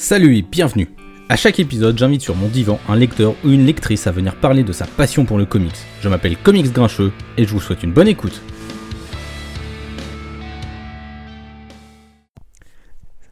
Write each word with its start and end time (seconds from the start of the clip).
Salut 0.00 0.36
et 0.36 0.42
bienvenue 0.42 0.86
À 1.28 1.34
chaque 1.34 1.58
épisode, 1.58 1.98
j'invite 1.98 2.20
sur 2.20 2.36
mon 2.36 2.46
divan 2.46 2.78
un 2.88 2.94
lecteur 2.94 3.34
ou 3.44 3.50
une 3.50 3.66
lectrice 3.66 4.06
à 4.06 4.12
venir 4.12 4.36
parler 4.36 4.62
de 4.62 4.72
sa 4.72 4.86
passion 4.86 5.24
pour 5.24 5.38
le 5.38 5.44
comics. 5.44 5.74
Je 6.02 6.08
m'appelle 6.08 6.36
Comics 6.36 6.72
Grincheux 6.72 7.10
et 7.36 7.44
je 7.44 7.50
vous 7.50 7.58
souhaite 7.58 7.82
une 7.82 7.92
bonne 7.92 8.06
écoute. 8.06 8.40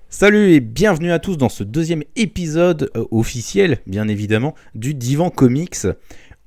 Salut 0.08 0.54
et 0.54 0.60
bienvenue 0.60 1.12
à 1.12 1.20
tous 1.20 1.36
dans 1.36 1.48
ce 1.48 1.62
deuxième 1.62 2.02
épisode 2.16 2.90
euh, 2.96 3.04
officiel, 3.12 3.78
bien 3.86 4.08
évidemment, 4.08 4.56
du 4.74 4.92
Divan 4.92 5.30
Comics. 5.30 5.86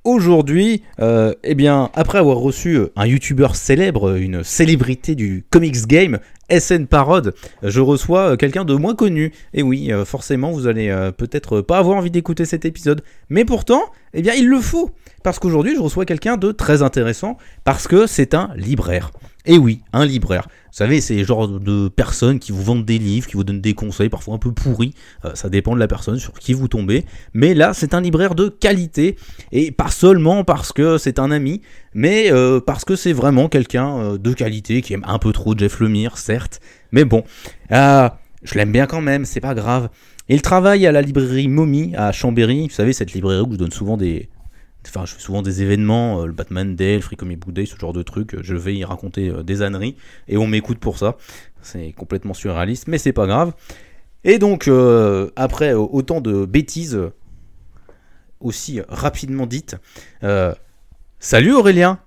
Aujourd'hui, 0.04 0.82
euh, 1.00 1.34
eh 1.44 1.54
bien, 1.54 1.90
après 1.92 2.18
avoir 2.18 2.38
reçu 2.38 2.76
euh, 2.76 2.92
un 2.96 3.06
youtubeur 3.06 3.54
célèbre, 3.54 4.16
une 4.16 4.42
célébrité 4.42 5.14
du 5.14 5.44
comics 5.50 5.86
game, 5.86 6.18
SN 6.50 6.86
Parode, 6.86 7.34
je 7.62 7.80
reçois 7.80 8.32
euh, 8.32 8.36
quelqu'un 8.36 8.64
de 8.64 8.74
moins 8.74 8.94
connu. 8.94 9.32
Et 9.54 9.62
oui, 9.62 9.92
euh, 9.92 10.04
forcément, 10.04 10.50
vous 10.50 10.66
allez 10.66 10.88
euh, 10.88 11.12
peut-être 11.12 11.60
pas 11.60 11.78
avoir 11.78 11.96
envie 11.96 12.10
d'écouter 12.10 12.44
cet 12.44 12.64
épisode. 12.64 13.02
Mais 13.28 13.44
pourtant, 13.44 13.82
eh 14.14 14.22
bien, 14.22 14.34
il 14.34 14.48
le 14.48 14.60
faut. 14.60 14.90
Parce 15.22 15.38
qu'aujourd'hui, 15.38 15.74
je 15.76 15.80
reçois 15.80 16.04
quelqu'un 16.06 16.36
de 16.36 16.50
très 16.50 16.82
intéressant, 16.82 17.36
parce 17.64 17.86
que 17.86 18.06
c'est 18.06 18.34
un 18.34 18.50
libraire. 18.56 19.10
Et 19.46 19.58
oui, 19.58 19.80
un 19.92 20.04
libraire. 20.04 20.48
Vous 20.48 20.76
savez, 20.76 21.00
c'est 21.00 21.16
le 21.16 21.24
genre 21.24 21.48
de 21.48 21.88
personnes 21.88 22.38
qui 22.38 22.52
vous 22.52 22.62
vendent 22.62 22.84
des 22.84 22.98
livres, 22.98 23.26
qui 23.26 23.34
vous 23.34 23.44
donnent 23.44 23.60
des 23.60 23.74
conseils, 23.74 24.08
parfois 24.08 24.34
un 24.34 24.38
peu 24.38 24.52
pourris. 24.52 24.94
Ça 25.34 25.48
dépend 25.48 25.74
de 25.74 25.80
la 25.80 25.88
personne 25.88 26.18
sur 26.18 26.34
qui 26.34 26.52
vous 26.52 26.68
tombez. 26.68 27.04
Mais 27.32 27.54
là, 27.54 27.72
c'est 27.72 27.94
un 27.94 28.00
libraire 28.02 28.34
de 28.34 28.48
qualité. 28.48 29.16
Et 29.50 29.72
pas 29.72 29.88
seulement 29.88 30.44
parce 30.44 30.72
que 30.72 30.98
c'est 30.98 31.18
un 31.18 31.30
ami, 31.30 31.62
mais 31.94 32.30
euh, 32.30 32.60
parce 32.60 32.84
que 32.84 32.96
c'est 32.96 33.12
vraiment 33.12 33.48
quelqu'un 33.48 33.98
euh, 33.98 34.18
de 34.18 34.32
qualité 34.32 34.82
qui 34.82 34.92
aime 34.92 35.04
un 35.06 35.18
peu 35.18 35.32
trop 35.32 35.56
Jeff 35.56 35.80
Lemire, 35.80 36.18
certes. 36.18 36.60
Mais 36.92 37.04
bon, 37.04 37.24
ah, 37.70 38.18
je 38.42 38.54
l'aime 38.54 38.72
bien 38.72 38.86
quand 38.86 39.00
même, 39.00 39.24
c'est 39.24 39.40
pas 39.40 39.54
grave. 39.54 39.88
Il 40.28 40.42
travaille 40.42 40.86
à 40.86 40.92
la 40.92 41.02
librairie 41.02 41.48
Mommy 41.48 41.94
à 41.96 42.12
Chambéry. 42.12 42.68
Vous 42.68 42.74
savez, 42.74 42.92
cette 42.92 43.12
librairie 43.12 43.42
où 43.42 43.52
je 43.52 43.56
donne 43.56 43.72
souvent 43.72 43.96
des, 43.96 44.28
Enfin, 44.86 45.04
je 45.04 45.14
fais 45.14 45.20
souvent 45.20 45.42
des 45.42 45.62
événements, 45.62 46.22
euh, 46.22 46.26
le 46.26 46.32
Batman 46.32 46.74
Day, 46.74 46.96
le 46.96 47.02
Free 47.02 47.16
Comic 47.16 47.40
Book 47.40 47.52
Day, 47.52 47.66
ce 47.66 47.76
genre 47.76 47.92
de 47.92 48.02
trucs. 48.02 48.40
Je 48.40 48.54
vais 48.54 48.76
y 48.76 48.84
raconter 48.84 49.32
des 49.44 49.62
âneries 49.62 49.96
et 50.28 50.36
on 50.36 50.46
m'écoute 50.46 50.78
pour 50.78 50.96
ça. 50.96 51.16
C'est 51.60 51.92
complètement 51.92 52.34
surréaliste, 52.34 52.86
mais 52.88 52.98
c'est 52.98 53.12
pas 53.12 53.26
grave. 53.26 53.52
Et 54.22 54.38
donc, 54.38 54.70
après 55.36 55.74
autant 55.74 56.20
de 56.20 56.46
bêtises 56.46 56.98
aussi 58.38 58.80
rapidement 58.88 59.46
dites, 59.46 59.76
salut 61.20 61.52
Aurélien 61.52 62.00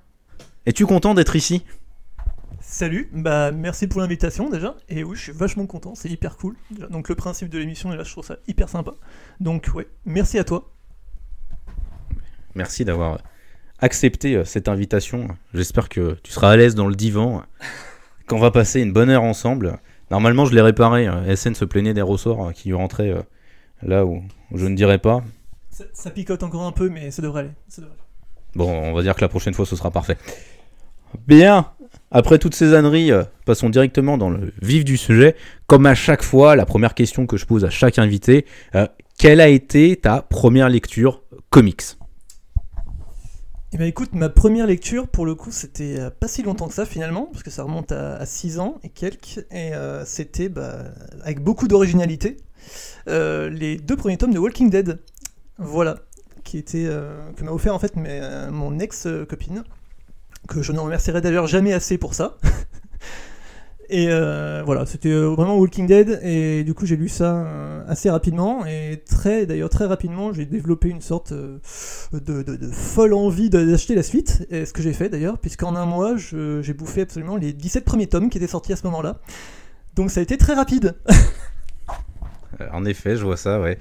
Es-tu 0.66 0.86
content 0.86 1.14
d'être 1.14 1.36
ici? 1.36 1.64
Salut, 2.62 3.10
bah 3.14 3.52
merci 3.52 3.88
pour 3.88 4.02
l'invitation 4.02 4.50
déjà. 4.50 4.76
Et 4.90 5.04
oui, 5.04 5.16
je 5.16 5.22
suis 5.22 5.32
vachement 5.32 5.68
content, 5.68 5.94
c'est 5.94 6.10
hyper 6.10 6.38
cool. 6.38 6.56
Donc 6.90 7.10
le 7.10 7.16
principe 7.16 7.50
de 7.50 7.60
l'émission, 7.60 7.90
là, 7.90 8.04
je 8.04 8.12
trouve 8.12 8.26
ça 8.26 8.38
hyper 8.48 8.70
sympa. 8.70 8.94
Donc 9.40 9.70
ouais, 9.76 9.88
merci 10.06 10.40
à 10.40 10.44
toi. 10.44 10.72
Merci 12.56 12.86
d'avoir 12.86 13.20
accepté 13.80 14.36
euh, 14.36 14.46
cette 14.46 14.68
invitation. 14.68 15.28
J'espère 15.54 15.90
que 15.90 16.18
tu 16.24 16.32
seras 16.32 16.52
à 16.52 16.56
l'aise 16.58 16.74
dans 16.74 16.88
le 16.88 16.96
divan, 16.96 17.44
qu'on 18.28 18.40
va 18.40 18.50
passer 18.50 18.82
une 18.82 18.94
bonne 18.94 19.10
heure 19.10 19.24
ensemble. 19.24 19.78
Normalement, 20.10 20.46
je 20.46 20.56
l'ai 20.56 20.62
réparé. 20.62 21.08
euh, 21.08 21.36
SN 21.36 21.54
se 21.54 21.66
plaignait 21.66 21.94
des 21.94 22.02
ressorts 22.02 22.48
euh, 22.48 22.52
qui 22.52 22.70
lui 22.70 22.76
rentraient 22.76 23.14
là 23.82 24.06
où, 24.06 24.24
où 24.52 24.58
je 24.58 24.66
ne 24.66 24.76
dirais 24.76 25.00
pas. 25.00 25.24
Ça, 25.70 25.84
ça 25.94 26.10
picote 26.10 26.44
encore 26.44 26.64
un 26.64 26.72
peu, 26.72 26.90
mais 26.90 27.12
ça 27.12 27.22
devrait 27.22 27.42
aller. 27.42 27.52
ça 27.68 27.82
devrait 27.82 27.96
aller. 27.96 28.03
Bon, 28.56 28.70
on 28.70 28.94
va 28.94 29.02
dire 29.02 29.16
que 29.16 29.22
la 29.22 29.30
prochaine 29.30 29.54
fois, 29.54 29.66
ce 29.66 29.76
sera 29.76 29.92
parfait. 29.92 30.18
Bien 31.28 31.72
Après 32.12 32.38
toutes 32.38 32.56
ces 32.56 32.74
âneries, 32.74 33.12
euh, 33.12 33.24
passons 33.46 33.70
directement 33.70 34.18
dans 34.18 34.30
le 34.30 34.52
vif 34.62 34.86
du 34.86 34.98
sujet. 34.98 35.36
Comme 35.68 35.86
à 35.86 35.96
chaque 35.96 36.24
fois, 36.24 36.56
la 36.56 36.66
première 36.66 36.94
question 36.94 37.26
que 37.26 37.38
je 37.38 37.46
pose 37.46 37.66
à 37.66 37.70
chaque 37.70 37.98
invité, 37.98 38.46
euh, 38.76 38.88
quelle 39.18 39.42
a 39.42 39.48
été 39.48 39.96
ta 39.96 40.22
première 40.22 40.70
lecture 40.70 41.24
comics? 41.50 41.82
Et 43.72 43.78
bah 43.78 43.88
écoute, 43.88 44.10
ma 44.14 44.30
première 44.30 44.68
lecture, 44.68 45.08
pour 45.08 45.26
le 45.26 45.34
coup, 45.34 45.50
c'était 45.52 46.00
euh, 46.00 46.10
pas 46.12 46.28
si 46.28 46.44
longtemps 46.44 46.68
que 46.68 46.76
ça 46.76 46.86
finalement, 46.86 47.30
parce 47.32 47.42
que 47.42 47.50
ça 47.50 47.64
remonte 47.64 47.92
à 47.92 48.24
6 48.24 48.60
ans 48.60 48.80
et 48.84 48.90
quelques. 48.90 49.46
Et 49.52 49.72
c'était 50.06 50.50
bah, 50.50 50.84
avec 51.24 51.40
beaucoup 51.40 51.68
d'originalité, 51.68 52.38
les 53.08 53.78
deux 53.78 53.96
premiers 53.96 54.18
tomes 54.18 54.34
de 54.34 54.40
Walking 54.40 54.70
Dead. 54.70 55.00
Voilà. 55.58 55.98
Qui 56.44 56.58
était, 56.58 56.86
euh, 56.86 57.32
que 57.36 57.44
m'a 57.44 57.52
offert 57.52 57.74
en 57.74 57.80
fait 57.80 57.94
euh, 57.98 58.52
mon 58.52 58.80
ex-copine. 58.80 59.64
que 60.48 60.62
je 60.62 60.72
ne 60.72 60.80
remercierai 60.80 61.22
d'ailleurs 61.22 61.48
jamais 61.48 61.74
assez 61.74 61.98
pour 61.98 62.14
ça. 62.14 62.38
et 63.90 64.08
euh, 64.10 64.62
voilà, 64.66 64.86
c'était 64.86 65.10
euh, 65.10 65.28
vraiment 65.30 65.58
Walking 65.58 65.88
Dead, 65.88 66.20
et 66.24 66.64
du 66.64 66.74
coup 66.74 66.86
j'ai 66.86 66.96
lu 66.98 67.10
ça 67.10 67.36
euh, 67.46 67.84
assez 67.88 68.10
rapidement, 68.10 68.66
et 68.66 69.04
très, 69.06 69.46
d'ailleurs 69.46 69.70
très 69.70 69.86
rapidement 69.86 70.34
j'ai 70.34 70.46
développé 70.46 70.90
une 70.90 71.02
sorte 71.02 71.32
euh, 71.32 71.60
de, 72.14 72.42
de- 72.44 72.72
folle 72.72 73.14
envie 73.14 73.50
d'acheter 73.50 73.94
la 73.96 74.04
suite, 74.04 74.46
et 74.50 74.66
ce 74.66 74.74
que 74.74 74.82
j'ai 74.82 74.94
fait 74.94 75.10
d'ailleurs, 75.10 75.38
puisqu'en 75.38 75.76
un 75.76 75.86
mois 75.86 76.16
j'ai 76.18 76.74
bouffé 76.74 77.02
absolument 77.02 77.36
les 77.36 77.54
17 77.54 77.86
premiers 77.86 78.08
tomes 78.08 78.30
qui 78.30 78.38
étaient 78.38 78.48
sortis 78.48 78.74
à 78.74 78.76
ce 78.78 78.84
moment-là. 78.88 79.20
Donc 79.96 80.12
ça 80.12 80.20
a 80.22 80.24
été 80.24 80.38
très 80.38 80.54
rapide. 80.56 80.96
Euh, 82.62 82.68
En 82.72 82.86
effet, 82.86 83.16
je 83.16 83.24
vois 83.24 83.36
ça, 83.36 83.60
ouais. 83.60 83.80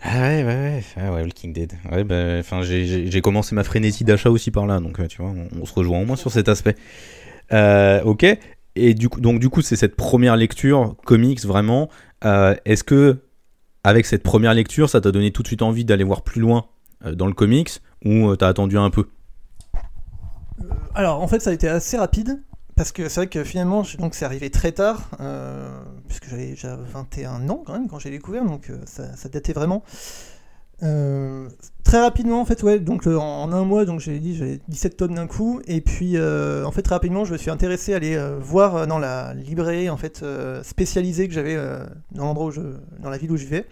Ah 0.00 0.20
ouais, 0.20 0.44
ouais, 0.44 0.44
ouais, 0.44 0.84
ah 0.96 1.12
ouais, 1.12 1.22
Walking 1.22 1.52
Dead. 1.52 1.72
Ouais, 1.90 2.04
bah, 2.04 2.42
j'ai- 2.62 3.20
commencé 3.20 3.54
ma 3.54 3.64
frénésie 3.64 4.04
d'achat 4.04 4.30
aussi 4.30 4.50
par 4.50 4.66
là, 4.66 4.78
donc 4.78 5.00
euh, 5.00 5.06
tu 5.06 5.22
vois, 5.22 5.32
on, 5.60 5.66
se 5.66 5.74
rejoint 5.74 6.00
au 6.00 6.04
moins 6.04 6.16
sur 6.16 6.30
cet 6.30 6.48
aspect. 6.48 6.76
Euh, 7.52 8.02
ok. 8.04 8.24
Et 8.76 8.94
donc 8.94 9.40
du 9.40 9.48
coup, 9.48 9.60
c'est 9.60 9.74
cette 9.74 9.96
première 9.96 10.36
lecture 10.36 10.94
comics 11.04 11.44
vraiment. 11.44 11.88
Euh, 12.24 12.54
Est-ce 12.64 12.84
que 12.84 13.18
avec 13.82 14.06
cette 14.06 14.22
première 14.22 14.54
lecture, 14.54 14.88
ça 14.88 15.00
t'a 15.00 15.10
donné 15.10 15.32
tout 15.32 15.42
de 15.42 15.48
suite 15.48 15.62
envie 15.62 15.84
d'aller 15.84 16.04
voir 16.04 16.22
plus 16.22 16.40
loin 16.40 16.66
dans 17.04 17.26
le 17.26 17.32
comics 17.32 17.70
ou 18.04 18.36
t'as 18.36 18.48
attendu 18.48 18.78
un 18.78 18.90
peu? 18.90 19.08
Alors 20.94 21.20
en 21.22 21.28
fait 21.28 21.40
ça 21.40 21.50
a 21.50 21.52
été 21.52 21.68
assez 21.68 21.96
rapide 21.96 22.42
parce 22.78 22.92
que 22.92 23.08
c'est 23.08 23.20
vrai 23.20 23.26
que 23.26 23.42
finalement 23.42 23.82
donc 23.98 24.14
c'est 24.14 24.24
arrivé 24.24 24.50
très 24.50 24.70
tard 24.70 25.10
euh, 25.20 25.68
puisque 26.06 26.28
j'avais 26.28 26.50
déjà 26.50 26.76
21 26.76 27.48
ans 27.48 27.64
quand 27.66 27.72
même 27.72 27.88
quand 27.88 27.98
j'ai 27.98 28.10
découvert 28.10 28.44
donc 28.44 28.70
euh, 28.70 28.78
ça, 28.86 29.28
datait 29.28 29.52
vraiment. 29.52 29.82
Euh, 30.84 31.48
très 31.82 32.00
rapidement 32.00 32.40
en 32.40 32.44
fait 32.44 32.62
ouais 32.62 32.78
donc 32.78 33.08
en, 33.08 33.50
un 33.50 33.64
mois 33.64 33.84
donc 33.84 33.98
j'ai 33.98 34.20
dit 34.20 34.36
j'avais 34.36 34.60
17 34.68 34.96
tomes 34.96 35.16
d'un 35.16 35.26
coup 35.26 35.60
et 35.66 35.80
puis 35.80 36.16
en 36.20 36.70
fait 36.70 36.82
très 36.82 36.94
rapidement 36.94 37.24
je 37.24 37.32
me 37.32 37.36
suis 37.36 37.50
intéressé 37.50 37.94
à 37.94 37.96
aller 37.96 38.16
voir 38.38 38.86
dans 38.86 39.00
la 39.00 39.34
librairie 39.34 39.90
en 39.90 39.96
fait 39.96 40.24
spécialisée 40.62 41.26
que 41.26 41.34
j'avais 41.34 41.56
dans 42.12 42.26
l'endroit 42.26 42.46
où 42.46 42.50
je 42.52 42.60
dans 43.00 43.10
la 43.10 43.18
ville 43.18 43.32
où 43.32 43.36
je 43.36 43.44
vivais. 43.44 43.66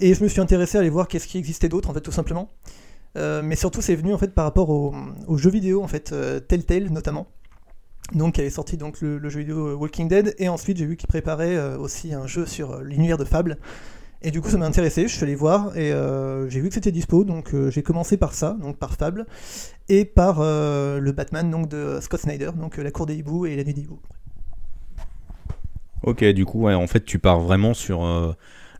Et 0.00 0.14
je 0.14 0.22
me 0.22 0.28
suis 0.28 0.40
intéressé 0.42 0.76
à 0.76 0.82
aller 0.82 0.90
voir 0.90 1.08
qu'est-ce 1.08 1.26
qui 1.26 1.38
existait 1.38 1.70
d'autre 1.70 1.88
en 1.88 1.94
fait 1.94 2.02
tout 2.02 2.12
simplement. 2.12 2.50
Mais 3.14 3.56
surtout, 3.56 3.80
c'est 3.80 3.94
venu 3.94 4.12
en 4.12 4.18
fait 4.18 4.34
par 4.34 4.44
rapport 4.44 4.68
aux, 4.68 5.36
jeux 5.38 5.50
vidéo, 5.50 5.82
en 5.82 5.88
fait, 5.88 6.14
Telltale 6.46 6.90
notamment. 6.90 7.26
Donc, 8.14 8.34
qui 8.34 8.40
avait 8.40 8.50
sorti 8.50 8.76
donc 8.76 9.00
le, 9.00 9.28
jeu 9.28 9.40
vidéo 9.40 9.68
euh, 9.68 9.74
Walking 9.74 10.08
Dead, 10.08 10.34
et 10.38 10.48
ensuite 10.48 10.76
j'ai 10.76 10.86
vu 10.86 10.96
qu'il 10.96 11.08
préparait 11.08 11.56
euh, 11.56 11.78
aussi 11.78 12.12
un 12.12 12.26
jeu 12.26 12.46
sur 12.46 12.72
euh, 12.72 12.82
l'univers 12.82 13.16
de 13.16 13.24
Fable. 13.24 13.58
Et 14.22 14.30
du 14.30 14.40
coup, 14.40 14.48
ça 14.48 14.58
m'a 14.58 14.66
intéressé. 14.66 15.08
Je 15.08 15.14
suis 15.14 15.24
allé 15.24 15.34
voir 15.34 15.76
et 15.76 15.90
j'ai 16.48 16.60
vu 16.60 16.68
que 16.68 16.74
c'était 16.74 16.92
dispo, 16.92 17.24
donc 17.24 17.56
j'ai 17.70 17.82
commencé 17.82 18.16
par 18.16 18.34
ça, 18.34 18.56
donc 18.60 18.76
par 18.76 18.94
Fable, 18.94 19.26
et 19.88 20.04
par 20.04 20.38
le 20.42 21.10
Batman 21.10 21.50
donc 21.50 21.68
de 21.68 21.98
Scott 22.00 22.20
Snyder, 22.20 22.50
donc 22.54 22.76
la 22.76 22.92
Cour 22.92 23.06
des 23.06 23.16
hiboux 23.16 23.46
et 23.46 23.56
la 23.56 23.64
nuit 23.64 23.74
des 23.74 23.82
hiboux. 23.82 23.98
Ok, 26.04 26.24
du 26.24 26.44
coup, 26.44 26.60
ouais, 26.60 26.74
en 26.74 26.86
fait, 26.86 27.04
tu 27.04 27.18
pars 27.18 27.40
vraiment 27.40 27.74
sur. 27.74 28.04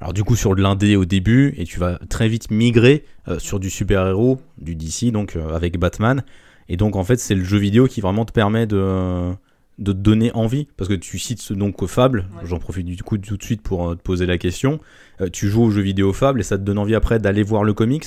alors, 0.01 0.13
du 0.13 0.23
coup, 0.23 0.37
sur 0.37 0.55
de 0.55 0.63
l'indé 0.63 0.95
au 0.95 1.07
début, 1.07 1.55
et 1.57 1.65
tu 1.65 1.81
vas 1.81 1.99
très 2.09 2.29
vite 2.29 2.53
migrer 2.53 3.05
sur 3.39 3.59
du 3.59 3.69
super-héros, 3.69 4.39
du 4.59 4.77
DC, 4.77 5.11
donc 5.11 5.35
avec 5.35 5.77
Batman. 5.77 6.23
Et 6.69 6.77
donc, 6.77 6.97
en 6.97 7.05
fait, 7.05 7.17
c'est 7.19 7.35
le 7.35 7.45
jeu 7.45 7.59
vidéo 7.59 7.87
qui 7.87 8.01
vraiment 8.01 8.25
te 8.25 8.33
permet 8.33 8.67
de, 8.67 9.31
de 9.79 9.93
te 9.93 9.99
donner 9.99 10.33
envie. 10.35 10.69
Parce 10.77 10.89
que 10.89 10.95
tu 10.95 11.19
cites 11.19 11.41
ce 11.43 11.55
donc 11.55 11.85
Fable, 11.87 12.27
Ouais. 12.37 12.43
j'en 12.45 12.59
profite 12.59 12.87
du 12.87 13.03
coup 13.03 13.19
tout 13.19 13.37
de 13.37 13.43
suite 13.43 13.63
pour 13.63 13.91
euh, 13.91 13.95
te 13.97 14.01
poser 14.03 14.27
la 14.27 14.39
question. 14.39 14.81
Euh, 15.21 15.29
tu 15.31 15.49
joues 15.49 15.65
au 15.65 15.71
jeu 15.71 15.83
vidéo 15.83 16.13
Fable 16.13 16.41
et 16.41 16.45
ça 16.45 16.59
te 16.59 16.63
donne 16.63 16.79
envie 16.79 16.95
après 16.95 17.19
d'aller 17.19 17.43
voir 17.43 17.65
le 17.65 17.75
comics? 17.75 18.07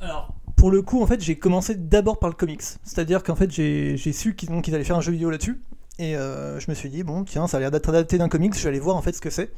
Alors, 0.00 0.34
pour 0.56 0.70
le 0.70 0.82
coup, 0.82 1.02
en 1.02 1.06
fait, 1.06 1.22
j'ai 1.22 1.36
commencé 1.38 1.74
d'abord 1.74 2.18
par 2.18 2.28
le 2.30 2.34
comics. 2.34 2.62
C'est-à-dire 2.62 3.22
qu'en 3.22 3.34
fait, 3.36 3.50
j'ai 3.50 3.96
su 3.96 4.34
qu'ils 4.34 4.50
allaient 4.74 4.84
faire 4.84 4.96
un 4.96 5.00
jeu 5.00 5.12
vidéo 5.12 5.30
là-dessus. 5.30 5.60
Et 5.98 6.16
euh, 6.16 6.60
je 6.60 6.70
me 6.70 6.74
suis 6.74 6.90
dit, 6.90 7.02
bon, 7.02 7.24
tiens, 7.24 7.46
ça 7.46 7.56
a 7.56 7.60
l'air 7.60 7.70
d'être 7.70 7.88
adapté 7.88 8.18
d'un 8.18 8.28
comics, 8.28 8.54
je 8.54 8.62
vais 8.62 8.68
aller 8.68 8.80
voir 8.80 8.96
en 8.96 9.02
fait 9.02 9.12
ce 9.12 9.20
que 9.20 9.30
c'est. 9.30 9.50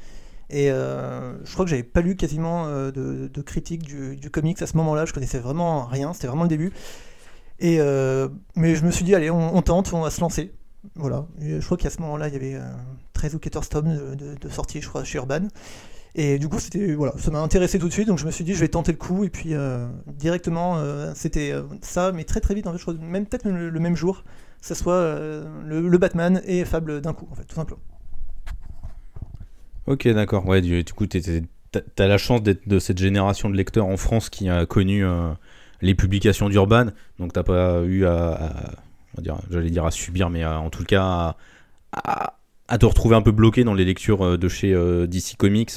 Et 0.50 0.70
euh, 0.70 1.34
je 1.44 1.52
crois 1.52 1.64
que 1.64 1.70
j'avais 1.70 1.82
pas 1.82 2.00
lu 2.00 2.16
quasiment 2.16 2.68
de, 2.68 2.90
de 3.32 3.42
critiques 3.42 3.82
du, 3.82 4.16
du 4.16 4.30
comics 4.30 4.60
à 4.62 4.66
ce 4.66 4.76
moment-là, 4.78 5.04
je 5.04 5.12
connaissais 5.12 5.40
vraiment 5.40 5.84
rien, 5.84 6.12
c'était 6.14 6.28
vraiment 6.28 6.44
le 6.44 6.48
début. 6.48 6.72
Et 7.60 7.78
euh, 7.80 8.28
mais 8.56 8.74
je 8.76 8.84
me 8.84 8.90
suis 8.90 9.04
dit, 9.04 9.14
allez, 9.14 9.30
on, 9.30 9.62
tente, 9.62 9.92
on 9.92 10.02
va 10.02 10.10
se 10.10 10.20
lancer. 10.20 10.52
Voilà. 10.94 11.26
Je 11.40 11.64
crois 11.64 11.76
qu'à 11.76 11.90
ce 11.90 12.00
moment-là, 12.02 12.28
il 12.28 12.34
y 12.34 12.36
avait 12.36 12.54
euh, 12.54 12.72
13 13.14 13.34
ou 13.34 13.38
14 13.38 13.68
tomes 13.68 14.16
de, 14.16 14.34
de, 14.34 14.48
sortie, 14.48 14.80
je 14.80 14.88
crois, 14.88 15.04
chez 15.04 15.18
Urban. 15.18 15.48
Et 16.14 16.38
du 16.38 16.48
coup, 16.48 16.58
c'était 16.58 16.94
voilà, 16.94 17.12
ça 17.18 17.30
m'a 17.30 17.40
intéressé 17.40 17.78
tout 17.78 17.88
de 17.88 17.92
suite, 17.92 18.08
donc 18.08 18.18
je 18.18 18.26
me 18.26 18.30
suis 18.30 18.44
dit, 18.44 18.54
je 18.54 18.60
vais 18.60 18.68
tenter 18.68 18.92
le 18.92 18.98
coup. 18.98 19.24
Et 19.24 19.28
puis 19.28 19.54
euh, 19.54 19.86
directement, 20.06 20.78
euh, 20.78 21.12
c'était 21.14 21.52
euh, 21.52 21.62
ça, 21.82 22.12
mais 22.12 22.24
très 22.24 22.40
très 22.40 22.54
vite, 22.54 22.66
en 22.66 22.72
fait, 22.72 22.78
je 22.78 22.82
crois, 22.82 22.94
même 22.94 23.26
peut-être 23.26 23.44
le, 23.48 23.70
le 23.70 23.80
même 23.80 23.96
jour, 23.96 24.24
ça 24.60 24.74
soit 24.74 24.94
euh, 24.94 25.44
le, 25.64 25.98
Batman 25.98 26.42
et 26.44 26.64
Fable 26.64 27.00
d'un 27.00 27.12
coup, 27.12 27.28
en 27.30 27.34
fait, 27.34 27.44
tout 27.44 27.54
simplement. 27.54 27.80
Ok, 29.86 30.06
d'accord. 30.08 30.46
Ouais, 30.46 30.60
du, 30.60 30.84
coup, 30.84 31.06
t'as 31.06 32.06
la 32.06 32.18
chance 32.18 32.42
d'être 32.42 32.68
de 32.68 32.78
cette 32.78 32.98
génération 32.98 33.48
de 33.48 33.56
lecteurs 33.56 33.86
en 33.86 33.96
France 33.96 34.28
qui 34.28 34.48
a 34.48 34.66
connu 34.66 35.04
euh, 35.04 35.30
les 35.80 35.94
publications 35.94 36.48
d'Urban, 36.48 36.86
donc 37.18 37.32
t'as 37.32 37.42
pas 37.42 37.82
eu 37.82 38.04
à, 38.04 38.52
j'allais 39.50 39.70
dire 39.70 39.84
à 39.84 39.90
subir, 39.90 40.30
mais 40.30 40.44
en 40.44 40.70
tout 40.70 40.84
cas 40.84 41.36
à, 41.92 42.78
te 42.78 42.86
retrouver 42.86 43.16
un 43.16 43.22
peu 43.22 43.32
bloqué 43.32 43.64
dans 43.64 43.74
les 43.74 43.84
lectures 43.84 44.22
euh, 44.22 44.36
de 44.36 44.48
chez 44.48 44.74
euh, 44.74 45.06
DC 45.06 45.36
Comics 45.38 45.72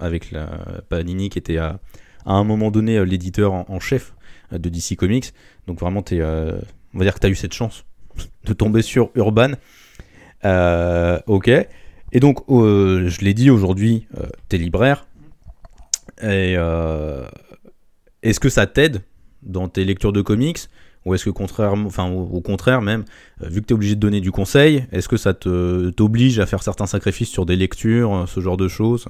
avec 0.00 0.30
la 0.30 0.46
Panini 0.88 1.30
qui 1.30 1.38
était 1.38 1.58
à, 1.58 1.78
un 2.26 2.44
moment 2.44 2.70
donné 2.70 3.04
l'éditeur 3.04 3.52
en, 3.52 3.80
chef 3.80 4.14
de 4.52 4.68
DC 4.68 4.96
Comics. 4.96 5.32
Donc 5.66 5.78
vraiment, 5.78 6.04
es, 6.10 6.22
on 6.22 6.98
va 6.98 7.04
dire 7.04 7.14
que 7.14 7.20
tu 7.20 7.26
as 7.26 7.30
eu 7.30 7.34
cette 7.34 7.52
chance 7.52 7.84
de 8.44 8.52
tomber 8.52 8.82
sur 8.82 9.10
Urban. 9.14 9.52
ok. 11.26 11.50
Et 12.14 12.20
donc, 12.20 12.48
euh, 12.48 13.08
je 13.08 13.20
l'ai 13.22 13.34
dit 13.34 13.50
aujourd'hui, 13.50 14.06
euh, 14.16 14.26
t'es 14.48 14.56
libraire. 14.56 15.06
Et 16.22 16.54
euh, 16.56 17.26
est-ce 18.22 18.38
que 18.38 18.48
ça 18.48 18.68
t'aide 18.68 19.02
dans 19.44 19.68
tes 19.68 19.84
lectures 19.84 20.12
de 20.12 20.22
comics 20.22 20.68
ou 21.04 21.14
est-ce 21.14 21.28
que 21.28 21.42
enfin 21.84 22.10
au, 22.10 22.40
contraire 22.40 22.80
même, 22.80 23.04
vu 23.40 23.60
que 23.60 23.66
tu 23.66 23.74
es 23.74 23.76
obligé 23.76 23.94
de 23.94 24.00
donner 24.00 24.22
du 24.22 24.32
conseil, 24.32 24.86
est-ce 24.90 25.06
que 25.06 25.18
ça 25.18 25.34
t'oblige 25.34 26.38
à 26.38 26.46
faire 26.46 26.62
certains 26.62 26.86
sacrifices 26.86 27.28
sur 27.28 27.44
des 27.44 27.56
lectures, 27.56 28.24
ce 28.26 28.40
genre 28.40 28.56
de 28.56 28.68
choses? 28.68 29.06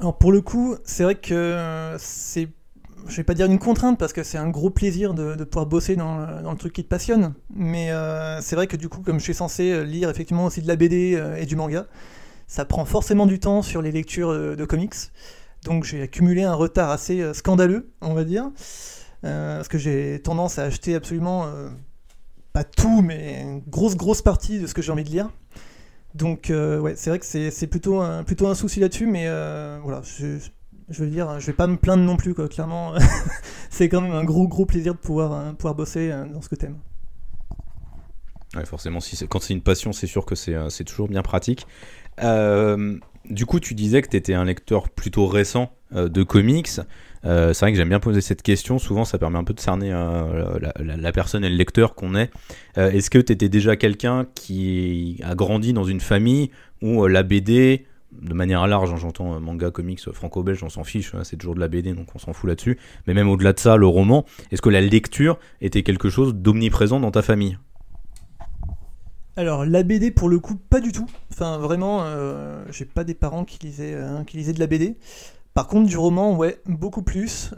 Alors 0.00 0.18
pour 0.18 0.30
le 0.30 0.42
coup, 0.42 0.76
c'est 0.84 1.04
vrai 1.04 1.14
que 1.14 1.94
c'est 1.98 2.50
je 3.08 3.16
vais 3.16 3.24
pas 3.24 3.34
dire 3.34 3.46
une 3.46 3.58
contrainte 3.58 3.98
parce 3.98 4.12
que 4.12 4.22
c'est 4.22 4.38
un 4.38 4.48
gros 4.48 4.70
plaisir 4.70 5.14
de, 5.14 5.44
pouvoir 5.44 5.66
bosser 5.66 5.96
dans, 5.96 6.18
le 6.18 6.56
truc 6.56 6.72
qui 6.72 6.82
te 6.82 6.88
passionne. 6.88 7.34
Mais 7.54 7.90
euh, 7.90 8.40
c'est 8.40 8.56
vrai 8.56 8.66
que 8.66 8.76
du 8.76 8.88
coup, 8.88 9.00
comme 9.00 9.18
je 9.18 9.24
suis 9.24 9.34
censé 9.34 9.70
euh, 9.70 9.84
lire 9.84 10.10
effectivement 10.10 10.46
aussi 10.46 10.62
de 10.62 10.68
la 10.68 10.76
BD 10.76 11.14
euh, 11.14 11.36
et 11.36 11.46
du 11.46 11.56
manga, 11.56 11.86
ça 12.46 12.64
prend 12.64 12.84
forcément 12.84 13.26
du 13.26 13.38
temps 13.38 13.62
sur 13.62 13.82
les 13.82 13.92
lectures 13.92 14.32
de 14.32 14.64
comics. 14.64 14.94
Donc 15.64 15.84
j'ai 15.84 16.02
accumulé 16.02 16.44
un 16.44 16.54
retard 16.54 16.90
assez 16.90 17.34
scandaleux, 17.34 17.90
on 18.00 18.14
va 18.14 18.24
dire. 18.24 18.50
parce 19.22 19.68
que 19.68 19.78
j'ai 19.78 20.20
tendance 20.22 20.58
à 20.58 20.64
acheter 20.64 20.94
absolument, 20.94 21.46
pas 22.52 22.64
tout, 22.64 23.02
mais 23.02 23.40
une 23.42 23.60
grosse, 23.60 23.96
grosse 23.96 24.22
partie 24.22 24.60
de 24.60 24.66
ce 24.66 24.74
que 24.74 24.82
j'ai 24.82 24.92
envie 24.92 25.04
de 25.04 25.10
lire. 25.10 25.30
Donc 26.14 26.46
ouais, 26.50 26.94
c'est 26.96 27.10
vrai 27.10 27.18
que 27.18 27.24
c'est 27.24 27.66
plutôt 27.66 28.00
un, 28.00 28.24
plutôt 28.24 28.46
un 28.46 28.54
souci 28.54 28.78
là-dessus, 28.78 29.06
mais 29.06 29.26
voilà, 29.82 30.02
je, 30.88 31.02
veux 31.02 31.10
dire, 31.10 31.40
je 31.40 31.46
vais 31.46 31.52
pas 31.52 31.66
me 31.66 31.76
plaindre 31.76 32.04
non 32.04 32.16
plus, 32.16 32.34
quoi. 32.34 32.48
Clairement, 32.48 32.94
c'est 33.70 33.88
quand 33.88 34.00
même 34.00 34.12
un 34.12 34.24
gros, 34.24 34.46
gros 34.48 34.66
plaisir 34.66 34.94
de 34.94 34.98
pouvoir, 34.98 35.32
euh, 35.32 35.52
pouvoir 35.52 35.74
bosser 35.74 36.10
euh, 36.10 36.26
dans 36.26 36.42
ce 36.42 36.48
que 36.48 36.54
t'aimes. 36.54 36.78
Ouais, 38.54 38.64
forcément, 38.64 39.00
si 39.00 39.16
quand 39.26 39.42
c'est 39.42 39.54
une 39.54 39.62
passion, 39.62 39.92
c'est 39.92 40.06
sûr 40.06 40.24
que 40.24 40.34
c'est, 40.34 40.54
euh, 40.54 40.68
toujours 40.86 41.08
bien 41.08 41.22
pratique. 41.22 41.66
Du 43.28 43.46
coup, 43.46 43.60
tu 43.60 43.74
disais 43.74 44.02
que 44.02 44.08
tu 44.08 44.16
étais 44.16 44.34
un 44.34 44.44
lecteur 44.44 44.88
plutôt 44.88 45.26
récent 45.26 45.72
de 45.92 46.22
comics. 46.22 46.68
c'est 46.68 47.58
vrai 47.60 47.72
que 47.72 47.76
j'aime 47.76 47.88
bien 47.88 48.00
poser 48.00 48.20
cette 48.20 48.42
question. 48.42 48.78
Souvent, 48.78 49.04
ça 49.04 49.18
permet 49.18 49.38
un 49.38 49.44
peu 49.44 49.54
de 49.54 49.60
cerner 49.60 49.90
la, 49.90 50.72
la, 50.78 51.12
personne 51.12 51.44
et 51.44 51.48
le 51.48 51.56
lecteur 51.56 51.94
qu'on 51.94 52.14
est. 52.16 52.30
est-ce 52.76 53.10
que 53.10 53.18
tu 53.18 53.32
étais 53.32 53.48
déjà 53.48 53.76
quelqu'un 53.76 54.26
qui 54.34 55.20
a 55.22 55.34
grandi 55.34 55.72
dans 55.72 55.84
une 55.84 56.00
famille 56.00 56.50
où 56.82 57.06
la 57.06 57.22
BD, 57.22 57.86
de 58.20 58.34
manière 58.34 58.66
large, 58.66 58.92
hein, 58.92 58.96
j'entends 58.96 59.34
euh, 59.34 59.40
manga, 59.40 59.70
comics 59.70 60.00
euh, 60.06 60.12
franco-belge, 60.12 60.62
on 60.62 60.68
s'en 60.68 60.84
fiche, 60.84 61.14
hein, 61.14 61.22
c'est 61.24 61.36
toujours 61.36 61.54
de 61.54 61.60
la 61.60 61.68
BD, 61.68 61.92
donc 61.94 62.08
on 62.14 62.18
s'en 62.18 62.32
fout 62.32 62.48
là-dessus. 62.48 62.78
Mais 63.06 63.14
même 63.14 63.28
au-delà 63.28 63.52
de 63.52 63.58
ça, 63.58 63.76
le 63.76 63.86
roman, 63.86 64.24
est-ce 64.50 64.62
que 64.62 64.68
la 64.68 64.80
lecture 64.80 65.38
était 65.60 65.82
quelque 65.82 66.10
chose 66.10 66.34
d'omniprésent 66.34 67.00
dans 67.00 67.10
ta 67.10 67.22
famille? 67.22 67.58
Alors 69.36 69.64
la 69.64 69.82
BD 69.82 70.10
pour 70.10 70.28
le 70.28 70.38
coup 70.38 70.56
pas 70.56 70.80
du 70.80 70.92
tout. 70.92 71.06
Enfin 71.32 71.58
vraiment, 71.58 72.02
euh, 72.04 72.64
j'ai 72.70 72.84
pas 72.84 73.04
des 73.04 73.14
parents 73.14 73.44
qui 73.44 73.58
lisaient, 73.66 73.96
lisaient 74.32 74.52
de 74.52 74.60
la 74.60 74.66
BD. 74.66 74.96
Par 75.54 75.68
contre 75.68 75.88
du 75.88 75.96
roman 75.96 76.36
ouais 76.36 76.60
beaucoup 76.66 77.02
plus. 77.02 77.50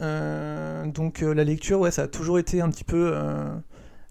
donc 0.87 1.21
la 1.21 1.45
lecture 1.45 1.81
ouais 1.81 1.91
ça 1.91 2.03
a 2.03 2.09
toujours 2.09 2.39
été 2.39 2.61
un 2.61 2.71
petit 2.71 2.85
peu 2.85 3.15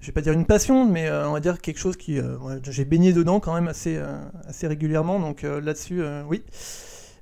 je 0.05 0.11
vais 0.11 0.13
pas 0.13 0.21
dire 0.21 0.33
une 0.33 0.45
passion, 0.45 0.85
mais 0.85 1.07
euh, 1.07 1.27
on 1.27 1.33
va 1.33 1.39
dire 1.39 1.59
quelque 1.59 1.79
chose 1.79 1.97
qui. 1.97 2.19
Euh, 2.19 2.37
j'ai 2.69 2.85
baigné 2.85 3.11
dedans 3.11 3.39
quand 3.39 3.55
même 3.55 3.67
assez, 3.67 3.97
euh, 3.97 4.19
assez 4.47 4.67
régulièrement, 4.67 5.19
donc 5.19 5.41
là-dessus, 5.41 6.03
oui. 6.29 6.43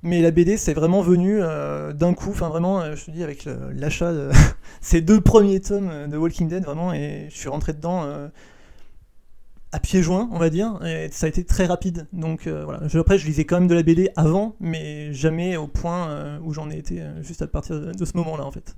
Mais 0.01 0.22
la 0.22 0.31
BD, 0.31 0.57
c'est 0.57 0.74
vraiment 0.74 1.01
venu 1.01 1.39
d'un 1.39 2.13
coup, 2.13 2.31
enfin 2.31 2.50
vraiment, 2.50 2.94
je 2.94 3.06
te 3.06 3.12
dis, 3.12 3.24
avec 3.24 3.48
l'achat 3.74 4.12
de 4.12 4.31
ces 4.81 5.00
deux 5.00 5.22
premiers 5.22 5.62
tomes 5.62 6.10
de 6.10 6.18
Walking 6.18 6.50
Dead, 6.50 6.66
vraiment, 6.66 6.94
et 6.94 7.28
je 7.30 7.38
suis 7.38 7.48
rentré 7.48 7.72
dedans 7.72 8.06
à 9.74 9.80
pieds 9.80 10.02
joints, 10.02 10.30
on 10.31 10.38
va 10.38 10.50
dire, 10.50 10.80
et 10.86 11.10
ça 11.12 11.25
a 11.25 11.30
été 11.30 11.44
très 11.44 11.66
rapide. 11.66 12.08
Donc 12.14 12.48
voilà. 12.48 12.81
après, 12.94 13.18
je 13.18 13.25
lisais 13.25 13.44
quand 13.44 13.60
même 13.60 13.68
de 13.68 13.75
la 13.75 13.84
BD 13.84 14.10
avant, 14.16 14.56
mais 14.60 15.14
jamais 15.14 15.58
au 15.58 15.68
point 15.68 16.40
où 16.46 16.54
j'en 16.54 16.70
ai 16.70 16.78
été 16.78 17.04
juste 17.22 17.42
à 17.42 17.48
partir 17.48 17.80
de, 17.94 18.06
ce 18.06 18.18
moment-là, 18.18 18.46
en 18.46 18.52
fait. 18.52 18.75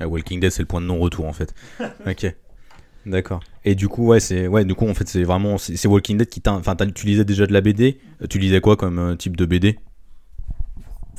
Walking 0.00 0.40
Dead, 0.40 0.50
c'est 0.50 0.62
le 0.62 0.66
point 0.66 0.80
de 0.80 0.86
non-retour, 0.86 1.26
en 1.26 1.32
fait. 1.32 1.54
ok. 2.06 2.34
D'accord. 3.06 3.40
Et 3.64 3.74
du 3.74 3.88
coup, 3.88 4.06
ouais, 4.06 4.20
c'est 4.20 4.46
ouais, 4.46 4.64
du 4.64 4.74
coup, 4.74 4.88
en 4.88 4.94
fait, 4.94 5.08
c'est 5.08 5.22
vraiment 5.22 5.56
c'est 5.58 5.86
Walking 5.88 6.18
Dead 6.18 6.28
qui 6.28 6.40
t'a, 6.40 6.52
enfin, 6.52 6.76
tu 6.76 7.06
lisais 7.06 7.24
déjà 7.24 7.46
de 7.46 7.52
la 7.52 7.60
BD. 7.60 7.98
Euh, 8.22 8.26
tu 8.28 8.38
lisais 8.38 8.60
quoi 8.60 8.76
comme 8.76 8.98
euh, 8.98 9.16
type 9.16 9.36
de 9.36 9.46
BD 9.46 9.78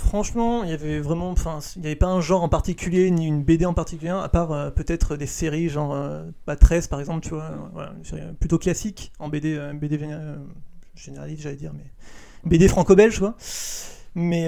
Franchement, 0.03 0.63
il 0.63 0.69
y 0.69 0.73
avait 0.73 0.99
vraiment, 0.99 1.35
n'y 1.77 1.85
avait 1.85 1.95
pas 1.95 2.07
un 2.07 2.21
genre 2.21 2.43
en 2.43 2.49
particulier 2.49 3.09
ni 3.11 3.27
une 3.27 3.43
BD 3.43 3.65
en 3.65 3.73
particulier, 3.73 4.09
à 4.09 4.27
part 4.29 4.51
euh, 4.51 4.69
peut-être 4.69 5.15
des 5.15 5.27
séries 5.27 5.69
genre 5.69 5.95
pas 6.45 6.55
13 6.55 6.87
par 6.87 6.99
exemple, 6.99 7.25
tu 7.25 7.33
vois, 7.33 7.51
voilà, 7.73 7.93
plutôt 8.39 8.57
classique 8.57 9.13
en 9.19 9.29
BD, 9.29 9.59
BD 9.73 9.99
généraliste, 10.95 11.43
j'allais 11.43 11.55
dire, 11.55 11.71
mais 11.73 11.91
BD 12.43 12.67
franco-belge. 12.67 13.23
Mais 14.15 14.47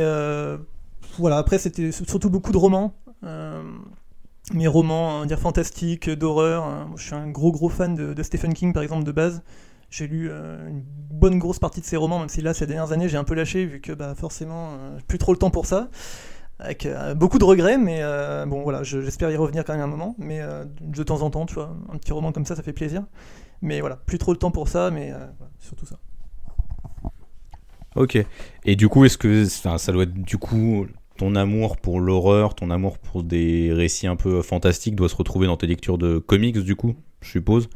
voilà, 1.17 1.37
après 1.37 1.59
c'était 1.59 1.91
surtout 1.91 2.29
beaucoup 2.29 2.51
de 2.51 2.57
romans 2.57 2.93
mes 4.51 4.67
romans, 4.67 5.25
fantastiques, 5.37 6.09
d'horreur. 6.09 6.63
Hein. 6.63 6.91
Je 6.97 7.03
suis 7.03 7.15
un 7.15 7.29
gros 7.29 7.51
gros 7.51 7.69
fan 7.69 7.95
de, 7.95 8.23
Stephen 8.23 8.53
King 8.53 8.73
par 8.73 8.83
exemple 8.83 9.05
de 9.05 9.11
base. 9.11 9.41
J'ai 9.95 10.07
lu 10.07 10.27
euh, 10.31 10.69
une 10.69 10.81
bonne 10.81 11.37
grosse 11.37 11.59
partie 11.59 11.79
de 11.79 11.85
ses 11.85 11.97
romans, 11.97 12.17
même 12.17 12.27
si 12.27 12.41
là 12.41 12.55
ces 12.55 12.65
dernières 12.65 12.91
années 12.93 13.07
j'ai 13.09 13.17
un 13.17 13.23
peu 13.23 13.35
lâché 13.35 13.63
vu 13.67 13.79
que 13.79 13.91
bah, 13.91 14.15
forcément 14.15 14.69
euh, 14.71 14.97
plus 15.07 15.19
trop 15.19 15.33
le 15.33 15.37
temps 15.37 15.51
pour 15.51 15.67
ça. 15.67 15.91
Avec 16.57 16.87
euh, 16.87 17.13
beaucoup 17.13 17.37
de 17.37 17.43
regrets, 17.43 17.77
mais 17.77 18.01
bon 18.47 18.63
voilà, 18.63 18.81
j'espère 18.81 19.29
y 19.29 19.35
revenir 19.35 19.63
quand 19.63 19.73
même 19.73 19.83
un 19.83 19.87
moment. 19.87 20.15
Mais 20.17 20.41
de 20.81 21.03
temps 21.03 21.21
en 21.21 21.29
temps, 21.29 21.45
tu 21.45 21.53
vois, 21.53 21.75
un 21.91 21.97
petit 21.97 22.11
roman 22.11 22.31
comme 22.31 22.45
ça, 22.45 22.55
ça 22.55 22.63
fait 22.63 22.73
plaisir. 22.73 23.03
Mais 23.61 23.81
voilà, 23.81 23.97
plus 23.97 24.17
trop 24.17 24.31
le 24.31 24.39
temps 24.39 24.49
pour 24.49 24.67
ça, 24.67 24.89
mais 24.89 25.11
surtout 25.59 25.85
ça. 25.85 25.99
Ok. 27.95 28.17
Et 28.65 28.75
du 28.75 28.89
coup, 28.89 29.05
est-ce 29.05 29.19
que 29.19 29.45
ça 29.45 29.91
doit 29.91 30.03
être 30.03 30.13
du 30.13 30.39
coup 30.39 30.87
ton 31.17 31.35
amour 31.35 31.77
pour 31.77 31.99
l'horreur, 31.99 32.55
ton 32.55 32.71
amour 32.71 32.97
pour 32.97 33.21
des 33.21 33.71
récits 33.71 34.07
un 34.07 34.15
peu 34.15 34.41
fantastiques 34.41 34.95
doit 34.95 35.09
se 35.09 35.15
retrouver 35.15 35.45
dans 35.45 35.57
tes 35.57 35.67
lectures 35.67 35.99
de 35.99 36.17
comics, 36.17 36.57
du 36.57 36.75
coup, 36.75 36.95
je 37.21 37.29
suppose? 37.29 37.69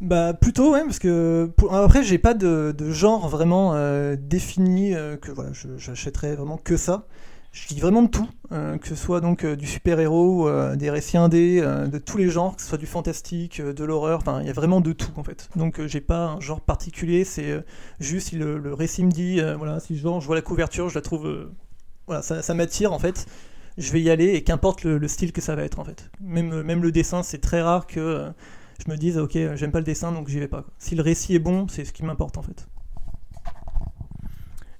Bah 0.00 0.32
plutôt 0.32 0.72
ouais 0.72 0.84
parce 0.84 1.00
que 1.00 1.50
après 1.70 2.04
j'ai 2.04 2.18
pas 2.18 2.34
de, 2.34 2.74
genre 2.90 3.28
vraiment 3.28 3.74
euh, 3.74 4.16
défini 4.18 4.94
euh, 4.94 5.16
que 5.16 5.32
voilà 5.32 5.50
j'achèterais 5.76 6.36
vraiment 6.36 6.56
que 6.56 6.76
ça 6.76 7.06
je 7.50 7.74
lis 7.74 7.80
vraiment 7.80 8.02
de 8.02 8.08
tout, 8.08 8.28
euh, 8.52 8.76
que 8.76 8.86
ce 8.86 8.94
soit 8.94 9.20
donc 9.20 9.44
du 9.44 9.66
super-héros, 9.66 10.48
des 10.76 10.90
récits 10.90 11.16
indés, 11.16 11.60
de 11.60 11.98
tous 11.98 12.18
les 12.18 12.28
genres, 12.28 12.54
que 12.54 12.62
ce 12.62 12.68
soit 12.68 12.78
du 12.78 12.86
fantastique, 12.86 13.60
de 13.60 13.84
l'horreur, 13.84 14.18
enfin 14.20 14.42
il 14.42 14.46
y 14.46 14.50
a 14.50 14.52
vraiment 14.52 14.82
de 14.82 14.92
tout 14.92 15.10
en 15.16 15.24
fait. 15.24 15.48
Donc 15.56 15.84
j'ai 15.86 16.02
pas 16.02 16.26
un 16.26 16.40
genre 16.40 16.60
particulier, 16.60 17.24
c'est 17.24 17.64
juste 18.00 18.28
si 18.28 18.36
le, 18.36 18.74
récit 18.74 19.02
me 19.02 19.10
dit, 19.10 19.40
voilà, 19.56 19.80
si 19.80 19.96
je, 19.96 20.02
je 20.02 20.26
vois 20.26 20.36
la 20.36 20.42
couverture, 20.42 20.90
je 20.90 20.94
la 20.94 21.00
trouve, 21.00 21.48
voilà, 22.06 22.22
ça, 22.22 22.54
m'attire 22.54 22.92
en 22.92 22.98
fait, 22.98 23.26
je 23.78 23.90
vais 23.92 24.02
y 24.02 24.10
aller 24.10 24.34
et 24.34 24.44
qu'importe 24.44 24.84
le, 24.84 25.08
style 25.08 25.32
que 25.32 25.40
ça 25.40 25.56
va 25.56 25.62
être 25.64 25.80
en 25.80 25.84
fait. 25.84 26.10
Même, 26.20 26.62
même 26.62 26.82
le 26.82 26.92
dessin, 26.92 27.22
c'est 27.22 27.40
très 27.40 27.62
rare 27.62 27.86
que 27.86 28.30
je 28.78 28.90
me 28.90 28.96
dise, 28.96 29.18
ok, 29.18 29.32
j'aime 29.54 29.72
pas 29.72 29.80
le 29.80 29.84
dessin 29.84 30.12
donc 30.12 30.28
j'y 30.28 30.38
vais 30.38 30.48
pas. 30.48 30.64
Si 30.78 30.94
le 30.94 31.02
récit 31.02 31.34
est 31.34 31.40
bon, 31.40 31.66
c'est 31.68 31.84
ce 31.84 31.92
qui 31.92 32.04
m'importe 32.04 32.38
en 32.38 32.42
fait. 32.42 32.68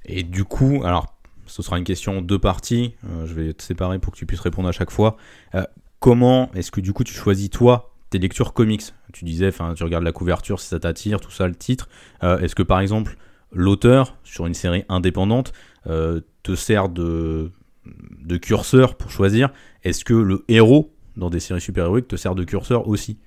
Et 0.05 0.23
du 0.23 0.45
coup, 0.45 0.83
alors 0.85 1.19
ce 1.47 1.62
sera 1.62 1.78
une 1.78 1.85
question 1.85 2.19
en 2.19 2.23
deux 2.23 2.38
parties. 2.38 2.95
Euh, 3.07 3.26
je 3.26 3.35
vais 3.35 3.52
te 3.52 3.62
séparer 3.62 3.99
pour 3.99 4.12
que 4.12 4.19
tu 4.19 4.26
puisses 4.26 4.40
répondre 4.40 4.69
à 4.69 4.73
chaque 4.73 4.90
fois. 4.90 5.17
Euh, 5.55 5.64
comment 5.99 6.50
est-ce 6.55 6.71
que 6.71 6.81
du 6.81 6.93
coup 6.93 7.05
tu 7.05 7.14
choisis 7.14 7.50
toi 7.50 7.95
tes 8.11 8.19
lectures 8.19 8.52
comics? 8.52 8.95
Tu 9.12 9.25
disais, 9.25 9.49
enfin, 9.49 9.75
tu 9.75 9.83
regardes 9.85 10.05
la 10.05 10.12
couverture 10.12 10.61
si 10.61 10.69
ça 10.69 10.78
t'attire, 10.78 11.21
tout 11.21 11.31
ça, 11.31 11.47
le 11.47 11.55
titre. 11.55 11.88
Euh, 12.23 12.38
est-ce 12.38 12.55
que 12.55 12.62
par 12.62 12.81
exemple 12.81 13.17
l'auteur 13.52 14.17
sur 14.25 14.47
une 14.47 14.55
série 14.55 14.85
indépendante 14.88 15.52
te 15.85 16.55
sert 16.55 16.90
de, 16.90 17.50
de 17.87 18.37
curseur 18.37 18.97
pour 18.97 19.11
choisir? 19.11 19.50
Est-ce 19.85 20.05
que 20.05 20.12
le 20.12 20.45
héros 20.49 20.95
dans 21.17 21.31
des 21.31 21.40
séries 21.40 21.62
super-héroïques 21.62 22.09
te 22.09 22.17
sert 22.17 22.35
de 22.35 22.45
curseur 22.45 22.88
aussi? 22.88 23.19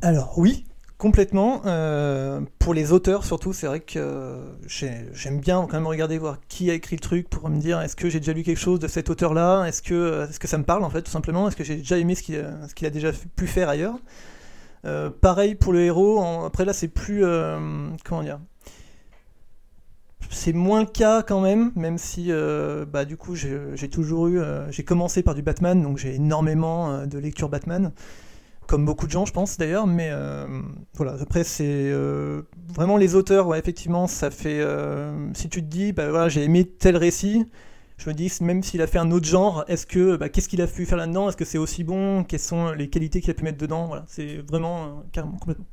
Alors 0.00 0.38
oui, 0.38 0.64
Complètement. 0.98 1.62
Euh, 1.64 2.40
pour 2.58 2.74
les 2.74 2.90
auteurs 2.90 3.24
surtout, 3.24 3.52
c'est 3.52 3.68
vrai 3.68 3.78
que 3.78 4.40
j'aime 4.66 5.38
bien 5.38 5.64
quand 5.70 5.74
même 5.74 5.86
regarder 5.86 6.18
voir 6.18 6.38
qui 6.48 6.72
a 6.72 6.74
écrit 6.74 6.96
le 6.96 7.00
truc 7.00 7.30
pour 7.30 7.48
me 7.48 7.60
dire 7.60 7.80
est-ce 7.80 7.94
que 7.94 8.10
j'ai 8.10 8.18
déjà 8.18 8.32
lu 8.32 8.42
quelque 8.42 8.58
chose 8.58 8.80
de 8.80 8.88
cet 8.88 9.08
auteur-là? 9.08 9.64
Est-ce 9.66 9.80
que, 9.80 10.24
est 10.24 10.32
-ce 10.32 10.40
que 10.40 10.48
ça 10.48 10.58
me 10.58 10.64
parle 10.64 10.82
en 10.82 10.90
fait 10.90 11.02
tout 11.02 11.10
simplement? 11.12 11.46
Est-ce 11.46 11.54
que 11.54 11.62
j'ai 11.62 11.76
déjà 11.76 11.98
aimé 11.98 12.16
ce 12.16 12.24
qu'il 12.24 12.36
a, 12.36 12.90
déjà 12.90 13.12
pu 13.36 13.46
faire 13.46 13.68
ailleurs? 13.68 13.96
Pareil 15.20 15.54
pour 15.54 15.72
le 15.72 15.82
héros. 15.82 16.20
après 16.44 16.64
là, 16.64 16.72
c'est 16.72 16.88
plus 16.88 17.22
comment 18.04 18.24
dire? 18.24 18.40
C'est 20.30 20.52
moins 20.52 20.80
le 20.80 20.90
cas 20.90 21.22
quand 21.22 21.40
même, 21.40 21.70
même 21.76 21.98
si 21.98 22.32
bah, 22.92 23.04
du 23.04 23.16
coup 23.16 23.36
j'ai 23.36 23.88
toujours 23.88 24.26
eu, 24.26 24.40
j'ai 24.70 24.82
commencé 24.82 25.22
par 25.22 25.36
du 25.36 25.42
Batman, 25.42 25.80
donc 25.80 25.98
j'ai 25.98 26.16
énormément 26.16 27.06
de 27.06 27.18
lecture 27.18 27.48
Batman 27.48 27.92
comme 28.68 28.84
beaucoup 28.84 29.06
de 29.06 29.10
gens, 29.10 29.24
je 29.24 29.32
pense 29.32 29.58
d'ailleurs. 29.58 29.88
Mais 29.88 30.10
euh, 30.12 30.46
voilà, 30.94 31.16
après, 31.20 31.42
c'est 31.42 31.64
euh, 31.66 32.42
vraiment 32.68 32.96
les 32.96 33.16
auteurs, 33.16 33.56
effectivement, 33.56 34.06
ça 34.06 34.30
fait. 34.30 34.60
Euh, 34.60 35.32
si 35.34 35.48
tu 35.48 35.62
te 35.62 35.66
dis, 35.66 35.92
bah 35.92 36.10
voilà, 36.10 36.28
j'ai 36.28 36.44
aimé 36.44 36.64
tel 36.64 36.96
récit, 36.96 37.46
je 37.96 38.08
me 38.08 38.14
dis, 38.14 38.30
même 38.42 38.62
s'il 38.62 38.80
a 38.82 38.86
fait 38.86 38.98
un 38.98 39.10
autre 39.10 39.26
genre, 39.26 39.64
est-ce 39.66 39.86
que. 39.86 40.16
Bah, 40.16 40.28
qu'est-ce 40.28 40.48
qu'il 40.48 40.62
a 40.62 40.68
pu 40.68 40.86
faire 40.86 40.98
là-dedans? 40.98 41.28
Est-ce 41.28 41.36
que 41.36 41.46
c'est 41.46 41.58
aussi 41.58 41.82
bon? 41.82 42.22
Quelles 42.22 42.38
sont 42.38 42.70
les 42.72 42.88
qualités 42.88 43.20
qu'il 43.20 43.30
a 43.30 43.34
pu 43.34 43.42
mettre 43.42 43.58
dedans? 43.58 43.86
Voilà, 43.86 44.04
c'est 44.06 44.36
vraiment 44.48 45.02
carrément 45.10 45.38
complètement. 45.38 45.66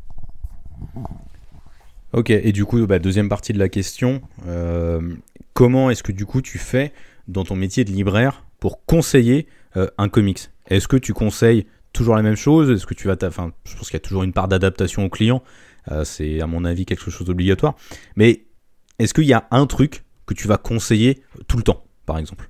Ok, 2.14 2.30
et 2.30 2.54
du 2.54 2.64
coup, 2.64 2.88
bah, 2.88 2.98
deuxième 2.98 3.28
partie 3.28 3.52
de 3.52 3.60
la 3.60 3.68
question, 3.68 4.22
comment 5.54 5.90
est-ce 5.90 6.02
que 6.02 6.14
du 6.14 6.26
coup 6.26 6.42
tu 6.42 6.58
fais 6.58 6.94
dans 7.28 7.44
ton 7.44 7.58
métier 7.58 7.84
de 7.84 7.92
libraire 7.92 8.46
pour 8.62 8.86
conseiller 8.86 9.48
un 9.76 10.08
comics? 10.08 10.50
Est-ce 10.68 10.88
que 10.88 10.96
tu 10.96 11.14
conseilles 11.14 11.66
toujours 11.96 12.16
la 12.16 12.22
même 12.22 12.36
chose 12.36 12.70
Est-ce 12.70 12.86
que 12.86 12.94
tu 12.94 13.08
vas, 13.08 13.16
enfin, 13.24 13.52
je 13.66 13.76
pense 13.76 13.88
qu'il 13.88 13.96
y 13.96 13.98
a 13.98 14.08
toujours 14.08 14.24
une 14.24 14.34
part 14.34 14.48
d'adaptation 14.48 15.06
au 15.06 15.10
client. 15.10 15.42
Euh, 15.92 16.04
c'est 16.04 16.42
à 16.42 16.48
mon 16.48 16.66
avis 16.66 16.86
quelque 16.86 17.10
chose 17.10 17.26
d'obligatoire. 17.26 17.76
Mais 18.16 18.46
est-ce 19.00 19.14
qu'il 19.14 19.26
y 19.26 19.34
a 19.34 19.48
un 19.52 19.66
truc 19.66 20.04
que 20.26 20.34
tu 20.34 20.48
vas 20.48 20.58
conseiller 20.58 21.24
tout 21.48 21.58
le 21.58 21.64
temps, 21.64 21.84
par 22.06 22.18
exemple? 22.18 22.50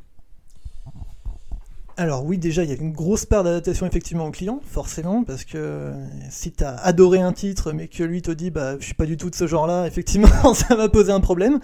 Alors 1.98 2.26
oui, 2.26 2.38
déjà, 2.38 2.64
il 2.64 2.70
y 2.70 2.74
a 2.74 2.76
une 2.76 2.92
grosse 2.92 3.26
part 3.26 3.46
d'adaptation 3.46 3.86
effectivement 3.86 4.26
au 4.26 4.32
client, 4.32 4.60
forcément, 4.66 5.24
parce 5.24 5.46
que 5.46 5.94
si 6.30 6.52
tu 6.52 6.64
as 6.64 6.76
adoré 6.76 7.22
un 7.22 7.32
titre, 7.32 7.72
mais 7.72 7.88
que 7.88 8.04
lui 8.04 8.22
te 8.22 8.32
dit, 8.32 8.52
bah, 8.52 8.78
je 8.80 8.86
suis 8.86 8.94
pas 8.94 9.06
du 9.06 9.16
tout 9.16 9.30
de 9.30 9.36
ce 9.36 9.48
genre-là, 9.48 9.86
effectivement, 9.88 10.54
ça 10.54 10.76
va 10.76 10.90
poser 10.90 11.12
un 11.12 11.22
problème. 11.22 11.60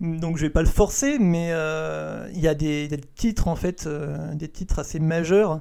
Donc 0.00 0.36
je 0.36 0.42
vais 0.42 0.50
pas 0.50 0.62
le 0.62 0.68
forcer, 0.68 1.18
mais 1.18 1.48
euh, 1.50 2.28
il 2.32 2.40
y 2.40 2.48
a 2.48 2.54
des, 2.54 2.88
titres, 3.16 3.48
en 3.48 3.56
fait, 3.56 3.86
euh, 3.86 4.34
des 4.34 4.48
titres 4.48 4.78
assez 4.78 5.00
majeurs 5.00 5.60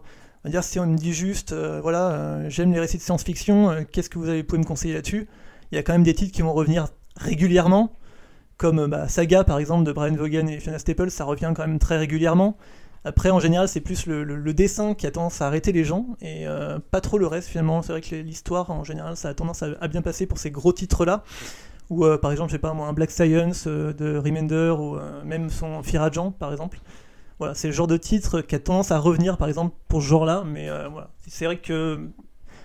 dire 0.49 0.63
si 0.63 0.79
on 0.79 0.85
me 0.85 0.97
dit 0.97 1.13
juste, 1.13 1.51
euh, 1.51 1.79
voilà, 1.81 2.11
euh, 2.11 2.49
j'aime 2.49 2.71
les 2.71 2.79
récits 2.79 2.97
de 2.97 3.01
science-fiction, 3.01 3.69
euh, 3.69 3.81
qu'est-ce 3.91 4.09
que 4.09 4.19
vous 4.19 4.29
avez 4.29 4.43
pouvez 4.43 4.59
me 4.59 4.65
conseiller 4.65 4.93
là-dessus? 4.93 5.27
Il 5.71 5.75
y 5.75 5.77
a 5.77 5.83
quand 5.83 5.93
même 5.93 6.03
des 6.03 6.13
titres 6.13 6.33
qui 6.33 6.41
vont 6.41 6.53
revenir 6.53 6.87
régulièrement, 7.15 7.93
comme 8.57 8.87
bah, 8.87 9.07
Saga 9.07 9.43
par 9.43 9.59
exemple 9.59 9.83
de 9.83 9.91
Brian 9.91 10.15
Vaughan 10.15 10.47
et 10.47 10.59
Fiona 10.59 10.79
Staples, 10.79 11.11
ça 11.11 11.25
revient 11.25 11.53
quand 11.55 11.67
même 11.67 11.79
très 11.79 11.97
régulièrement. 11.97 12.57
Après, 13.03 13.29
en 13.29 13.39
général, 13.39 13.69
c'est 13.69 13.79
plus 13.79 14.05
le, 14.05 14.53
dessin 14.53 14.93
qui 14.93 15.07
a 15.07 15.11
tendance 15.11 15.41
à 15.41 15.47
arrêter 15.47 15.71
les 15.71 15.85
gens 15.85 16.07
et 16.19 16.45
pas 16.91 16.99
trop 16.99 17.17
le 17.17 17.27
reste 17.27 17.47
finalement. 17.47 17.81
C'est 17.81 17.93
vrai 17.93 18.01
que 18.01 18.15
l'histoire, 18.15 18.69
en 18.69 18.83
général, 18.83 19.15
ça 19.15 19.29
a 19.29 19.33
tendance 19.33 19.63
à, 19.63 19.87
bien 19.87 20.01
passer 20.01 20.25
pour 20.25 20.39
ces 20.39 20.51
gros 20.51 20.73
titres-là. 20.73 21.23
Ou 21.89 22.05
par 22.17 22.31
exemple, 22.31 22.49
je 22.49 22.55
sais 22.55 22.59
pas 22.59 22.73
moi, 22.73 22.87
un 22.87 22.93
Black 22.93 23.11
Science 23.11 23.65
de 23.65 24.17
Remender 24.17 24.75
ou 24.77 24.97
même 25.23 25.49
son 25.49 25.81
Agent 25.93 26.31
par 26.31 26.51
exemple. 26.51 26.79
Voilà, 27.39 27.53
c'est 27.53 27.67
le 27.67 27.73
genre 27.73 27.87
de 27.87 27.97
titre 27.97 28.41
qui 28.41 28.55
a 28.55 28.59
tendance 28.59 28.91
à 28.91 28.97
revenir, 28.97 29.37
par 29.37 29.47
exemple, 29.47 29.75
pour 29.87 30.01
ce 30.01 30.07
genre-là. 30.07 30.43
Mais 30.45 30.69
euh, 30.69 30.87
voilà, 30.87 31.09
c'est 31.27 31.45
vrai 31.45 31.57
que, 31.57 32.09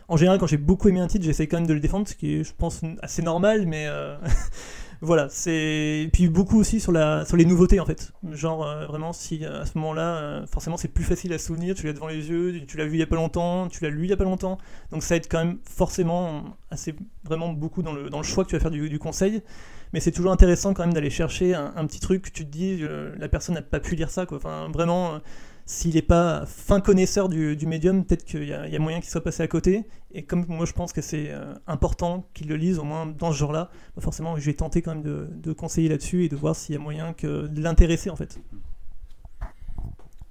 en 0.08 0.16
général, 0.16 0.38
quand 0.38 0.46
j'ai 0.46 0.56
beaucoup 0.56 0.88
aimé 0.88 1.00
un 1.00 1.08
titre, 1.08 1.24
j'essaie 1.24 1.46
quand 1.46 1.58
même 1.58 1.66
de 1.66 1.74
le 1.74 1.80
défendre, 1.80 2.08
ce 2.08 2.14
qui 2.14 2.36
est, 2.36 2.44
je 2.44 2.52
pense, 2.56 2.80
assez 3.02 3.20
normal. 3.20 3.66
Mais 3.66 3.86
euh, 3.86 4.16
voilà, 5.02 5.28
c'est. 5.28 6.08
Puis 6.14 6.28
beaucoup 6.28 6.58
aussi 6.58 6.80
sur, 6.80 6.90
la... 6.90 7.26
sur 7.26 7.36
les 7.36 7.44
nouveautés, 7.44 7.80
en 7.80 7.84
fait. 7.84 8.12
Genre, 8.30 8.66
euh, 8.66 8.86
vraiment, 8.86 9.12
si 9.12 9.44
à 9.44 9.66
ce 9.66 9.76
moment-là, 9.76 10.46
forcément, 10.50 10.78
c'est 10.78 10.88
plus 10.88 11.04
facile 11.04 11.34
à 11.34 11.38
souvenir, 11.38 11.74
tu 11.74 11.86
l'as 11.86 11.92
devant 11.92 12.08
les 12.08 12.30
yeux, 12.30 12.62
tu 12.66 12.78
l'as 12.78 12.86
vu 12.86 12.94
il 12.94 13.00
y 13.00 13.02
a 13.02 13.06
pas 13.06 13.16
longtemps, 13.16 13.68
tu 13.68 13.84
l'as 13.84 13.90
lu 13.90 14.04
il 14.04 14.10
y 14.10 14.14
a 14.14 14.16
pas 14.16 14.24
longtemps. 14.24 14.56
Donc 14.90 15.02
ça 15.02 15.16
aide 15.16 15.26
quand 15.28 15.38
même 15.44 15.58
forcément 15.68 16.44
assez, 16.70 16.94
vraiment 17.24 17.52
beaucoup 17.52 17.82
dans 17.82 17.92
le, 17.92 18.08
dans 18.08 18.18
le 18.18 18.24
choix 18.24 18.44
que 18.44 18.48
tu 18.48 18.56
vas 18.56 18.60
faire 18.60 18.70
du, 18.70 18.88
du 18.88 18.98
conseil 18.98 19.42
mais 19.92 20.00
c'est 20.00 20.12
toujours 20.12 20.32
intéressant 20.32 20.74
quand 20.74 20.82
même 20.82 20.94
d'aller 20.94 21.10
chercher 21.10 21.54
un, 21.54 21.86
petit 21.86 22.00
truc, 22.00 22.32
tu 22.32 22.44
te 22.44 22.50
dis, 22.50 22.78
euh, 22.82 23.14
la 23.18 23.28
personne 23.28 23.54
n'a 23.54 23.62
pas 23.62 23.80
pu 23.80 23.94
lire 23.94 24.10
ça, 24.10 24.26
quoi. 24.26 24.38
Vraiment, 24.38 25.14
euh, 25.14 25.18
s'il 25.66 25.94
n'est 25.94 26.02
pas 26.02 26.44
fin 26.46 26.80
connaisseur 26.80 27.28
du, 27.28 27.66
médium, 27.66 28.04
peut-être 28.04 28.24
qu'il 28.24 28.44
y, 28.44 28.52
a 28.52 28.78
moyen 28.78 29.00
qu'il 29.00 29.10
soit 29.10 29.22
passé 29.22 29.42
à 29.42 29.48
côté. 29.48 29.84
Et 30.12 30.24
comme 30.24 30.44
moi 30.48 30.66
je 30.66 30.72
pense 30.72 30.92
que 30.92 31.00
c'est 31.00 31.30
euh, 31.30 31.54
important 31.66 32.28
qu'il 32.34 32.48
le 32.48 32.56
lise, 32.56 32.78
au 32.78 32.84
moins 32.84 33.06
dans 33.06 33.32
ce 33.32 33.38
genre-là, 33.38 33.70
bah, 33.96 34.02
forcément 34.02 34.36
je 34.36 34.44
vais 34.44 34.54
tenter 34.54 34.82
quand 34.82 34.94
même 34.94 35.02
de, 35.02 35.28
de 35.30 35.52
conseiller 35.52 35.88
là-dessus 35.88 36.24
et 36.24 36.28
de 36.28 36.36
voir 36.36 36.56
s'il 36.56 36.74
y 36.74 36.78
a 36.78 36.80
moyen 36.80 37.12
que, 37.12 37.46
de 37.46 37.62
l'intéresser 37.62 38.10
en 38.10 38.16
fait. 38.16 38.38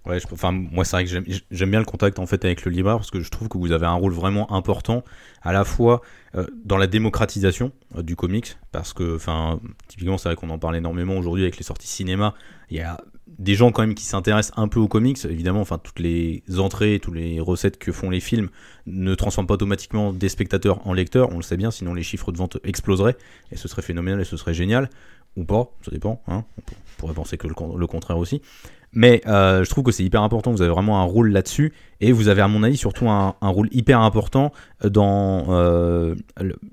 Ouais, 0.05 0.17
enfin, 0.31 0.51
moi, 0.51 0.83
c'est 0.83 0.95
vrai 0.95 1.05
que 1.05 1.41
j'aime 1.51 1.69
bien 1.69 1.79
le 1.79 1.85
contact 1.85 2.17
en 2.17 2.25
fait 2.25 2.43
avec 2.43 2.65
le 2.65 2.71
libraire 2.71 2.97
parce 2.97 3.11
que 3.11 3.21
je 3.21 3.29
trouve 3.29 3.49
que 3.49 3.59
vous 3.59 3.71
avez 3.71 3.85
un 3.85 3.93
rôle 3.93 4.13
vraiment 4.13 4.51
important 4.51 5.03
à 5.43 5.53
la 5.53 5.63
fois 5.63 6.01
euh, 6.35 6.47
dans 6.65 6.77
la 6.77 6.87
démocratisation 6.87 7.71
euh, 7.95 8.01
du 8.01 8.15
comics 8.15 8.57
parce 8.71 8.93
que, 8.93 9.15
enfin, 9.15 9.59
typiquement, 9.87 10.17
c'est 10.17 10.29
vrai 10.29 10.35
qu'on 10.35 10.49
en 10.49 10.57
parle 10.57 10.75
énormément 10.75 11.17
aujourd'hui 11.17 11.43
avec 11.43 11.57
les 11.57 11.63
sorties 11.63 11.87
cinéma. 11.87 12.33
Il 12.71 12.77
y 12.77 12.81
a 12.81 12.99
des 13.27 13.53
gens 13.53 13.71
quand 13.71 13.83
même 13.83 13.93
qui 13.93 14.05
s'intéressent 14.05 14.57
un 14.57 14.67
peu 14.67 14.79
aux 14.79 14.87
comics. 14.87 15.23
Évidemment, 15.25 15.61
enfin, 15.61 15.77
toutes 15.77 15.99
les 15.99 16.43
entrées, 16.57 16.99
toutes 16.99 17.15
les 17.15 17.39
recettes 17.39 17.77
que 17.77 17.91
font 17.91 18.09
les 18.09 18.21
films 18.21 18.49
ne 18.87 19.13
transforment 19.13 19.47
pas 19.47 19.53
automatiquement 19.53 20.13
des 20.13 20.29
spectateurs 20.29 20.85
en 20.87 20.93
lecteurs. 20.93 21.29
On 21.31 21.37
le 21.37 21.43
sait 21.43 21.57
bien, 21.57 21.69
sinon 21.69 21.93
les 21.93 22.03
chiffres 22.03 22.31
de 22.31 22.37
vente 22.37 22.57
exploseraient 22.63 23.17
et 23.51 23.55
ce 23.55 23.67
serait 23.67 23.83
phénoménal 23.83 24.19
et 24.19 24.25
ce 24.25 24.35
serait 24.35 24.55
génial 24.55 24.89
ou 25.37 25.45
pas, 25.45 25.71
ça 25.85 25.91
dépend. 25.91 26.21
Hein. 26.27 26.43
On 26.57 26.61
pourrait 26.97 27.13
penser 27.13 27.37
que 27.37 27.47
le 27.47 27.87
contraire 27.87 28.17
aussi. 28.17 28.41
Mais 28.93 29.21
euh, 29.27 29.63
je 29.63 29.69
trouve 29.69 29.83
que 29.83 29.91
c'est 29.91 30.03
hyper 30.03 30.21
important, 30.21 30.51
vous 30.51 30.61
avez 30.61 30.71
vraiment 30.71 30.99
un 31.01 31.05
rôle 31.05 31.31
là-dessus, 31.31 31.73
et 32.01 32.11
vous 32.11 32.27
avez 32.27 32.41
à 32.41 32.47
mon 32.47 32.63
avis 32.63 32.77
surtout 32.77 33.09
un, 33.09 33.35
rôle 33.41 33.69
hyper 33.71 34.01
important 34.01 34.51
dans 34.83 35.45
euh, 35.49 36.15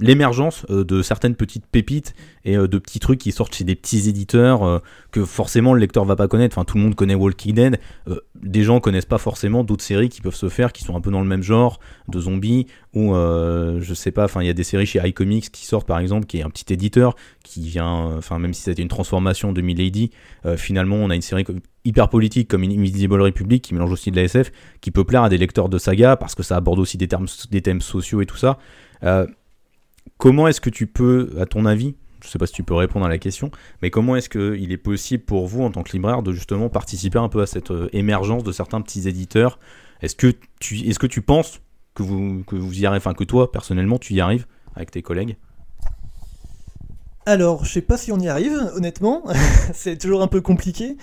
l'émergence 0.00 0.64
euh, 0.70 0.84
de 0.84 1.02
certaines 1.02 1.34
petites 1.34 1.66
pépites 1.66 2.14
et 2.44 2.56
de 2.56 2.78
petits 2.78 2.98
trucs 2.98 3.18
qui 3.20 3.30
sortent 3.30 3.54
chez 3.54 3.64
des 3.64 3.74
petits 3.74 4.08
éditeurs 4.08 4.80
que 5.12 5.26
forcément 5.26 5.74
le 5.74 5.80
lecteur 5.80 6.06
va 6.06 6.16
pas 6.16 6.28
connaître. 6.28 6.56
Enfin, 6.56 6.64
tout 6.64 6.78
le 6.78 6.82
monde 6.82 6.94
connaît 6.94 7.14
Walking 7.14 7.54
Dead, 7.54 7.78
des 8.40 8.62
gens 8.62 8.80
connaissent 8.80 9.04
pas 9.04 9.18
forcément 9.18 9.64
d'autres 9.64 9.84
séries 9.84 10.08
qui 10.08 10.22
peuvent 10.22 10.34
se 10.34 10.48
faire, 10.48 10.72
qui 10.72 10.82
sont 10.82 10.96
un 10.96 11.02
peu 11.02 11.10
dans 11.10 11.20
le 11.20 11.26
même 11.26 11.42
genre, 11.42 11.78
de 12.08 12.18
zombies, 12.18 12.66
ou 12.94 13.12
je 13.12 13.92
sais 13.94 14.12
pas, 14.12 14.24
enfin 14.24 14.40
il 14.40 14.46
y 14.46 14.50
a 14.50 14.54
des 14.54 14.64
séries 14.64 14.86
chez 14.86 15.06
iComics 15.06 15.52
qui 15.52 15.66
sortent 15.66 15.86
par 15.86 15.98
exemple, 15.98 16.24
qui 16.24 16.38
est 16.38 16.42
un 16.42 16.48
petit 16.48 16.72
éditeur, 16.72 17.16
qui 17.44 17.68
vient, 17.68 18.16
enfin 18.16 18.38
même 18.38 18.54
si 18.54 18.62
c'était 18.62 18.80
une 18.80 18.88
transformation 18.88 19.52
de 19.52 19.60
Milady, 19.60 20.10
finalement 20.56 20.96
on 20.96 21.10
a 21.10 21.16
une 21.16 21.20
série 21.20 21.44
hyper 21.88 22.08
politique 22.08 22.48
comme 22.48 22.64
Invisible 22.64 23.20
Republic 23.20 23.62
qui 23.64 23.74
mélange 23.74 23.92
aussi 23.92 24.10
de 24.10 24.16
la 24.16 24.22
SF, 24.22 24.52
qui 24.80 24.90
peut 24.90 25.04
plaire 25.04 25.17
à 25.24 25.28
des 25.28 25.38
lecteurs 25.38 25.68
de 25.68 25.78
saga 25.78 26.16
parce 26.16 26.34
que 26.34 26.42
ça 26.42 26.56
aborde 26.56 26.78
aussi 26.78 26.96
des, 26.96 27.08
thèmes 27.08 27.80
sociaux 27.80 28.20
et 28.20 28.26
tout 28.26 28.36
ça. 28.36 28.58
Euh, 29.02 29.26
comment 30.16 30.48
est-ce 30.48 30.60
que 30.60 30.70
tu 30.70 30.86
peux, 30.86 31.30
à 31.40 31.46
ton 31.46 31.64
avis, 31.66 31.94
je 32.22 32.28
sais 32.28 32.38
pas 32.38 32.46
si 32.46 32.52
tu 32.52 32.62
peux 32.62 32.74
répondre 32.74 33.06
à 33.06 33.08
la 33.08 33.18
question, 33.18 33.50
mais 33.82 33.90
comment 33.90 34.16
est-ce 34.16 34.28
qu'il 34.28 34.72
est 34.72 34.78
possible 34.78 35.24
pour 35.24 35.46
vous 35.46 35.62
en 35.62 35.70
tant 35.70 35.82
que 35.82 35.92
libraire 35.92 36.22
de 36.22 36.32
justement 36.32 36.68
participer 36.68 37.18
un 37.18 37.28
peu 37.28 37.42
à 37.42 37.46
cette 37.46 37.70
euh, 37.70 37.88
émergence 37.92 38.44
de 38.44 38.52
certains 38.52 38.80
petits 38.80 39.08
éditeurs? 39.08 39.58
Est-ce 40.02 40.16
que 40.16 40.32
tu, 40.60 40.78
est-ce 40.88 40.98
que 40.98 41.06
tu 41.06 41.22
penses 41.22 41.60
que 41.94 42.02
vous, 42.02 42.44
que 42.44 42.56
vous 42.56 42.80
y 42.80 42.86
arrivez, 42.86 42.98
enfin 42.98 43.14
que 43.14 43.24
toi 43.24 43.50
personnellement 43.50 43.98
tu 43.98 44.14
y 44.14 44.20
arrives 44.20 44.46
avec 44.74 44.90
tes 44.90 45.02
collègues? 45.02 45.36
Alors, 47.26 47.66
je 47.66 47.72
sais 47.72 47.82
pas 47.82 47.98
si 47.98 48.10
on 48.10 48.18
y 48.18 48.28
arrive, 48.28 48.58
honnêtement. 48.74 49.22
c'est 49.74 49.98
toujours 49.98 50.22
un 50.22 50.28
peu 50.28 50.40
compliqué. 50.40 50.96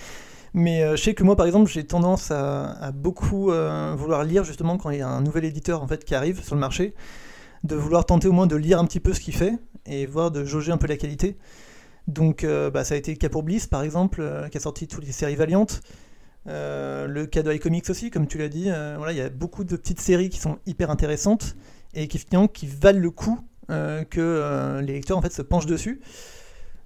Mais 0.56 0.82
euh, 0.82 0.96
je 0.96 1.02
sais 1.02 1.12
que 1.12 1.22
moi, 1.22 1.36
par 1.36 1.44
exemple, 1.44 1.70
j'ai 1.70 1.84
tendance 1.84 2.30
à, 2.30 2.90
beaucoup 2.94 3.52
euh, 3.52 3.94
vouloir 3.94 4.24
lire 4.24 4.42
justement 4.42 4.78
quand 4.78 4.88
il 4.88 4.98
y 4.98 5.02
a 5.02 5.08
un 5.08 5.20
nouvel 5.20 5.44
éditeur 5.44 5.82
en 5.82 5.86
fait 5.86 6.02
qui 6.02 6.14
arrive 6.14 6.42
sur 6.42 6.54
le 6.54 6.60
marché, 6.62 6.94
de 7.62 7.76
vouloir 7.76 8.06
tenter 8.06 8.26
au 8.26 8.32
moins 8.32 8.46
de 8.46 8.56
lire 8.56 8.78
un 8.80 8.86
petit 8.86 8.98
peu 8.98 9.12
ce 9.12 9.20
qu'il 9.20 9.36
fait 9.36 9.52
et 9.84 10.06
voir 10.06 10.30
de 10.30 10.46
jauger 10.46 10.72
un 10.72 10.78
peu 10.78 10.86
la 10.86 10.96
qualité. 10.96 11.36
Donc, 12.08 12.42
euh, 12.42 12.70
bah, 12.70 12.84
ça 12.84 12.94
a 12.94 12.96
été 12.96 13.10
le 13.10 13.18
cas 13.18 13.28
pour 13.28 13.42
Bliss, 13.42 13.66
par 13.66 13.82
exemple, 13.82 14.48
qui 14.50 14.56
a 14.56 14.60
sorti 14.60 14.88
toutes 14.88 15.04
les 15.04 15.12
séries 15.12 15.36
Valiantes. 15.36 15.82
le 16.46 17.24
cas 17.26 17.42
de 17.42 17.52
iComics 17.52 17.90
aussi, 17.90 18.10
comme 18.10 18.26
tu 18.26 18.38
l'as 18.38 18.48
dit. 18.48 18.70
voilà, 18.96 19.12
il 19.12 19.18
y 19.18 19.20
a 19.20 19.28
beaucoup 19.28 19.62
de 19.62 19.76
petites 19.76 20.00
séries 20.00 20.30
qui 20.30 20.38
sont 20.38 20.56
hyper 20.64 20.90
intéressantes 20.90 21.54
et 21.92 22.08
qui, 22.08 22.24
qui 22.54 22.66
valent 22.66 23.00
le 23.00 23.10
coup 23.10 23.40
que 23.68 24.80
les 24.80 24.94
lecteurs 24.94 25.18
en 25.18 25.22
fait 25.22 25.34
se 25.34 25.42
penchent 25.42 25.66
dessus. 25.66 26.00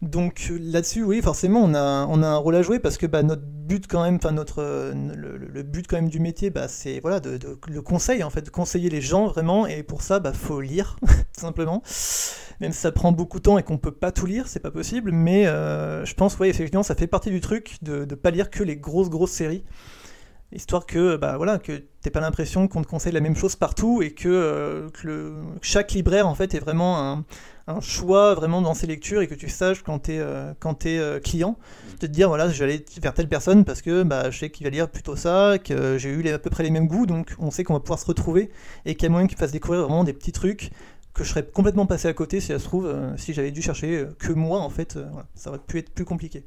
Donc 0.02 0.50
là-dessus, 0.59 1.02
oui, 1.02 1.21
forcément, 1.21 1.61
on 1.62 1.75
a, 1.75 2.07
on 2.07 2.23
a 2.23 2.26
un 2.26 2.37
rôle 2.37 2.57
à 2.57 2.62
jouer 2.62 2.78
parce 2.78 2.97
que 2.97 3.07
bah, 3.07 3.23
notre 3.23 3.42
but 3.42 3.87
quand 3.87 4.02
même, 4.02 4.16
enfin 4.16 4.33
notre 4.33 4.62
le, 4.95 5.62
but 5.62 5.87
quand 5.87 5.97
même 5.97 6.09
du 6.09 6.21
métier, 6.21 6.49
bah, 6.49 6.69
c'est 6.69 7.00
voilà 7.00 7.21
de, 7.21 7.38
le 7.69 7.83
conseil 7.83 8.23
en 8.23 8.30
fait, 8.30 8.40
de 8.40 8.50
conseiller 8.50 8.88
les 8.88 9.02
gens 9.02 9.26
vraiment. 9.26 9.66
Et 9.66 9.83
pour 9.83 10.00
ça, 10.00 10.19
bah 10.19 10.33
faut 10.33 10.62
lire 10.62 10.97
tout 11.02 11.40
simplement. 11.40 11.83
Même 12.61 12.73
si 12.73 12.80
ça 12.80 12.92
prend 12.92 13.12
beaucoup 13.12 13.38
de 13.38 13.42
temps 13.42 13.59
et 13.59 13.62
qu'on 13.62 13.78
peut 13.78 13.92
pas 13.92 14.11
tout 14.11 14.26
lire, 14.26 14.49
c'est 14.49 14.61
pas 14.61 14.71
possible. 14.71 15.12
Mais 15.12 15.47
euh, 15.47 16.04
je 16.07 16.14
pense, 16.14 16.38
oui, 16.38 16.49
effectivement, 16.49 16.83
ça 16.83 16.95
fait 16.95 17.07
partie 17.07 17.30
du 17.30 17.40
truc 17.40 17.76
de 17.83 18.07
ne 18.07 18.14
pas 18.14 18.30
lire 18.30 18.50
que 18.50 18.62
les 18.62 18.76
grosses 18.76 19.11
grosses 19.11 19.33
séries 19.33 19.64
histoire 20.52 20.87
que 20.87 21.16
bah 21.16 21.37
voilà 21.37 21.59
que 21.59 21.85
t'aies 22.00 22.11
pas 22.11 22.21
l'impression 22.21 22.66
qu'on 22.66 22.83
te 22.83 22.88
conseille 22.88 23.12
la 23.12 23.21
même 23.21 23.37
chose 23.37 23.57
partout 23.57 24.02
et 24.02 24.11
que, 24.11 24.28
euh, 24.28 24.88
le, 25.04 25.35
chaque 25.62 25.92
libraire 25.92 26.26
en 26.26 26.35
fait 26.35 26.54
est 26.54 26.59
vraiment 26.59 26.99
un, 26.99 27.25
choix 27.80 28.35
vraiment 28.35 28.62
dans 28.62 28.75
ses 28.75 28.88
lectures 28.88 29.23
et 29.23 29.28
que 29.28 29.35
tu 29.37 29.49
saches 29.49 29.85
quand 29.85 30.00
t'es 30.00 30.19
euh, 30.19 30.52
quand 30.59 30.87
es 30.87 30.99
euh, 30.99 31.21
client 31.21 31.57
de 31.92 31.99
te 31.99 32.07
dire 32.07 32.26
voilà 32.26 32.49
je 32.49 32.59
vais 32.59 32.64
aller 32.64 32.85
vers 33.00 33.14
telle 33.14 33.28
personne 33.28 33.64
parce 33.64 33.80
que 33.80 34.02
bah, 34.02 34.28
je 34.33 34.40
sais 34.40 34.50
qu'il 34.50 34.64
va 34.64 34.71
lire 34.71 34.88
plutôt 34.88 35.14
ça 35.14 35.57
que 35.64 35.97
j'ai 35.97 36.09
eu 36.09 36.28
à 36.30 36.38
peu 36.40 36.50
près 36.50 36.64
les 36.64 36.71
mêmes 36.71 36.88
goûts 36.88 37.07
donc 37.07 37.33
on 37.38 37.52
sait 37.52 37.62
qu'on 37.62 37.75
va 37.75 37.80
pouvoir 37.80 38.00
se 38.00 38.07
retrouver 38.07 38.50
et 38.87 38.97
qu'il 38.97 39.04
y 39.04 39.07
a 39.07 39.11
moyen 39.11 39.28
qu'il 39.28 39.38
fasse 39.38 39.52
découvrir 39.52 39.83
vraiment 39.83 40.02
des 40.02 40.14
petits 40.14 40.33
trucs 40.33 40.73
que 41.14 41.23
je 41.23 41.30
serais 41.30 41.47
complètement 41.47 41.87
passé 41.87 42.09
à 42.09 42.12
côté 42.12 42.40
si 42.40 42.49
ça 42.49 42.59
se 42.59 42.64
trouve, 42.64 42.92
si 43.16 43.35
j'avais 43.35 43.50
dû 43.50 43.62
chercher 43.62 44.07
que 44.21 44.33
moi, 44.33 44.61
en 44.61 44.71
fait, 44.71 44.97
ça 45.35 45.50
aurait 45.50 45.59
pu 45.59 45.78
être 45.78 45.90
plus 45.90 46.04
compliqué. 46.04 46.45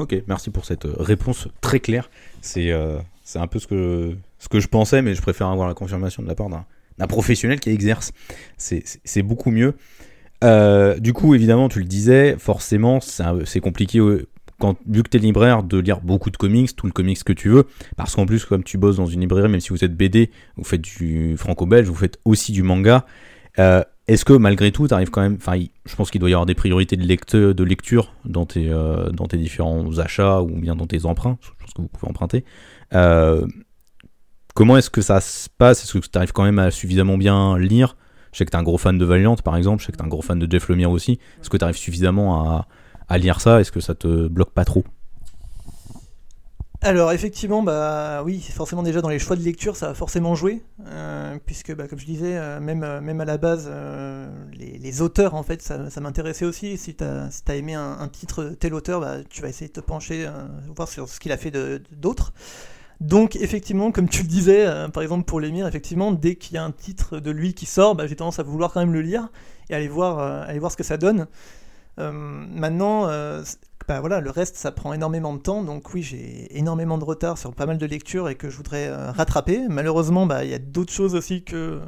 Ok, 0.00 0.16
merci 0.26 0.48
pour 0.48 0.64
cette 0.64 0.86
euh, 0.86 0.94
réponse 0.98 1.48
très 1.60 1.78
claire. 1.78 2.08
C'est 2.40 2.72
euh, 2.72 2.96
c'est 3.22 3.38
un 3.38 3.46
peu 3.46 3.58
ce 3.58 3.66
que, 3.66 4.16
ce 4.38 4.48
que 4.48 4.58
je 4.60 4.66
pensais, 4.66 5.02
mais 5.02 5.14
je 5.14 5.20
préfère 5.20 5.48
avoir 5.48 5.68
la 5.68 5.74
confirmation 5.74 6.22
de 6.22 6.28
la 6.28 6.34
part 6.34 6.48
d'un 6.48 7.06
professionnel 7.06 7.60
qui 7.60 7.68
exerce. 7.68 8.12
C'est- 8.56 9.22
beaucoup 9.22 9.50
mieux. 9.50 9.74
Euh, 10.42 10.98
du 10.98 11.12
coup, 11.12 11.34
évidemment, 11.34 11.68
tu 11.68 11.80
le 11.80 11.84
disais, 11.84 12.36
forcément, 12.38 12.98
c'est 13.00 13.60
compliqué, 13.60 14.00
quand, 14.58 14.78
vu 14.88 15.02
que 15.02 15.10
tu 15.10 15.18
es 15.18 15.20
libraire, 15.20 15.62
de 15.62 15.78
lire 15.78 16.00
beaucoup 16.00 16.30
de 16.30 16.36
comics, 16.38 16.74
tout 16.74 16.86
le 16.86 16.92
comics 16.92 17.22
que 17.22 17.34
tu 17.34 17.50
veux, 17.50 17.66
parce 17.96 18.16
qu'en 18.16 18.24
plus, 18.26 18.46
comme 18.46 18.64
tu 18.64 18.78
bosses 18.78 18.96
dans 18.96 19.06
une 19.06 19.20
librairie, 19.20 19.50
même 19.50 19.60
si 19.60 19.68
vous 19.68 19.84
êtes 19.84 19.94
BD, 19.94 20.30
vous 20.56 20.64
faites 20.64 20.80
du 20.80 21.36
franco-belge, 21.36 21.86
vous 21.88 21.94
faites 21.94 22.18
aussi 22.24 22.52
du 22.52 22.62
manga. 22.62 23.04
Est-ce 24.10 24.24
que 24.24 24.32
malgré 24.32 24.72
tout, 24.72 24.88
tu 24.88 24.92
arrives 24.92 25.10
quand 25.10 25.20
même. 25.20 25.36
Enfin, 25.36 25.56
je 25.84 25.94
pense 25.94 26.10
qu'il 26.10 26.20
doit 26.20 26.28
y 26.28 26.32
avoir 26.32 26.44
des 26.44 26.56
priorités 26.56 26.96
de, 26.96 27.06
lecteur, 27.06 27.54
de 27.54 27.62
lecture 27.62 28.12
dans 28.24 28.44
tes, 28.44 28.68
euh, 28.68 29.08
dans 29.10 29.26
tes 29.26 29.36
différents 29.36 29.98
achats 30.00 30.42
ou 30.42 30.48
bien 30.48 30.74
dans 30.74 30.88
tes 30.88 31.06
emprunts. 31.06 31.38
Je 31.40 31.50
pense 31.60 31.72
que 31.72 31.82
vous 31.82 31.86
pouvez 31.86 32.10
emprunter. 32.10 32.44
Euh, 32.92 33.46
comment 34.52 34.76
est-ce 34.76 34.90
que 34.90 35.00
ça 35.00 35.20
se 35.20 35.48
passe? 35.48 35.84
Est-ce 35.84 35.96
que 35.96 36.04
tu 36.04 36.18
arrives 36.18 36.32
quand 36.32 36.42
même 36.42 36.58
à 36.58 36.72
suffisamment 36.72 37.18
bien 37.18 37.56
lire? 37.56 37.96
Je 38.32 38.38
sais 38.38 38.44
que 38.44 38.50
tu 38.50 38.56
es 38.56 38.58
un 38.58 38.64
gros 38.64 38.78
fan 38.78 38.98
de 38.98 39.04
Valiant, 39.04 39.36
par 39.36 39.56
exemple. 39.56 39.80
Je 39.80 39.86
sais 39.86 39.92
que 39.92 39.96
tu 39.96 40.02
es 40.02 40.06
un 40.06 40.10
gros 40.10 40.22
fan 40.22 40.40
de 40.40 40.50
Jeff 40.50 40.68
Lemire 40.68 40.90
aussi. 40.90 41.20
Est-ce 41.40 41.48
que 41.48 41.56
tu 41.56 41.62
arrives 41.62 41.76
suffisamment 41.76 42.50
à, 42.50 42.66
à 43.08 43.16
lire 43.16 43.40
ça? 43.40 43.60
Est-ce 43.60 43.70
que 43.70 43.78
ça 43.78 43.94
te 43.94 44.26
bloque 44.26 44.50
pas 44.50 44.64
trop? 44.64 44.82
Alors 46.82 47.12
effectivement, 47.12 47.62
bah 47.62 48.22
oui, 48.24 48.40
forcément 48.40 48.82
déjà 48.82 49.02
dans 49.02 49.10
les 49.10 49.18
choix 49.18 49.36
de 49.36 49.42
lecture, 49.42 49.76
ça 49.76 49.90
a 49.90 49.94
forcément 49.94 50.34
joué, 50.34 50.62
euh, 50.86 51.36
puisque 51.44 51.74
bah, 51.74 51.86
comme 51.86 51.98
je 51.98 52.06
disais, 52.06 52.38
euh, 52.38 52.58
même, 52.58 52.82
euh, 52.82 53.02
même 53.02 53.20
à 53.20 53.26
la 53.26 53.36
base, 53.36 53.70
les, 54.54 55.02
auteurs 55.02 55.34
en 55.34 55.42
fait, 55.42 55.60
ça, 55.60 56.00
m'intéressait 56.00 56.46
aussi. 56.46 56.78
Si 56.78 56.94
tu 56.94 57.04
as, 57.04 57.30
si 57.30 57.44
t'as 57.44 57.56
aimé 57.56 57.74
un, 57.74 58.08
titre 58.08 58.56
tel 58.58 58.72
auteur, 58.72 59.00
bah, 59.00 59.16
tu 59.28 59.42
vas 59.42 59.48
essayer 59.48 59.68
de 59.68 59.74
te 59.74 59.80
pencher, 59.80 60.26
voir 60.74 60.88
sur 60.88 61.06
ce 61.08 61.20
qu'il 61.20 61.32
a 61.32 61.36
fait 61.36 61.50
d'autres. 61.92 62.32
Donc 63.00 63.36
effectivement, 63.36 63.92
comme 63.92 64.08
tu 64.08 64.22
le 64.22 64.28
disais, 64.28 64.66
par 64.92 65.02
exemple 65.02 65.24
pour 65.24 65.38
l'émir, 65.38 65.66
effectivement, 65.66 66.12
dès 66.12 66.36
qu'il 66.36 66.54
y 66.54 66.58
a 66.58 66.64
un 66.64 66.72
titre 66.72 67.18
de 67.20 67.30
lui 67.30 67.52
qui 67.52 67.66
sort, 67.66 67.94
bah, 67.94 68.06
j'ai 68.06 68.16
tendance 68.16 68.38
à 68.38 68.42
vouloir 68.42 68.72
quand 68.72 68.80
même 68.80 68.94
le 68.94 69.02
lire 69.02 69.28
et 69.68 69.74
aller 69.74 69.88
voir, 69.88 70.18
aller 70.18 70.58
voir 70.58 70.72
ce 70.72 70.78
que 70.78 70.82
ça 70.82 70.96
donne. 70.96 71.26
Maintenant, 71.98 73.06
bah 73.90 73.98
voilà, 73.98 74.20
le 74.20 74.30
reste, 74.30 74.54
ça 74.54 74.70
prend 74.70 74.92
énormément 74.92 75.34
de 75.34 75.40
temps, 75.40 75.64
donc 75.64 75.92
oui, 75.94 76.04
j'ai 76.04 76.56
énormément 76.56 76.96
de 76.96 77.04
retard 77.04 77.36
sur 77.38 77.52
pas 77.52 77.66
mal 77.66 77.76
de 77.76 77.86
lectures 77.86 78.28
et 78.28 78.36
que 78.36 78.48
je 78.48 78.56
voudrais 78.56 78.86
euh, 78.86 79.10
rattraper. 79.10 79.66
Malheureusement, 79.68 80.26
bah, 80.26 80.44
il 80.44 80.50
y 80.52 80.54
a 80.54 80.60
d'autres 80.60 80.92
choses 80.92 81.16
aussi 81.16 81.42
que, 81.42 81.80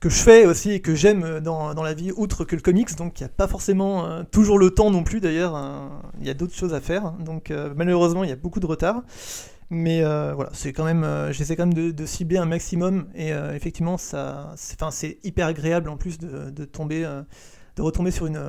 que 0.00 0.08
je 0.08 0.16
fais 0.16 0.44
aussi 0.44 0.72
et 0.72 0.80
que 0.80 0.96
j'aime 0.96 1.38
dans, 1.38 1.72
dans 1.72 1.84
la 1.84 1.94
vie, 1.94 2.10
outre 2.16 2.44
que 2.44 2.56
le 2.56 2.62
comics, 2.62 2.96
donc 2.96 3.20
il 3.20 3.22
n'y 3.22 3.26
a 3.26 3.28
pas 3.28 3.46
forcément 3.46 4.06
euh, 4.06 4.24
toujours 4.24 4.58
le 4.58 4.70
temps 4.70 4.90
non 4.90 5.04
plus 5.04 5.20
d'ailleurs, 5.20 5.54
euh, 5.54 5.86
il 6.20 6.26
y 6.26 6.30
a 6.30 6.34
d'autres 6.34 6.56
choses 6.56 6.74
à 6.74 6.80
faire, 6.80 7.12
donc 7.12 7.52
euh, 7.52 7.72
malheureusement, 7.76 8.24
il 8.24 8.30
y 8.30 8.32
a 8.32 8.36
beaucoup 8.36 8.58
de 8.58 8.66
retard. 8.66 9.04
Mais 9.70 10.02
euh, 10.02 10.32
voilà, 10.34 10.50
c'est 10.52 10.72
quand 10.72 10.84
même, 10.84 11.04
euh, 11.04 11.32
j'essaie 11.32 11.54
quand 11.54 11.66
même 11.66 11.92
de, 11.92 12.06
cibler 12.06 12.38
un 12.38 12.44
maximum. 12.44 13.06
Et 13.14 13.32
euh, 13.32 13.54
effectivement, 13.54 13.98
ça, 13.98 14.52
c'est, 14.56 15.18
hyper 15.24 15.46
agréable 15.46 15.88
en 15.90 15.96
plus 15.96 16.18
de, 16.18 16.50
de 16.50 16.64
tomber, 16.64 17.04
euh, 17.04 17.22
de 17.76 17.82
retomber 17.82 18.10
sur 18.10 18.26
une, 18.26 18.40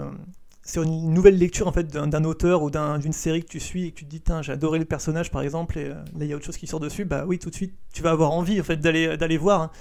sur 0.67 0.83
une 0.83 1.13
nouvelle 1.13 1.37
lecture 1.37 1.65
en 1.67 1.71
fait 1.71 1.87
d'un, 1.87 2.23
auteur 2.25 2.61
ou 2.61 2.69
d'un- 2.69 2.99
d'une 2.99 3.13
série 3.13 3.41
que 3.41 3.47
tu 3.47 3.59
suis 3.59 3.85
et 3.85 3.91
que 3.91 3.99
tu 3.99 4.05
te 4.05 4.09
dis, 4.09 4.21
j'ai 4.41 4.51
adoré 4.51 4.79
le 4.79 4.85
personnage 4.85 5.31
par 5.31 5.41
exemple 5.41 5.79
et 5.79 5.85
euh, 5.85 5.93
là 5.93 6.25
il 6.25 6.27
y 6.27 6.33
a 6.33 6.35
autre 6.35 6.45
chose 6.45 6.57
qui 6.57 6.67
sort 6.67 6.81
dessus, 6.81 7.05
bah 7.05 7.23
oui, 7.25 7.39
tout 7.39 7.49
de 7.49 7.55
suite, 7.55 7.73
tu 7.93 8.03
vas 8.03 8.11
avoir 8.11 8.31
envie 8.31 8.59
en 8.59 8.63
fait 8.65 8.75
d'aller, 8.77 9.15
d'aller 9.15 9.37
voir. 9.37 9.61
hein. 9.61 9.71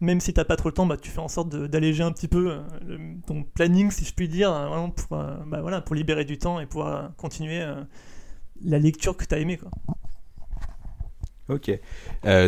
Même 0.00 0.20
si 0.20 0.32
t'as 0.32 0.44
pas 0.44 0.56
trop 0.56 0.68
le 0.68 0.74
temps, 0.74 0.86
bah, 0.86 0.98
tu 0.98 1.10
fais 1.10 1.18
en 1.20 1.28
sorte 1.28 1.48
d'alléger 1.48 2.02
un 2.04 2.12
petit 2.12 2.28
peu 2.28 2.50
euh, 2.50 3.14
ton 3.26 3.42
planning, 3.42 3.90
si 3.90 4.04
je 4.04 4.14
puis 4.14 4.28
dire, 4.28 4.52
vraiment 4.52 4.90
pour, 4.90 5.18
euh, 5.18 5.34
bah, 5.46 5.62
voilà, 5.62 5.80
pour 5.80 5.96
libérer 5.96 6.24
du 6.24 6.38
temps 6.38 6.60
et 6.60 6.66
pouvoir 6.66 7.16
continuer 7.16 7.64
la 8.62 8.78
lecture 8.78 9.16
que 9.16 9.24
t'as 9.24 9.38
aimé. 9.38 9.56
Quoi. 9.56 9.70
Ok. 11.48 11.70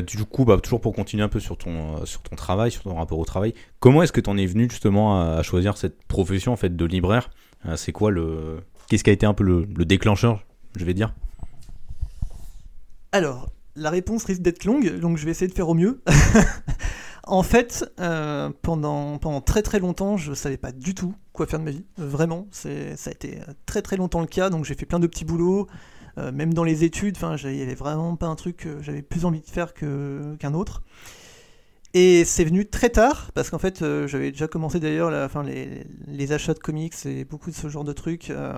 Du 0.07 0.25
coup, 0.25 0.45
bah, 0.45 0.59
toujours 0.63 0.81
pour 0.81 0.95
continuer 0.95 1.23
un 1.23 1.29
peu 1.29 1.41
sur 1.41 1.57
ton, 1.57 2.05
sur 2.05 2.23
ton 2.23 2.37
travail, 2.37 2.71
sur 2.71 2.83
ton 2.83 2.95
rapport 2.95 3.19
au 3.19 3.25
travail, 3.25 3.55
comment 3.81 4.03
est-ce 4.03 4.13
que 4.13 4.21
tu 4.21 4.29
en 4.29 4.37
es 4.37 4.47
venu 4.47 4.69
justement 4.71 5.21
à, 5.21 5.39
à 5.39 5.43
choisir 5.43 5.77
cette 5.79 6.05
profession 6.05 6.53
en 6.53 6.57
fait 6.57 6.77
de 6.77 6.85
libraire? 6.85 7.31
C'est 7.77 7.93
quoi 7.93 8.11
le. 8.11 8.61
Qu'est-ce 8.89 9.05
qui 9.05 9.11
a 9.11 9.13
été 9.13 9.27
un 9.27 9.35
peu 9.35 9.45
le, 9.45 9.67
le 9.77 9.85
déclencheur, 9.85 10.45
je 10.77 10.85
vais 10.85 10.95
dire? 10.95 11.15
Alors, 13.13 13.51
la 13.79 13.91
réponse 13.91 14.25
risque 14.25 14.43
d'être 14.43 14.65
longue, 14.65 14.99
donc 15.01 15.17
je 15.17 15.25
vais 15.25 15.31
essayer 15.31 15.49
de 15.49 15.55
faire 15.55 15.69
au 15.69 15.75
mieux. 15.75 16.03
en 17.27 17.43
fait, 17.43 17.91
euh, 18.01 18.51
pendant, 18.63 19.19
pendant 19.19 19.41
très 19.41 19.63
très 19.63 19.79
longtemps, 19.79 20.17
je 20.17 20.35
savais 20.35 20.57
pas 20.57 20.73
du 20.73 20.95
tout 20.95 21.15
quoi 21.33 21.47
faire 21.47 21.59
de 21.61 21.65
ma 21.65 21.71
vie. 21.71 21.85
Vraiment, 21.97 22.49
ça 22.51 22.69
a 22.69 23.11
été 23.11 23.39
euh, 23.41 23.53
très 23.67 23.83
très 23.83 23.97
longtemps 23.97 24.21
le 24.21 24.27
cas, 24.27 24.51
donc 24.51 24.65
j'ai 24.65 24.75
fait 24.75 24.87
plein 24.87 24.99
de 24.99 25.07
petits 25.07 25.25
boulots, 25.25 25.69
euh, 26.19 26.33
même 26.33 26.53
dans 26.53 26.65
les 26.65 26.85
études, 26.85 27.17
il 27.45 27.57
y 27.57 27.63
avait 27.63 27.75
vraiment 27.75 28.17
pas 28.17 28.27
un 28.27 28.35
truc 28.35 28.57
que 28.59 28.83
j'avais 28.83 29.03
plus 29.03 29.25
envie 29.25 29.41
de 29.41 29.47
faire 29.47 29.73
qu'un 29.75 30.55
autre. 30.55 30.83
Et 31.95 32.25
c'est 32.27 32.45
venu 32.45 32.69
très 32.69 32.91
tard, 32.91 33.31
parce 33.35 33.49
qu'en 33.49 33.59
fait, 33.59 33.81
euh, 33.81 34.07
j'avais 34.07 34.31
déjà 34.31 34.47
commencé 34.47 34.79
d'ailleurs 34.79 35.11
les, 35.43 35.87
les 36.07 36.33
achats 36.33 36.53
de 36.53 36.59
comics 36.59 36.95
et 37.07 37.25
beaucoup 37.25 37.51
de 37.51 37.57
ce 37.57 37.69
genre 37.69 37.85
de 37.85 37.95
trucs. 37.95 38.29
euh, 38.29 38.53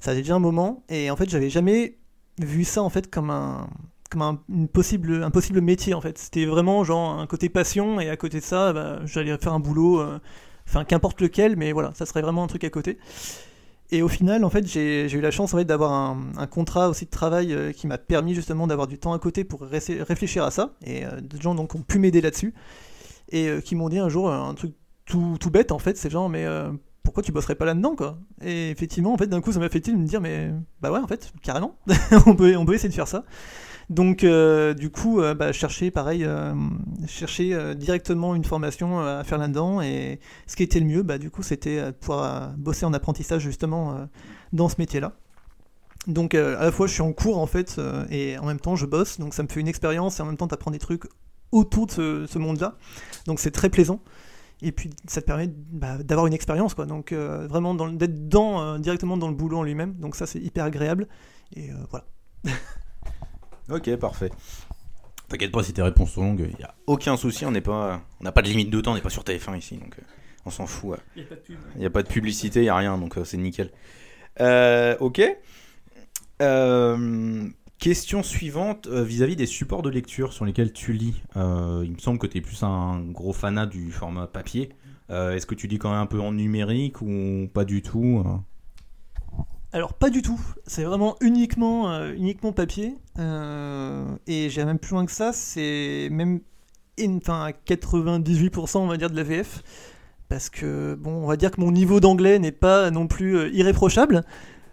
ça 0.00 0.10
faisait 0.10 0.22
déjà 0.22 0.34
un 0.34 0.40
moment, 0.40 0.82
et 0.88 1.08
en 1.10 1.16
fait, 1.16 1.30
j'avais 1.30 1.50
jamais 1.50 1.98
vu 2.40 2.64
ça 2.64 2.82
en 2.82 2.90
fait 2.90 3.08
comme 3.08 3.30
un, 3.30 3.68
comme 4.10 4.22
un 4.22 4.66
possible 4.66 5.60
métier 5.60 5.94
en 5.94 6.00
fait. 6.00 6.18
C'était 6.18 6.46
vraiment 6.46 6.82
genre 6.82 7.20
un 7.20 7.26
côté 7.28 7.48
passion, 7.48 8.00
et 8.00 8.10
à 8.10 8.16
côté 8.16 8.40
de 8.40 8.44
ça, 8.44 8.72
bah, 8.72 8.98
j'allais 9.04 9.38
faire 9.38 9.52
un 9.52 9.60
boulot, 9.60 10.00
euh, 10.00 10.18
enfin 10.66 10.84
qu'importe 10.84 11.20
lequel, 11.20 11.56
mais 11.56 11.70
voilà, 11.70 11.92
ça 11.94 12.06
serait 12.06 12.22
vraiment 12.22 12.42
un 12.42 12.48
truc 12.48 12.64
à 12.64 12.70
côté. 12.70 12.98
Et 13.90 14.02
au 14.02 14.08
final, 14.08 14.44
en 14.44 14.50
fait, 14.50 14.66
j'ai 14.66 15.10
eu 15.12 15.20
la 15.20 15.30
chance 15.30 15.54
en 15.54 15.58
fait, 15.58 15.64
d'avoir 15.64 15.92
un, 15.92 16.46
contrat 16.46 16.88
aussi 16.88 17.04
de 17.04 17.10
travail 17.10 17.52
euh, 17.52 17.72
qui 17.72 17.86
m'a 17.86 17.98
permis 17.98 18.34
justement 18.34 18.66
d'avoir 18.66 18.86
du 18.86 18.98
temps 18.98 19.12
à 19.12 19.18
côté 19.18 19.44
pour 19.44 19.60
ré- 19.60 20.02
réfléchir 20.02 20.42
à 20.44 20.50
ça. 20.50 20.72
Et 20.84 21.04
euh, 21.04 21.20
des 21.20 21.40
gens 21.40 21.54
donc 21.54 21.74
ont 21.74 21.82
pu 21.82 21.98
m'aider 21.98 22.20
là-dessus 22.20 22.54
et 23.30 23.48
euh, 23.48 23.60
qui 23.60 23.76
m'ont 23.76 23.88
dit 23.88 23.98
un 23.98 24.08
jour 24.08 24.28
euh, 24.28 24.38
un 24.38 24.54
truc 24.54 24.74
tout, 25.06 25.36
tout 25.38 25.50
bête 25.50 25.70
en 25.70 25.78
fait, 25.78 25.98
c'est 25.98 26.10
genre 26.10 26.30
mais 26.30 26.46
pourquoi 27.02 27.22
tu 27.22 27.30
bosserais 27.30 27.56
pas 27.56 27.66
là-dedans 27.66 27.94
quoi? 27.94 28.18
Et 28.42 28.70
effectivement, 28.70 29.12
en 29.12 29.18
fait, 29.18 29.26
d'un 29.26 29.42
coup, 29.42 29.52
ça 29.52 29.60
m'a 29.60 29.68
fait 29.68 29.86
me 29.88 30.06
dire 30.06 30.22
mais 30.22 30.50
bah 30.80 30.90
ouais, 30.90 31.00
en 31.00 31.06
fait, 31.06 31.30
carrément, 31.42 31.76
on 32.26 32.34
peut 32.34 32.56
on 32.56 32.64
peut 32.64 32.74
essayer 32.74 32.88
de 32.88 32.94
faire 32.94 33.08
ça. 33.08 33.24
Donc, 33.90 34.24
euh, 34.24 34.74
du 34.74 34.90
coup, 34.90 35.20
euh, 35.20 35.34
bah, 35.34 35.52
chercher 35.52 35.90
pareil, 35.90 36.24
euh, 36.24 36.54
chercher 37.06 37.74
directement 37.74 38.34
une 38.34 38.44
formation 38.44 39.00
à 39.00 39.24
faire 39.24 39.38
là-dedans. 39.38 39.80
Et 39.80 40.20
ce 40.46 40.56
qui 40.56 40.62
était 40.62 40.80
le 40.80 40.86
mieux, 40.86 41.02
bah, 41.02 41.18
du 41.18 41.30
coup, 41.30 41.42
c'était 41.42 41.86
de 41.86 41.90
pouvoir 41.90 42.54
bosser 42.56 42.86
en 42.86 42.92
apprentissage 42.92 43.42
justement 43.42 44.08
dans 44.52 44.68
ce 44.68 44.76
métier-là. 44.78 45.12
Donc, 46.06 46.34
à 46.34 46.64
la 46.64 46.72
fois, 46.72 46.86
je 46.86 46.92
suis 46.92 47.02
en 47.02 47.12
cours 47.12 47.38
en 47.38 47.46
fait, 47.46 47.80
et 48.10 48.38
en 48.38 48.46
même 48.46 48.60
temps, 48.60 48.76
je 48.76 48.86
bosse. 48.86 49.18
Donc, 49.18 49.34
ça 49.34 49.42
me 49.42 49.48
fait 49.48 49.60
une 49.60 49.68
expérience 49.68 50.18
et 50.18 50.22
en 50.22 50.26
même 50.26 50.36
temps, 50.36 50.48
tu 50.48 50.54
apprends 50.54 50.70
des 50.70 50.78
trucs 50.78 51.04
autour 51.52 51.86
de 51.86 52.26
ce, 52.26 52.38
monde-là. 52.38 52.76
Donc, 53.26 53.40
c'est 53.40 53.50
très 53.50 53.70
plaisant. 53.70 54.00
Et 54.62 54.72
puis, 54.72 54.90
ça 55.06 55.20
te 55.20 55.26
permet 55.26 55.48
bah, 55.72 55.98
d'avoir 55.98 56.26
une 56.26 56.32
expérience, 56.32 56.74
quoi. 56.74 56.86
Donc, 56.86 57.12
vraiment, 57.12 57.74
d'être 57.74 58.28
dans, 58.28 58.78
directement 58.78 59.16
dans 59.16 59.28
le 59.28 59.34
boulot 59.34 59.58
en 59.58 59.62
lui-même. 59.62 59.94
Donc, 59.94 60.16
ça, 60.16 60.26
c'est 60.26 60.40
hyper 60.40 60.64
agréable. 60.64 61.08
Et 61.56 61.70
voilà. 61.90 62.06
Ok, 63.70 63.96
parfait. 63.96 64.30
T'inquiète 65.28 65.52
pas 65.52 65.62
si 65.62 65.72
tes 65.72 65.82
réponses 65.82 66.12
sont 66.12 66.22
longues, 66.22 66.46
il 66.50 66.56
n'y 66.56 66.64
a 66.64 66.74
aucun 66.86 67.16
souci, 67.16 67.46
on 67.46 67.50
n'est 67.50 67.62
pas, 67.62 68.02
on 68.20 68.24
n'a 68.24 68.32
pas 68.32 68.42
de 68.42 68.48
limite 68.48 68.70
de 68.70 68.80
temps, 68.80 68.92
on 68.92 68.94
n'est 68.94 69.00
pas 69.00 69.10
sur 69.10 69.22
TF1 69.22 69.56
ici, 69.56 69.76
donc 69.76 69.98
euh, 69.98 70.02
on 70.44 70.50
s'en 70.50 70.66
fout. 70.66 70.90
ouais. 70.90 70.98
Il 71.16 71.22
n'y 71.22 71.26
a 71.26 71.28
pas 71.28 71.36
de 71.36 71.86
a 71.86 71.90
pas 71.90 72.02
publicité, 72.02 72.60
il 72.60 72.64
n'y 72.64 72.68
a 72.68 72.76
rien, 72.76 72.98
donc 72.98 73.16
euh, 73.16 73.24
c'est 73.24 73.38
nickel. 73.38 73.70
Euh, 74.40 74.96
ok. 75.00 75.22
Question 77.78 78.22
suivante, 78.22 78.86
vis-à-vis 78.86 79.36
des 79.36 79.46
supports 79.46 79.82
de 79.82 79.90
lecture 79.90 80.32
sur 80.32 80.44
lesquels 80.44 80.72
tu 80.72 80.92
lis. 80.92 81.22
Il 81.34 81.40
me 81.92 81.98
semble 81.98 82.18
que 82.18 82.26
tu 82.26 82.38
es 82.38 82.40
plus 82.40 82.62
un 82.62 83.00
gros 83.00 83.32
fanat 83.32 83.66
du 83.66 83.92
format 83.92 84.26
papier. 84.26 84.70
Est-ce 85.10 85.46
que 85.46 85.54
tu 85.54 85.66
lis 85.66 85.78
quand 85.78 85.90
même 85.90 86.00
un 86.00 86.06
peu 86.06 86.20
en 86.20 86.32
numérique 86.32 87.02
ou 87.02 87.48
pas 87.52 87.64
du 87.64 87.82
tout 87.82 88.22
euh 88.24 88.53
Alors 89.74 89.92
pas 89.92 90.08
du 90.08 90.22
tout, 90.22 90.38
c'est 90.68 90.84
vraiment 90.84 91.16
uniquement, 91.20 91.90
euh, 91.90 92.12
uniquement 92.14 92.52
papier. 92.52 92.96
Euh, 93.18 94.06
et 94.28 94.48
j'ai 94.48 94.64
même 94.64 94.78
plus 94.78 94.92
loin 94.92 95.04
que 95.04 95.10
ça, 95.10 95.32
c'est 95.32 96.06
même 96.12 96.38
in- 97.00 97.16
enfin, 97.16 97.46
à 97.46 97.50
98% 97.50 98.78
on 98.78 98.86
va 98.86 98.96
dire 98.96 99.10
de 99.10 99.16
la 99.16 99.24
VF. 99.24 99.64
Parce 100.28 100.48
que 100.48 100.94
bon, 100.94 101.24
on 101.24 101.26
va 101.26 101.36
dire 101.36 101.50
que 101.50 101.60
mon 101.60 101.72
niveau 101.72 101.98
d'anglais 101.98 102.38
n'est 102.38 102.52
pas 102.52 102.92
non 102.92 103.08
plus 103.08 103.36
euh, 103.36 103.50
irréprochable. 103.52 104.22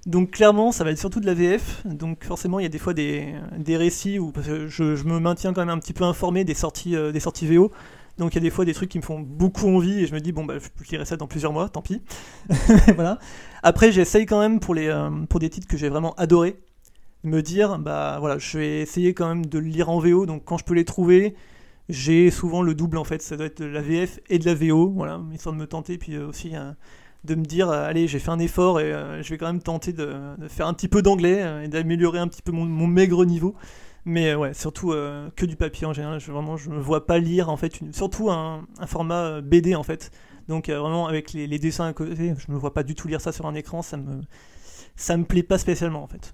Donc 0.05 0.29
clairement, 0.29 0.71
ça 0.71 0.83
va 0.83 0.91
être 0.91 0.99
surtout 0.99 1.19
de 1.19 1.25
la 1.25 1.33
VF. 1.33 1.81
Donc 1.87 2.23
forcément, 2.23 2.59
il 2.59 2.63
y 2.63 2.67
a 2.67 2.69
des 2.69 2.77
fois 2.77 2.93
des, 2.93 3.33
récits 3.69 4.19
où 4.19 4.31
je, 4.67 5.03
me 5.07 5.19
maintiens 5.19 5.51
quand 5.53 5.61
même 5.61 5.75
un 5.75 5.79
petit 5.79 5.93
peu 5.93 6.03
informé 6.03 6.43
des 6.43 6.53
sorties, 6.53 6.95
des 7.11 7.19
sorties 7.19 7.47
VO. 7.47 7.71
Donc 8.17 8.33
il 8.33 8.35
y 8.35 8.37
a 8.37 8.41
des 8.41 8.49
fois 8.49 8.65
des 8.65 8.73
trucs 8.73 8.89
qui 8.89 8.97
me 8.97 9.03
font 9.03 9.19
beaucoup 9.19 9.67
envie 9.67 10.03
et 10.03 10.07
je 10.07 10.13
me 10.13 10.19
dis 10.19 10.31
bon 10.31 10.45
bah 10.45 10.55
je 10.59 10.91
lirai 10.91 11.05
ça 11.05 11.17
dans 11.17 11.27
plusieurs 11.27 11.53
mois, 11.53 11.69
tant 11.69 11.81
pis. 11.81 12.01
voilà. 12.95 13.19
Après, 13.63 13.91
j'essaye 13.91 14.25
quand 14.25 14.39
même 14.39 14.59
pour, 14.59 14.73
les, 14.73 14.87
euh, 14.87 15.09
pour 15.29 15.39
des 15.39 15.49
titres 15.49 15.67
que 15.67 15.77
j'ai 15.77 15.89
vraiment 15.89 16.13
adoré, 16.15 16.59
me 17.23 17.41
dire, 17.41 17.77
bah 17.77 18.17
voilà, 18.19 18.37
je 18.37 18.57
vais 18.57 18.81
essayer 18.81 19.13
quand 19.13 19.27
même 19.27 19.45
de 19.45 19.59
le 19.59 19.67
lire 19.67 19.89
en 19.89 19.99
VO, 19.99 20.25
donc 20.25 20.43
quand 20.45 20.57
je 20.57 20.65
peux 20.65 20.73
les 20.73 20.85
trouver, 20.85 21.35
j'ai 21.89 22.31
souvent 22.31 22.61
le 22.63 22.73
double 22.73 22.97
en 22.97 23.03
fait. 23.03 23.21
Ça 23.21 23.37
doit 23.37 23.45
être 23.45 23.61
de 23.61 23.65
la 23.65 23.81
VF 23.81 24.19
et 24.29 24.39
de 24.39 24.45
la 24.45 24.55
VO, 24.55 24.89
voilà, 24.89 25.21
histoire 25.33 25.53
de 25.53 25.59
me 25.59 25.67
tenter, 25.67 25.97
puis 25.97 26.17
aussi 26.17 26.53
de 27.23 27.35
me 27.35 27.45
dire 27.45 27.69
allez 27.69 28.07
j'ai 28.07 28.17
fait 28.17 28.31
un 28.31 28.39
effort 28.39 28.79
et 28.79 28.91
je 29.21 29.29
vais 29.29 29.37
quand 29.37 29.45
même 29.45 29.61
tenter 29.61 29.93
de, 29.93 30.15
faire 30.47 30.65
un 30.65 30.73
petit 30.73 30.87
peu 30.87 31.03
d'anglais 31.03 31.63
et 31.63 31.67
d'améliorer 31.67 32.17
un 32.17 32.27
petit 32.27 32.41
peu 32.41 32.51
mon, 32.51 32.87
maigre 32.87 33.25
niveau 33.25 33.55
mais 34.05 34.33
ouais 34.35 34.53
surtout 34.53 34.89
que 34.89 35.45
du 35.45 35.55
papier 35.55 35.85
en 35.85 35.93
général 35.93 36.19
je, 36.19 36.31
vraiment 36.31 36.57
je 36.57 36.69
me 36.69 36.79
vois 36.79 37.05
pas 37.05 37.19
lire 37.19 37.49
en 37.49 37.57
fait 37.57 37.79
surtout 37.91 38.31
un, 38.31 38.65
un, 38.79 38.87
format 38.87 39.41
BD 39.41 39.75
en 39.75 39.83
fait 39.83 40.11
donc 40.47 40.69
euh, 40.69 40.79
vraiment 40.79 41.07
avec 41.07 41.33
les, 41.33 41.59
dessins 41.59 41.87
à 41.87 41.93
côté, 41.93 42.33
je 42.37 42.51
me 42.51 42.57
vois 42.57 42.73
pas 42.73 42.83
du 42.83 42.95
tout 42.95 43.07
lire 43.07 43.21
ça 43.21 43.31
sur 43.31 43.45
un 43.45 43.55
écran, 43.55 43.81
ça 43.81 43.97
me 43.97 44.21
ça 44.95 45.15
me 45.15 45.23
plaît 45.23 45.43
pas 45.43 45.57
spécialement 45.57 46.03
en 46.03 46.07
fait. 46.07 46.33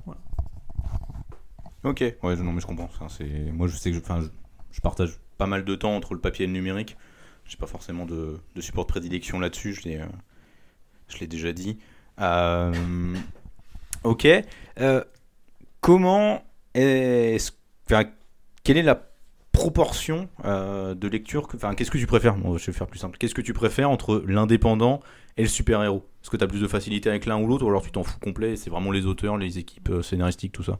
Ok, 1.83 1.99
ouais, 2.23 2.35
non 2.37 2.51
mais 2.51 2.59
je 2.59 2.65
comprends. 2.65 2.89
c'est 3.09 3.51
moi 3.51 3.67
je 3.67 3.75
sais 3.75 3.91
que 3.91 3.97
je, 3.97 4.01
je, 4.01 4.27
je, 4.71 4.81
partage 4.81 5.19
pas 5.37 5.45
mal 5.45 5.63
de 5.63 5.75
temps 5.75 5.95
entre 5.95 6.13
le 6.13 6.19
papier 6.19 6.45
et 6.45 6.47
le 6.47 6.53
numérique. 6.53 6.97
J'ai 7.45 7.57
pas 7.57 7.67
forcément 7.67 8.05
de, 8.05 8.39
support 8.59 8.85
de 8.85 8.89
prédilection 8.89 9.39
là-dessus. 9.39 9.73
Je 9.73 9.83
l'ai, 9.83 9.97
euh, 9.97 10.05
je 11.07 11.19
l'ai 11.19 11.27
déjà 11.27 11.53
dit. 11.53 11.77
Euh, 12.19 13.15
ok. 14.03 14.27
comment 15.79 16.43
est-ce, 16.73 17.51
quelle 18.63 18.77
est 18.77 18.83
la 18.83 19.01
proportion 19.51 20.29
euh, 20.45 20.93
de 20.93 21.07
lecture 21.07 21.47
Enfin, 21.55 21.73
qu'est-ce 21.73 21.89
que 21.89 21.97
tu 21.97 22.05
préfères? 22.05 22.35
Je 22.57 22.65
vais 22.65 22.71
faire 22.77 22.87
plus 22.87 22.99
simple. 22.99 23.17
Qu'est-ce 23.17 23.33
que 23.33 23.41
tu 23.41 23.53
préfères 23.53 23.89
entre 23.89 24.23
l'indépendant 24.27 24.99
et 25.35 25.41
le 25.41 25.47
super-héros 25.47 26.05
Est-ce 26.21 26.29
que 26.29 26.37
tu 26.37 26.43
as 26.43 26.47
plus 26.47 26.61
de 26.61 26.67
facilité 26.67 27.09
avec 27.09 27.25
l'un 27.25 27.41
ou 27.41 27.47
l'autre, 27.47 27.65
ou 27.65 27.69
alors 27.69 27.81
tu 27.81 27.91
t'en 27.91 28.03
fous 28.03 28.19
complet 28.19 28.55
C'est 28.55 28.69
vraiment 28.69 28.91
les 28.91 29.05
auteurs, 29.05 29.37
les 29.37 29.57
équipes 29.57 29.89
euh, 29.89 30.01
scénaristiques, 30.01 30.51
tout 30.51 30.63
ça? 30.63 30.79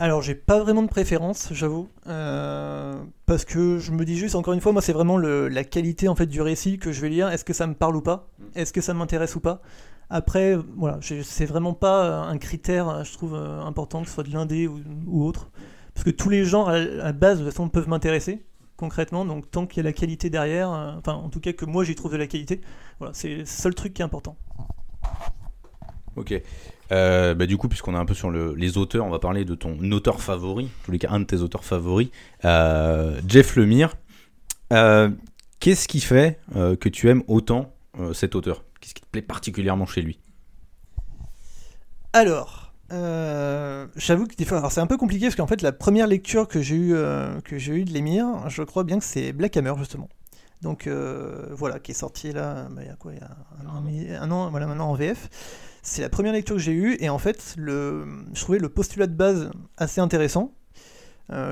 Alors 0.00 0.22
j'ai 0.22 0.34
pas 0.34 0.58
vraiment 0.58 0.82
de 0.82 0.88
préférence, 0.88 1.50
j'avoue, 1.52 1.88
euh, 2.08 2.96
parce 3.26 3.44
que 3.44 3.78
je 3.78 3.92
me 3.92 4.04
dis 4.04 4.16
juste 4.16 4.34
encore 4.34 4.52
une 4.52 4.60
fois, 4.60 4.72
moi 4.72 4.82
c'est 4.82 4.92
vraiment 4.92 5.18
la 5.18 5.62
qualité 5.62 6.08
en 6.08 6.16
fait 6.16 6.26
du 6.26 6.42
récit 6.42 6.78
que 6.78 6.90
je 6.90 7.00
vais 7.00 7.08
lire. 7.08 7.28
Est-ce 7.28 7.44
que 7.44 7.52
ça 7.52 7.68
me 7.68 7.74
parle 7.74 7.94
ou 7.94 8.02
pas? 8.02 8.28
Est-ce 8.56 8.72
que 8.72 8.80
ça 8.80 8.92
m'intéresse 8.92 9.36
ou 9.36 9.40
pas? 9.40 9.62
Après, 10.10 10.56
voilà, 10.76 10.98
c'est 11.02 11.46
vraiment 11.46 11.74
pas 11.74 12.20
un 12.20 12.38
critère, 12.38 13.04
je 13.04 13.12
trouve 13.12 13.34
important 13.34 14.02
que 14.02 14.08
ce 14.08 14.14
soit 14.14 14.24
de 14.24 14.32
l'indé 14.32 14.68
ou 14.68 15.24
autre 15.24 15.50
parce 15.94 16.04
que 16.04 16.10
tous 16.10 16.28
les 16.28 16.44
genres 16.44 16.68
à 16.68 16.78
la 16.78 17.12
base 17.12 17.38
de 17.38 17.44
toute 17.44 17.52
façon 17.52 17.68
peuvent 17.68 17.88
m'intéresser 17.88 18.44
concrètement, 18.76 19.24
donc 19.24 19.50
tant 19.50 19.66
qu'il 19.66 19.78
y 19.78 19.80
a 19.80 19.84
la 19.84 19.92
qualité 19.92 20.30
derrière, 20.30 20.72
euh, 20.72 20.92
enfin 20.98 21.12
en 21.12 21.28
tout 21.28 21.40
cas 21.40 21.52
que 21.52 21.64
moi 21.64 21.84
j'y 21.84 21.94
trouve 21.94 22.12
de 22.12 22.16
la 22.16 22.26
qualité, 22.26 22.60
voilà, 22.98 23.14
c'est 23.14 23.36
le 23.36 23.44
seul 23.44 23.74
truc 23.74 23.94
qui 23.94 24.02
est 24.02 24.04
important. 24.04 24.36
Ok. 26.16 26.34
Euh, 26.92 27.34
bah, 27.34 27.46
du 27.46 27.56
coup, 27.56 27.68
puisqu'on 27.68 27.94
est 27.94 27.98
un 27.98 28.04
peu 28.04 28.14
sur 28.14 28.30
les 28.30 28.78
auteurs, 28.78 29.06
on 29.06 29.10
va 29.10 29.18
parler 29.18 29.44
de 29.44 29.54
ton 29.54 29.78
auteur 29.90 30.20
favori, 30.20 30.64
en 30.64 30.84
tous 30.84 30.92
les 30.92 30.98
cas 30.98 31.08
un 31.10 31.20
de 31.20 31.24
tes 31.24 31.40
auteurs 31.40 31.64
favoris, 31.64 32.08
euh, 32.44 33.20
Jeff 33.26 33.56
Lemire. 33.56 33.94
Qu'est-ce 35.60 35.88
qui 35.88 36.00
fait 36.00 36.40
que 36.52 36.88
tu 36.88 37.08
aimes 37.08 37.22
autant 37.26 37.72
cet 38.12 38.34
auteur? 38.34 38.64
Qu'est-ce 38.84 38.92
qui 38.92 39.00
te 39.00 39.06
plaît 39.06 39.22
particulièrement 39.22 39.86
chez 39.86 40.02
lui? 40.02 40.20
Alors, 42.12 42.74
euh, 42.92 43.86
j'avoue 43.96 44.26
que 44.26 44.34
c'est 44.36 44.80
un 44.80 44.86
peu 44.86 44.98
compliqué 44.98 45.24
parce 45.24 45.36
qu'en 45.36 45.46
fait 45.46 45.62
la 45.62 45.72
première 45.72 46.06
lecture 46.06 46.46
que 46.46 46.60
j'ai 46.60 46.74
eu 46.76 46.94
euh, 46.94 47.40
que 47.40 47.56
j'ai 47.56 47.76
eu 47.76 47.84
de 47.86 47.92
l'émir, 47.92 48.46
je 48.50 48.62
crois 48.62 48.84
bien 48.84 48.98
que 48.98 49.04
c'est 49.06 49.32
Black 49.32 49.56
Hammer 49.56 49.72
justement. 49.78 50.10
Donc 50.60 50.86
euh, 50.86 51.46
voilà, 51.52 51.78
qui 51.78 51.92
est 51.92 51.94
sorti 51.94 52.32
là, 52.32 52.68
bah, 52.72 52.82
il 52.82 52.88
y 52.88 52.90
a 52.90 52.96
quoi, 52.96 53.14
il 53.14 53.20
y 53.20 53.22
a 53.22 54.20
un 54.20 54.30
an, 54.30 54.50
voilà 54.50 54.66
maintenant 54.66 54.90
en 54.90 54.94
VF. 54.94 55.30
C'est 55.80 56.02
la 56.02 56.10
première 56.10 56.34
lecture 56.34 56.56
que 56.56 56.60
j'ai 56.60 56.72
eue 56.72 56.98
et 57.00 57.08
en 57.08 57.18
fait 57.18 57.56
je 57.56 58.04
trouvais 58.34 58.58
le 58.58 58.68
postulat 58.68 59.06
de 59.06 59.14
base 59.14 59.50
assez 59.78 60.02
intéressant. 60.02 60.52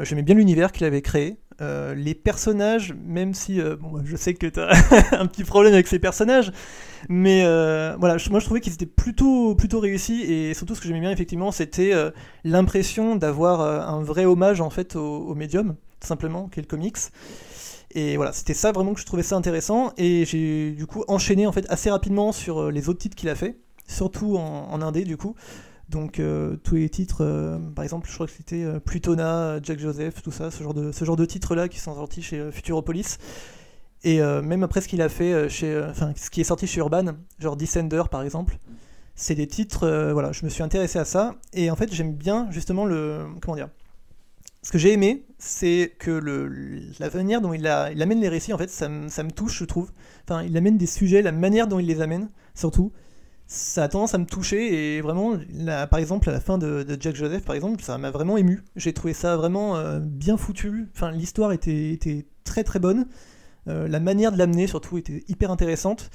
J'aimais 0.03 0.23
bien 0.23 0.35
l'univers 0.35 0.71
qu'il 0.71 0.85
avait 0.85 1.01
créé. 1.01 1.39
Les 1.95 2.15
personnages, 2.15 2.95
même 3.07 3.35
si 3.35 3.61
bon, 3.81 4.03
je 4.05 4.17
sais 4.17 4.35
que 4.35 4.47
tu 4.47 4.61
as 4.61 4.71
un 5.19 5.27
petit 5.27 5.45
problème 5.45 5.75
avec 5.75 5.87
ces 5.87 5.99
personnages, 5.99 6.53
mais 7.09 7.43
euh, 7.45 7.97
voilà, 7.99 8.17
moi 8.31 8.41
je 8.41 8.45
trouvais 8.45 8.61
qu'ils 8.61 8.75
étaient 8.75 8.87
plutôt, 8.87 9.55
plutôt 9.55 9.81
réussis 9.81 10.23
et 10.23 10.55
surtout 10.55 10.75
ce 10.75 10.81
que 10.81 10.89
j'aimais 10.89 11.01
bien 11.01 11.11
effectivement 11.11 11.51
c'était 11.51 11.93
euh, 11.93 12.11
l'impression 12.45 13.17
d'avoir 13.17 13.61
euh, 13.61 13.81
un 13.81 14.03
vrai 14.03 14.25
hommage 14.25 14.61
en 14.61 14.71
fait 14.71 14.97
au, 14.97 15.35
médium, 15.35 15.77
tout 16.01 16.07
simplement, 16.07 16.49
qu'est 16.49 16.61
le 16.61 16.67
comics. 16.67 16.99
Et 17.95 18.17
voilà, 18.17 18.33
c'était 18.33 18.55
ça 18.55 18.73
vraiment 18.73 18.95
que 18.95 19.01
je 19.01 19.07
trouvais 19.07 19.23
ça 19.23 19.37
intéressant 19.37 19.93
et 19.99 20.25
j'ai 20.25 20.73
du 20.73 20.87
coup 20.87 21.05
enchaîné 21.09 21.47
en 21.47 21.53
fait 21.53 21.67
assez 21.69 21.91
rapidement 21.91 22.33
sur 22.33 22.71
les 22.71 22.89
autres 22.89 23.01
titres 23.01 23.17
qu'il 23.17 23.29
a 23.29 23.35
fait, 23.35 23.59
surtout 23.87 24.37
en, 24.37 24.69
en 24.71 24.83
indé 24.83 25.05
du 25.05 25.17
coup. 25.17 25.35
Donc 25.93 26.21
tous 26.65 26.75
les 26.75 26.89
titres, 26.89 27.61
par 27.77 27.85
exemple, 27.85 28.09
je 28.09 28.15
crois 28.15 28.27
que 28.27 28.33
c'était 28.33 28.65
Plutona, 28.81 29.61
Jack 29.63 29.79
Joseph, 29.79 30.23
tout 30.23 30.33
ça, 30.33 30.51
ce 30.51 30.63
genre 30.63 30.75
de, 30.75 30.91
ce 30.91 31.05
genre 31.05 31.17
de 31.17 31.25
titres-là 31.25 31.69
qui 31.69 31.79
sont 31.79 31.95
sortis 31.95 32.23
chez 32.23 32.51
Futuropolis. 32.51 33.19
Et 34.05 34.21
euh, 34.21 34.43
même 34.43 34.63
après 34.63 34.81
ce 34.81 34.89
qu'il 34.89 35.03
a 35.03 35.09
fait 35.09 35.33
euh, 35.33 35.49
chez. 35.49 35.71
Euh, 35.71 35.91
enfin, 35.91 36.13
ce 36.17 36.31
qui 36.31 36.41
est 36.41 36.45
sorti 36.45 36.67
chez 36.67 36.81
Urban, 36.81 37.05
genre 37.39 37.57
Descender 37.57 38.03
par 38.11 38.23
exemple, 38.23 38.59
c'est 39.15 39.35
des 39.35 39.47
titres. 39.47 40.11
voilà, 40.13 40.33
je 40.33 40.45
me 40.45 40.51
suis 40.51 40.63
intéressé 40.63 40.99
à 40.99 41.05
ça. 41.05 41.37
Et 41.53 41.71
en 41.71 41.77
fait, 41.77 41.93
j'aime 41.93 42.15
bien 42.15 42.49
justement 42.51 42.85
le. 42.85 43.27
Comment 43.41 43.57
dire 43.57 43.69
ce 44.65 44.71
que 44.71 44.79
j'ai 44.79 44.93
aimé, 44.93 45.27
c'est 45.39 45.93
que 45.99 46.13
le, 46.13 46.49
la 47.01 47.11
manière 47.11 47.41
dont 47.41 47.53
il, 47.53 47.63
il 47.63 48.01
amène 48.01 48.21
les 48.21 48.29
récits, 48.29 48.53
en 48.53 48.59
fait, 48.59 48.71
ça, 48.71 48.89
me 48.89 49.31
touche, 49.31 49.59
je 49.59 49.65
trouve. 49.65 49.91
Enfin, 50.23 50.45
il 50.45 50.57
amène 50.57 50.79
des 50.79 50.87
sujets, 50.87 51.21
la 51.21 51.33
manière 51.33 51.67
dont 51.67 51.81
il 51.81 51.87
les 51.87 52.01
amène, 52.01 52.31
surtout, 52.55 52.93
ça 53.53 53.85
a 53.85 53.89
tendance 53.89 54.15
à 54.15 54.19
me 54.19 54.27
toucher. 54.27 54.97
Et 54.97 55.01
vraiment, 55.01 55.37
par 55.91 55.99
exemple, 55.99 56.29
à 56.29 56.33
la 56.33 56.41
fin 56.41 56.59
de, 56.59 56.87
Jack 56.99 57.15
Joseph, 57.15 57.45
par 57.45 57.55
exemple, 57.55 57.83
ça 57.83 57.99
m'a 57.99 58.11
vraiment 58.11 58.37
ému. 58.37 58.63
J'ai 58.77 58.93
trouvé 58.93 59.13
ça 59.13 59.37
vraiment 59.37 59.99
bien 60.01 60.37
foutu. 60.37 60.89
Enfin, 60.95 61.11
l'histoire 61.11 61.53
était, 61.53 62.27
très 62.45 62.65
très 62.65 62.79
bonne. 62.79 63.07
Euh, 63.69 63.87
la 63.89 64.01
manière 64.01 64.33
de 64.33 64.39
l'amener 64.39 64.67
surtout 64.67 64.99
était 64.99 65.25
hyper 65.29 65.51
intéressante. 65.51 66.11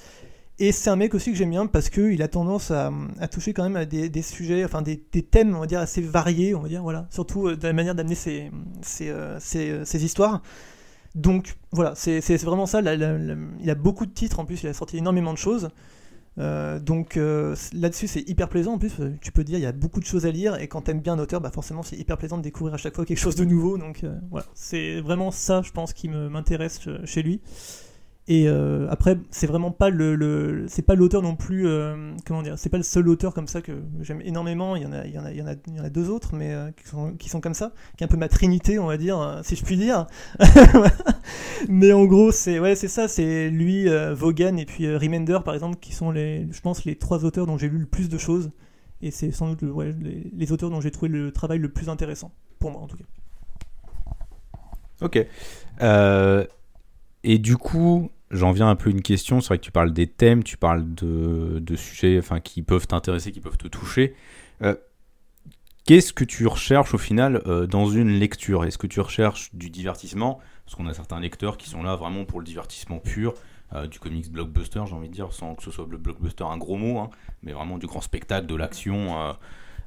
Et 0.59 0.71
c'est 0.71 0.89
un 0.89 0.95
mec 0.95 1.13
aussi 1.13 1.31
que 1.31 1.37
j'aime 1.37 1.51
bien 1.51 1.67
parce 1.67 1.89
qu'il 1.89 2.21
a 2.23 2.27
tendance 2.27 2.71
à, 2.71 2.91
toucher 3.31 3.53
quand 3.53 3.63
même 3.63 3.75
à 3.75 3.85
des, 3.85 4.21
sujets, 4.23 4.65
enfin 4.65 4.81
des, 4.81 4.97
thèmes, 4.97 5.55
on 5.55 5.59
va 5.59 5.67
dire, 5.67 5.79
assez 5.79 6.01
variés, 6.01 6.55
on 6.55 6.61
va 6.61 6.67
dire, 6.67 6.81
voilà. 6.81 7.07
Surtout 7.11 7.47
euh, 7.47 7.55
de 7.55 7.67
la 7.67 7.73
manière 7.73 7.93
d'amener 7.93 8.15
ses, 8.15 8.51
euh, 9.01 9.85
histoires. 9.93 10.41
Donc 11.13 11.55
voilà, 11.71 11.93
c'est 11.95 12.19
vraiment 12.43 12.65
ça. 12.65 12.81
il 12.81 13.69
a 13.69 13.75
beaucoup 13.75 14.05
de 14.05 14.11
titres 14.11 14.39
en 14.39 14.45
plus, 14.45 14.63
il 14.63 14.69
a 14.69 14.73
sorti 14.73 14.97
énormément 14.97 15.33
de 15.33 15.37
choses. 15.37 15.69
Euh, 16.39 16.79
donc 16.79 17.17
euh, 17.17 17.55
là-dessus 17.73 18.07
c'est 18.07 18.27
hyper 18.29 18.49
plaisant. 18.49 18.73
En 18.73 18.77
plus 18.77 18.93
euh, 18.99 19.13
tu 19.21 19.31
peux 19.31 19.43
dire 19.43 19.57
il 19.57 19.63
y 19.63 19.67
a 19.67 19.71
beaucoup 19.71 19.99
de 19.99 20.05
choses 20.05 20.25
à 20.25 20.31
lire. 20.31 20.59
Et 20.61 20.67
quand 20.67 20.81
t'aimes 20.81 21.01
bien 21.01 21.13
un 21.13 21.19
auteur 21.19 21.41
bah 21.41 21.51
forcément 21.51 21.83
c'est 21.83 21.97
hyper 21.97 22.17
plaisant 22.17 22.37
de 22.37 22.43
découvrir 22.43 22.73
à 22.75 22.77
chaque 22.77 22.95
fois 22.95 23.05
quelque 23.05 23.19
chose 23.19 23.35
de 23.35 23.45
nouveau. 23.45 23.77
Donc 23.77 24.05
voilà. 24.29 24.45
C'est 24.53 25.01
vraiment 25.01 25.31
ça 25.31 25.61
je 25.61 25.71
pense 25.71 25.93
qui 25.93 26.09
m'intéresse 26.09 26.79
chez 27.05 27.23
lui 27.23 27.41
et 28.29 28.49
euh, 28.49 28.87
après, 28.89 29.17
c'est 29.31 29.47
vraiment 29.47 29.71
pas 29.71 29.89
le, 29.89 30.65
c'est 30.67 30.81
pas 30.81 30.95
l'auteur 30.95 31.21
non 31.21 31.37
plus. 31.37 31.65
Euh, 31.65 32.11
comment 32.25 32.41
dire 32.41 32.59
C'est 32.59 32.69
pas 32.69 32.77
le 32.77 32.83
seul 32.83 33.07
auteur 33.07 33.33
comme 33.33 33.47
ça 33.47 33.61
que 33.61 33.71
j'aime 34.01 34.21
énormément. 34.21 34.75
Il 34.75 34.83
y 34.83 34.85
en 34.85 34.91
a, 34.91 35.05
il 35.05 35.13
y 35.13 35.17
en 35.17 35.23
a, 35.23 35.31
il 35.31 35.37
y 35.37 35.79
en 35.79 35.83
a, 35.83 35.89
deux 35.89 36.09
autres, 36.09 36.35
mais 36.35 36.53
euh, 36.53 36.69
qui, 36.71 36.89
sont, 36.89 37.13
qui 37.13 37.29
sont 37.29 37.39
comme 37.39 37.53
ça, 37.53 37.71
qui 37.95 38.03
est 38.03 38.05
un 38.05 38.09
peu 38.09 38.17
ma 38.17 38.27
trinité, 38.27 38.79
on 38.79 38.87
va 38.87 38.97
dire, 38.97 39.39
si 39.43 39.55
je 39.55 39.63
puis 39.63 39.77
dire. 39.77 40.07
mais 41.69 41.93
en 41.93 42.03
gros, 42.03 42.33
c'est 42.33 42.59
ouais, 42.59 42.75
c'est 42.75 42.89
ça. 42.89 43.07
C'est 43.07 43.49
lui, 43.49 43.87
Vaughan 44.13 44.57
et 44.57 44.65
puis 44.65 44.93
Remender, 44.93 45.39
par 45.45 45.53
exemple, 45.53 45.77
qui 45.79 45.93
sont 45.93 46.11
les, 46.11 46.47
je 46.51 46.59
pense, 46.59 46.83
les 46.83 46.97
trois 46.97 47.23
auteurs 47.23 47.47
dont 47.47 47.57
j'ai 47.57 47.69
lu 47.69 47.77
le 47.77 47.85
plus 47.85 48.09
de 48.09 48.17
choses. 48.17 48.51
Et 49.01 49.11
c'est 49.11 49.31
sans 49.31 49.53
doute 49.53 49.63
les, 50.35 50.51
auteurs 50.51 50.69
dont 50.69 50.81
j'ai 50.81 50.91
trouvé 50.91 51.07
le 51.07 51.31
travail 51.31 51.59
le 51.59 51.69
plus 51.69 51.87
intéressant 51.87 52.33
pour 52.59 52.71
moi, 52.71 52.81
en 52.81 52.87
tout 52.87 52.97
cas. 52.97 53.05
Ok. 54.99 55.25
et 57.23 57.37
du 57.37 57.55
coup, 57.55 58.09
j'en 58.31 58.51
viens 58.51 58.69
un 58.69 58.75
peu 58.75 58.89
à 58.89 58.91
une 58.91 59.01
question. 59.01 59.41
C'est 59.41 59.47
vrai 59.47 59.57
que 59.57 59.63
tu 59.63 59.71
parles 59.71 59.93
des 59.93 60.07
thèmes, 60.07 60.43
tu 60.43 60.57
parles 60.57 60.93
de, 60.93 61.59
de 61.59 61.75
sujets 61.75 62.19
enfin, 62.19 62.39
qui 62.39 62.61
peuvent 62.61 62.87
t'intéresser, 62.87 63.31
qui 63.31 63.39
peuvent 63.39 63.57
te 63.57 63.67
toucher. 63.67 64.15
Euh, 64.61 64.75
qu'est-ce 65.85 66.13
que 66.13 66.23
tu 66.23 66.47
recherches 66.47 66.93
au 66.93 66.97
final 66.97 67.41
euh, 67.45 67.67
dans 67.67 67.87
une 67.87 68.09
lecture? 68.09 68.65
Est-ce 68.65 68.77
que 68.77 68.87
tu 68.87 68.99
recherches 68.99 69.53
du 69.53 69.69
divertissement? 69.69 70.39
Parce 70.65 70.75
qu'on 70.75 70.87
a 70.87 70.93
certains 70.93 71.19
lecteurs 71.19 71.57
qui 71.57 71.69
sont 71.69 71.83
là 71.83 71.95
vraiment 71.95 72.25
pour 72.25 72.39
le 72.39 72.45
divertissement 72.45 72.99
pur, 72.99 73.33
euh, 73.73 73.87
du 73.87 73.99
comics 73.99 74.31
blockbuster, 74.31 74.81
j'ai 74.85 74.93
envie 74.93 75.09
de 75.09 75.13
dire, 75.13 75.31
sans 75.31 75.55
que 75.55 75.63
ce 75.63 75.71
soit 75.71 75.87
le 75.89 75.97
blockbuster 75.97 76.43
un 76.43 76.57
gros 76.57 76.77
mot, 76.77 76.99
hein, 76.99 77.09
mais 77.41 77.53
vraiment 77.53 77.77
du 77.77 77.87
grand 77.87 78.01
spectacle, 78.01 78.47
de 78.47 78.55
l'action 78.55 79.35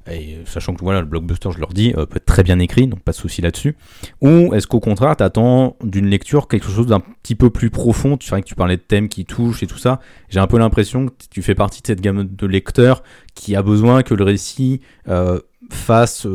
et 0.07 0.35
euh, 0.35 0.45
sachant 0.45 0.73
que 0.73 0.83
voilà, 0.83 1.01
le 1.01 1.05
blockbuster, 1.05 1.49
je 1.51 1.59
leur 1.59 1.73
dis, 1.73 1.93
euh, 1.97 2.05
peut 2.05 2.17
être 2.17 2.25
très 2.25 2.43
bien 2.43 2.59
écrit, 2.59 2.87
donc 2.87 3.01
pas 3.01 3.11
de 3.11 3.17
souci 3.17 3.41
là-dessus. 3.41 3.75
Ou 4.21 4.53
est-ce 4.53 4.67
qu'au 4.67 4.79
contraire, 4.79 5.15
tu 5.15 5.23
attends 5.23 5.77
d'une 5.83 6.07
lecture 6.07 6.47
quelque 6.47 6.67
chose 6.67 6.87
d'un 6.87 6.99
petit 6.99 7.35
peu 7.35 7.49
plus 7.49 7.69
profond? 7.69 8.17
Tu 8.17 8.29
vrai 8.29 8.41
que 8.41 8.47
tu 8.47 8.55
parlais 8.55 8.77
de 8.77 8.81
thèmes 8.81 9.09
qui 9.09 9.25
touchent 9.25 9.63
et 9.63 9.67
tout 9.67 9.77
ça. 9.77 9.99
J'ai 10.29 10.39
un 10.39 10.47
peu 10.47 10.57
l'impression 10.57 11.07
que 11.07 11.13
tu 11.29 11.41
fais 11.41 11.55
partie 11.55 11.81
de 11.81 11.87
cette 11.87 12.01
gamme 12.01 12.27
de 12.27 12.47
lecteurs 12.47 13.03
qui 13.35 13.55
a 13.55 13.61
besoin 13.61 14.03
que 14.03 14.13
le 14.13 14.23
récit 14.23 14.81
euh, 15.07 15.39
fasse 15.69 16.27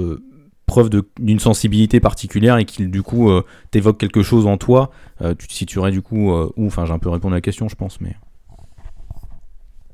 preuve 0.67 0.91
d'une 1.19 1.39
sensibilité 1.39 2.01
particulière 2.01 2.59
et 2.59 2.65
qu'il 2.65 2.91
du 2.91 3.03
coup 3.03 3.31
t'évoque 3.71 3.99
quelque 3.99 4.23
chose 4.23 4.47
en 4.47 4.57
toi. 4.57 4.91
tu 5.39 5.47
te 5.47 5.53
situerais 5.53 5.93
du 5.93 6.03
coup 6.03 6.33
où? 6.33 6.67
Enfin, 6.67 6.85
j'ai 6.87 6.93
un 6.93 6.99
peu 6.99 7.09
répondu 7.09 7.35
à 7.35 7.37
la 7.37 7.41
question, 7.41 7.69
je 7.69 7.77
pense, 7.77 8.01
mais. 8.01 8.17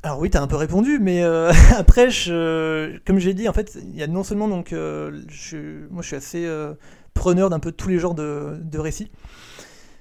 Alors 0.04 0.18
oui, 0.18 0.30
tu 0.30 0.36
as 0.36 0.42
un 0.42 0.48
peu 0.48 0.56
répondu, 0.56 0.98
mais 0.98 1.22
euh, 1.22 1.52
après, 1.76 2.10
je, 2.10 2.98
comme 3.06 3.18
j'ai 3.18 3.34
dit, 3.34 3.48
en 3.48 3.52
fait, 3.52 3.78
il 3.80 3.96
y 3.96 4.02
a 4.02 4.08
non 4.08 4.24
seulement 4.24 4.48
donc, 4.48 4.72
euh, 4.72 5.22
je, 5.28 5.86
moi 5.90 6.02
je 6.02 6.08
suis 6.08 6.16
assez 6.16 6.44
euh, 6.44 6.74
preneur 7.14 7.50
d'un 7.50 7.60
peu 7.60 7.70
tous 7.70 7.88
les 7.88 7.98
genres 7.98 8.14
de, 8.14 8.78
récits. 8.78 9.10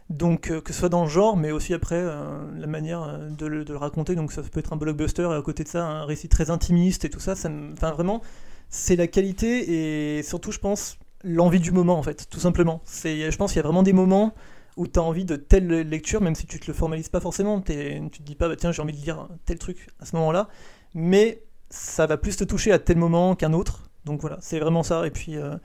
Donc 0.10 0.52
que 0.62 0.74
ce 0.74 0.80
soit 0.80 0.90
dans 0.90 1.04
le 1.04 1.10
genre, 1.10 1.38
mais 1.38 1.52
aussi 1.52 1.74
après 1.74 2.04
la 2.04 2.68
manière 2.68 3.18
de 3.30 3.46
le, 3.46 3.64
de 3.64 3.72
le, 3.72 3.78
raconter. 3.78 4.14
Donc 4.16 4.34
ça 4.34 4.42
peut 4.42 4.60
être 4.60 4.74
un 4.74 4.76
blockbuster 4.76 5.22
et 5.32 5.36
à 5.36 5.42
côté 5.42 5.64
de 5.64 5.70
ça 5.70 5.86
un 5.86 6.04
récit 6.04 6.28
très 6.28 6.50
intimiste 6.50 7.06
et 7.06 7.10
tout 7.10 7.22
ça. 7.22 7.34
ça 7.34 7.50
enfin 7.72 7.92
vraiment, 7.92 8.22
c'est 8.68 8.98
la 8.98 9.08
qualité 9.08 10.18
et 10.18 10.24
surtout 10.24 10.52
je 10.52 10.60
pense 10.60 10.98
l'envie 11.24 11.62
du 11.62 11.72
moment 11.72 11.98
en 11.98 12.04
fait, 12.04 12.28
tout 12.30 12.42
simplement. 12.42 12.82
C'est, 12.84 13.32
je 13.32 13.38
pense 13.38 13.54
qu'il 13.54 13.60
y 13.60 13.64
a 13.64 13.64
vraiment 13.64 13.84
des 13.84 13.94
moments 13.94 14.34
où 14.78 14.88
tu 14.88 15.00
as 15.00 15.04
envie 15.04 15.26
de 15.26 15.36
telle 15.36 15.68
lecture, 15.68 16.22
même 16.22 16.36
si 16.36 16.46
tu 16.46 16.60
te 16.60 16.68
le 16.68 16.74
formalises 16.74 17.10
pas 17.10 17.20
forcément, 17.20 17.62
tu 17.62 17.74
te 17.74 18.22
dis 18.22 18.36
pas 18.36 18.48
bah, 18.48 18.56
tiens 18.56 18.72
j'ai 18.72 18.82
envie 18.82 18.94
de 18.94 19.04
lire 19.04 19.28
tel 19.46 19.58
truc 19.60 19.90
à 20.00 20.06
ce 20.06 20.16
moment-là, 20.16 20.48
mais 20.94 21.44
ça 21.70 22.06
va 22.06 22.18
plus 22.18 22.36
te 22.36 22.44
toucher 22.44 22.72
à 22.72 22.80
tel 22.80 22.98
moment 22.98 23.36
qu'un 23.36 23.54
autre. 23.54 23.84
Donc 24.06 24.22
voilà, 24.22 24.38
c'est 24.42 24.60
vraiment 24.60 24.84
ça. 24.84 25.06
Et 25.06 25.12
puis 25.12 25.38
euh, 25.38 25.56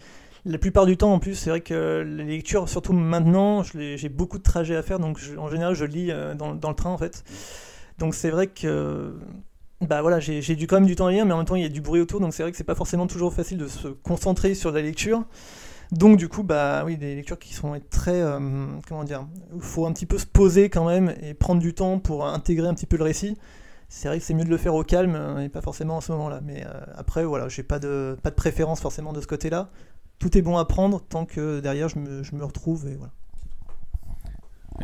la 0.44 0.58
plupart 0.58 0.86
du 0.86 0.96
temps 0.96 1.12
en 1.12 1.18
plus, 1.18 1.34
c'est 1.34 1.50
vrai 1.50 1.60
que 1.60 2.04
les 2.06 2.24
lectures, 2.24 2.68
surtout 2.68 2.92
maintenant, 2.92 3.62
j'ai 3.62 4.08
beaucoup 4.08 4.38
de 4.38 4.42
trajets 4.42 4.76
à 4.76 4.82
faire, 4.82 4.98
donc 4.98 5.18
en 5.38 5.48
général 5.48 5.74
je 5.74 5.84
lis 5.84 6.10
euh, 6.10 6.34
dans, 6.34 6.52
le 6.52 6.74
train 6.74 6.90
en 6.90 6.98
fait. 6.98 7.24
Donc 7.98 8.14
c'est 8.14 8.30
vrai 8.30 8.46
que 8.46 9.18
bah 9.80 10.00
voilà, 10.02 10.20
j'ai 10.20 10.56
du 10.56 10.66
quand 10.66 10.76
même 10.76 10.86
du 10.86 10.96
temps 10.96 11.06
à 11.06 11.12
lire, 11.12 11.26
mais 11.26 11.32
en 11.32 11.38
même 11.38 11.46
temps 11.46 11.56
il 11.56 11.62
y 11.62 11.66
a 11.66 11.70
du 11.70 11.80
bruit 11.80 12.00
autour, 12.00 12.20
donc 12.20 12.34
c'est 12.34 12.42
vrai 12.42 12.52
que 12.52 12.58
c'est 12.58 12.64
pas 12.64 12.74
forcément 12.74 13.06
toujours 13.06 13.32
facile 13.34 13.58
de 13.58 13.68
se 13.68 13.88
concentrer 13.88 14.54
sur 14.54 14.70
la 14.70 14.82
lecture. 14.82 15.24
Donc 15.92 16.18
du 16.18 16.29
coup, 16.29 16.42
bah 16.42 16.83
oui, 16.85 16.96
des 16.96 17.14
lectures 17.14 17.38
qui 17.38 17.55
sont 17.55 17.79
très, 17.90 18.20
euh, 18.20 18.38
comment 18.88 19.05
dire, 19.05 19.27
il 19.55 19.61
faut 19.61 19.87
un 19.87 19.92
petit 19.92 20.07
peu 20.07 20.18
se 20.18 20.27
poser 20.27 20.68
quand 20.68 20.87
même 20.87 21.14
et 21.22 21.35
prendre 21.35 21.61
du 21.61 21.75
temps 21.75 21.99
pour 21.99 22.27
intégrer 22.27 22.66
un 22.66 22.75
petit 22.75 22.87
peu 22.87 22.96
le 22.96 23.05
récit. 23.05 23.37
C'est 23.88 24.09
vrai 24.09 24.18
que 24.18 24.25
c'est 24.25 24.35
mieux 24.35 24.44
de 24.44 24.51
le 24.51 24.57
faire 24.57 24.75
au 24.75 24.83
calme 24.83 25.14
euh, 25.14 25.44
et 25.44 25.49
pas 25.49 25.61
forcément 25.61 25.99
en 25.99 26.01
ce 26.01 26.11
moment-là. 26.12 26.40
Mais 26.42 26.64
euh, 26.66 26.81
après, 26.96 27.25
voilà, 27.25 27.49
j'ai 27.49 27.62
pas 27.62 27.79
de, 27.79 28.16
pas 28.20 28.31
de 28.31 28.35
préférence 28.35 28.81
forcément 28.81 29.12
de 29.12 29.20
ce 29.20 29.29
côté-là. 29.29 29.70
Tout 30.18 30.37
est 30.37 30.42
bon 30.42 30.57
à 30.57 30.64
prendre 30.64 31.01
tant 31.01 31.25
que 31.25 31.61
derrière 31.61 31.88
je 31.88 31.99
me, 31.99 32.22
je 32.22 32.35
me 32.35 32.44
retrouve. 32.44 32.87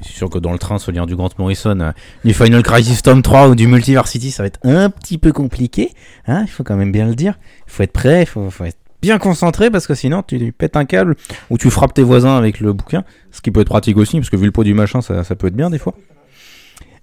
C'est 0.00 0.12
sûr 0.12 0.30
que 0.30 0.38
dans 0.38 0.52
le 0.52 0.58
train, 0.58 0.78
se 0.78 0.90
lire 0.90 1.06
du 1.06 1.16
Grant 1.16 1.30
Morrison, 1.38 1.92
du 2.24 2.32
Final 2.32 2.62
Crisis 2.62 3.02
Tome 3.02 3.22
3 3.22 3.48
ou 3.48 3.54
du 3.54 3.66
Multiversity, 3.66 4.30
ça 4.30 4.42
va 4.42 4.46
être 4.46 4.60
un 4.62 4.88
petit 4.88 5.18
peu 5.18 5.32
compliqué. 5.32 5.92
Hein, 6.26 6.42
il 6.42 6.50
faut 6.50 6.64
quand 6.64 6.76
même 6.76 6.92
bien 6.92 7.06
le 7.06 7.14
dire. 7.14 7.38
Il 7.66 7.72
faut 7.72 7.82
être 7.82 7.92
prêt, 7.92 8.22
il 8.22 8.26
faut, 8.26 8.64
être 8.64 8.78
bien 9.02 9.18
concentré 9.18 9.70
parce 9.70 9.86
que 9.86 9.94
sinon 9.94 10.22
tu 10.22 10.52
pètes 10.52 10.76
un 10.76 10.86
câble 10.86 11.16
ou 11.50 11.58
tu 11.58 11.68
frappes 11.70 11.92
tes 11.92 12.04
voisins 12.04 12.36
avec 12.36 12.60
le 12.60 12.72
bouquin, 12.72 13.04
ce 13.32 13.42
qui 13.42 13.50
peut 13.50 13.60
être 13.60 13.68
pratique 13.68 13.98
aussi 13.98 14.16
parce 14.16 14.30
que 14.30 14.36
vu 14.36 14.46
le 14.46 14.52
poids 14.52 14.64
du 14.64 14.72
machin 14.72 15.02
ça, 15.02 15.22
peut 15.34 15.48
être 15.48 15.56
bien 15.56 15.68
des 15.68 15.78
fois. 15.78 15.94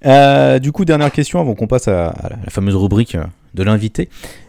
Euh, 0.05 0.59
du 0.59 0.71
coup, 0.71 0.85
dernière 0.85 1.11
question 1.11 1.41
avant 1.41 1.55
qu'on 1.55 1.67
passe 1.67 1.89
à, 1.89 2.13
la 2.45 2.49
fameuse 2.49 2.77
rubrique 2.77 3.15
euh, 3.15 3.25
de 3.53 3.63
l'invité. 3.63 4.07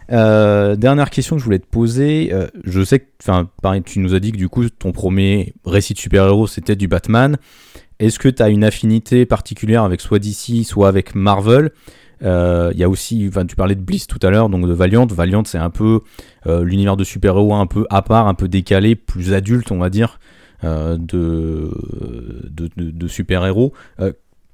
Euh, 0.09 0.77
dernière 0.77 1.09
question 1.09 1.35
que 1.35 1.41
je 1.41 1.45
voulais 1.45 1.59
te 1.59 1.65
poser. 1.65 2.33
Je 2.63 2.83
sais 2.83 2.99
que, 2.99 3.05
enfin, 3.21 3.49
pareil, 3.61 3.83
tu 3.83 3.99
nous 3.99 4.15
as 4.15 4.21
dit 4.21 4.31
que 4.31 4.37
du 4.37 4.47
coup 4.47 4.69
ton 4.69 4.93
premier 4.93 5.53
récit 5.65 5.93
de 5.93 5.99
super-héros 5.99 6.47
c'était 6.47 6.77
du 6.77 6.87
Batman. 6.87 7.37
Est-ce 7.99 8.17
que 8.17 8.29
tu 8.29 8.41
as 8.41 8.49
une 8.49 8.63
affinité 8.63 9.25
particulière 9.25 9.83
avec 9.83 9.99
soit 9.99 10.19
DC, 10.19 10.65
soit 10.65 10.87
avec 10.87 11.15
Marvel? 11.15 11.71
Il 12.21 12.27
euh, 12.27 12.71
y 12.75 12.83
a 12.83 12.89
aussi, 12.89 13.31
tu 13.47 13.55
parlais 13.55 13.73
de 13.73 13.81
Bliss 13.81 14.05
tout 14.05 14.19
à 14.21 14.29
l'heure, 14.29 14.49
donc 14.49 14.67
de 14.67 14.73
Valiant. 14.73 15.07
Valiant, 15.07 15.43
c'est 15.43 15.57
un 15.57 15.71
peu 15.71 16.01
euh, 16.45 16.63
l'univers 16.63 16.95
de 16.95 17.03
super-héros 17.03 17.55
un 17.55 17.65
peu 17.65 17.87
à 17.89 18.03
part, 18.03 18.27
un 18.27 18.35
peu 18.35 18.47
décalé, 18.47 18.95
plus 18.95 19.33
adulte, 19.33 19.71
on 19.71 19.79
va 19.79 19.89
dire, 19.89 20.19
euh, 20.63 20.97
de, 20.99 21.71
de, 22.77 23.07
super-héros. 23.07 23.73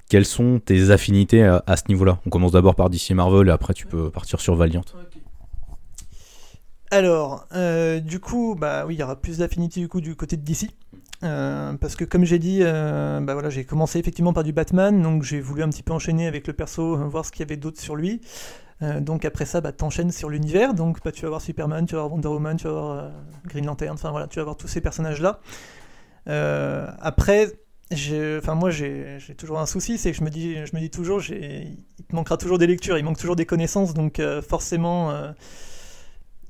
quelles 0.08 0.25
sont 0.25 0.62
tes 0.63 0.91
affinités 0.91 1.43
à, 1.43 1.75
ce 1.75 1.84
niveau-là? 1.89 2.19
On 2.25 2.30
commence 2.30 2.53
d'abord 2.53 2.75
par 2.75 2.89
DC 2.89 3.12
Marvel 3.12 3.49
et 3.49 3.51
après 3.51 3.73
tu 3.73 3.86
peux 3.86 4.10
partir 4.10 4.39
sur 4.39 4.56
Valiant. 4.56 4.84
Alors, 6.89 7.47
du 8.01 8.21
coup, 8.21 8.56
bah 8.58 8.86
oui, 8.88 8.95
il 8.95 8.99
y 8.99 9.03
aura 9.03 9.17
plus 9.17 9.39
d'affinités 9.39 9.86
du 9.86 10.01
du 10.01 10.15
côté 10.15 10.38
de 10.38 10.41
DC. 10.41 10.69
Euh, 11.23 11.73
parce 11.73 11.95
que 11.95 12.06
comme 12.06 12.25
j'ai 12.25 12.39
dit, 12.39 12.60
euh, 12.62 13.19
bah 13.21 13.34
voilà, 13.34 13.49
j'ai 13.49 13.65
commencé 13.65 13.97
effectivement 13.99 14.34
par 14.34 14.43
du 14.43 14.53
Batman, 14.53 15.01
donc 15.01 15.23
j'ai 15.23 15.39
voulu 15.39 15.63
un 15.63 15.69
petit 15.69 15.84
peu 15.84 15.93
enchaîner 15.93 16.27
avec 16.27 16.45
le 16.47 16.53
perso, 16.53 16.95
euh, 16.95 17.06
voir 17.06 17.25
ce 17.25 17.32
qu'il 17.32 17.39
y 17.39 17.43
avait 17.43 17.58
d'autre 17.58 17.80
sur 17.80 17.95
lui. 17.95 18.21
donc 18.82 19.25
après 19.25 19.45
ça, 19.45 19.60
bah, 19.60 19.71
t'enchaînes 19.71 20.12
sur 20.12 20.30
l'univers, 20.30 20.75
donc 20.75 21.03
bah, 21.03 21.12
tu 21.12 21.23
vas 21.23 21.30
voir 21.30 21.41
Superman, 21.41 21.88
tu 21.88 21.95
vas 21.95 22.01
voir 22.01 22.13
Wonder 22.13 22.27
Woman, 22.27 22.58
tu 22.58 22.65
vas 22.65 22.73
voir 22.73 23.12
Green 23.45 23.65
Lantern, 23.65 23.93
enfin 23.93 24.12
voilà, 24.12 24.27
tu 24.27 24.38
vas 24.38 24.43
voir 24.43 24.58
tous 24.58 24.67
ces 24.67 24.82
personnages-là. 24.82 25.39
après, 26.27 27.47
enfin 27.91 28.53
moi 28.53 28.69
j'ai 28.69 29.17
toujours 29.36 29.60
un 29.60 29.65
souci, 29.65 29.97
c'est 29.97 30.12
que 30.12 30.17
je 30.17 30.23
me 30.23 30.30
dis, 30.30 30.56
je 30.65 30.75
me 30.75 30.80
dis 30.80 30.91
toujours, 30.91 31.23
il 31.23 31.77
te 32.08 32.15
manquera 32.15 32.38
toujours 32.38 32.60
des 32.60 32.67
lectures, 32.67 32.99
il 32.99 33.03
manque 33.03 33.17
toujours 33.17 33.36
des 33.36 33.47
connaissances, 33.47 33.95
donc 33.95 34.21
forcément 34.47 35.12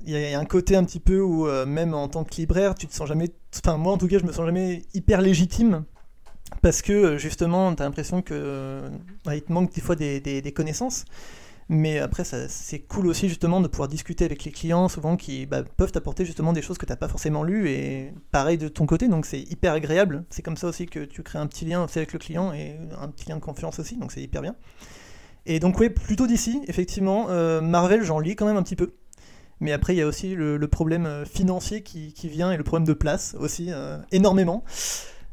il 0.04 0.10
y, 0.10 0.34
a 0.34 0.38
un 0.38 0.44
côté 0.44 0.76
un 0.76 0.84
petit 0.84 1.00
peu 1.00 1.20
où 1.20 1.46
même 1.64 1.94
en 1.94 2.08
tant 2.08 2.24
que 2.24 2.34
libraire, 2.34 2.74
tu 2.74 2.86
te 2.86 2.92
sens 2.94 3.08
jamais, 3.08 3.30
enfin 3.64 3.76
moi 3.76 3.92
en 3.92 3.98
tout 3.98 4.08
cas, 4.08 4.18
je 4.18 4.24
me 4.24 4.32
sens 4.32 4.46
jamais 4.46 4.82
hyper 4.94 5.20
légitime 5.20 5.84
parce 6.62 6.82
que 6.82 6.92
euh, 6.92 7.18
justement, 7.18 7.74
tu 7.74 7.82
as 7.82 7.86
l'impression 7.86 8.22
que 8.22 8.34
euh, 8.34 8.88
il 9.32 9.42
te 9.42 9.52
manque 9.52 9.72
des 9.72 9.80
fois 9.80 9.96
des, 9.96 10.52
connaissances. 10.54 11.04
Mais 11.70 11.98
après, 11.98 12.24
c'est 12.24 12.78
cool 12.78 13.06
aussi 13.08 13.28
justement 13.28 13.60
de 13.60 13.68
pouvoir 13.68 13.88
discuter 13.88 14.24
avec 14.24 14.42
les 14.44 14.50
clients, 14.50 14.88
souvent 14.88 15.18
qui 15.18 15.44
bah, 15.44 15.62
peuvent 15.76 15.92
t'apporter 15.92 16.24
justement 16.24 16.54
des 16.54 16.62
choses 16.62 16.78
que 16.78 16.86
tu 16.86 16.92
n'as 16.92 16.96
pas 16.96 17.08
forcément 17.08 17.42
lues 17.42 17.68
et 17.68 18.14
pareil 18.30 18.56
de 18.56 18.68
ton 18.68 18.86
côté, 18.86 19.06
donc 19.06 19.26
c'est 19.26 19.40
hyper 19.40 19.74
agréable. 19.74 20.24
C'est 20.30 20.40
comme 20.40 20.56
ça 20.56 20.66
aussi 20.66 20.86
que 20.86 21.00
tu 21.00 21.22
crées 21.22 21.38
un 21.38 21.46
petit 21.46 21.66
lien 21.66 21.84
aussi 21.84 21.98
avec 21.98 22.14
le 22.14 22.18
client 22.18 22.54
et 22.54 22.78
un 22.98 23.08
petit 23.08 23.28
lien 23.28 23.36
de 23.36 23.42
confiance 23.42 23.78
aussi, 23.80 23.98
donc 23.98 24.12
c'est 24.12 24.22
hyper 24.22 24.40
bien. 24.40 24.56
Et 25.44 25.60
donc 25.60 25.78
oui, 25.78 25.90
plutôt 25.90 26.26
d'ici, 26.26 26.62
effectivement, 26.68 27.26
Marvel 27.60 28.02
j'en 28.02 28.18
lis 28.18 28.34
quand 28.34 28.46
même 28.46 28.56
un 28.56 28.62
petit 28.62 28.76
peu. 28.76 28.94
Mais 29.60 29.72
après, 29.72 29.94
il 29.94 29.98
y 29.98 30.02
a 30.02 30.06
aussi 30.06 30.34
le, 30.34 30.58
problème 30.68 31.06
euh, 31.06 31.24
financier 31.24 31.82
qui, 31.82 32.12
vient 32.24 32.52
et 32.52 32.56
le 32.56 32.64
problème 32.64 32.86
de 32.86 32.92
place 32.92 33.36
aussi, 33.38 33.68
euh, 33.70 33.98
énormément. 34.12 34.64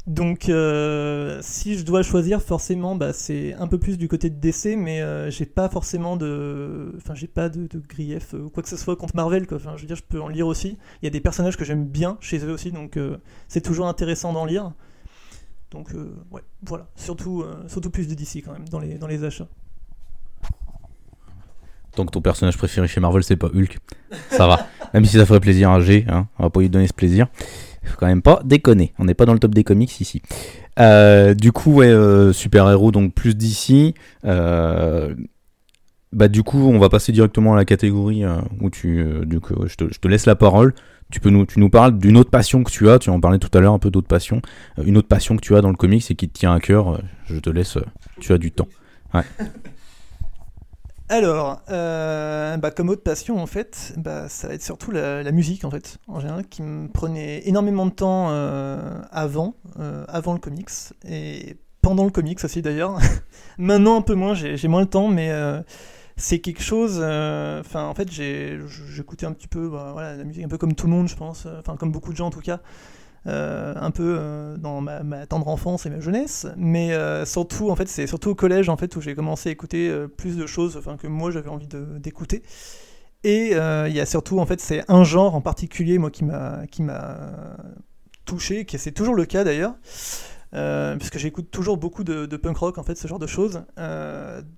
Donc, 0.07 0.49
euh, 0.49 1.39
si 1.41 1.77
je 1.77 1.83
dois 1.83 2.03
choisir, 2.03 2.41
forcément, 2.41 2.95
bah, 2.95 3.11
c'est 3.11 3.53
un 3.55 3.67
peu 3.67 3.79
plus 3.79 3.97
du 3.97 4.07
côté 4.07 4.29
de 4.29 4.35
DC, 4.35 4.77
mais 4.77 5.01
j'ai 5.31 5.47
pas 5.47 5.67
forcément 5.67 6.15
de, 6.15 6.93
enfin, 6.97 7.15
j'ai 7.15 7.27
pas 7.27 7.49
de, 7.49 7.67
grief 7.79 8.33
ou 8.33 8.49
quoi 8.49 8.61
que 8.61 8.69
ce 8.69 8.77
soit 8.77 8.95
contre 8.95 9.15
Marvel. 9.15 9.47
Quoi. 9.47 9.57
Enfin, 9.57 9.73
je 9.75 9.81
veux 9.81 9.87
dire, 9.87 9.95
je 9.95 10.03
peux 10.03 10.21
en 10.21 10.27
lire 10.27 10.47
aussi. 10.47 10.77
Il 11.01 11.05
y 11.05 11.07
a 11.07 11.11
des 11.11 11.21
personnages 11.21 11.57
que 11.57 11.65
j'aime 11.65 11.85
bien 11.85 12.17
chez 12.21 12.37
eux 12.45 12.51
aussi, 12.51 12.71
donc 12.71 12.99
c'est 13.47 13.61
toujours 13.61 13.87
intéressant 13.87 14.31
d'en 14.33 14.45
lire. 14.45 14.73
Donc, 15.71 15.89
ouais, 16.31 16.41
voilà. 16.63 16.87
Surtout, 16.95 17.43
surtout 17.67 17.89
plus 17.89 18.07
de 18.07 18.13
DC 18.13 18.43
quand 18.45 18.53
même 18.53 18.69
dans 18.69 18.79
les, 18.79 18.99
dans 18.99 19.07
les 19.07 19.23
achats. 19.23 19.47
Donc 21.95 22.11
ton 22.11 22.21
personnage 22.21 22.57
préféré 22.57 22.87
chez 22.87 22.99
Marvel, 22.99 23.23
c'est 23.23 23.35
pas 23.35 23.47
Hulk. 23.47 23.77
Ça 24.29 24.47
va. 24.47 24.67
Même 24.93 25.05
si 25.05 25.17
ça 25.17 25.25
ferait 25.25 25.39
plaisir 25.39 25.71
à 25.71 25.79
G, 25.81 26.05
hein, 26.09 26.27
on 26.39 26.43
va 26.43 26.49
pas 26.49 26.61
lui 26.61 26.69
donner 26.69 26.87
ce 26.87 26.93
plaisir. 26.93 27.27
Faut 27.83 27.97
quand 27.97 28.07
même 28.07 28.21
pas 28.21 28.41
déconner. 28.43 28.93
On 28.99 29.05
n'est 29.05 29.13
pas 29.13 29.25
dans 29.25 29.33
le 29.33 29.39
top 29.39 29.53
des 29.53 29.63
comics 29.63 30.01
ici. 30.01 30.21
Euh, 30.79 31.33
du 31.33 31.51
coup, 31.51 31.73
ouais, 31.73 31.87
euh, 31.87 32.33
super-héros, 32.33 32.91
donc 32.91 33.13
plus 33.13 33.35
d'ici. 33.35 33.93
Euh, 34.25 35.13
bah, 36.11 36.27
du 36.27 36.43
coup, 36.43 36.57
on 36.57 36.79
va 36.79 36.89
passer 36.89 37.11
directement 37.11 37.53
à 37.53 37.57
la 37.57 37.65
catégorie 37.65 38.23
où 38.61 38.69
tu. 38.69 39.05
coup, 39.41 39.53
je 39.67 39.75
te, 39.75 40.07
laisse 40.07 40.25
la 40.25 40.35
parole. 40.35 40.73
Tu, 41.11 41.19
peux 41.19 41.29
nous, 41.29 41.45
tu 41.45 41.59
nous 41.59 41.69
parles 41.69 41.97
d'une 41.97 42.17
autre 42.17 42.31
passion 42.31 42.63
que 42.63 42.71
tu 42.71 42.89
as. 42.89 42.99
Tu 42.99 43.09
en 43.09 43.19
parlais 43.19 43.37
tout 43.37 43.55
à 43.55 43.61
l'heure, 43.61 43.73
un 43.73 43.79
peu 43.79 43.91
d'autres 43.91 44.07
passions. 44.07 44.41
une 44.83 44.97
autre 44.97 45.07
passion 45.07 45.35
que 45.35 45.41
tu 45.41 45.55
as 45.55 45.61
dans 45.61 45.69
le 45.69 45.75
comics 45.75 46.09
et 46.09 46.15
qui 46.15 46.27
te 46.27 46.39
tient 46.39 46.53
à 46.53 46.59
cœur. 46.59 47.01
je 47.25 47.37
te 47.37 47.49
laisse. 47.49 47.77
tu 48.19 48.33
as 48.33 48.37
du 48.37 48.51
temps. 48.51 48.67
Ouais. 49.13 49.21
Alors, 51.07 51.61
euh, 51.69 52.57
bah, 52.57 52.71
comme 52.71 52.89
autre 52.89 53.03
passion, 53.03 53.37
en 53.37 53.45
fait, 53.45 53.93
bah, 53.97 54.27
ça 54.27 54.47
va 54.47 54.55
être 54.55 54.63
surtout 54.63 54.89
la, 54.89 55.31
musique, 55.31 55.63
en 55.63 55.69
fait, 55.69 55.99
en 56.07 56.19
général, 56.19 56.47
qui 56.47 56.63
me 56.63 56.87
prenait 56.87 57.47
énormément 57.47 57.85
de 57.85 57.91
temps 57.91 58.29
euh, 58.29 58.99
avant, 59.11 59.55
euh, 59.79 60.03
avant 60.07 60.33
le 60.33 60.39
comics, 60.39 60.69
et 61.07 61.57
pendant 61.83 62.05
le 62.05 62.09
comics 62.09 62.43
aussi 62.43 62.63
d'ailleurs. 62.63 62.97
Maintenant, 63.59 63.97
un 63.97 64.01
peu 64.01 64.15
moins, 64.15 64.33
j'ai 64.33 64.67
moins 64.67 64.81
le 64.81 64.87
temps, 64.87 65.07
mais 65.07 65.31
c'est 66.17 66.39
quelque 66.39 66.63
chose. 66.63 66.97
Enfin, 66.97 67.85
en 67.85 67.93
fait, 67.93 68.09
j'écoutais 68.11 69.27
un 69.27 69.33
petit 69.33 69.47
peu 69.47 69.69
bah, 69.69 69.91
voilà, 69.93 70.15
la 70.15 70.23
musique, 70.23 70.43
un 70.43 70.49
peu 70.49 70.57
comme 70.57 70.73
tout 70.73 70.87
le 70.87 70.93
monde, 70.93 71.07
je 71.07 71.15
pense, 71.15 71.47
enfin, 71.59 71.77
comme 71.77 71.91
beaucoup 71.91 72.13
de 72.13 72.17
gens 72.17 72.27
en 72.27 72.31
tout 72.31 72.41
cas. 72.41 72.61
Euh, 73.27 73.73
un 73.75 73.89
peu 73.89 74.17
euh, 74.19 74.55
dans 74.55 74.81
ma, 74.81 75.25
tendre 75.25 75.47
enfance 75.47 75.87
et 75.87 75.89
ma 75.89 75.99
jeunesse, 75.99 76.45
mais 76.57 76.93
euh, 76.93 77.25
surtout 77.25 77.71
en 77.71 77.75
fait 77.75 77.87
c'est 77.87 78.05
surtout 78.05 78.29
au 78.29 78.35
collège 78.35 78.69
en 78.69 78.77
fait 78.77 78.95
où 78.95 79.01
j'ai 79.01 79.15
commencé 79.15 79.49
à 79.49 79.51
écouter 79.51 79.91
plus 80.15 80.37
de 80.37 80.45
choses 80.45 80.77
enfin 80.77 80.95
que 80.95 81.07
moi 81.07 81.31
j'avais 81.31 81.49
envie 81.49 81.67
d'écouter. 81.67 82.43
Et 83.23 83.53
il 83.53 83.93
y 83.93 83.99
a 83.99 84.05
surtout 84.05 84.37
en 84.37 84.45
fait 84.45 84.61
c'est 84.61 84.83
un 84.89 85.03
genre 85.03 85.33
en 85.33 85.41
particulier 85.41 85.97
moi 85.97 86.11
qui 86.11 86.23
m'a 86.23 86.67
qui 86.69 86.83
m'a 86.83 87.17
touché, 88.25 88.65
qui 88.65 88.77
c'est 88.77 88.91
toujours 88.91 89.15
le 89.15 89.25
cas 89.25 89.43
d'ailleurs. 89.43 89.73
puisque 90.99 91.17
j'écoute 91.17 91.49
toujours 91.49 91.77
beaucoup 91.77 92.03
de, 92.03 92.37
punk 92.37 92.57
rock 92.57 92.77
en 92.77 92.83
fait 92.83 92.95
ce 92.95 93.07
genre 93.07 93.17
de 93.17 93.27
choses 93.27 93.63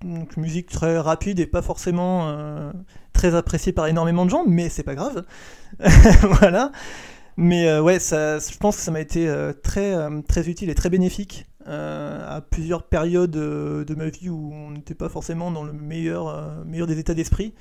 donc 0.04 0.36
musique 0.36 0.68
très 0.68 0.98
rapide 0.98 1.40
et 1.40 1.46
pas 1.46 1.62
forcément 1.62 2.70
très 3.14 3.34
appréciée 3.34 3.72
par 3.72 3.86
énormément 3.86 4.26
de 4.26 4.30
gens 4.30 4.44
mais 4.46 4.68
c'est 4.68 4.82
pas 4.82 4.94
grave 4.94 5.24
voilà 6.40 6.70
mais 7.40 7.68
euh, 7.68 7.80
ouais, 7.80 8.00
je 8.00 8.58
pense 8.58 8.76
que 8.76 8.82
ça 8.82 8.90
m'a 8.90 9.00
été 9.00 9.28
euh, 9.28 9.52
très, 9.52 9.94
euh, 9.94 10.22
très 10.26 10.48
utile 10.48 10.70
et 10.70 10.74
très 10.74 10.90
bénéfique 10.90 11.46
à 11.64 12.40
plusieurs 12.50 12.82
périodes 12.82 13.30
de 13.30 13.94
ma 13.94 14.08
vie 14.08 14.30
où 14.30 14.50
on 14.54 14.70
n'était 14.70 14.94
pas 14.94 15.10
forcément 15.10 15.50
dans 15.50 15.62
le 15.62 15.74
meilleur, 15.74 16.64
meilleur 16.64 16.86
des 16.86 16.98
états 16.98 17.12
d'esprit. 17.12 17.52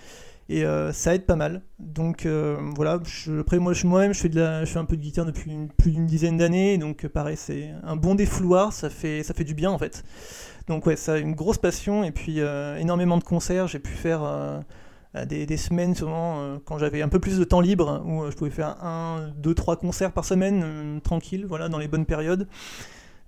Et 0.47 0.63
ça 0.93 1.13
aide 1.13 1.25
pas 1.25 1.35
mal. 1.35 1.61
Donc 1.77 2.25
voilà, 2.25 3.01
après 3.37 3.59
moi 3.59 3.73
moi-même 3.83 4.13
je 4.13 4.21
je 4.21 4.65
fais 4.65 4.79
un 4.79 4.85
peu 4.85 4.95
de 4.95 5.01
guitare 5.01 5.25
depuis 5.25 5.51
plus 5.77 5.91
d'une 5.91 6.07
dizaine 6.07 6.37
d'années, 6.37 6.77
donc 6.77 7.05
pareil 7.07 7.35
c'est 7.35 7.69
un 7.83 7.97
bon 7.97 8.15
défouloir, 8.15 8.71
ça 8.71 8.89
fait 8.89 9.23
ça 9.23 9.33
fait 9.33 9.43
du 9.43 9.55
bien 9.55 9.71
en 9.71 9.77
fait. 9.77 10.05
Donc 10.69 10.85
ouais, 10.85 10.95
ça 10.95 11.15
a 11.15 11.17
une 11.17 11.35
grosse 11.35 11.57
passion 11.57 12.05
et 12.05 12.11
puis 12.11 12.39
énormément 12.79 13.17
de 13.17 13.25
concerts. 13.25 13.67
J'ai 13.67 13.79
pu 13.79 13.91
faire 13.91 14.21
des, 15.25 15.57
semaines 15.57 15.95
souvent 15.95 16.59
quand 16.65 16.77
j'avais 16.77 17.01
un 17.01 17.09
peu 17.09 17.19
plus 17.19 17.37
de 17.37 17.43
temps 17.43 17.61
libre 17.61 18.03
où 18.05 18.29
je 18.29 18.35
pouvais 18.35 18.51
faire 18.51 18.83
un, 18.83 19.31
deux, 19.37 19.53
trois 19.53 19.75
concerts 19.75 20.11
par 20.11 20.25
semaine 20.25 21.01
tranquille, 21.03 21.45
voilà 21.47 21.69
dans 21.69 21.77
les 21.77 21.87
bonnes 21.87 22.05
périodes. 22.05 22.47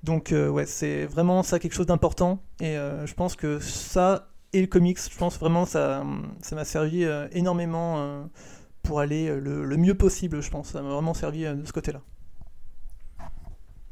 Donc 0.04 0.32
euh, 0.32 0.50
ouais, 0.50 0.66
c'est 0.66 1.06
vraiment 1.06 1.44
ça 1.44 1.60
quelque 1.60 1.74
chose 1.74 1.86
d'important. 1.86 2.42
Et 2.60 2.78
euh, 2.78 3.06
je 3.06 3.14
pense 3.14 3.36
que 3.36 3.60
ça 3.60 4.30
et 4.54 4.62
le 4.62 4.68
comics, 4.68 4.98
je 5.00 5.18
pense 5.18 5.38
vraiment 5.38 5.66
ça 5.66 6.04
ça 6.42 6.56
m'a 6.56 6.66
servi 6.66 7.04
euh, 7.04 7.28
énormément 7.32 8.28
pour 8.82 9.00
aller 9.00 9.30
le, 9.40 9.78
mieux 9.78 9.96
possible, 9.96 10.42
je 10.42 10.50
pense. 10.50 10.70
Ça 10.70 10.82
m'a 10.82 10.90
vraiment 10.90 11.14
servi 11.14 11.44
de 11.44 11.66
ce 11.66 11.74
côté-là. 11.74 12.02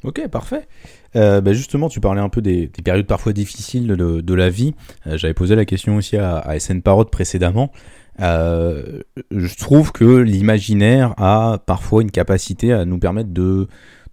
Ok, 0.03 0.27
parfait. 0.27 0.67
Bah, 1.13 1.53
justement, 1.53 1.89
tu 1.89 1.99
parlais 1.99 2.21
un 2.21 2.29
peu 2.29 2.41
des, 2.41 2.67
périodes 2.67 3.07
parfois 3.07 3.33
difficiles 3.33 3.87
de, 3.87 4.33
la 4.33 4.49
vie. 4.49 4.75
J'avais 5.05 5.33
posé 5.33 5.55
la 5.55 5.65
question 5.65 5.95
aussi 5.95 6.15
à, 6.15 6.37
à 6.37 6.59
SN 6.59 6.81
Parode 6.81 7.09
précédemment. 7.09 7.71
je 8.19 9.57
trouve 9.57 9.91
que 9.91 10.05
l'imaginaire 10.05 11.15
a 11.17 11.57
parfois 11.65 12.03
une 12.03 12.11
capacité 12.11 12.71
à 12.71 12.85
nous 12.85 12.99
permettre 12.99 13.31
de 13.31 13.67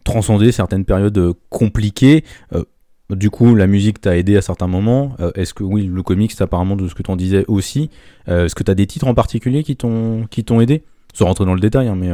transcender 0.05 0.53
certaines 0.53 0.85
périodes 0.85 1.19
euh, 1.19 1.33
compliquées. 1.49 2.25
Euh, 2.53 2.63
du 3.11 3.31
coup, 3.31 3.55
la 3.55 3.67
musique 3.67 4.01
t'a 4.01 4.17
aidé 4.17 4.37
à 4.37 4.43
certains 4.43 4.67
moments. 4.67 5.17
Euh, 5.21 5.33
est-ce 5.35 5.53
que 5.53 5.65
oui, 5.65 5.87
le 5.87 6.03
comics, 6.03 6.33
apparemment, 6.41 6.77
de 6.77 6.89
ce 6.89 6.95
que 6.95 7.03
tu 7.03 7.11
en 7.11 7.17
disais 7.17 7.45
aussi. 7.49 7.91
Est-ce 8.27 8.55
que 8.55 8.63
tu 8.63 8.71
as 8.71 8.75
des 8.75 8.87
titres 8.87 9.07
en 9.07 9.15
particulier 9.15 9.63
qui 9.63 9.77
t'ont 9.77 10.27
qui 10.31 10.45
t'ont 10.45 10.61
aidé? 10.61 10.85
Sans 11.13 11.27
rentrer 11.27 11.45
dans 11.45 11.55
le 11.55 11.61
détail, 11.61 11.89
hein, 11.89 11.97
mais. 11.97 12.11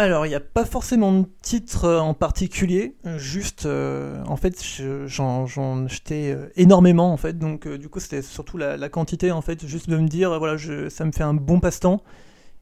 Alors, 0.00 0.26
il 0.26 0.28
n'y 0.28 0.36
a 0.36 0.40
pas 0.40 0.64
forcément 0.64 1.12
de 1.12 1.26
titre 1.42 1.88
en 1.90 2.14
particulier. 2.14 2.94
Juste, 3.16 3.66
en 3.66 4.36
fait, 4.36 4.54
j'en 5.06 5.88
jetais 5.88 6.36
énormément, 6.54 7.12
en 7.12 7.16
fait. 7.16 7.36
Donc, 7.36 7.66
du 7.66 7.88
coup, 7.88 7.98
c'était 7.98 8.22
surtout 8.22 8.58
la, 8.58 8.88
quantité, 8.88 9.32
en 9.32 9.42
fait. 9.42 9.66
Juste 9.66 9.90
de 9.90 9.96
me 9.96 10.06
dire, 10.06 10.38
voilà, 10.38 10.56
je, 10.56 10.88
ça 10.88 11.04
me 11.04 11.10
fait 11.10 11.24
un 11.24 11.34
bon 11.34 11.58
passe-temps. 11.58 12.00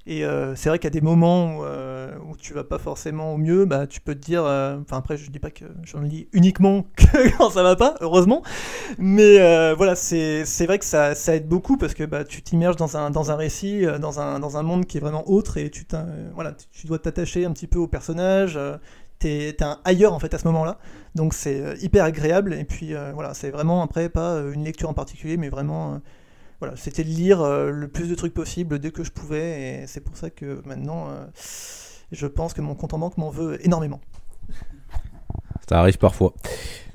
Et 0.08 0.24
euh, 0.24 0.54
c'est 0.54 0.68
vrai 0.68 0.78
qu'à 0.78 0.90
des 0.90 1.00
moments 1.00 1.56
où, 1.56 1.64
euh, 1.64 2.16
où, 2.30 2.36
tu 2.36 2.54
vas 2.54 2.62
pas 2.62 2.78
forcément 2.78 3.34
au 3.34 3.38
mieux, 3.38 3.64
bah, 3.64 3.88
tu 3.88 4.00
peux 4.00 4.14
te 4.14 4.20
dire. 4.20 4.44
Euh, 4.44 4.78
enfin, 4.80 4.98
après, 4.98 5.16
je 5.16 5.28
dis 5.32 5.40
pas 5.40 5.50
que 5.50 5.64
j'en 5.82 6.00
lis 6.00 6.28
uniquement 6.32 6.84
que 6.96 7.36
quand 7.36 7.50
ça 7.50 7.64
va 7.64 7.74
pas, 7.74 7.96
heureusement. 8.00 8.42
Mais 8.98 9.38
voilà, 9.74 9.96
c'est 9.96 10.44
vrai 10.66 10.78
que 10.78 10.84
ça, 10.84 11.16
ça, 11.16 11.34
aide 11.34 11.48
beaucoup 11.48 11.76
parce 11.76 11.94
que 11.94 12.04
bah, 12.04 12.24
tu 12.24 12.40
t'immerges 12.42 12.76
dans 12.76 12.96
un, 12.96 13.10
dans 13.10 13.32
un 13.32 13.36
récit, 13.36 13.84
dans 14.00 14.20
un, 14.20 14.38
dans 14.38 14.56
un 14.56 14.62
monde 14.62 14.86
qui 14.86 14.98
est 14.98 15.00
vraiment 15.00 15.28
autre 15.28 15.56
et 15.58 15.70
tu, 15.70 15.84
voilà, 16.34 16.54
tu 16.72 16.86
dois 16.86 17.00
t'attacher 17.00 17.44
un 17.44 17.52
petit 17.52 17.66
peu 17.66 17.80
au 17.80 17.88
personnage. 17.88 18.58
T'es 19.18 19.48
es 19.48 19.62
un 19.62 19.80
ailleurs 19.84 20.12
en 20.12 20.18
fait 20.18 20.34
à 20.34 20.38
ce 20.38 20.46
moment-là, 20.46 20.78
donc 21.14 21.32
c'est 21.34 21.74
hyper 21.80 22.04
agréable. 22.04 22.54
Et 22.54 22.64
puis 22.64 22.94
voilà, 23.14 23.34
c'est 23.34 23.50
vraiment 23.50 23.82
après 23.82 24.08
pas 24.08 24.38
une 24.54 24.62
lecture 24.62 24.88
en 24.88 24.94
particulier, 24.94 25.36
mais 25.36 25.48
vraiment 25.48 26.00
voilà, 26.60 26.74
c'était 26.76 27.04
de 27.04 27.08
lire 27.08 27.42
euh, 27.42 27.70
le 27.70 27.88
plus 27.88 28.08
de 28.08 28.14
trucs 28.14 28.32
possible 28.32 28.78
dès 28.78 28.90
que 28.90 29.04
je 29.04 29.10
pouvais, 29.10 29.82
et 29.82 29.86
c'est 29.86 30.00
pour 30.00 30.16
ça 30.16 30.30
que 30.30 30.62
maintenant, 30.64 31.08
euh, 31.10 31.26
je 32.12 32.26
pense 32.26 32.54
que 32.54 32.62
mon 32.62 32.74
compte 32.74 32.94
en 32.94 32.98
banque 32.98 33.18
m'en 33.18 33.30
veut 33.30 33.64
énormément. 33.64 34.00
Ça 35.68 35.78
arrive 35.80 35.98
parfois. 35.98 36.32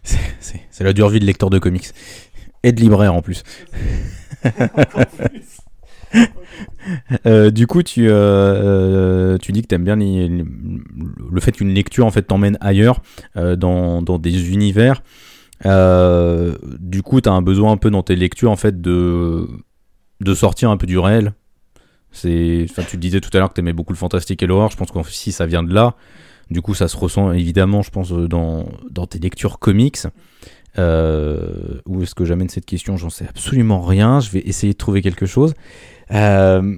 C'est 0.40 0.84
la 0.84 0.94
dure 0.94 1.10
vie 1.10 1.20
de 1.20 1.26
lecteur 1.26 1.50
de 1.50 1.60
comics. 1.60 1.92
Et 2.64 2.72
de 2.72 2.80
libraire 2.80 3.14
en 3.14 3.22
plus. 3.22 3.44
Euh, 7.26 7.52
du 7.52 7.68
coup, 7.68 7.84
tu, 7.84 8.08
tu 9.42 9.52
dis 9.52 9.62
que 9.62 9.68
tu 9.68 9.76
aimes 9.76 9.86
bien 9.86 9.96
le 9.96 11.40
fait 11.40 11.54
qu'une 11.54 11.74
lecture 11.74 12.06
en 12.06 12.12
fait 12.12 12.24
t'emmène 12.24 12.58
ailleurs, 12.60 13.02
dans, 13.36 14.02
dans, 14.02 14.20
des 14.20 14.52
univers. 14.52 15.04
Euh, 15.66 16.56
du 16.80 17.04
coup, 17.04 17.22
tu 17.22 17.30
as 17.30 17.34
un 17.34 17.42
besoin 17.42 17.72
un 17.72 17.78
peu 17.78 17.90
dans 17.92 18.04
tes 18.04 18.16
lectures 18.16 18.52
en 18.52 18.56
fait 18.56 18.82
de, 18.82 19.48
de 20.20 20.34
sortir 20.34 20.70
un 20.70 20.78
peu 20.78 20.88
du 20.88 20.98
réel. 20.98 21.34
C'est, 22.12 22.66
tu 22.90 22.98
disais 22.98 23.22
tout 23.22 23.30
à 23.34 23.40
l'heure 23.40 23.50
que 23.50 23.54
tu 23.54 23.62
aimais 23.62 23.74
beaucoup 23.74 23.94
le 23.94 23.98
fantastique 23.98 24.44
et 24.44 24.48
l'horreur. 24.48 24.70
Je 24.70 24.78
pense 24.78 24.92
que 24.92 25.00
si 25.10 25.32
ça 25.32 25.46
vient 25.46 25.64
de 25.64 25.74
là, 25.74 25.96
du 26.50 26.62
coup, 26.62 26.74
ça 26.74 26.88
se 26.88 26.98
ressent 26.98 27.32
évidemment, 27.32 27.82
je 27.82 27.92
pense, 27.92 28.12
dans, 28.12 28.66
dans 28.90 29.08
tes 29.08 29.20
lectures 29.20 29.60
comics. 29.60 30.00
Euh, 30.78 31.80
où 31.86 32.02
est-ce 32.04 32.16
que 32.16 32.26
j'amène 32.26 32.50
cette 32.50 32.66
question? 32.66 32.98
J'en 32.98 33.10
sais 33.10 33.28
absolument 33.28 33.82
rien. 33.82 34.20
Je 34.20 34.30
vais 34.32 34.40
essayer 34.40 34.74
de 34.74 34.78
trouver 34.78 35.02
quelque 35.02 35.26
chose. 35.26 35.54
Euh, 36.12 36.78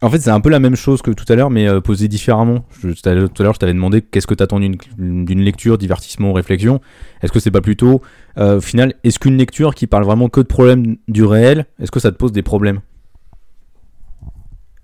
en 0.00 0.10
fait, 0.10 0.20
c'est 0.20 0.30
un 0.30 0.40
peu 0.40 0.48
la 0.48 0.60
même 0.60 0.76
chose 0.76 1.02
que 1.02 1.10
tout 1.10 1.24
à 1.28 1.34
l'heure, 1.34 1.50
mais 1.50 1.68
euh, 1.68 1.80
posé 1.80 2.06
différemment. 2.06 2.64
tout 2.80 2.94
à 3.04 3.14
l'heure, 3.14 3.54
je 3.54 3.58
t'avais 3.58 3.74
demandé 3.74 4.00
qu'est-ce 4.00 4.28
que 4.28 4.34
tu 4.34 4.42
attends 4.42 4.60
d'une 4.60 5.40
lecture, 5.40 5.76
divertissement 5.76 6.30
ou 6.30 6.32
réflexion. 6.32 6.80
Est-ce 7.22 7.32
que 7.32 7.40
c'est 7.40 7.50
pas 7.50 7.60
plutôt, 7.60 8.00
euh, 8.38 8.58
au 8.58 8.60
final, 8.60 8.94
est-ce 9.02 9.18
qu'une 9.18 9.36
lecture 9.36 9.74
qui 9.74 9.88
parle 9.88 10.04
vraiment 10.04 10.28
que 10.28 10.40
de 10.40 10.46
problèmes 10.46 10.96
du 11.08 11.24
réel, 11.24 11.66
est-ce 11.80 11.90
que 11.90 11.98
ça 11.98 12.12
te 12.12 12.16
pose 12.16 12.30
des 12.30 12.42
problèmes? 12.42 12.80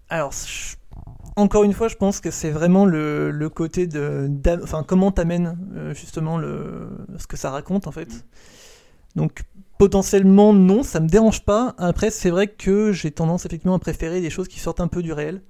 Alors, 0.09 0.33
encore 1.37 1.63
une 1.63 1.73
fois, 1.73 1.87
je 1.87 1.97
pense 1.97 2.21
que 2.21 2.33
c'est 2.33 2.51
vraiment 2.51 2.85
le, 2.85 3.49
côté 3.55 3.87
de. 3.87 4.29
Enfin, 4.65 4.83
comment 4.83 5.13
t'amènes 5.13 5.57
euh, 5.75 5.95
justement 5.95 6.39
le, 6.39 6.89
ce 7.19 7.29
que 7.29 7.37
ça 7.37 7.51
raconte, 7.51 7.87
en 7.87 7.93
fait. 7.93 8.27
Donc, 9.15 9.45
Potentiellement 9.79 10.53
non, 10.53 10.83
ça 10.83 11.01
me 11.01 11.09
dérange 11.09 11.45
pas. 11.45 11.75
Après, 11.79 12.11
c'est 12.11 12.31
vrai 12.31 12.47
que 12.47 12.93
j'ai 12.93 13.11
tendance 13.11 13.45
effectivement 13.45 13.75
à 13.75 13.79
préférer 13.79 14.21
des 14.21 14.31
choses 14.31 14.47
qui 14.47 14.61
sortent 14.61 14.81
un 14.81 14.89
peu 14.89 15.03
du 15.03 15.13
réel 15.13 15.43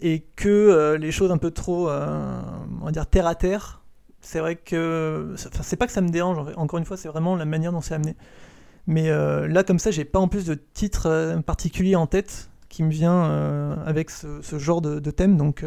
et 0.00 0.26
que 0.36 0.48
euh, 0.48 0.98
les 0.98 1.12
choses 1.12 1.30
un 1.30 1.38
peu 1.38 1.52
trop, 1.52 1.88
euh, 1.88 2.40
on 2.80 2.84
va 2.84 2.90
dire 2.90 3.06
terre 3.06 3.26
à 3.26 3.34
terre. 3.34 3.82
C'est 4.20 4.40
vrai 4.40 4.56
que, 4.56 5.34
enfin, 5.34 5.62
c'est 5.62 5.76
pas 5.76 5.86
que 5.86 5.92
ça 5.92 6.00
me 6.00 6.08
dérange. 6.08 6.38
Encore 6.56 6.78
une 6.78 6.84
fois, 6.84 6.96
c'est 6.96 7.08
vraiment 7.08 7.36
la 7.36 7.44
manière 7.44 7.72
dont 7.72 7.80
c'est 7.80 7.94
amené. 7.94 8.16
Mais 8.86 9.10
euh, 9.10 9.46
là, 9.46 9.62
comme 9.62 9.78
ça, 9.78 9.90
j'ai 9.92 10.04
pas 10.04 10.18
en 10.18 10.28
plus 10.28 10.44
de 10.44 10.54
titre 10.54 11.40
particulier 11.46 11.96
en 11.96 12.06
tête 12.06 12.50
qui 12.68 12.82
me 12.82 12.90
vient 12.90 13.78
avec 13.84 14.10
ce, 14.10 14.58
genre 14.58 14.80
de, 14.80 15.10
thème. 15.10 15.36
Donc, 15.36 15.64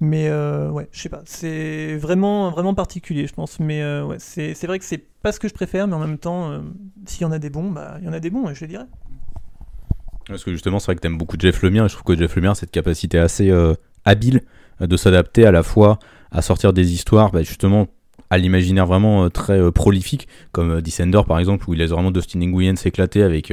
mais 0.00 0.30
ouais, 0.30 0.88
je 0.92 1.00
sais 1.00 1.08
pas, 1.08 1.22
c'est 1.24 1.96
vraiment, 1.96 2.50
vraiment 2.50 2.74
particulier, 2.74 3.26
je 3.26 3.34
pense. 3.34 3.60
Mais 3.60 3.82
ouais, 4.02 4.16
c'est 4.18 4.66
vrai 4.66 4.78
que 4.78 4.84
c'est 4.84 5.04
pas 5.24 5.32
ce 5.32 5.40
que 5.40 5.48
je 5.48 5.54
préfère, 5.54 5.88
mais 5.88 5.94
en 5.94 5.98
même 5.98 6.18
temps, 6.18 6.50
euh, 6.50 6.60
s'il 7.06 7.22
y 7.22 7.24
en 7.24 7.32
a 7.32 7.40
des 7.40 7.50
bons, 7.50 7.70
bah 7.70 7.96
il 7.98 8.06
y 8.06 8.08
en 8.08 8.12
a 8.12 8.20
des 8.20 8.30
bons, 8.30 8.48
et 8.48 8.54
je 8.54 8.60
les 8.60 8.68
dirais. 8.68 8.86
Parce 10.28 10.44
que 10.44 10.52
justement, 10.52 10.78
c'est 10.78 10.86
vrai 10.86 10.94
que 10.94 11.00
t'aimes 11.00 11.18
beaucoup 11.18 11.36
Jeff 11.38 11.62
Lemire, 11.62 11.86
et 11.86 11.88
je 11.88 11.94
trouve 11.94 12.14
que 12.14 12.16
Jeff 12.16 12.36
Lemire 12.36 12.52
a 12.52 12.54
cette 12.54 12.70
capacité 12.70 13.18
assez 13.18 13.52
habile 14.04 14.42
de 14.80 14.96
s'adapter 14.96 15.44
à 15.44 15.50
la 15.50 15.62
fois 15.62 15.98
à 16.30 16.42
sortir 16.42 16.72
des 16.72 16.92
histoires, 16.92 17.30
bah, 17.32 17.42
justement 17.42 17.88
à 18.30 18.38
l'imaginaire 18.38 18.86
vraiment 18.86 19.28
très 19.30 19.70
prolifique, 19.72 20.28
comme 20.52 20.80
Descender 20.80 21.20
par 21.26 21.38
exemple, 21.38 21.68
où 21.68 21.74
il 21.74 21.78
laisse 21.78 21.90
vraiment 21.90 22.10
Dustin 22.10 22.40
Nguyen 22.40 22.76
s'éclater 22.76 23.22
avec 23.22 23.52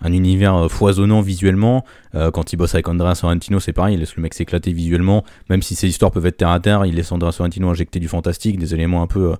un 0.00 0.12
univers 0.12 0.54
euh, 0.54 0.68
foisonnant 0.68 1.20
visuellement. 1.20 1.84
Euh, 2.14 2.30
quand 2.30 2.52
il 2.52 2.56
bosse 2.56 2.74
avec 2.74 2.88
Andrea 2.88 3.14
Sorrentino, 3.14 3.60
c'est 3.60 3.72
pareil, 3.72 3.94
il 3.94 4.00
laisse 4.00 4.16
le 4.16 4.22
mec 4.22 4.34
s'éclater 4.34 4.72
visuellement, 4.72 5.24
même 5.50 5.62
si 5.62 5.74
ses 5.74 5.88
histoires 5.88 6.10
peuvent 6.10 6.26
être 6.26 6.38
terre 6.38 6.50
à 6.50 6.60
terre, 6.60 6.84
il 6.86 6.94
laisse 6.94 7.12
Andrea 7.12 7.32
Sorrentino 7.32 7.68
injecter 7.68 8.00
du 8.00 8.08
fantastique, 8.08 8.58
des 8.58 8.74
éléments 8.74 9.02
un 9.02 9.06
peu, 9.06 9.32
euh, 9.32 9.36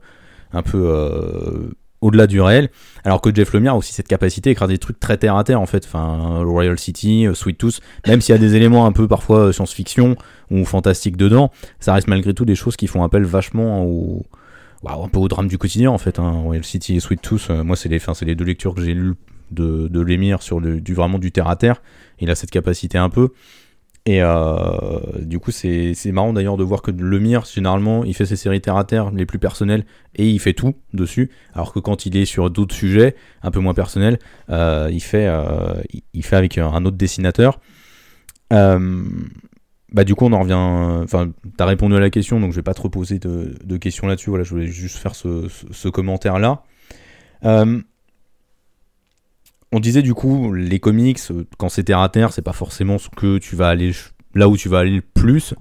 un 0.57 0.63
peu 0.63 1.71
au-delà 2.01 2.27
du 2.27 2.41
réel. 2.41 2.71
Alors 3.05 3.21
que 3.21 3.35
Jeff 3.35 3.53
Lemire 3.53 3.73
a 3.73 3.77
aussi 3.77 3.93
cette 3.93 4.09
capacité 4.09 4.51
à 4.51 4.53
écrire 4.53 4.69
des 4.69 4.79
trucs 4.79 5.01
très 5.01 5.17
terre 5.17 5.37
à 5.37 5.45
terre 5.45 5.61
en 5.61 5.67
fait. 5.67 5.85
Enfin, 5.87 6.43
Royal 6.45 6.79
City, 6.79 7.27
Sweet 7.33 7.59
Tooth, 7.59 7.81
même 8.07 8.21
s'il 8.21 8.35
y 8.35 8.37
a 8.37 8.41
des 8.41 8.55
éléments 8.55 8.87
un 8.87 8.93
peu 8.93 9.09
parfois 9.09 9.53
science-fiction 9.53 10.17
ou 10.51 10.65
fantastique 10.65 11.17
dedans, 11.17 11.51
ça 11.81 11.95
reste 11.95 12.09
malgré 12.09 12.35
tout 12.35 12.45
des 12.45 12.55
choses 12.55 12.77
qui 12.77 12.87
font 12.87 13.03
appel 13.03 13.25
vachement 13.25 13.85
au, 13.85 14.25
au 14.83 15.29
drame 15.29 15.49
du 15.49 15.59
quotidien 15.59 15.91
en 15.91 15.99
fait. 15.99 16.19
Hein. 16.19 16.31
Royal 16.31 16.65
City 16.65 16.97
et 16.97 17.01
Sweet 17.01 17.23
Tooth, 17.23 17.51
moi 17.51 17.77
c'est 17.77 17.89
les, 17.89 18.01
les 18.23 18.35
deux 18.35 18.45
lectures 18.45 18.75
que 18.75 18.83
j'ai 18.83 18.95
lues 18.95 19.15
de, 19.51 19.89
de 19.89 20.01
l'émir 20.01 20.43
sur 20.43 20.61
du, 20.61 20.95
vraiment 20.95 21.19
du 21.19 21.33
terre 21.33 21.49
à 21.49 21.57
terre. 21.57 21.83
Il 22.19 22.31
a 22.31 22.35
cette 22.35 22.51
capacité 22.51 22.99
un 22.99 23.11
peu. 23.11 23.31
Et 24.07 24.23
euh, 24.23 24.79
du 25.21 25.41
coup, 25.41 25.51
c'est 25.51 25.95
marrant 26.13 26.33
d'ailleurs 26.33 26.57
de 26.57 26.63
voir 26.63 26.81
que 26.81 26.93
le 26.93 27.19
Mir, 27.19 27.45
généralement, 27.45 28.05
il 28.05 28.15
fait 28.15 28.25
ses 28.25 28.37
séries 28.37 28.61
terre 28.61 28.77
à 28.77 28.85
terre 28.85 29.11
les 29.11 29.27
plus 29.27 29.41
personnelles 29.41 29.85
et 30.15 30.31
il 30.31 30.39
fait 30.39 30.53
tout 30.53 30.77
dessus. 30.93 31.33
Alors 31.55 31.73
que 31.73 31.81
quand 31.81 32.07
il 32.07 32.17
est 32.17 32.25
sur 32.25 32.49
d'autres 32.49 32.75
sujets 32.75 33.17
un 33.43 33.51
peu 33.51 33.59
moins 33.59 33.75
personnels, 33.75 34.21
euh, 34.49 34.89
il, 34.93 35.03
fait, 35.03 35.27
euh, 35.27 35.75
il 36.15 36.25
fait 36.25 36.37
avec 36.37 36.57
un 36.57 36.85
autre 36.85 36.97
dessinateur. 36.97 37.59
bah, 38.51 38.79
du 40.05 40.15
coup, 40.15 40.27
on 40.27 40.33
en 40.33 40.41
revient. 40.41 41.03
Enfin, 41.03 41.33
tu 41.43 41.63
as 41.63 41.67
répondu 41.67 41.97
à 41.97 42.01
la 42.01 42.11
question, 42.11 42.39
donc 42.39 42.53
je 42.53 42.57
vais 42.57 42.63
pas 42.63 42.75
trop 42.75 42.89
poser 42.89 43.19
de, 43.19 43.77
questions 43.77 44.07
là-dessus. 44.07 44.31
Voilà, 44.31 44.45
je 44.45 44.51
voulais 44.51 44.69
juste 44.69 44.99
faire 44.99 45.17
ce 45.17 45.89
commentaire-là. 45.89 46.63
On 49.73 49.81
disait 49.81 50.03
du 50.03 50.15
coup, 50.15 50.53
les 50.53 50.79
comics, 50.79 51.19
euh, 51.31 51.45
quand 51.59 51.69
c'est 51.69 51.85
terre 51.85 52.01
à 52.01 52.09
terre, 52.09 52.33
c'est 52.33 52.43
pas 52.43 52.53
forcément 52.53 52.99
ce 52.99 53.09
que 53.09 53.39
tu 53.39 53.57
vas 53.57 53.69
aller 53.69 53.93
là 54.35 54.49
où 54.49 54.57
tu 54.57 54.69
vas 54.69 54.79
aller 54.81 54.95
le 54.95 55.03
plus. 55.03 55.55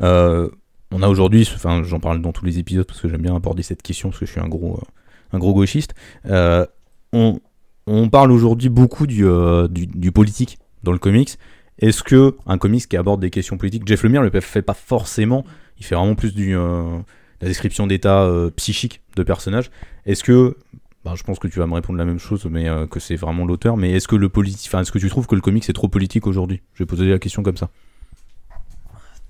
Euh, 0.00 0.48
on 0.90 1.02
a 1.02 1.08
aujourd'hui, 1.08 1.48
enfin 1.54 1.82
j'en 1.82 2.00
parle 2.00 2.22
dans 2.22 2.32
tous 2.32 2.44
les 2.44 2.58
épisodes 2.58 2.86
parce 2.86 3.00
que 3.00 3.08
j'aime 3.08 3.22
bien 3.22 3.36
aborder 3.36 3.62
cette 3.62 3.82
question 3.82 4.08
parce 4.08 4.20
que 4.20 4.26
je 4.26 4.32
suis 4.32 4.40
un 4.40 4.48
gros, 4.48 4.76
euh, 4.76 5.36
un 5.36 5.38
gros 5.38 5.52
gauchiste. 5.52 5.94
on, 6.24 7.40
on 7.86 8.08
parle 8.08 8.32
aujourd'hui 8.32 8.70
beaucoup 8.70 9.06
du, 9.06 9.24
du, 9.70 10.12
politique 10.12 10.58
dans 10.82 10.92
le 10.92 10.98
comics. 10.98 11.36
Est-ce 11.78 12.02
que 12.02 12.36
un 12.46 12.58
comics 12.58 12.88
qui 12.88 12.96
aborde 12.96 13.20
des 13.20 13.30
questions 13.30 13.58
politiques, 13.58 13.86
Jeff 13.86 14.02
Lemire 14.02 14.22
le 14.22 14.40
fait 14.40 14.62
pas 14.62 14.74
forcément, 14.74 15.44
il 15.78 15.84
fait 15.84 15.94
vraiment 15.94 16.14
plus 16.14 16.34
du 16.34 16.54
la 16.54 17.48
description 17.48 17.86
d'état 17.86 18.28
psychique 18.56 19.02
de 19.16 19.22
personnages. 19.22 19.70
Est-ce 20.06 20.24
que 20.24 20.56
bah, 21.04 21.14
je 21.16 21.22
pense 21.22 21.38
que 21.38 21.48
tu 21.48 21.58
vas 21.58 21.66
me 21.66 21.72
répondre 21.72 21.98
la 21.98 22.04
même 22.04 22.18
chose, 22.18 22.44
mais 22.50 22.68
euh, 22.68 22.86
que 22.86 23.00
c'est 23.00 23.16
vraiment 23.16 23.46
l'auteur. 23.46 23.76
Mais 23.76 23.92
est-ce 23.92 24.06
que 24.06 24.16
le 24.16 24.28
politique, 24.28 24.72
est-ce 24.72 24.92
que 24.92 24.98
tu 24.98 25.08
trouves 25.08 25.26
que 25.26 25.34
le 25.34 25.40
comics 25.40 25.66
est 25.68 25.72
trop 25.72 25.88
politique 25.88 26.26
aujourd'hui? 26.26 26.60
Je 26.74 26.82
vais 26.82 26.86
poser 26.86 27.08
la 27.08 27.18
question 27.18 27.42
comme 27.42 27.56
ça. 27.56 27.70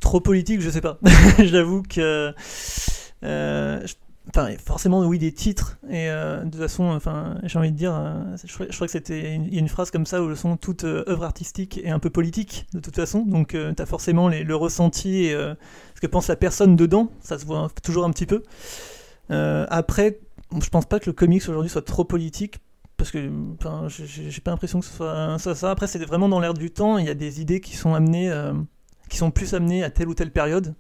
Trop 0.00 0.20
politique, 0.20 0.60
je 0.62 0.70
sais 0.70 0.80
pas. 0.80 0.98
J'avoue 1.38 1.82
que, 1.82 2.34
euh, 3.22 3.86
forcément, 4.66 5.06
oui, 5.06 5.20
des 5.20 5.30
titres. 5.30 5.78
Et 5.88 6.10
euh, 6.10 6.42
de 6.42 6.50
toute 6.50 6.60
façon, 6.60 6.84
enfin, 6.84 7.38
j'ai 7.44 7.56
envie 7.56 7.70
de 7.70 7.76
dire, 7.76 7.94
je, 8.42 8.52
crois, 8.52 8.86
que 8.86 8.92
c'était, 8.92 9.36
il 9.36 9.54
y 9.54 9.58
a 9.58 9.60
une 9.60 9.68
phrase 9.68 9.92
comme 9.92 10.06
ça 10.06 10.22
où 10.22 10.26
le 10.26 10.34
son 10.34 10.56
toute 10.56 10.82
œuvre 10.82 11.22
artistique 11.22 11.78
est 11.84 11.90
un 11.90 12.00
peu 12.00 12.10
politique 12.10 12.66
de 12.74 12.80
toute 12.80 12.96
façon. 12.96 13.20
Donc, 13.20 13.50
tu 13.50 13.82
as 13.82 13.86
forcément 13.86 14.28
le 14.28 14.56
ressenti 14.56 15.26
et 15.26 15.32
ce 15.32 16.00
que 16.00 16.08
pense 16.08 16.26
la 16.26 16.36
personne 16.36 16.74
dedans. 16.74 17.12
Ça 17.20 17.38
se 17.38 17.46
voit 17.46 17.70
toujours 17.80 18.04
un 18.04 18.10
petit 18.10 18.26
peu. 18.26 18.42
après 19.28 20.18
je 20.58 20.68
pense 20.68 20.86
pas 20.86 21.00
que 21.00 21.06
le 21.06 21.12
comics 21.12 21.42
aujourd'hui 21.48 21.70
soit 21.70 21.84
trop 21.84 22.04
politique 22.04 22.60
parce 23.00 23.10
que 23.10 23.30
j'ai 23.98 24.40
pas 24.42 24.50
l'impression 24.50 24.80
que 24.80 24.86
ce 24.86 24.92
soit 24.92 25.38
ça, 25.38 25.70
Après, 25.70 25.86
c'est 25.86 26.04
vraiment 26.04 26.28
dans 26.28 26.38
l'air 26.38 26.52
du 26.52 26.70
temps. 26.70 26.98
Il 26.98 27.06
y 27.06 27.08
a 27.08 27.14
des 27.14 27.40
idées 27.40 27.60
qui 27.60 27.74
sont 27.74 27.94
amenées, 27.94 28.30
euh, 28.30 28.52
qui 29.08 29.16
sont 29.16 29.30
plus 29.30 29.54
amenées 29.54 29.82
à 29.82 29.88
telle 29.88 30.08
ou 30.08 30.14
telle 30.14 30.30
période. 30.30 30.74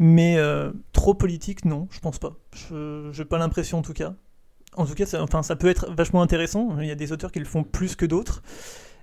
Mais 0.00 0.36
euh, 0.38 0.72
trop 0.92 1.14
politique, 1.14 1.64
non, 1.64 1.86
je 1.92 2.00
pense 2.00 2.18
pas. 2.18 2.32
Je 2.52 3.16
n'ai 3.16 3.24
pas 3.24 3.38
l'impression 3.38 3.78
en 3.78 3.82
tout 3.82 3.92
cas. 3.92 4.14
En 4.76 4.86
tout 4.86 4.94
cas, 4.94 5.04
enfin, 5.20 5.44
ça 5.44 5.54
peut 5.54 5.68
être 5.68 5.88
vachement 5.92 6.20
intéressant. 6.20 6.80
Il 6.80 6.86
y 6.86 6.90
a 6.90 6.96
des 6.96 7.12
auteurs 7.12 7.30
qui 7.30 7.38
le 7.38 7.44
font 7.44 7.62
plus 7.62 7.94
que 7.94 8.06
d'autres. 8.06 8.42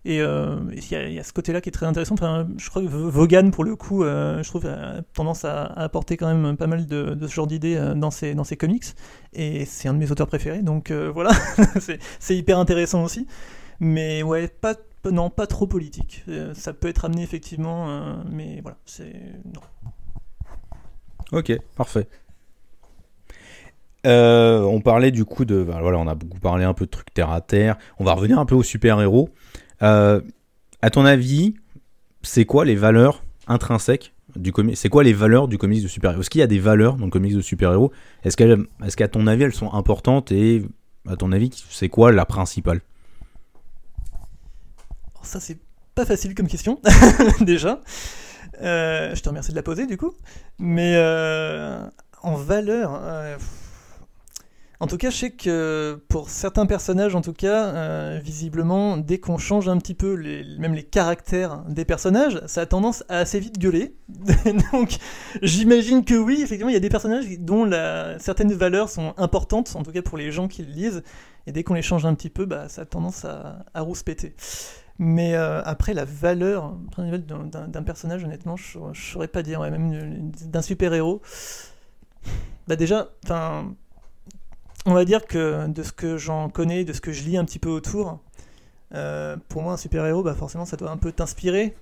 Et 0.05 0.19
euh, 0.19 0.57
il 0.73 1.13
y, 1.13 1.19
a 1.19 1.23
ce 1.23 1.31
côté-là 1.31 1.61
qui 1.61 1.69
est 1.69 1.71
très 1.71 1.85
intéressant. 1.85 2.15
Enfin, 2.15 2.45
je 2.57 2.69
crois 2.69 2.81
que 2.81 2.87
Vaughan, 2.87 3.51
pour 3.51 3.63
le 3.63 3.77
coup, 3.77 4.03
euh, 4.03 4.43
je 4.43 4.49
trouve, 4.49 4.65
a 4.65 5.01
tendance 5.13 5.45
à, 5.45 5.63
apporter 5.63 6.17
quand 6.17 6.33
même 6.33 6.57
pas 6.57 6.67
mal 6.67 6.85
de, 6.85 7.17
ce 7.21 7.33
genre 7.33 7.47
d'idées 7.47 7.77
euh, 7.77 7.93
dans 7.93 8.11
ses, 8.11 8.35
dans 8.35 8.43
ses 8.43 8.57
comics. 8.57 8.83
Et 9.31 9.63
c'est 9.63 9.87
un 9.87 9.93
de 9.93 9.99
mes 9.99 10.11
auteurs 10.11 10.27
préférés. 10.27 10.61
Donc 10.61 10.91
voilà, 10.91 11.31
c'est 12.19 12.35
hyper 12.35 12.59
intéressant 12.59 13.03
aussi. 13.03 13.27
Mais 13.79 14.23
ouais, 14.23 14.49
pas, 14.49 14.75
non, 15.09 15.29
pas 15.29 15.47
trop 15.47 15.67
politique. 15.67 16.25
ça 16.53 16.73
peut 16.73 16.89
être 16.89 17.05
amené 17.05 17.23
effectivement, 17.23 18.17
mais 18.29 18.59
voilà, 18.61 18.77
c'est. 18.85 19.13
Non. 19.45 19.61
Ok, 21.31 21.53
parfait. 21.77 22.07
on 24.03 24.81
parlait 24.83 25.11
du 25.11 25.23
coup 25.23 25.45
de. 25.45 25.63
Bah, 25.63 25.79
voilà, 25.81 25.97
on 25.97 26.07
a 26.07 26.15
beaucoup 26.15 26.39
parlé 26.39 26.65
un 26.65 26.73
peu 26.73 26.85
de 26.85 26.91
trucs 26.91 27.13
terre 27.13 27.31
à 27.31 27.39
terre. 27.39 27.77
On 27.99 28.03
va 28.03 28.13
revenir 28.13 28.37
un 28.37 28.45
peu 28.45 28.55
aux 28.55 28.63
super-héros. 28.63 29.29
Euh, 29.84 30.21
à 30.81 30.89
ton 30.89 31.05
avis, 31.05 31.55
c'est 32.21 32.45
quoi 32.45 32.65
les 32.65 32.75
valeurs 32.75 33.23
intrinsèques 33.47 34.13
du 34.36 34.51
comics 34.51 34.77
C'est 34.77 34.89
quoi 34.89 35.03
les 35.03 35.13
valeurs 35.13 35.47
du 35.47 35.57
comics 35.57 35.84
de 35.84 35.88
super-héros? 35.88 36.21
Est-ce 36.21 36.29
qu'il 36.29 36.39
y 36.39 36.43
a 36.43 36.47
des 36.47 36.59
valeurs 36.59 36.95
dans 36.95 37.05
le 37.05 37.11
comics 37.11 37.36
de 37.36 37.41
super-héros? 37.41 37.91
Est-ce 38.23 38.95
qu'à 38.95 39.07
ton 39.07 39.27
avis 39.27 39.43
elles 39.43 39.53
sont 39.53 39.73
importantes 39.73 40.31
et 40.31 40.63
à 41.07 41.15
ton 41.15 41.31
avis 41.31 41.51
c'est 41.69 41.89
quoi 41.89 42.11
la 42.11 42.25
principale? 42.25 42.81
Ça 45.21 45.39
c'est 45.39 45.59
pas 45.95 46.05
facile 46.05 46.34
comme 46.36 46.47
question 46.47 46.81
déjà. 47.41 47.81
Euh, 48.61 49.13
je 49.15 49.21
te 49.21 49.29
remercie 49.29 49.51
de 49.51 49.55
la 49.55 49.63
poser 49.63 49.86
du 49.86 49.97
coup. 49.97 50.13
Mais 50.59 50.93
euh, 50.95 51.86
en 52.21 52.36
valeur, 52.36 52.99
en 54.80 54.88
tout 54.88 54.97
cas, 54.97 55.09
je 55.09 55.17
sais 55.17 55.32
que 55.32 56.01
pour 56.09 56.30
certains 56.30 56.65
personnages, 56.65 57.15
en 57.15 57.21
tout 57.21 57.34
cas, 57.34 57.67
euh, 57.67 58.19
visiblement, 58.21 58.97
dès 58.97 59.17
qu'on 59.17 59.38
change 59.38 59.69
un 59.69 59.78
petit 59.78 59.93
peu 59.93 60.13
les, 60.13 60.43
même 60.57 60.74
les 60.74 60.84
caractères 60.84 61.63
des 61.69 61.86
personnages, 61.86 62.41
ça 62.47 62.61
a 62.61 62.65
tendance 62.65 63.03
à 63.07 63.19
assez 63.19 63.39
vite 63.39 63.59
gueuler. 63.59 63.95
Donc, 64.74 64.97
j'imagine 65.41 66.03
que 66.03 66.15
oui, 66.15 66.41
effectivement, 66.41 66.69
il 66.69 66.74
y 66.74 66.78
a 66.78 66.82
des 66.82 66.89
personnages 66.89 67.26
dont 67.39 67.69
certaines 68.19 68.53
valeurs 68.53 68.89
sont 68.89 69.13
importantes, 69.17 69.76
en 69.76 69.84
tout 69.84 69.91
cas 69.91 70.01
pour 70.01 70.17
les 70.17 70.32
gens 70.32 70.47
qui 70.47 70.63
le 70.63 70.71
lisent, 70.71 71.03
et 71.47 71.51
dès 71.51 71.63
qu'on 71.63 71.74
les 71.74 71.82
change 71.82 72.05
un 72.05 72.13
petit 72.13 72.30
peu, 72.30 72.45
bah, 72.45 72.67
ça 72.67 72.82
a 72.82 72.86
tendance 72.86 73.26
à, 73.26 73.65
à 73.74 73.82
rouspéter. 73.82 74.36
Mais 74.99 75.36
euh, 75.36 75.61
après, 75.63 75.93
la 75.93 76.05
valeur 76.05 76.74
d'un 76.97 77.84
personnage, 77.84 78.24
honnêtement, 78.24 78.55
je 78.55 78.80
ne 78.80 78.93
saurais 78.93 79.28
pas 79.28 79.41
dire, 79.41 79.61
même 79.61 80.32
d'un 80.45 80.61
super-héros. 80.61 81.21
Bah 82.67 82.78
déjà, 82.78 83.09
enfin 83.26 83.76
on 84.86 84.93
va 84.93 85.05
dire 85.05 85.25
que 85.25 85.67
de 85.67 85.84
ce 85.84 85.91
que 85.91 86.17
j'en 86.17 86.49
connais, 86.49 86.84
de 86.84 86.93
ce 86.93 87.01
que 87.01 87.11
je 87.11 87.23
lis 87.23 87.38
un 87.38 87.45
petit 87.45 87.59
peu 87.59 87.69
autour, 87.69 88.19
euh, 88.93 89.38
pour 89.49 89.61
moi 89.63 89.73
un 89.73 89.77
super-héros, 89.77 90.23
bah 90.23 90.36
forcément 90.36 90.65
ça 90.65 90.77
doit 90.77 90.91
un 90.91 90.97
peu 90.97 91.11
t'inspirer, 91.11 91.75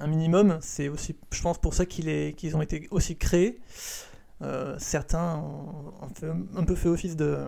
un 0.00 0.06
minimum. 0.06 0.58
C'est 0.60 0.88
aussi, 0.88 1.16
je 1.30 1.42
pense, 1.42 1.58
pour 1.58 1.74
ça 1.74 1.84
qu'ils 1.86 2.56
ont 2.56 2.62
été 2.62 2.88
aussi 2.90 3.16
créés. 3.16 3.60
Euh, 4.42 4.76
certains 4.78 5.36
ont, 5.36 5.92
un 6.56 6.64
peu 6.64 6.74
fait 6.74 6.88
office 6.88 7.16
de, 7.16 7.38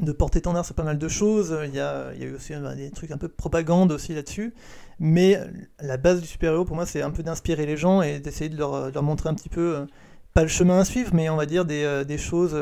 de 0.00 0.12
porte-étendard 0.12 0.64
sur 0.64 0.74
pas 0.74 0.82
mal 0.82 0.98
de 0.98 1.08
choses. 1.08 1.56
Il 1.64 1.74
y 1.74 1.80
a, 1.80 2.14
eu 2.14 2.34
aussi 2.34 2.54
bah, 2.54 2.74
des 2.74 2.90
trucs 2.90 3.10
un 3.10 3.18
peu 3.18 3.28
de 3.28 3.32
propagande 3.32 3.90
aussi 3.92 4.14
là-dessus. 4.14 4.54
Mais 4.98 5.40
la 5.80 5.96
base 5.96 6.20
du 6.20 6.26
super-héros, 6.26 6.66
pour 6.66 6.76
moi, 6.76 6.84
c'est 6.84 7.02
un 7.02 7.10
peu 7.10 7.22
d'inspirer 7.22 7.64
les 7.64 7.76
gens 7.76 8.02
et 8.02 8.20
d'essayer 8.20 8.50
de 8.50 8.56
leur, 8.56 9.02
montrer 9.02 9.30
un 9.30 9.34
petit 9.34 9.48
peu, 9.48 9.76
euh, 9.76 9.86
pas 10.34 10.42
le 10.42 10.48
chemin 10.48 10.78
à 10.78 10.84
suivre, 10.84 11.14
mais 11.14 11.30
on 11.30 11.36
va 11.36 11.46
dire 11.46 11.64
des 11.64 12.18
choses 12.18 12.54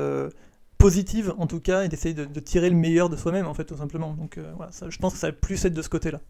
positive 0.79 1.35
en 1.39 1.47
tout 1.47 1.61
cas 1.61 1.83
et 1.83 1.89
d'essayer 1.89 2.15
de, 2.15 2.41
tirer 2.41 2.71
le 2.71 2.77
meilleur 2.77 3.11
de 3.11 3.17
soi-même 3.17 3.47
en 3.47 3.55
fait 3.55 3.65
tout 3.65 3.77
simplement. 3.77 4.15
Donc 4.15 4.39
euh, 4.39 4.53
voilà, 4.57 4.71
je 4.89 4.97
pense 4.99 5.13
que 5.13 5.19
ça 5.19 5.29
va 5.29 5.33
plus 5.33 5.63
être 5.65 5.75
de 5.75 5.83
ce 5.83 5.89
côté-là. 5.89 6.21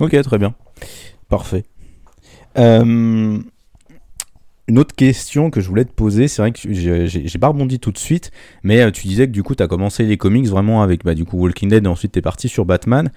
Ok, 0.00 0.20
très 0.22 0.38
bien. 0.38 0.54
Parfait. 1.28 1.62
Euh, 2.58 3.38
une 4.66 4.78
autre 4.78 4.94
question 4.94 5.50
que 5.50 5.60
je 5.60 5.68
voulais 5.68 5.84
te 5.84 5.92
poser, 5.92 6.26
c'est 6.26 6.42
vrai 6.42 6.50
que 6.50 6.58
j'ai 6.72 7.38
pas 7.38 7.48
rebondi 7.48 7.78
tout 7.78 7.92
de 7.92 7.98
suite, 7.98 8.32
mais 8.64 8.80
euh, 8.80 8.90
tu 8.90 9.06
disais 9.06 9.26
que 9.26 9.32
du 9.32 9.44
coup 9.44 9.54
tu 9.54 9.62
as 9.62 9.68
commencé 9.68 10.04
les 10.04 10.16
comics 10.16 10.46
vraiment 10.46 10.82
avec 10.82 11.04
bah, 11.04 11.14
du 11.14 11.24
coup 11.24 11.36
Walking 11.36 11.68
Dead 11.68 11.84
et 11.84 11.88
ensuite 11.88 12.12
tu 12.12 12.18
es 12.18 12.22
parti 12.22 12.48
sur 12.48 12.64
Batman. 12.64 13.12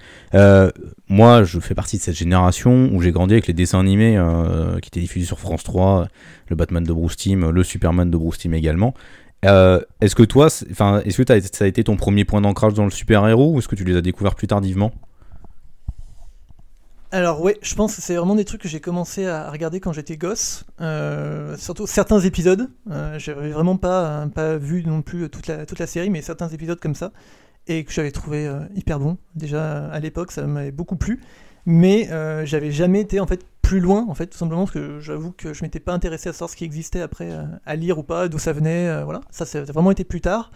moi 1.08 1.42
je 1.42 1.58
fais 1.58 1.74
partie 1.74 1.96
de 1.96 2.02
cette 2.02 2.16
génération 2.16 2.90
où 2.92 3.02
j'ai 3.02 3.10
grandi 3.10 3.34
avec 3.34 3.48
les 3.48 3.54
dessins 3.54 3.80
animés 3.80 4.22
qui 4.82 4.88
étaient 4.88 5.00
diffusés 5.00 5.26
sur 5.26 5.40
France 5.40 5.64
3, 5.64 6.06
le 6.48 6.54
Batman 6.54 6.84
de 6.84 6.92
Bruce 6.92 7.16
Timm, 7.16 7.50
le 7.50 7.64
Superman 7.64 8.08
de 8.08 8.16
Bruce 8.16 8.38
Timm 8.38 8.54
également. 8.54 8.94
Euh, 9.44 9.80
est-ce 10.00 10.14
que 10.14 10.24
toi, 10.24 10.48
enfin, 10.70 11.00
est-ce 11.04 11.22
que 11.22 11.40
ça 11.52 11.64
a 11.64 11.68
été 11.68 11.84
ton 11.84 11.96
premier 11.96 12.24
point 12.24 12.40
d'ancrage 12.40 12.74
dans 12.74 12.84
le 12.84 12.90
super-héros 12.90 13.52
ou 13.54 13.58
est-ce 13.58 13.68
que 13.68 13.76
tu 13.76 13.84
les 13.84 13.96
as 13.96 14.00
découverts 14.00 14.34
plus 14.34 14.48
tardivement? 14.48 14.92
Alors 17.10 17.40
ouais, 17.40 17.56
je 17.62 17.74
pense 17.74 17.96
que 17.96 18.02
c'est 18.02 18.16
vraiment 18.16 18.34
des 18.34 18.44
trucs 18.44 18.60
que 18.60 18.68
j'ai 18.68 18.80
commencé 18.80 19.26
à 19.26 19.50
regarder 19.50 19.80
quand 19.80 19.94
j'étais 19.94 20.18
gosse, 20.18 20.64
euh, 20.80 21.56
surtout 21.56 21.86
certains 21.86 22.20
épisodes. 22.20 22.68
Euh, 22.90 23.18
j'avais 23.18 23.50
vraiment 23.50 23.76
pas, 23.76 24.26
pas 24.34 24.56
vu 24.58 24.84
non 24.84 25.00
plus 25.00 25.30
toute 25.30 25.46
la, 25.46 25.64
toute 25.64 25.78
la 25.78 25.86
série, 25.86 26.10
mais 26.10 26.20
certains 26.20 26.48
épisodes 26.48 26.78
comme 26.78 26.94
ça, 26.94 27.12
et 27.66 27.84
que 27.84 27.92
j'avais 27.92 28.10
trouvé 28.10 28.52
hyper 28.74 28.98
bon. 28.98 29.16
Déjà 29.36 29.86
à 29.86 30.00
l'époque, 30.00 30.32
ça 30.32 30.46
m'avait 30.46 30.72
beaucoup 30.72 30.96
plu, 30.96 31.20
mais 31.64 32.10
j'avais 32.44 32.72
jamais 32.72 33.00
été 33.00 33.20
en 33.20 33.26
fait 33.26 33.42
plus 33.68 33.80
loin, 33.80 34.06
en 34.08 34.14
fait, 34.14 34.28
tout 34.28 34.38
simplement 34.38 34.62
parce 34.62 34.72
que 34.72 34.98
j'avoue 34.98 35.30
que 35.30 35.52
je 35.52 35.62
m'étais 35.62 35.78
pas 35.78 35.92
intéressé 35.92 36.30
à 36.30 36.32
savoir 36.32 36.48
ce 36.48 36.56
qui 36.56 36.64
existait 36.64 37.02
après, 37.02 37.30
euh, 37.30 37.42
à 37.66 37.76
lire 37.76 37.98
ou 37.98 38.02
pas, 38.02 38.26
d'où 38.28 38.38
ça 38.38 38.54
venait, 38.54 38.88
euh, 38.88 39.04
voilà. 39.04 39.20
Ça, 39.30 39.44
ça 39.44 39.58
a 39.58 39.62
vraiment 39.64 39.90
été 39.90 40.04
plus 40.04 40.22
tard. 40.22 40.50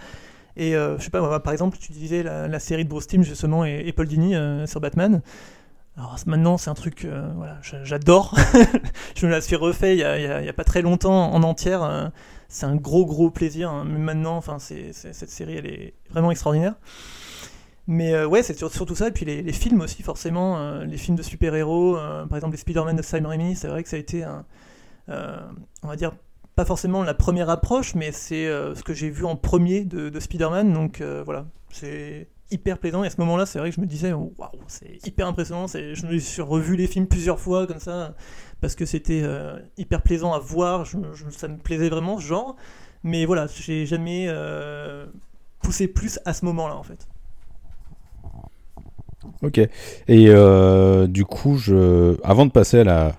Et 0.56 0.74
euh, 0.74 0.96
je 0.96 1.04
sais 1.04 1.10
pas, 1.10 1.40
par 1.40 1.52
exemple, 1.52 1.76
tu 1.76 1.92
disais 1.92 2.22
la, 2.22 2.58
série 2.58 2.84
de 2.84 2.88
Bruce 2.88 3.06
Timm, 3.06 3.22
justement, 3.22 3.66
et, 3.66 3.92
Paul 3.92 4.06
Dini 4.06 4.34
sur 4.66 4.80
Batman. 4.80 5.20
Alors 5.98 6.16
maintenant, 6.24 6.56
c'est 6.56 6.70
un 6.70 6.74
truc, 6.74 7.06
voilà, 7.36 7.58
j'adore. 7.60 8.34
je 9.14 9.26
me 9.26 9.30
la 9.30 9.42
suis 9.42 9.56
refait 9.56 9.94
il 9.94 10.00
y, 10.00 10.48
a, 10.48 10.52
pas 10.54 10.64
très 10.64 10.80
longtemps 10.80 11.34
en 11.34 11.42
entière. 11.42 12.10
c'est 12.48 12.64
un 12.64 12.76
gros, 12.76 13.04
gros 13.04 13.30
plaisir. 13.30 13.70
Hein. 13.70 13.84
Maintenant, 13.84 14.38
enfin, 14.38 14.58
c'est, 14.58 14.92
cette 14.94 15.28
série, 15.28 15.56
elle 15.58 15.66
est 15.66 15.92
vraiment 16.08 16.30
extraordinaire. 16.30 16.76
Mais 17.86 18.14
euh, 18.14 18.26
ouais, 18.26 18.42
c'est 18.42 18.56
surtout 18.56 18.94
ça. 18.94 19.08
Et 19.08 19.12
puis 19.12 19.24
les, 19.24 19.52
films 19.52 19.80
aussi, 19.80 20.02
forcément. 20.02 20.58
Euh, 20.58 20.84
les 20.84 20.96
films 20.96 21.16
de 21.16 21.22
super-héros, 21.22 21.96
euh, 21.96 22.26
par 22.26 22.38
exemple 22.38 22.52
les 22.54 22.60
Spider-Man 22.60 22.96
de 22.96 23.02
Sam 23.02 23.26
Raimi, 23.26 23.56
c'est 23.56 23.68
vrai 23.68 23.82
que 23.82 23.88
ça 23.88 23.96
a 23.96 23.98
été 23.98 24.24
on 25.08 25.88
va 25.88 25.96
dire, 25.96 26.12
pas 26.54 26.64
forcément 26.64 27.02
la 27.02 27.14
première 27.14 27.50
approche, 27.50 27.94
mais 27.94 28.12
c'est 28.12 28.46
ce 28.46 28.82
que 28.82 28.94
j'ai 28.94 29.10
vu 29.10 29.24
en 29.24 29.36
premier 29.36 29.84
de, 29.84 30.18
Spider-Man. 30.20 30.72
Donc 30.72 31.02
voilà, 31.24 31.46
c'est 31.70 32.28
hyper 32.50 32.78
plaisant. 32.78 33.02
Et 33.02 33.08
à 33.08 33.10
ce 33.10 33.20
moment-là, 33.20 33.46
c'est 33.46 33.58
vrai 33.58 33.70
que 33.70 33.76
je 33.76 33.80
me 33.80 33.86
disais, 33.86 34.12
waouh, 34.12 34.30
c'est 34.68 35.04
hyper 35.06 35.26
impressionnant. 35.26 35.66
Je 35.66 36.06
me 36.06 36.18
suis 36.18 36.42
revu 36.42 36.76
les 36.76 36.86
films 36.86 37.08
plusieurs 37.08 37.40
fois 37.40 37.66
comme 37.66 37.80
ça, 37.80 38.14
parce 38.60 38.74
que 38.76 38.86
c'était 38.86 39.24
hyper 39.76 40.02
plaisant 40.02 40.32
à 40.32 40.38
voir. 40.38 40.86
ça 41.30 41.48
me 41.48 41.58
plaisait 41.58 41.88
vraiment 41.88 42.18
ce 42.18 42.24
genre. 42.26 42.56
Mais 43.02 43.24
voilà, 43.26 43.48
j'ai 43.48 43.84
jamais 43.84 44.32
poussé 45.62 45.88
plus 45.88 46.20
à 46.24 46.32
ce 46.32 46.44
moment-là 46.44 46.76
en 46.76 46.84
fait. 46.84 47.08
Ok. 49.42 49.58
Et 49.58 49.68
euh, 50.08 51.06
du 51.06 51.24
coup, 51.24 51.58
je... 51.58 52.16
avant 52.22 52.46
de 52.46 52.50
passer 52.50 52.80
à 52.80 52.84
la, 52.84 53.12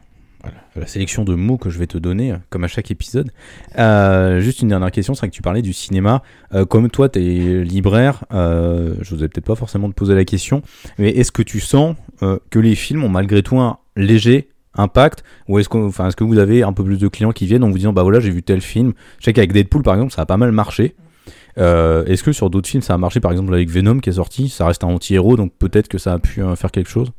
sélection 0.87 1.23
de 1.23 1.35
mots 1.35 1.57
que 1.57 1.69
je 1.69 1.77
vais 1.77 1.85
te 1.85 1.97
donner, 1.97 2.33
comme 2.49 2.63
à 2.63 2.67
chaque 2.67 2.89
épisode. 2.89 3.31
Euh, 3.77 4.39
juste 4.39 4.61
une 4.61 4.69
dernière 4.69 4.91
question, 4.91 5.13
c'est 5.13 5.19
vrai 5.19 5.29
que 5.29 5.35
tu 5.35 5.41
parlais 5.41 5.61
du 5.61 5.73
cinéma. 5.73 6.23
Euh, 6.53 6.65
comme 6.65 6.89
toi, 6.89 7.09
tu 7.09 7.19
es 7.19 7.63
libraire, 7.63 8.25
je 8.31 9.15
vous 9.15 9.23
ai 9.23 9.27
peut-être 9.27 9.45
pas 9.45 9.55
forcément 9.55 9.87
de 9.87 9.93
poser 9.93 10.15
la 10.15 10.25
question, 10.25 10.61
mais 10.97 11.09
est-ce 11.09 11.31
que 11.31 11.43
tu 11.43 11.59
sens 11.59 11.95
que 12.49 12.59
les 12.59 12.75
films 12.75 13.03
ont 13.03 13.09
malgré 13.09 13.43
tout 13.43 13.59
un 13.59 13.77
léger 13.95 14.49
impact? 14.75 15.23
Ou 15.47 15.59
est-ce 15.59 15.69
que, 15.69 15.77
enfin, 15.77 16.07
est-ce 16.07 16.15
que 16.15 16.23
vous 16.23 16.39
avez 16.39 16.63
un 16.63 16.73
peu 16.73 16.83
plus 16.83 16.97
de 16.97 17.07
clients 17.07 17.31
qui 17.31 17.45
viennent 17.45 17.63
en 17.63 17.69
vous 17.69 17.77
disant 17.77 17.93
bah 17.93 18.03
voilà 18.03 18.19
j'ai 18.19 18.31
vu 18.31 18.41
tel 18.41 18.61
film 18.61 18.93
je 19.19 19.25
sais 19.25 19.33
qu'avec 19.33 19.53
Deadpool 19.53 19.83
par 19.83 19.93
exemple 19.93 20.13
ça 20.13 20.23
a 20.23 20.25
pas 20.25 20.37
mal 20.37 20.51
marché 20.51 20.95
est-ce 21.55 22.23
que 22.23 22.31
sur 22.31 22.49
d'autres 22.49 22.69
films 22.69 22.83
ça 22.83 22.93
a 22.93 22.97
marché 22.97 23.19
par 23.19 23.31
exemple 23.31 23.53
avec 23.53 23.69
Venom 23.69 23.99
qui 23.99 24.09
est 24.09 24.13
sorti 24.13 24.49
ça 24.49 24.65
reste 24.65 24.83
un 24.83 24.87
anti-héros 24.87 25.37
donc 25.37 25.53
peut-être 25.53 25.87
que 25.87 25.97
ça 25.97 26.13
a 26.13 26.19
pu 26.19 26.41
faire 26.55 26.71
quelque 26.71 26.89
chose? 26.89 27.11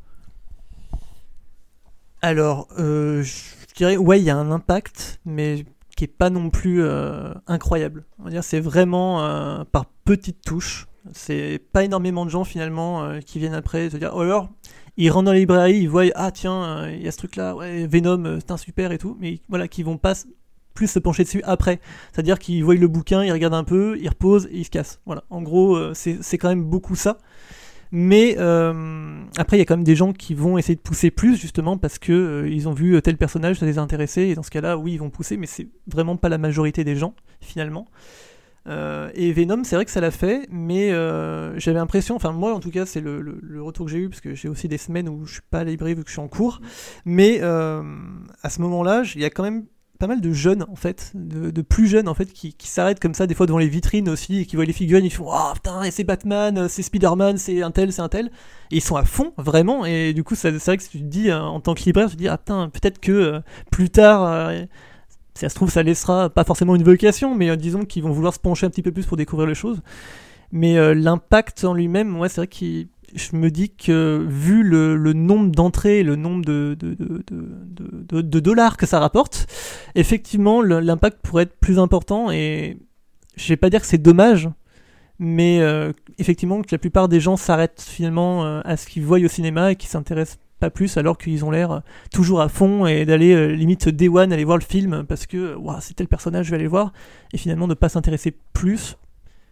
Alors, 2.24 2.68
euh, 2.78 3.22
je 3.22 3.74
dirais, 3.76 3.98
ouais, 3.98 4.18
il 4.18 4.24
y 4.24 4.30
a 4.30 4.36
un 4.38 4.50
impact, 4.50 5.20
mais 5.26 5.66
qui 5.94 6.05
est 6.05 6.09
pas 6.09 6.30
non 6.30 6.48
plus 6.48 6.82
euh, 6.82 7.34
incroyable. 7.46 8.07
C'est 8.40 8.61
vraiment 8.61 9.22
euh, 9.22 9.62
par 9.70 9.84
petites 10.07 10.40
touches. 10.40 10.86
C'est 11.12 11.61
pas 11.74 11.84
énormément 11.84 12.24
de 12.24 12.30
gens 12.30 12.44
finalement 12.44 13.20
qui 13.20 13.38
viennent 13.38 13.52
après 13.52 13.90
se 13.90 13.98
dire, 13.98 14.12
oh 14.14 14.20
alors, 14.20 14.48
ils 14.96 15.11
rentrent 15.11 15.26
dans 15.26 15.32
la 15.32 15.38
librairie, 15.38 15.80
ils 15.80 15.86
voient, 15.86 16.05
ah 16.14 16.30
tiens, 16.30 16.88
il 16.88 17.02
y 17.02 17.09
a 17.09 17.12
ce 17.12 17.18
truc-là, 17.18 17.55
ouais, 17.57 17.86
Venom, 17.86 18.38
c'est 18.40 18.52
un 18.52 18.57
super 18.57 18.90
et 18.90 18.96
tout, 18.96 19.18
mais 19.20 19.40
voilà, 19.50 19.68
qui 19.68 19.82
vont 19.82 19.98
pas 19.98 20.14
plus 20.75 20.89
se 20.89 20.99
pencher 20.99 21.25
dessus 21.25 21.43
après. 21.45 21.81
C'est-à-dire 22.12 22.39
qu'ils 22.39 22.64
voient 22.64 22.75
le 22.75 22.89
bouquin, 22.89 23.25
ils 23.25 23.33
regardent 23.33 23.55
un 23.55 23.64
peu, 23.64 23.97
ils 24.01 24.09
reposent 24.09 24.47
et 24.47 24.59
ils 24.59 24.64
se 24.64 24.70
cassent. 24.70 25.01
Voilà, 25.07 25.25
en 25.31 25.43
gros, 25.43 25.95
c'est 25.95 26.39
quand 26.39 26.49
même 26.49 26.64
beaucoup 26.64 26.97
ça. 26.97 27.18
Mais 27.97 28.35
euh, 28.41 29.22
après, 29.37 29.57
il 29.57 29.61
y 29.61 29.62
a 29.62 29.64
quand 29.64 29.77
même 29.77 29.85
des 29.85 29.95
gens 29.95 30.12
qui 30.12 30.35
vont 30.35 30.59
essayer 30.59 30.75
de 30.75 30.81
pousser 30.81 31.12
plus, 31.12 31.37
justement, 31.37 31.79
parce 31.79 32.01
que 32.01 32.12
euh, 32.12 32.49
ils 32.49 32.68
ont 32.68 32.72
vu 32.72 33.01
tel 33.01 33.16
personnage, 33.16 33.61
ça 33.61 33.66
les 33.66 33.79
a 33.79 33.83
intéressés, 33.83 34.22
et 34.22 34.35
dans 34.35 34.43
ce 34.43 34.51
cas-là, 34.51 34.77
oui, 34.77 34.95
ils 34.95 34.99
vont 34.99 35.11
pousser, 35.11 35.37
mais 35.37 35.47
c'est 35.47 35.68
vraiment 35.87 36.16
pas 36.16 36.29
la 36.29 36.39
majorité 36.39 36.83
des 36.83 36.97
gens, 36.97 37.14
finalement. 37.41 37.87
Euh, 38.66 39.12
et 39.14 39.33
Venom, 39.33 39.62
c'est 39.62 39.77
vrai 39.77 39.85
que 39.85 39.93
ça 39.93 40.01
l'a 40.01 40.11
fait, 40.11 40.49
mais 40.51 40.89
j'avais 41.57 41.79
l'impression, 41.79 42.16
enfin 42.16 42.33
moi 42.33 42.53
en 42.53 42.59
tout 42.59 42.72
cas, 42.72 42.85
c'est 42.85 43.01
le, 43.01 43.62
retour 43.62 43.87
que 43.87 43.93
j'ai 43.93 43.99
eu, 43.99 44.09
parce 44.09 44.20
que 44.20 44.35
j'ai 44.35 44.49
aussi 44.49 44.66
des 44.66 44.79
semaines 44.79 45.09
où 45.09 45.25
je 45.25 45.35
suis 45.35 45.43
pas 45.49 45.61
à 45.61 45.64
la 45.64 45.70
vu 45.70 46.03
que 46.03 46.09
je 46.09 46.14
suis 46.14 46.20
en 46.20 46.27
cours, 46.27 46.61
mais 47.05 47.43
à 47.43 48.51
ce 48.51 48.61
moment-là, 48.61 49.05
il 49.14 49.20
y 49.20 49.25
a 49.25 49.31
quand 49.31 49.45
même 49.45 49.66
pas 49.99 50.07
mal 50.07 50.20
de 50.20 50.32
jeunes 50.32 50.64
en 50.68 50.76
fait, 50.76 51.12
de, 51.14 51.62
plus 51.62 51.86
jeunes 51.86 52.09
en 52.09 52.14
fait, 52.14 52.32
qui, 52.32 52.55
s'arrêtent 52.64 53.01
comme 53.01 53.14
ça 53.14 53.26
des 53.26 53.34
fois 53.34 53.47
devant 53.47 53.59
les 53.59 53.68
vitrines 53.68 54.09
aussi 54.09 54.40
et 54.40 54.47
qui 54.47 54.57
voient 54.57 54.64
les 54.64 54.72
figurines, 54.72 55.05
ils 55.05 55.11
font 55.11 55.26
oh 55.28 55.53
putain, 55.55 55.82
c'est 55.90 56.05
Batman, 56.05 56.68
c'est 56.68 56.82
Spider-Man, 56.82 57.38
c'est 57.38 57.62
un 57.62 57.70
tel, 57.70 57.92
c'est 57.92 58.03
un 58.03 58.09
tel, 58.09 58.26
et 58.70 58.76
ils 58.76 58.80
sont 58.82 58.97
à 58.97 59.05
fond 59.05 59.32
vraiment. 59.36 59.84
Et 59.84 60.12
du 60.12 60.24
coup, 60.24 60.34
c'est 60.34 60.51
vrai 60.51 60.76
que 60.76 60.82
tu 60.82 60.99
te 60.99 61.05
dis 61.05 61.30
euh, 61.30 61.40
en 61.40 61.61
tant 61.61 61.74
que 61.74 61.82
libraire, 61.84 62.09
tu 62.09 62.16
te 62.16 62.20
dis 62.20 62.28
ah 62.28 62.38
putain, 62.38 62.68
peut-être 62.68 63.01
que 63.01 63.12
euh, 63.12 63.40
plus 63.70 63.90
tard. 63.90 64.24
Euh, 64.24 64.64
ça 65.36 65.49
se 65.49 65.57
trouve, 65.57 65.68
ça 65.68 65.82
laissera 65.82 66.30
pas 66.30 66.45
forcément 66.45 66.76
une 66.76 66.84
vocation, 66.84 67.34
mais 67.34 67.57
disons 67.57 67.84
qu'ils 67.84 68.05
vont 68.05 68.12
vouloir 68.12 68.32
se 68.32 68.38
pencher 68.38 68.66
un 68.66 68.70
petit 68.70 68.82
peu 68.82 68.92
plus 68.92 69.05
pour 69.05 69.16
découvrir 69.16 69.49
les 69.49 69.57
choses. 69.57 69.82
Mais 70.53 70.95
l'impact 70.95 71.64
en 71.64 71.74
lui-même, 71.74 72.07
moi, 72.07 72.28
c'est 72.28 72.42
vrai 72.42 72.47
qu'il 72.47 72.86
je 73.14 73.36
me 73.36 73.50
dis 73.50 73.70
que 73.70 74.26
vu 74.28 74.62
le, 74.62 75.12
nombre 75.12 75.50
d'entrées, 75.50 76.02
le 76.02 76.16
nombre 76.16 76.44
de, 76.44 76.76
de, 76.80 78.40
dollars 78.40 78.76
que 78.76 78.86
ça 78.86 78.98
rapporte, 78.98 79.46
effectivement, 79.94 80.62
l'impact 80.62 81.18
pourrait 81.22 81.44
être 81.44 81.56
plus 81.58 81.78
important. 81.78 82.30
Et 82.30 82.78
je 83.36 83.48
vais 83.48 83.56
pas 83.56 83.70
dire 83.70 83.80
que 83.80 83.86
c'est 83.86 83.98
dommage, 83.98 84.48
mais 85.18 85.60
euh, 85.60 85.92
effectivement, 86.18 86.62
que 86.62 86.68
la 86.72 86.78
plupart 86.78 87.08
des 87.08 87.20
gens 87.20 87.36
s'arrêtent 87.36 87.84
finalement 87.86 88.44
euh, 88.44 88.60
à 88.64 88.76
ce 88.76 88.86
qu'ils 88.86 89.04
voient 89.04 89.20
au 89.20 89.28
cinéma 89.28 89.72
et 89.72 89.76
qui 89.76 89.86
s'intéressent 89.86 90.38
pas 90.58 90.70
plus 90.70 90.96
alors 90.96 91.18
qu'ils 91.18 91.44
ont 91.44 91.50
l'air 91.50 91.82
toujours 92.12 92.40
à 92.40 92.48
fond 92.48 92.86
et 92.86 93.04
d'aller 93.04 93.32
euh, 93.32 93.48
limite 93.48 93.88
day 93.88 94.08
one 94.08 94.32
aller 94.32 94.44
voir 94.44 94.56
le 94.56 94.62
film 94.62 95.04
parce 95.04 95.26
que 95.26 95.54
wow, 95.56 95.74
c'est 95.80 95.94
tel 95.94 96.06
personnage 96.06 96.46
je 96.46 96.50
vais 96.52 96.56
aller 96.58 96.68
voir 96.68 96.92
et 97.32 97.38
finalement 97.38 97.66
ne 97.66 97.74
pas 97.74 97.88
s'intéresser 97.88 98.36
plus 98.52 98.96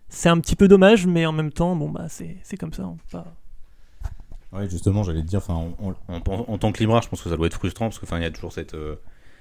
c'est 0.09 0.29
un 0.29 0.39
petit 0.39 0.55
peu 0.55 0.69
dommage 0.69 1.09
mais 1.09 1.27
en 1.27 1.33
même 1.33 1.51
temps 1.51 1.75
bon 1.75 1.91
bah 1.91 2.07
c'est 2.09 2.57
comme 2.57 2.73
ça 2.73 2.85
oui, 4.53 4.69
justement, 4.69 5.03
j'allais 5.03 5.23
te 5.23 5.27
dire, 5.27 5.39
enfin, 5.39 5.73
en 6.09 6.59
tant 6.59 6.73
que 6.73 6.79
libraire, 6.79 7.03
je 7.03 7.09
pense 7.09 7.23
que 7.23 7.31
ça 7.31 7.37
doit 7.37 7.47
être 7.47 7.55
frustrant 7.55 7.87
parce 7.87 7.99
que, 7.99 8.05
enfin, 8.05 8.19
il 8.19 8.23
y 8.23 8.27
a 8.27 8.31
toujours 8.31 8.53
euh, 8.75 8.97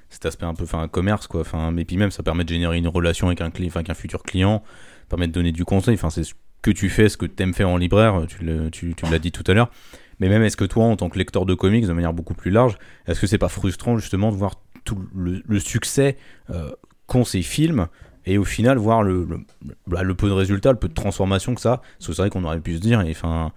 cet 0.09 0.25
aspect 0.25 0.45
un 0.45 0.53
peu, 0.53 0.63
enfin, 0.63 0.87
commerce, 0.87 1.27
quoi. 1.27 1.41
Enfin, 1.41 1.71
mais 1.71 1.83
puis 1.83 1.97
même, 1.97 2.11
ça 2.11 2.23
permet 2.23 2.43
de 2.43 2.49
générer 2.49 2.77
une 2.77 2.87
relation 2.87 3.27
avec 3.27 3.41
un, 3.41 3.51
un 3.51 3.93
futur 3.93 4.23
client, 4.23 4.63
permet 5.09 5.27
de 5.27 5.33
donner 5.33 5.51
du 5.51 5.65
conseil. 5.65 5.95
Enfin, 5.95 6.09
c'est 6.09 6.23
ce 6.23 6.33
que 6.61 6.71
tu 6.71 6.89
fais, 6.89 7.09
ce 7.09 7.17
que 7.17 7.25
tu 7.25 7.43
aimes 7.43 7.53
faire 7.53 7.69
en 7.69 7.77
libraire. 7.77 8.25
Tu 8.27 8.45
l'as 8.45 9.19
dit 9.19 9.31
tout 9.31 9.43
à 9.47 9.53
l'heure. 9.53 9.69
Mais 10.19 10.29
même, 10.29 10.43
est-ce 10.43 10.57
que 10.57 10.65
toi, 10.65 10.85
en 10.85 10.95
tant 10.95 11.09
que 11.09 11.17
lecteur 11.17 11.45
de 11.45 11.55
comics, 11.55 11.85
de 11.85 11.93
manière 11.93 12.13
beaucoup 12.13 12.35
plus 12.35 12.51
large, 12.51 12.77
est-ce 13.07 13.19
que 13.19 13.27
c'est 13.27 13.39
pas 13.39 13.49
frustrant 13.49 13.97
justement 13.97 14.31
de 14.31 14.37
voir 14.37 14.61
tout 14.85 14.97
le, 15.13 15.59
succès 15.59 16.15
euh, 16.51 16.71
qu'ont 17.07 17.25
ces 17.25 17.41
films 17.41 17.87
et 18.25 18.37
au 18.37 18.43
final 18.43 18.77
voir 18.77 19.03
le, 19.03 19.25
le, 19.25 19.39
bah, 19.87 20.03
le, 20.03 20.15
peu 20.15 20.27
de 20.27 20.33
résultats, 20.33 20.71
le 20.71 20.77
peu 20.77 20.87
de 20.87 20.93
transformation 20.93 21.55
que 21.55 21.61
ça, 21.61 21.81
parce 21.97 22.07
que 22.07 22.13
c'est 22.13 22.21
vrai 22.21 22.29
qu'on 22.29 22.43
aurait 22.43 22.59
pu 22.59 22.75
se 22.75 22.79
dire, 22.79 23.01
et 23.01 23.11
enfin 23.11 23.51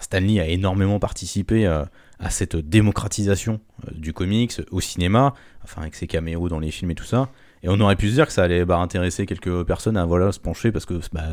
Stanley 0.00 0.40
a 0.40 0.46
énormément 0.46 0.98
participé 0.98 1.66
euh, 1.66 1.84
à 2.18 2.30
cette 2.30 2.56
démocratisation 2.56 3.60
euh, 3.86 3.90
du 3.94 4.12
comics 4.12 4.54
au 4.70 4.80
cinéma, 4.80 5.34
enfin 5.64 5.82
avec 5.82 5.94
ses 5.94 6.06
caméos 6.06 6.48
dans 6.48 6.60
les 6.60 6.70
films 6.70 6.90
et 6.90 6.94
tout 6.94 7.04
ça. 7.04 7.30
Et 7.62 7.68
on 7.68 7.80
aurait 7.80 7.96
pu 7.96 8.08
se 8.08 8.14
dire 8.14 8.26
que 8.26 8.32
ça 8.32 8.44
allait 8.44 8.64
bah, 8.64 8.78
intéresser 8.78 9.26
quelques 9.26 9.64
personnes 9.64 9.96
à 9.96 10.04
voilà, 10.04 10.30
se 10.30 10.38
pencher 10.38 10.70
parce 10.70 10.86
que 10.86 11.00
bah, 11.12 11.24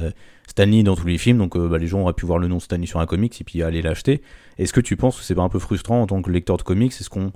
Stanley 0.47 0.83
dans 0.83 0.95
tous 0.95 1.07
les 1.07 1.17
films, 1.17 1.37
donc 1.37 1.55
euh, 1.55 1.67
bah, 1.67 1.77
les 1.77 1.87
gens 1.87 2.01
auraient 2.01 2.13
pu 2.13 2.25
voir 2.25 2.39
le 2.39 2.47
nom 2.47 2.59
Stanley 2.59 2.87
sur 2.87 2.99
un 2.99 3.05
comics 3.05 3.39
et 3.39 3.43
puis 3.43 3.61
aller 3.61 3.81
l'acheter. 3.81 4.21
Est-ce 4.57 4.73
que 4.73 4.81
tu 4.81 4.97
penses 4.97 5.19
que 5.19 5.23
c'est 5.23 5.35
pas 5.35 5.43
un 5.43 5.49
peu 5.49 5.59
frustrant 5.59 6.01
en 6.01 6.07
tant 6.07 6.21
que 6.21 6.31
lecteur 6.31 6.57
de 6.57 6.63
comics? 6.63 6.93
Est-ce 6.93 7.09
qu'on 7.09 7.31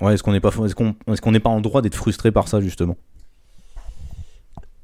n'est 0.00 1.40
pas 1.40 1.50
en 1.50 1.60
droit 1.60 1.82
d'être 1.82 1.96
frustré 1.96 2.30
par 2.30 2.48
ça 2.48 2.60
justement? 2.60 2.96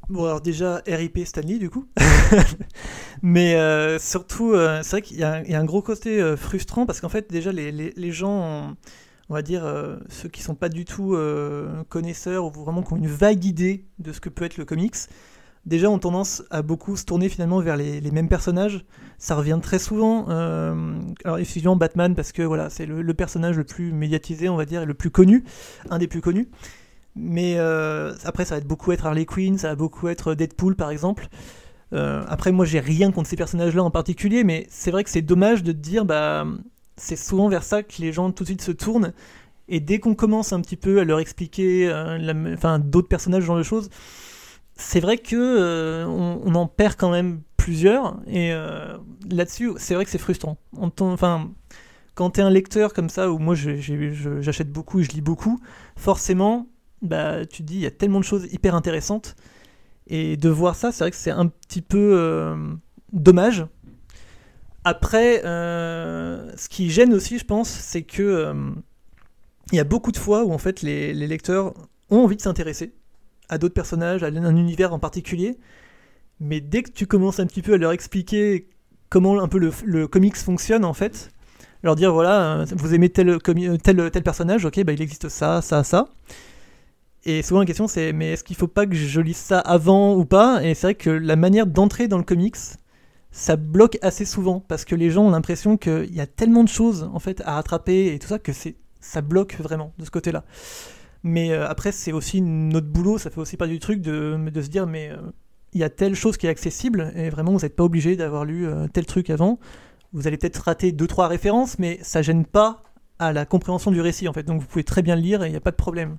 Bon, 0.09 0.24
alors 0.24 0.40
déjà, 0.40 0.82
RIP 0.86 1.18
Stanley, 1.26 1.59
du 1.59 1.68
coup. 1.68 1.86
Mais 3.22 3.56
euh, 3.56 3.98
surtout, 3.98 4.52
euh, 4.52 4.80
c'est 4.82 4.90
vrai 4.92 5.02
qu'il 5.02 5.18
y, 5.18 5.22
a 5.22 5.42
un 5.44 5.64
gros 5.66 5.82
côté 5.82 6.20
euh, 6.20 6.34
frustrant 6.34 6.86
parce 6.86 7.02
qu'en 7.02 7.11
fait, 7.11 7.30
déjà, 7.30 7.52
les, 7.52 7.70
les, 7.72 8.12
gens, 8.12 8.74
on 9.28 9.34
va 9.34 9.42
dire, 9.42 9.70
ceux 10.09 10.30
qui 10.30 10.42
sont 10.42 10.54
pas 10.54 10.70
du 10.70 10.86
tout 10.86 11.14
connaisseurs 11.90 12.46
ou 12.46 12.50
vraiment 12.50 12.82
qui 12.82 12.94
ont 12.94 12.96
une 12.96 13.06
vague 13.06 13.44
idée 13.44 13.84
de 13.98 14.12
ce 14.12 14.20
que 14.20 14.30
peut 14.30 14.46
être 14.46 14.56
le 14.56 14.64
comics, 14.64 14.96
déjà 15.66 15.90
ont 15.90 15.98
tendance 15.98 16.42
à 16.50 16.62
beaucoup 16.62 16.96
se 16.96 17.04
tourner 17.04 17.28
finalement 17.28 17.61
vers 17.61 17.76
les, 17.76 18.00
les 18.00 18.11
mêmes 18.11 18.30
personnages. 18.30 18.86
Ça 19.18 19.34
revient 19.34 19.59
très 19.62 19.78
souvent. 19.78 20.26
alors, 20.28 21.38
effectivement, 21.38 21.76
Batman, 21.76 22.14
parce 22.14 22.32
que 22.32 22.40
voilà, 22.42 22.70
c'est 22.70 22.86
le, 22.86 23.02
le, 23.02 23.14
personnage 23.14 23.59
le 23.59 23.64
plus 23.64 23.92
médiatisé, 23.92 24.48
on 24.48 24.56
va 24.56 24.64
dire, 24.64 24.82
et 24.82 24.86
le 24.86 24.94
plus 24.94 25.11
connu, 25.11 25.44
un 25.90 25.98
des 25.98 26.09
plus 26.09 26.22
connus. 26.22 26.48
Mais 27.20 27.56
euh, 27.56 28.14
après, 28.24 28.44
ça 28.44 28.54
va 28.54 28.58
être 28.58 28.66
beaucoup 28.66 28.92
être 28.92 29.04
Harley 29.04 29.26
Quinn, 29.26 29.58
ça 29.58 29.68
va 29.68 29.74
beaucoup 29.74 30.08
être 30.08 30.34
Deadpool 30.34 30.76
par 30.76 30.90
exemple. 30.90 31.28
Euh, 31.92 32.22
après, 32.28 32.52
moi, 32.52 32.64
j'ai 32.64 32.80
rien 32.80 33.10
contre 33.10 33.28
ces 33.28 33.36
personnages-là 33.36 33.82
en 33.82 33.90
particulier, 33.90 34.44
mais 34.44 34.66
c'est 34.70 34.90
vrai 34.90 35.02
que 35.02 35.10
c'est 35.10 35.22
dommage 35.22 35.64
de 35.64 35.72
te 35.72 35.78
dire, 35.78 36.04
bah, 36.04 36.46
c'est 36.96 37.16
souvent 37.16 37.48
vers 37.48 37.64
ça 37.64 37.82
que 37.82 38.00
les 38.00 38.12
gens 38.12 38.30
tout 38.30 38.44
de 38.44 38.48
suite 38.48 38.62
se 38.62 38.70
tournent. 38.70 39.12
Et 39.68 39.80
dès 39.80 39.98
qu'on 39.98 40.14
commence 40.14 40.52
un 40.52 40.60
petit 40.60 40.76
peu 40.76 41.00
à 41.00 41.04
leur 41.04 41.18
expliquer, 41.18 41.88
euh, 41.90 42.78
d'autres 42.78 43.08
personnages, 43.08 43.42
genre 43.42 43.58
de 43.58 43.62
choses, 43.62 43.90
c'est 44.76 45.00
vrai 45.00 45.18
que 45.18 46.04
on, 46.06 46.54
en 46.54 46.66
perd 46.68 46.94
quand 46.96 47.10
même 47.10 47.40
plusieurs. 47.56 48.20
Et 48.28 48.52
là-dessus, 49.28 49.72
c'est 49.76 49.94
vrai 49.94 50.04
que 50.04 50.10
c'est 50.10 50.18
frustrant. 50.18 50.56
Enfin, 51.00 51.50
quand 52.14 52.30
t'es 52.30 52.42
un 52.42 52.50
lecteur 52.50 52.94
comme 52.94 53.08
ça, 53.08 53.30
où 53.30 53.38
moi 53.38 53.54
j'achète 53.56 54.70
beaucoup 54.70 55.00
et 55.00 55.02
je 55.02 55.10
lis 55.10 55.20
beaucoup, 55.20 55.60
forcément, 55.96 56.68
bah, 57.03 57.46
tu 57.46 57.62
te 57.62 57.68
dis, 57.68 57.76
il 57.76 57.80
y 57.80 57.86
a 57.86 57.90
tellement 57.90 58.20
de 58.20 58.24
choses 58.24 58.46
hyper 58.53 58.74
intéressantes. 58.74 59.36
Et 60.09 60.36
de 60.36 60.49
voir 60.49 60.74
ça, 60.74 60.90
c'est 60.90 61.05
vrai 61.05 61.11
que 61.11 61.16
c'est 61.16 61.30
un 61.30 61.46
petit 61.46 61.82
peu 61.82 62.12
euh, 62.14 62.57
dommage. 63.12 63.66
Après, 64.84 65.44
euh, 65.44 66.51
ce 66.57 66.68
qui 66.68 66.88
gêne 66.88 67.12
aussi, 67.12 67.38
je 67.38 67.44
pense, 67.44 67.68
c'est 67.68 68.03
que 68.03 68.22
euh, 68.22 68.55
y 69.72 69.78
a 69.78 69.84
beaucoup 69.84 70.12
de 70.12 70.16
fois 70.16 70.44
où 70.44 70.53
en 70.53 70.59
fait 70.59 70.80
les, 70.80 71.12
lecteurs 71.12 71.74
ont 72.09 72.20
envie 72.24 72.36
de 72.36 72.40
s'intéresser 72.40 72.94
à 73.51 73.59
d'autres 73.59 73.74
personnages, 73.74 74.22
à 74.22 74.28
un 74.28 74.57
univers 74.57 74.94
en 74.94 74.99
particulier, 74.99 75.59
mais 76.40 76.61
dès 76.62 76.82
que 76.82 76.90
tu 76.90 77.07
commences 77.07 77.38
un 77.38 77.46
petit 77.46 77.61
peu 77.61 77.74
à 77.74 77.76
leur 77.76 77.92
expliquer 77.92 78.68
comment 79.11 79.38
un 79.40 79.49
peu 79.49 79.59
le, 79.59 80.09
comics 80.09 80.36
fonctionne 80.36 80.86
en 80.86 80.94
fait, 80.94 81.30
leur 81.82 81.96
dire 81.96 82.12
voilà, 82.12 82.64
vous 82.72 82.94
aimez 82.94 83.11
tel, 83.11 83.38
tel, 83.42 84.11
tel 84.11 84.22
personnage, 84.22 84.64
ok, 84.64 84.82
bah 84.84 84.92
il 84.92 85.03
existe 85.03 85.28
ça, 85.28 85.61
ça, 85.61 85.84
ça. 85.84 86.09
Et 87.29 87.43
souvent 87.43 87.61
la 87.61 87.66
question 87.66 87.87
c'est 87.89 88.14
mais 88.14 88.33
est-ce 88.33 88.43
qu'il 88.43 88.57
faut 88.57 88.68
pas 88.68 88.87
que 88.87 88.95
je 88.95 89.20
lise 89.20 89.37
ça 89.37 89.59
avant 89.59 90.16
ou 90.16 90.24
pas? 90.24 90.64
Et 90.64 90.72
c'est 90.72 90.87
vrai 90.87 90.95
que 90.95 91.11
la 91.11 91.37
manière 91.37 91.66
d'entrer 91.66 92.09
dans 92.09 92.16
le 92.16 92.24
comics, 92.24 92.57
ça 93.31 93.57
bloque 93.57 93.99
assez 94.01 94.24
souvent 94.24 94.61
parce 94.61 94.87
que 94.87 94.95
les 94.95 95.11
gens 95.11 95.26
ont 95.26 95.31
l'impression 95.31 95.76
qu'il 95.76 96.14
y 96.14 96.22
a 96.22 96.26
tellement 96.26 96.64
de 96.64 96.70
choses 96.70 97.11
en 97.12 97.18
fait 97.18 97.43
à 97.45 97.57
rattraper 97.57 98.14
et 98.14 98.18
tout 98.18 98.29
ça 98.29 98.39
que 98.39 98.55
c'est 98.55 98.76
ça 99.01 99.20
bloque 99.20 99.57
vraiment 99.61 99.93
de 99.99 100.07
ce 100.07 100.11
côté-là. 100.11 100.47
Mais 101.22 101.53
euh, 101.53 101.68
après 101.68 101.93
c'est 101.93 102.12
aussi 102.12 102.41
notre 102.41 102.87
boulot, 102.87 103.18
ça 103.18 103.29
fait 103.29 103.41
aussi 103.43 103.59
pas 103.59 103.66
du 103.66 103.79
truc 103.79 104.01
de, 104.01 104.39
de 104.51 104.62
se 104.62 104.68
dire 104.68 104.87
mais 104.87 105.11
euh, 105.11 105.18
il 105.74 105.81
y 105.81 105.85
a 105.85 105.91
telle 105.91 106.14
chose 106.14 106.39
qui 106.39 106.47
est 106.47 106.51
accessible 106.51 107.12
et 107.14 107.29
vraiment 107.29 107.53
vous 107.53 107.61
n'êtes 107.61 107.76
pas 107.76 107.85
obligé 107.85 108.16
d'avoir 108.16 108.47
lu 108.47 108.66
euh, 108.66 108.87
tel 108.91 109.05
truc 109.05 109.29
avant. 109.29 109.59
Vous 110.14 110.26
allez 110.26 110.39
peut-être 110.39 110.62
rater 110.62 110.93
deux 110.93 111.07
trois 111.07 111.29
références, 111.29 111.79
mais 111.79 111.99
ça 112.01 112.22
gêne 112.22 112.47
pas 112.47 112.85
à 113.18 113.35
la 113.35 113.45
compréhension 113.45 113.91
du 113.91 114.01
récit 114.01 114.29
en 114.29 114.33
fait. 114.33 114.45
Donc 114.45 114.62
vous 114.62 114.66
pouvez 114.66 114.85
très 114.85 115.03
bien 115.03 115.14
le 115.14 115.20
lire 115.20 115.43
et 115.43 115.49
il 115.49 115.51
n'y 115.51 115.57
a 115.59 115.61
pas 115.61 115.72
de 115.72 115.76
problème. 115.76 116.16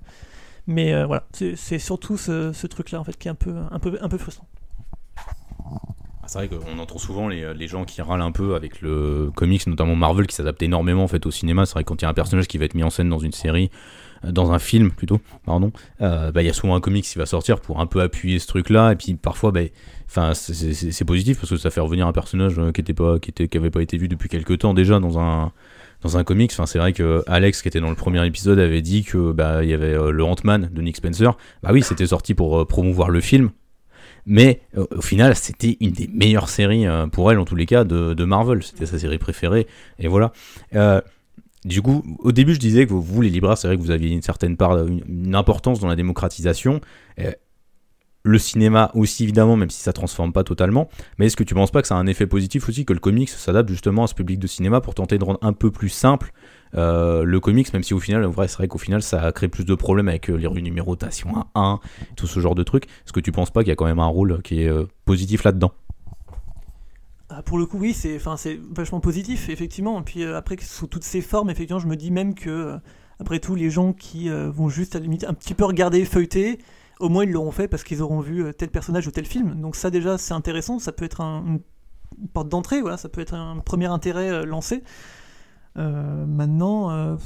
Mais 0.70 0.94
euh, 0.94 1.08
voilà, 1.08 1.26
c'est 1.32 1.80
surtout 1.80 2.16
ce, 2.16 2.68
truc-là 2.68 3.00
en 3.00 3.04
fait 3.04 3.18
qui 3.18 3.28
est 3.28 3.32
un 3.32 3.36
peu, 3.36 3.56
un 3.72 3.80
peu, 3.80 3.98
un 4.02 4.08
peu 4.08 4.20
frustrant. 4.20 4.46
Ah, 5.18 6.28
c'est 6.28 6.38
vrai 6.38 6.48
qu'on 6.48 6.78
entend 6.78 7.00
souvent 7.00 7.28
les, 7.28 7.56
les, 7.56 7.68
gens 7.68 7.86
qui 7.86 8.04
râlent 8.04 8.22
un 8.22 8.32
peu 8.32 8.54
avec 8.54 8.82
le 8.82 9.32
comics, 9.34 9.66
notamment 9.66 9.96
Marvel, 9.96 10.28
qui 10.28 10.36
s'adapte 10.36 10.62
énormément 10.62 11.04
en 11.04 11.08
fait 11.08 11.26
au 11.26 11.32
cinéma. 11.32 11.66
C'est 11.66 11.74
vrai 11.74 11.84
que 11.84 11.90
quand 11.90 12.00
il 12.04 12.04
y 12.04 12.06
a 12.06 12.10
un 12.10 12.14
personnage 12.14 12.48
qui 12.48 12.60
va 12.60 12.66
être 12.66 12.76
mis 12.76 12.84
en 12.84 12.92
scène 12.92 13.10
dans 13.10 13.18
une 13.18 13.32
série, 13.32 13.72
euh, 14.24 14.32
dans 14.32 14.52
un 14.52 14.60
film 14.60 14.92
plutôt, 14.92 15.20
pardon, 15.44 15.72
euh, 16.02 16.32
bah, 16.32 16.44
il 16.44 16.46
y 16.46 16.52
a 16.52 16.54
souvent 16.54 16.76
un 16.76 16.82
comics 16.82 17.04
qui 17.04 17.18
va 17.18 17.26
sortir 17.26 17.62
pour 17.62 17.80
un 17.80 17.88
peu 17.88 18.02
appuyer 18.02 18.38
ce 18.38 18.46
truc-là. 18.46 18.92
Et 18.92 18.96
puis 18.96 19.16
parfois, 19.16 19.52
bah, 19.52 19.62
c'est 20.36 21.06
positif 21.06 21.40
parce 21.40 21.50
que 21.50 21.58
ça 21.58 21.72
fait 21.72 21.82
revenir 21.82 22.06
un 22.06 22.14
personnage 22.14 22.62
qui 22.76 22.82
était 22.82 22.94
pas, 22.94 23.18
qui 23.18 23.32
pas 23.32 23.82
été 23.82 23.98
vu 23.98 24.08
depuis 24.08 24.30
quelques 24.30 24.60
temps 24.60 24.76
déjà 24.76 25.00
dans 25.00 25.18
un 25.18 25.52
dans 26.02 26.18
un 26.18 26.24
comics. 26.24 26.52
Enfin, 26.54 26.66
c'est 26.66 26.80
vrai 26.80 26.94
que 26.94 27.24
Alex, 27.28 27.62
qui 27.62 27.68
était 27.68 27.80
dans 27.80 27.90
le 27.90 27.96
premier 27.96 28.26
épisode, 28.26 28.60
avait 28.60 28.82
dit 28.82 29.04
que 29.04 29.32
bah 29.32 29.64
il 29.64 29.70
y 29.70 29.74
avait 29.74 29.94
euh, 29.94 30.12
le 30.12 30.24
Ant-Man 30.24 30.70
de 30.72 30.82
Nick 30.82 30.98
Spencer. 30.98 31.38
Bah 31.64 31.70
oui, 31.72 31.84
c'était 31.84 32.08
sorti 32.08 32.34
pour 32.34 32.60
euh, 32.60 32.66
promouvoir 32.66 33.10
le 33.10 33.22
film. 33.22 33.52
Mais 34.26 34.62
euh, 34.78 34.86
au 34.96 35.02
final, 35.02 35.36
c'était 35.36 35.78
une 35.80 35.92
des 35.92 36.08
meilleures 36.08 36.50
séries 36.50 36.86
pour 37.12 37.32
elle, 37.32 37.40
en 37.40 37.46
tous 37.46 37.56
les 37.56 37.66
cas, 37.66 37.84
de, 37.84 38.26
Marvel. 38.26 38.64
C'était 38.64 38.86
sa 38.86 39.00
série 39.00 39.18
préférée. 39.18 39.68
Et 39.98 40.08
voilà. 40.08 40.34
du 41.66 41.82
coup, 41.82 42.04
au 42.20 42.32
début, 42.32 42.54
je 42.54 42.60
disais 42.60 42.86
que 42.86 42.94
vous, 42.94 43.22
les 43.22 43.30
Libras, 43.30 43.56
c'est 43.56 43.68
vrai 43.68 43.78
que 43.78 43.82
vous 43.82 43.92
aviez 43.92 44.12
une 44.12 44.22
certaine 44.22 44.58
part, 44.58 44.86
une, 44.86 45.36
importance 45.36 45.80
dans 45.80 45.88
la 45.88 45.96
démocratisation 45.96 46.82
le 48.24 48.38
cinéma 48.38 48.92
aussi 48.94 49.24
évidemment, 49.24 49.56
même 49.56 49.70
si 49.70 49.82
ça 49.82 49.94
transforme 49.94 50.34
pas 50.34 50.44
totalement. 50.44 50.90
Mais 51.18 51.28
est-ce 51.28 51.38
que 51.38 51.44
tu 51.44 51.54
penses 51.54 51.72
pas 51.72 51.82
que 51.82 51.88
ça 51.88 51.96
a 51.96 52.00
un 52.00 52.08
effet 52.08 52.28
positif 52.28 52.68
aussi 52.68 52.86
que 52.86 52.94
le 52.94 53.00
comics 53.00 53.30
s'adapte 53.30 53.70
justement 53.70 54.04
à 54.04 54.08
ce 54.08 54.14
public 54.14 54.40
de 54.40 54.48
cinéma 54.48 54.82
pour 54.82 54.94
tenter 54.94 55.18
de 55.18 55.24
rendre 55.24 55.40
un 55.42 55.54
peu 55.54 55.72
plus 55.72 55.90
simple 55.90 56.32
euh, 56.76 57.24
le 57.24 57.40
comics, 57.40 57.72
même 57.74 57.84
si 57.84 57.94
au 57.94 58.00
final, 58.00 58.30
c'est 58.48 58.58
vrai 58.58 58.68
qu'au 58.68 58.78
final, 58.78 59.02
ça 59.02 59.22
a 59.24 59.32
créé 59.32 59.50
plus 59.50 59.66
de 59.66 59.76
problèmes 59.76 60.08
avec 60.08 60.30
euh, 60.30 60.36
les 60.36 60.62
numérotations 60.62 61.36
à 61.36 61.48
1, 61.56 61.80
tout 62.16 62.28
ce 62.28 62.40
genre 62.40 62.56
de 62.56 62.64
trucs. 62.64 62.86
Est-ce 62.86 63.14
que 63.14 63.20
tu 63.20 63.32
penses 63.32 63.52
pas 63.52 63.62
qu'il 63.62 63.70
y 63.70 63.72
a 63.72 63.76
quand 63.76 63.86
même 63.86 64.00
un 64.00 64.08
rôle 64.08 64.42
qui 64.42 64.64
est 64.64 64.68
euh, 64.68 64.86
positif 65.06 65.44
là-dedans? 65.44 65.72
Ah, 67.30 67.42
pour 67.44 67.58
le 67.58 67.66
coup, 67.66 67.78
oui, 67.78 67.94
c'est, 67.94 68.20
c'est 68.38 68.60
vachement 68.72 69.00
positif, 69.00 69.50
effectivement. 69.50 70.00
Et 70.00 70.04
puis 70.04 70.24
après, 70.24 70.58
sous 70.62 70.88
toutes 70.88 71.04
ces 71.04 71.22
formes, 71.22 71.50
effectivement, 71.50 71.80
je 71.80 71.88
me 71.88 71.96
dis 71.96 72.12
même 72.12 72.34
que, 72.34 72.78
après 73.20 73.40
tout, 73.40 73.56
les 73.56 73.70
gens 73.70 73.94
qui 73.94 74.30
vont 74.30 74.68
juste 74.68 74.96
à 74.96 75.00
la 75.00 75.04
limite 75.04 75.26
un 75.26 75.36
petit 75.36 75.54
peu 75.54 75.64
regarder, 75.66 76.06
feuilleter, 76.06 76.58
au 77.00 77.10
moins 77.10 77.24
ils 77.24 77.32
l'auront 77.32 77.52
fait 77.52 77.68
parce 77.68 77.84
qu'ils 77.84 78.02
auront 78.02 78.20
vu 78.20 78.44
euh, 78.46 78.54
tel 78.54 78.70
personnage 78.70 79.08
ou 79.08 79.12
tel 79.12 79.26
film. 79.26 79.60
Donc 79.60 79.76
ça 79.76 79.90
déjà 79.90 80.18
c'est 80.18 80.34
intéressant, 80.34 80.80
ça 80.80 80.92
peut 80.92 81.06
être 81.06 81.22
une 81.22 81.62
porte 82.34 82.50
d'entrée, 82.50 82.82
voilà, 82.82 82.98
ça 82.98 83.10
peut 83.10 83.22
être 83.22 83.34
un 83.34 83.60
premier 83.60 83.88
intérêt 83.88 84.30
euh, 84.30 84.46
lancé. 84.46 84.84
Euh, 85.78 86.26
maintenant, 86.26 87.18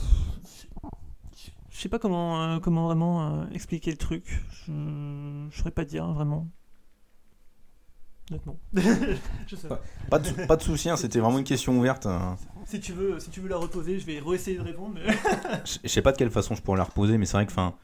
je 1.70 1.78
sais 1.78 1.90
pas 1.90 1.98
comment, 1.98 2.60
comment 2.60 2.86
vraiment 2.86 3.50
expliquer 3.52 3.90
le 3.90 3.98
truc. 3.98 4.44
Je 4.66 4.72
ne 4.72 5.50
saurais 5.52 5.72
pas 5.72 5.86
dire 5.86 6.06
vraiment. 6.14 6.48
Honnêtement. 8.30 8.58
je 9.48 9.56
sais. 9.56 9.68
Pas, 9.68 9.82
pas, 10.10 10.20
de, 10.20 10.46
pas 10.46 10.56
de 10.56 10.62
souci, 10.62 10.90
hein, 10.90 10.98
c'était 10.98 11.20
vraiment 11.20 11.40
une 11.40 11.44
question 11.44 11.78
ouverte. 11.78 12.06
Hein. 12.06 12.38
Si 12.66 12.80
tu 12.80 12.94
veux, 12.94 13.20
si 13.20 13.30
tu 13.30 13.40
veux 13.42 13.50
la 13.50 13.58
reposer, 13.58 13.98
je 13.98 14.06
vais 14.06 14.20
réessayer 14.20 14.58
de 14.58 14.64
répondre. 14.64 15.00
je, 15.66 15.80
je 15.84 15.88
sais 15.88 16.02
pas 16.02 16.12
de 16.12 16.18
quelle 16.18 16.32
façon 16.32 16.54
je 16.54 16.62
pourrais 16.62 16.78
la 16.78 16.86
reposer, 16.86 17.18
mais 17.18 17.26
c'est 17.26 17.38
vrai 17.38 17.46
que, 17.46 17.52
enfin, 17.52 17.76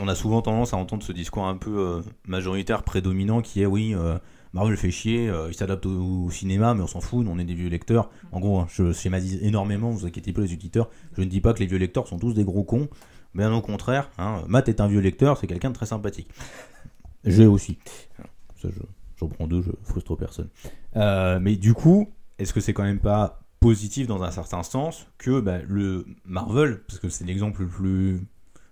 on 0.00 0.08
a 0.08 0.14
souvent 0.14 0.42
tendance 0.42 0.74
à 0.74 0.76
entendre 0.76 1.02
ce 1.02 1.12
discours 1.12 1.46
un 1.46 1.56
peu 1.56 1.78
euh, 1.78 2.02
majoritaire, 2.26 2.82
prédominant, 2.82 3.40
qui 3.40 3.62
est 3.62 3.66
oui, 3.66 3.94
euh, 3.94 4.18
Marvel 4.52 4.76
fait 4.76 4.90
chier, 4.90 5.28
euh, 5.28 5.48
il 5.48 5.54
s'adapte 5.54 5.86
au, 5.86 6.30
cinéma, 6.30 6.74
mais 6.74 6.82
on 6.82 6.86
s'en 6.86 7.00
fout, 7.00 7.26
on 7.28 7.38
est 7.38 7.44
des 7.44 7.54
vieux 7.54 7.68
lecteurs. 7.68 8.10
En 8.32 8.40
gros, 8.40 8.60
hein, 8.60 8.66
je 8.70 8.92
schématise 8.92 9.42
énormément, 9.42 9.90
vous 9.90 10.06
inquiétez 10.06 10.32
pas 10.32 10.42
les 10.42 10.52
auditeurs, 10.52 10.90
je 11.16 11.22
ne 11.22 11.26
dis 11.26 11.40
pas 11.40 11.52
que 11.54 11.60
les 11.60 11.66
vieux 11.66 11.78
lecteurs 11.78 12.06
sont 12.06 12.18
tous 12.18 12.34
des 12.34 12.44
gros 12.44 12.64
cons, 12.64 12.88
bien 13.34 13.52
au 13.52 13.60
contraire, 13.60 14.10
hein, 14.18 14.42
Matt 14.48 14.68
est 14.68 14.80
un 14.80 14.88
vieux 14.88 15.00
lecteur, 15.00 15.38
c'est 15.38 15.46
quelqu'un 15.46 15.70
de 15.70 15.74
très 15.74 15.86
sympathique. 15.86 16.28
J'ai 17.24 17.46
aussi. 17.46 17.78
Ça, 18.62 18.68
j'en 19.16 19.28
prends 19.28 19.46
deux, 19.46 19.62
je 19.62 19.70
frustre 19.82 20.16
personne. 20.16 20.48
mais 20.94 21.56
du 21.56 21.74
coup, 21.74 22.08
est-ce 22.38 22.52
que 22.52 22.60
c'est 22.60 22.72
quand 22.72 22.84
même 22.84 23.00
pas 23.00 23.40
positif 23.60 24.06
dans 24.06 24.22
un 24.22 24.30
certain 24.30 24.62
sens 24.62 25.06
que 25.18 25.40
bah, 25.40 25.58
le 25.66 26.06
Marvel, 26.24 26.82
parce 26.86 27.00
que 27.00 27.08
c'est 27.08 27.24
l'exemple 27.24 27.62
le 27.62 27.68
plus 27.68 28.26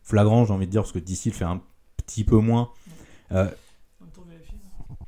flagrant, 0.05 0.45
j'ai 0.45 0.53
envie 0.53 0.67
de 0.67 0.71
dire, 0.71 0.83
parce 0.83 0.93
que 0.93 0.99
d'ici 1.01 1.31
il 1.31 1.35
fait 1.35 1.45
un 1.45 1.61
petit 1.97 2.25
peu 2.25 2.37
moins. 2.37 2.71
Euh... 3.33 3.51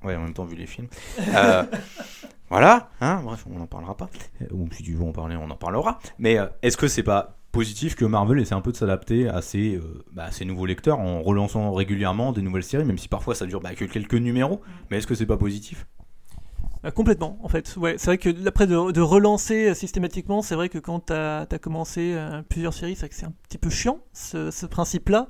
Ouais, 0.03 0.15
en 0.15 0.23
même 0.23 0.35
temps, 0.35 0.45
vu 0.45 0.57
les 0.57 0.67
films. 0.67 0.89
Euh, 1.19 1.65
voilà, 2.51 2.91
hein, 3.01 3.21
bref, 3.25 3.45
on 3.51 3.59
n'en 3.59 3.67
parlera 3.67 3.97
pas. 3.97 4.09
Ou 4.53 4.69
si 4.73 4.83
tu 4.83 4.95
veux 4.95 5.05
en 5.05 5.13
parler, 5.13 5.37
on 5.37 5.51
en 5.51 5.57
parlera. 5.57 5.99
Mais 6.19 6.39
euh, 6.39 6.47
est-ce 6.63 6.77
que 6.77 6.87
c'est 6.87 7.03
pas 7.03 7.39
positif 7.51 7.97
que 7.97 8.05
Marvel 8.05 8.39
essaie 8.39 8.55
un 8.55 8.61
peu 8.61 8.71
de 8.71 8.77
s'adapter 8.77 9.29
à, 9.29 9.41
ces, 9.43 9.77
euh, 9.77 10.05
bah, 10.13 10.29
nouveaux 10.45 10.67
lecteurs 10.67 11.01
en 11.01 11.23
relançant 11.23 11.73
régulièrement 11.73 12.33
des 12.33 12.43
nouvelles 12.43 12.63
séries, 12.63 12.85
même 12.85 12.99
si 12.99 13.09
parfois 13.09 13.35
ça 13.35 13.47
dure 13.47 13.61
bah, 13.61 13.75
que 13.75 13.85
quelques 13.85 14.15
numéros 14.15 14.57
mm. 14.57 14.71
Mais 14.91 14.99
est-ce 14.99 15.07
que 15.07 15.15
c'est 15.15 15.27
pas 15.27 15.39
positif? 15.39 15.87
Complètement, 16.95 17.39
en 17.43 17.49
fait. 17.49 17.67
C'est 17.67 18.05
vrai 18.05 18.19
que 18.19 18.49
après 18.49 18.67
de, 18.67 19.01
relancer 19.01 19.75
systématiquement, 19.75 20.43
c'est 20.43 20.55
vrai 20.55 20.69
que 20.69 20.79
quand 20.79 21.07
tu 21.07 21.13
as, 21.13 21.47
commencé 21.61 22.17
plusieurs 22.49 22.75
séries, 22.75 22.97
c'est 22.97 23.25
un 23.25 23.33
petit 23.49 23.59
peu 23.59 23.71
chiant 23.71 24.01
ce, 24.13 24.67
principe-là. 24.67 25.29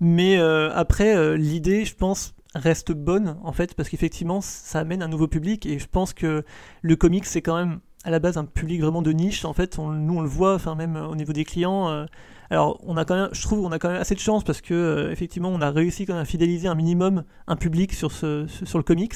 Mais 0.00 0.38
après, 0.38 1.36
l'idée, 1.36 1.84
je 1.84 1.94
pense, 1.94 2.34
reste 2.54 2.92
bonne 2.92 3.36
en 3.42 3.52
fait, 3.52 3.74
parce 3.74 3.88
qu'effectivement, 3.88 4.40
ça 4.40 4.80
amène 4.80 5.02
un 5.02 5.08
nouveau 5.08 5.28
public 5.28 5.66
et 5.66 5.78
je 5.78 5.86
pense 5.86 6.12
que 6.12 6.44
le 6.82 6.96
comics, 6.96 7.26
c'est 7.26 7.42
quand 7.42 7.56
même 7.56 7.80
à 8.04 8.10
la 8.10 8.20
base 8.20 8.38
un 8.38 8.44
public 8.44 8.80
vraiment 8.80 9.02
de 9.02 9.12
niche. 9.12 9.44
En 9.44 9.52
fait, 9.52 9.78
nous 9.78 10.14
on 10.14 10.20
le 10.20 10.28
voit, 10.28 10.54
enfin 10.54 10.74
même 10.74 10.96
au 10.96 11.14
niveau 11.14 11.32
des 11.32 11.44
clients. 11.44 12.06
alors, 12.50 12.80
on 12.84 12.96
a 12.96 13.04
quand 13.04 13.16
même, 13.16 13.28
je 13.32 13.42
trouve, 13.42 13.64
on 13.64 13.72
a 13.72 13.78
quand 13.78 13.90
même 13.90 14.00
assez 14.00 14.14
de 14.14 14.20
chance 14.20 14.44
parce 14.44 14.60
que 14.60 15.10
effectivement, 15.12 15.50
on 15.50 15.60
a 15.60 15.70
réussi 15.70 16.06
quand 16.06 16.14
même 16.14 16.22
à 16.22 16.26
fidéliser 16.26 16.68
un 16.68 16.74
minimum 16.74 17.24
un 17.46 17.56
public 17.56 17.92
sur 17.92 18.12
ce, 18.12 18.46
sur 18.46 18.78
le 18.78 18.84
comics. 18.84 19.14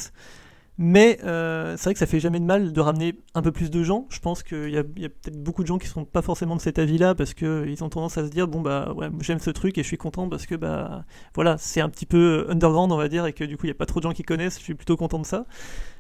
Mais 0.79 1.19
euh, 1.23 1.77
c'est 1.77 1.85
vrai 1.85 1.93
que 1.93 1.99
ça 1.99 2.07
fait 2.07 2.19
jamais 2.19 2.41
de 2.41 2.47
mal 2.47 2.73
de 2.73 2.81
ramener 2.81 3.15
un 3.35 3.43
peu 3.43 3.53
plus 3.53 3.71
de 3.71 3.83
gens. 3.83 4.07
Je 4.09 4.21
pense 4.21 4.43
qu'il 4.43 4.71
y 4.71 4.79
a, 4.79 4.83
peut-être 4.85 5.43
beaucoup 5.43 5.63
de 5.63 5.69
gens 5.69 5.79
qui 5.79 5.87
sont 5.87 6.07
pas 6.07 6.23
forcément 6.23 6.57
de 6.57 6.63
cet 6.63 6.79
avis-là 6.79 7.15
parce 7.15 7.35
qu'ils 7.35 7.85
ont 7.85 7.91
tendance 7.91 8.17
à 8.17 8.25
se 8.25 8.31
dire 8.31 8.49
bon 8.49 8.63
bah 8.63 8.93
ouais, 8.97 9.09
j'aime 9.21 9.39
ce 9.39 9.51
truc 9.51 9.77
et 9.77 9.83
je 9.83 9.87
suis 9.87 9.99
content 9.99 10.29
parce 10.31 10.47
que 10.47 10.55
bah 10.55 11.05
voilà 11.35 11.57
c'est 11.59 11.83
un 11.83 11.91
petit 11.91 12.07
peu 12.07 12.47
underground 12.49 12.91
on 12.91 12.97
va 12.97 13.09
dire 13.09 13.27
et 13.27 13.35
que 13.35 13.45
du 13.45 13.59
coup 13.59 13.67
il 13.67 13.69
y 13.69 13.73
a 13.73 13.75
pas 13.75 13.87
trop 13.87 14.01
de 14.01 14.05
gens 14.05 14.13
qui 14.13 14.23
connaissent. 14.23 14.59
Je 14.59 14.65
suis 14.65 14.75
plutôt 14.75 14.97
content 14.97 15.19
de 15.19 15.27
ça. 15.27 15.45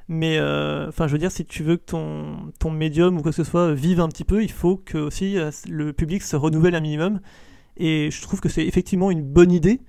Mais 0.08 0.38
euh, 0.38 0.88
enfin 0.88 1.06
je 1.06 1.12
veux 1.12 1.18
dire 1.18 1.30
si 1.30 1.44
tu 1.44 1.62
veux 1.62 1.76
que 1.76 1.84
ton 1.84 2.50
ton 2.58 2.70
médium 2.70 3.18
ou 3.18 3.22
quoi 3.22 3.30
que 3.30 3.36
ce 3.36 3.44
soit 3.44 3.74
vive 3.74 4.00
un 4.00 4.08
petit 4.08 4.24
peu, 4.24 4.42
il 4.42 4.50
faut 4.50 4.76
que 4.78 4.96
aussi 4.96 5.38
euh, 5.38 5.50
le 5.68 5.92
public 5.92 6.22
se 6.22 6.34
renouvelle 6.36 6.74
un 6.74 6.80
minimum. 6.80 7.20
Et 7.76 8.10
je 8.10 8.22
trouve 8.22 8.40
que 8.40 8.48
c'est 8.48 8.66
effectivement 8.66 9.10
une 9.10 9.22
bonne 9.22 9.52
idée. 9.52 9.80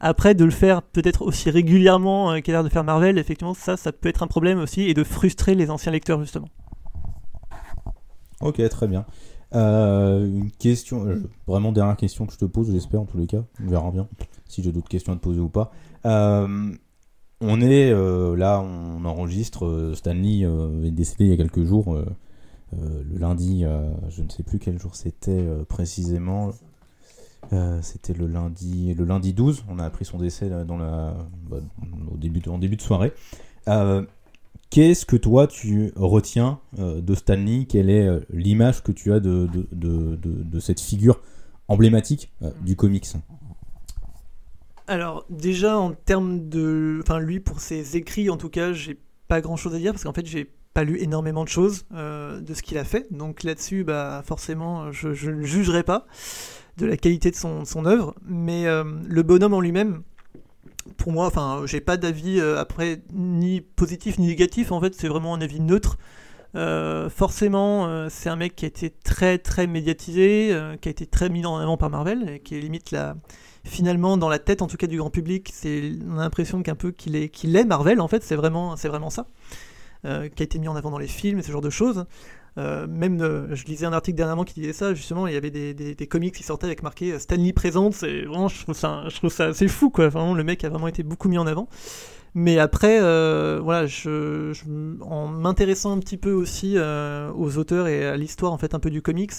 Après, 0.00 0.34
de 0.34 0.44
le 0.44 0.50
faire 0.50 0.82
peut-être 0.82 1.22
aussi 1.22 1.50
régulièrement 1.50 2.32
euh, 2.32 2.40
qu'à 2.40 2.52
l'air 2.52 2.64
de 2.64 2.68
faire 2.68 2.84
Marvel, 2.84 3.18
effectivement, 3.18 3.54
ça, 3.54 3.76
ça 3.76 3.92
peut 3.92 4.08
être 4.08 4.22
un 4.22 4.26
problème 4.26 4.58
aussi 4.58 4.82
et 4.82 4.94
de 4.94 5.04
frustrer 5.04 5.54
les 5.54 5.70
anciens 5.70 5.92
lecteurs, 5.92 6.20
justement. 6.20 6.48
Ok, 8.42 8.66
très 8.68 8.88
bien. 8.88 9.06
Euh, 9.54 10.26
une 10.26 10.50
question, 10.50 11.06
euh, 11.06 11.22
vraiment 11.46 11.72
dernière 11.72 11.96
question 11.96 12.26
que 12.26 12.34
je 12.34 12.38
te 12.38 12.44
pose, 12.44 12.70
j'espère 12.70 13.00
en 13.00 13.06
tous 13.06 13.16
les 13.16 13.26
cas. 13.26 13.42
On 13.64 13.70
verra 13.70 13.90
bien 13.90 14.06
si 14.46 14.62
j'ai 14.62 14.70
d'autres 14.70 14.88
questions 14.88 15.12
à 15.12 15.16
te 15.16 15.22
poser 15.22 15.40
ou 15.40 15.48
pas. 15.48 15.72
on 16.04 17.60
est 17.60 17.90
là, 18.36 18.60
on 18.60 19.04
enregistre. 19.04 19.92
Stanley 19.94 20.42
est 20.42 20.90
décédé 20.90 21.24
il 21.24 21.30
y 21.30 21.32
a 21.32 21.36
quelques 21.36 21.64
jours, 21.64 21.96
le 22.72 23.18
lundi, 23.18 23.64
je 24.08 24.22
ne 24.22 24.28
sais 24.28 24.42
plus 24.42 24.58
quel 24.58 24.78
jour 24.78 24.94
c'était 24.94 25.44
précisément. 25.68 26.50
Euh, 27.52 27.78
c'était 27.82 28.12
le 28.12 28.26
lundi, 28.26 28.94
le 28.94 29.04
lundi 29.04 29.32
12. 29.32 29.64
On 29.68 29.78
a 29.78 29.84
appris 29.84 30.04
son 30.04 30.18
décès 30.18 30.48
dans 30.64 30.76
la, 30.76 31.14
bah, 31.48 31.58
au 32.12 32.16
début 32.16 32.40
de, 32.40 32.50
en 32.50 32.58
début 32.58 32.76
de 32.76 32.82
soirée. 32.82 33.12
Euh, 33.68 34.04
qu'est-ce 34.70 35.06
que 35.06 35.16
toi 35.16 35.46
tu 35.46 35.92
retiens 35.96 36.60
euh, 36.78 37.00
de 37.00 37.14
Stanley? 37.14 37.66
Quelle 37.68 37.90
est 37.90 38.08
l'image 38.30 38.82
que 38.82 38.92
tu 38.92 39.12
as 39.12 39.20
de, 39.20 39.48
cette 40.60 40.80
figure 40.80 41.20
emblématique 41.68 42.32
du 42.62 42.76
comics? 42.76 43.06
Alors 44.88 45.26
déjà 45.30 45.76
en 45.76 45.92
termes 45.92 46.48
de, 46.48 47.00
enfin 47.02 47.18
lui 47.18 47.40
pour 47.40 47.58
ses 47.58 47.96
écrits 47.96 48.30
en 48.30 48.36
tout 48.36 48.50
cas, 48.50 48.72
j'ai 48.72 48.96
pas 49.26 49.40
grand 49.40 49.56
chose 49.56 49.74
à 49.74 49.78
dire 49.78 49.92
parce 49.92 50.04
qu'en 50.04 50.12
fait 50.12 50.26
j'ai 50.26 50.48
pas 50.74 50.84
lu 50.84 51.00
énormément 51.00 51.42
de 51.42 51.48
choses 51.48 51.86
de 51.90 52.54
ce 52.54 52.62
qu'il 52.62 52.78
a 52.78 52.84
fait. 52.84 53.12
Donc 53.12 53.42
là-dessus, 53.42 53.82
bah 53.82 54.22
forcément, 54.24 54.92
je, 54.92 55.12
je 55.12 55.30
ne 55.30 55.42
jugerai 55.42 55.82
pas 55.82 56.06
de 56.76 56.86
la 56.86 56.96
qualité 56.96 57.30
de 57.30 57.36
son, 57.36 57.86
œuvre, 57.86 58.14
mais 58.26 58.66
euh, 58.66 58.84
le 59.06 59.22
bonhomme 59.22 59.54
en 59.54 59.60
lui-même, 59.60 60.02
pour 60.98 61.12
moi, 61.12 61.26
enfin, 61.26 61.62
j'ai 61.64 61.80
pas 61.80 61.96
d'avis 61.96 62.38
euh, 62.38 62.58
après 62.58 63.02
ni 63.12 63.60
positif 63.60 64.18
ni 64.18 64.26
négatif. 64.26 64.72
En 64.72 64.80
fait, 64.80 64.94
c'est 64.94 65.08
vraiment 65.08 65.34
un 65.34 65.40
avis 65.40 65.60
neutre. 65.60 65.96
Euh, 66.54 67.10
forcément, 67.10 68.08
c'est 68.08 68.28
un 68.28 68.36
mec 68.36 68.56
qui 68.56 68.64
a 68.64 68.68
été 68.68 68.90
très 68.90 69.38
très 69.38 69.66
médiatisé, 69.66 70.56
qui 70.80 70.88
a 70.88 70.90
été 70.90 71.06
très 71.06 71.28
mis 71.28 71.44
en 71.44 71.56
avant 71.56 71.76
par 71.76 71.90
Marvel, 71.90 72.28
et 72.28 72.40
qui 72.40 72.56
est 72.56 72.60
limite 72.60 72.92
là, 72.92 73.16
finalement 73.64 74.16
dans 74.16 74.28
la 74.28 74.38
tête 74.38 74.62
en 74.62 74.66
tout 74.66 74.76
cas 74.76 74.86
du 74.86 74.98
grand 74.98 75.10
public. 75.10 75.50
C'est 75.52 75.92
on 76.08 76.18
a 76.18 76.22
l'impression 76.22 76.62
qu'un 76.62 76.76
peu 76.76 76.92
qu'il 76.92 77.16
est 77.16 77.28
qu'il 77.28 77.56
est 77.56 77.64
Marvel. 77.64 78.00
En 78.00 78.08
fait, 78.08 78.22
c'est 78.22 78.36
vraiment 78.36 78.76
c'est 78.76 78.88
vraiment 78.88 79.10
ça, 79.10 79.26
qui 80.02 80.08
a 80.08 80.44
été 80.44 80.58
mis 80.58 80.68
en 80.68 80.76
avant 80.76 80.90
dans 80.90 80.98
les 80.98 81.08
films 81.08 81.38
et 81.38 81.42
ce 81.42 81.52
genre 81.52 81.62
de 81.62 81.70
choses. 81.70 82.06
Euh, 82.58 82.86
même, 82.86 83.20
euh, 83.20 83.54
je 83.54 83.64
lisais 83.66 83.84
un 83.84 83.92
article 83.92 84.16
dernièrement 84.16 84.44
qui 84.44 84.54
disait 84.60 84.72
ça, 84.72 84.94
justement, 84.94 85.26
il 85.26 85.34
y 85.34 85.36
avait 85.36 85.50
des, 85.50 85.74
des, 85.74 85.94
des 85.94 86.06
comics 86.06 86.34
qui 86.34 86.42
sortaient 86.42 86.66
avec 86.66 86.82
marqué 86.82 87.12
euh, 87.12 87.18
Stanley 87.18 87.52
présente, 87.52 87.92
c'est 87.94 88.22
vraiment, 88.22 88.48
je 88.48 88.62
trouve 88.62 88.74
ça, 88.74 89.04
je 89.08 89.16
trouve 89.16 89.30
ça 89.32 89.46
assez 89.46 89.68
fou, 89.68 89.90
quoi. 89.90 90.08
Vraiment, 90.08 90.34
le 90.34 90.42
mec 90.44 90.64
a 90.64 90.70
vraiment 90.70 90.88
été 90.88 91.02
beaucoup 91.02 91.28
mis 91.28 91.36
en 91.38 91.46
avant. 91.46 91.68
Mais 92.34 92.58
après, 92.58 92.98
euh, 93.00 93.60
voilà, 93.62 93.86
je, 93.86 94.52
je- 94.52 95.02
en 95.02 95.28
m'intéressant 95.28 95.96
un 95.96 95.98
petit 96.00 96.18
peu 96.18 96.32
aussi 96.32 96.74
euh, 96.76 97.30
aux 97.34 97.56
auteurs 97.58 97.88
et 97.88 98.06
à 98.06 98.16
l'histoire 98.16 98.52
en 98.52 98.58
fait 98.58 98.74
un 98.74 98.78
peu 98.80 98.90
du 98.90 99.00
comics, 99.02 99.32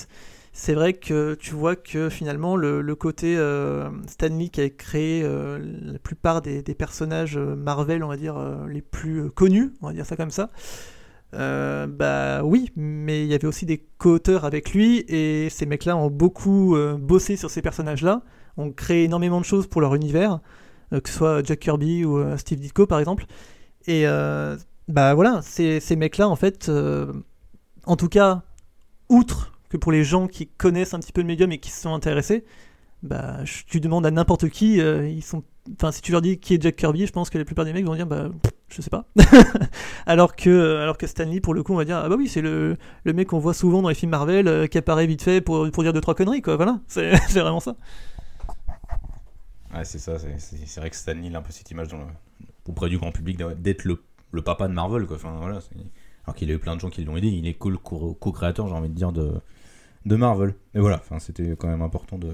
c'est 0.53 0.73
vrai 0.73 0.93
que 0.93 1.35
tu 1.35 1.53
vois 1.53 1.75
que 1.75 2.09
finalement 2.09 2.55
le, 2.55 2.81
le 2.81 2.95
côté 2.95 3.37
euh, 3.37 3.89
Stan 4.07 4.27
Lee 4.29 4.49
qui 4.49 4.61
a 4.61 4.69
créé 4.69 5.23
la 5.23 5.99
plupart 5.99 6.41
des, 6.41 6.63
des 6.63 6.73
personnages 6.75 7.37
Marvel, 7.37 8.03
on 8.03 8.07
va 8.07 8.17
dire 8.17 8.35
les 8.67 8.81
plus 8.81 9.29
connus, 9.31 9.73
on 9.81 9.87
va 9.87 9.93
dire 9.93 10.05
ça 10.05 10.15
comme 10.15 10.31
ça. 10.31 10.49
Euh, 11.33 11.87
bah 11.87 12.43
oui, 12.43 12.71
mais 12.75 13.23
il 13.23 13.27
y 13.27 13.33
avait 13.33 13.47
aussi 13.47 13.65
des 13.65 13.85
co-auteurs 13.97 14.45
avec 14.45 14.73
lui 14.73 14.99
et 15.07 15.49
ces 15.49 15.65
mecs-là 15.65 15.97
ont 15.97 16.09
beaucoup 16.09 16.75
euh, 16.75 16.97
bossé 16.97 17.35
sur 17.35 17.49
ces 17.49 17.61
personnages-là, 17.61 18.21
ont 18.55 18.71
créé 18.71 19.03
énormément 19.03 19.39
de 19.39 19.45
choses 19.45 19.67
pour 19.67 19.81
leur 19.81 19.93
univers 19.93 20.39
euh, 20.93 21.01
que 21.01 21.09
ce 21.09 21.15
soit 21.15 21.45
Jack 21.45 21.59
Kirby 21.59 22.05
ou 22.05 22.37
Steve 22.37 22.59
Ditko 22.59 22.87
par 22.87 22.99
exemple. 22.99 23.25
Et 23.87 24.05
bah 24.87 25.13
voilà, 25.15 25.41
ces, 25.41 25.79
ces 25.81 25.95
mecs-là, 25.97 26.29
en 26.29 26.35
fait, 26.35 26.71
en 27.85 27.95
tout 27.95 28.09
cas, 28.09 28.43
outre 29.09 29.53
que 29.69 29.77
pour 29.77 29.91
les 29.91 30.03
gens 30.03 30.27
qui 30.27 30.47
connaissent 30.47 30.93
un 30.93 30.99
petit 30.99 31.11
peu 31.11 31.21
le 31.21 31.27
médium 31.27 31.51
et 31.51 31.57
qui 31.57 31.71
se 31.71 31.81
sont 31.81 31.93
intéressés, 31.93 32.45
bah 33.03 33.39
tu 33.67 33.79
demandes 33.79 34.05
à 34.05 34.11
n'importe 34.11 34.49
qui, 34.49 34.77
ils 34.77 35.23
sont. 35.23 35.43
Enfin, 35.73 35.91
si 35.91 36.01
tu 36.01 36.11
leur 36.11 36.21
dis 36.21 36.39
qui 36.39 36.55
est 36.55 36.61
Jack 36.61 36.77
Kirby, 36.77 37.05
je 37.05 37.11
pense 37.11 37.29
que 37.29 37.37
la 37.37 37.45
plupart 37.45 37.65
des 37.65 37.73
mecs 37.73 37.85
vont 37.85 37.95
dire 37.95 38.07
bah 38.07 38.29
je 38.69 38.81
sais 38.81 38.89
pas. 38.89 39.05
alors 40.05 40.35
que 40.35 40.77
alors 40.77 40.97
que 40.97 41.07
Stanley 41.07 41.39
pour 41.41 41.53
le 41.53 41.63
coup 41.63 41.73
on 41.73 41.77
va 41.77 41.85
dire 41.85 41.97
ah 42.03 42.09
bah 42.09 42.15
oui 42.17 42.27
c'est 42.27 42.41
le, 42.41 42.77
le 43.03 43.13
mec 43.13 43.27
qu'on 43.29 43.39
voit 43.39 43.53
souvent 43.53 43.81
dans 43.81 43.89
les 43.89 43.95
films 43.95 44.11
Marvel 44.11 44.47
euh, 44.47 44.67
qui 44.67 44.77
apparaît 44.77 45.07
vite 45.07 45.21
fait 45.21 45.41
pour, 45.41 45.69
pour 45.71 45.83
dire 45.83 45.93
deux 45.93 46.01
trois 46.01 46.15
conneries 46.15 46.41
quoi 46.41 46.55
voilà 46.57 46.79
c'est 46.87 47.11
vraiment 47.39 47.59
ça. 47.61 47.75
Ouais, 49.73 49.83
c'est 49.83 49.99
ça, 49.99 50.17
c'est- 50.17 50.79
vrai 50.79 50.89
que 50.89 50.95
Stan 50.95 51.13
Lee 51.13 51.27
il 51.27 51.35
a 51.35 51.39
un 51.39 51.41
peu 51.41 51.51
cette 51.51 51.69
image 51.71 51.89
dans 51.89 51.97
le- 51.97 52.05
auprès 52.67 52.89
du 52.89 52.97
grand 52.97 53.11
public 53.11 53.37
d'être 53.37 53.83
le, 53.83 54.01
le 54.31 54.41
papa 54.41 54.67
de 54.67 54.73
Marvel, 54.73 55.05
quoi. 55.05 55.17
Enfin, 55.17 55.35
voilà, 55.37 55.59
alors 56.25 56.35
qu'il 56.35 56.49
a 56.51 56.53
eu 56.53 56.59
plein 56.59 56.75
de 56.75 56.81
gens 56.81 56.89
qui 56.89 57.03
l'ont 57.03 57.17
aidé, 57.17 57.27
il 57.27 57.47
est 57.47 57.53
co-créateur, 57.53 58.67
j'ai 58.67 58.73
envie 58.73 58.89
de 58.89 58.93
dire, 58.93 59.11
de, 59.11 59.33
de 60.05 60.15
Marvel. 60.15 60.55
Mais 60.73 60.81
voilà, 60.81 61.01
c'était 61.19 61.55
quand 61.57 61.67
même 61.67 61.81
important 61.81 62.17
de, 62.17 62.33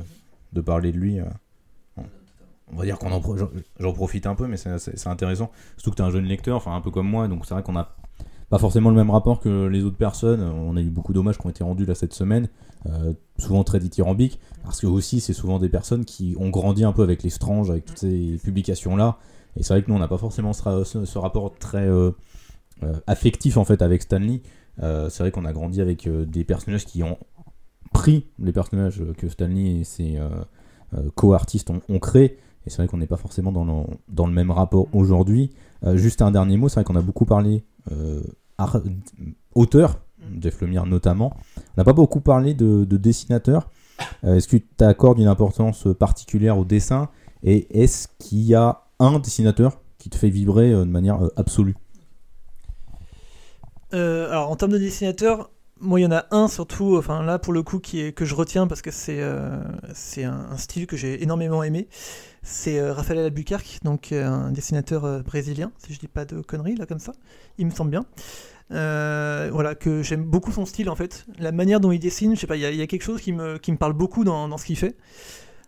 de 0.54 0.62
parler 0.62 0.92
de 0.92 0.98
lui. 1.00 1.20
euh. 1.20 1.26
On 2.72 2.78
va 2.78 2.86
dire 2.86 2.98
qu'on 2.98 3.12
en 3.12 3.20
j'en- 3.80 3.94
profite 3.94 4.26
un 4.26 4.36
peu, 4.36 4.48
mais 4.48 4.58
c'est 4.58 5.08
intéressant. 5.08 5.52
Surtout 5.78 5.92
que 5.92 5.96
tu 5.98 6.02
es 6.02 6.06
un 6.06 6.10
jeune 6.12 6.26
lecteur, 6.26 6.58
enfin 6.58 6.76
un 6.76 6.82
peu 6.82 6.92
comme 6.92 7.08
moi, 7.10 7.28
donc 7.28 7.46
c'est 7.46 7.54
vrai 7.54 7.62
qu'on 7.64 7.76
a 7.76 7.96
pas 8.50 8.58
forcément 8.60 8.90
le 8.90 8.96
même 8.96 9.10
rapport 9.10 9.40
que 9.40 9.66
les 9.68 9.84
autres 9.84 9.98
personnes. 9.98 10.42
On 10.42 10.76
a 10.78 10.82
eu 10.82 10.90
beaucoup 10.90 11.14
d'hommages 11.14 11.38
qui 11.38 11.46
ont 11.46 11.50
été 11.50 11.64
rendus 11.64 11.86
là 11.86 11.96
cette 11.96 12.14
semaine, 12.14 12.48
euh, 12.88 13.14
souvent 13.38 13.64
très 13.64 13.80
dithyrambiques, 13.80 14.40
parce 14.64 14.80
que 14.80 14.88
aussi 14.88 15.20
c'est 15.20 15.34
souvent 15.34 15.60
des 15.60 15.70
personnes 15.70 16.06
qui 16.06 16.36
ont 16.40 16.50
grandi 16.50 16.84
un 16.84 16.94
peu 16.94 17.04
avec 17.04 17.22
les 17.24 17.30
Strange, 17.30 17.70
avec 17.70 17.86
toutes 17.86 17.98
ces 18.00 18.40
publications 18.44 18.96
là. 18.96 19.18
Et 19.56 19.64
c'est 19.64 19.74
vrai 19.74 19.84
que 19.84 19.90
nous 19.90 19.96
on 19.96 20.00
n'a 20.00 20.08
pas 20.08 20.18
forcément 20.18 20.54
ce, 20.54 20.64
ra- 20.64 20.86
ce- 20.86 21.06
ce 21.06 21.18
rapport 21.18 21.54
très 21.56 21.88
euh, 21.88 22.12
euh, 22.84 22.94
affectif 23.08 23.58
en 23.58 23.66
fait 23.66 23.82
avec 23.82 24.02
Stanley. 24.04 24.42
C'est 24.80 25.20
vrai 25.20 25.32
qu'on 25.32 25.46
a 25.46 25.54
grandi 25.54 25.82
avec 25.82 26.10
des 26.10 26.44
personnages 26.44 26.86
qui 26.86 27.04
ont 27.04 27.18
pris 27.94 28.26
les 28.40 28.52
personnages 28.52 29.04
que 29.18 29.30
Stanley 29.30 29.82
et 29.82 29.84
ses 29.84 30.18
co-artistes 31.16 31.70
ont, 31.70 31.82
ont 31.90 32.00
créés. 32.00 32.38
Et 32.66 32.70
c'est 32.70 32.78
vrai 32.78 32.88
qu'on 32.88 32.98
n'est 32.98 33.08
pas 33.08 33.18
forcément 33.18 33.52
dans 33.52 33.66
le, 33.66 33.84
dans 34.08 34.28
le 34.28 34.34
même 34.34 34.52
rapport 34.52 34.88
aujourd'hui. 34.94 35.52
Euh, 35.84 35.98
juste 35.98 36.22
un 36.22 36.32
dernier 36.32 36.58
mot, 36.58 36.70
c'est 36.70 36.76
vrai 36.76 36.84
qu'on 36.84 36.96
a 36.96 37.02
beaucoup 37.02 37.26
parlé 37.26 37.64
euh, 37.92 38.22
art- 38.58 38.82
auteur, 39.54 40.00
Jeff 40.40 40.62
Lemire 40.62 40.86
notamment. 40.86 41.36
On 41.58 41.62
n'a 41.78 41.84
pas 41.84 41.94
beaucoup 41.94 42.22
parlé 42.22 42.54
de, 42.54 42.86
de 42.86 42.98
dessinateur. 42.98 43.70
Euh, 44.24 44.36
est-ce 44.36 44.48
que 44.48 44.58
tu 44.58 44.84
accordes 44.84 45.20
une 45.20 45.28
importance 45.28 45.88
particulière 46.00 46.58
au 46.58 46.66
dessin? 46.66 47.10
Et 47.44 47.84
est-ce 47.84 48.08
qu'il 48.20 48.42
y 48.42 48.56
a 48.56 48.84
un 49.00 49.20
dessinateur 49.20 49.82
qui 49.98 50.10
te 50.10 50.16
fait 50.16 50.30
vibrer 50.30 50.72
de 50.72 50.84
manière 50.84 51.20
absolue? 51.36 51.76
Alors 53.92 54.50
en 54.50 54.56
termes 54.56 54.72
de 54.72 54.80
dessinateur, 54.80 55.52
moi 55.80 56.00
il 56.00 56.04
y 56.04 56.06
en 56.08 56.12
a 56.12 56.26
un 56.32 56.48
surtout, 56.48 56.98
enfin 56.98 57.22
là 57.22 57.38
pour 57.38 57.54
le 57.54 57.62
coup 57.62 57.78
qui 57.78 58.02
est, 58.02 58.12
que 58.12 58.26
je 58.26 58.34
retiens 58.34 58.66
parce 58.66 58.82
que 58.82 58.90
c'est 58.90 59.22
euh, 59.22 59.62
c'est 59.94 60.24
un, 60.24 60.48
un 60.50 60.58
style 60.58 60.88
que 60.88 60.98
j'ai 60.98 61.22
énormément 61.22 61.62
aimé. 61.62 61.88
C'est 62.46 62.78
euh, 62.80 62.94
Raphaël 62.94 63.20
Albuquerque, 63.20 63.80
donc 63.84 64.12
euh, 64.12 64.26
un 64.28 64.52
dessinateur 64.52 65.06
euh, 65.06 65.22
brésilien, 65.22 65.72
si 65.78 65.94
je 65.94 66.00
dis 66.00 66.10
pas 66.10 66.26
de 66.26 66.42
conneries 66.42 66.76
là 66.76 66.86
comme 66.86 67.00
ça, 67.00 67.14
il 67.58 67.66
me 67.66 67.72
semble 67.72 67.92
bien. 67.92 68.06
Euh, 68.72 69.50
voilà, 69.54 69.76
que 69.76 70.02
j'aime 70.04 70.24
beaucoup 70.24 70.52
son 70.52 70.66
style 70.66 70.90
en 70.90 70.96
fait. 70.96 71.26
La 71.40 71.52
manière 71.54 71.80
dont 71.80 71.92
il 71.92 72.00
dessine, 72.00 72.36
je 72.36 72.42
sais 72.42 72.48
pas, 72.48 72.58
il 72.58 72.62
y, 72.62 72.82
a- 72.82 72.88
quelque 72.88 73.04
chose 73.04 73.22
qui 73.22 73.32
me, 73.32 73.58
qui 73.58 73.72
me 73.72 73.78
parle 73.78 73.94
beaucoup 73.94 74.24
dans, 74.26 74.58
ce 74.58 74.66
qu'il 74.66 74.78
fait. 74.78 74.96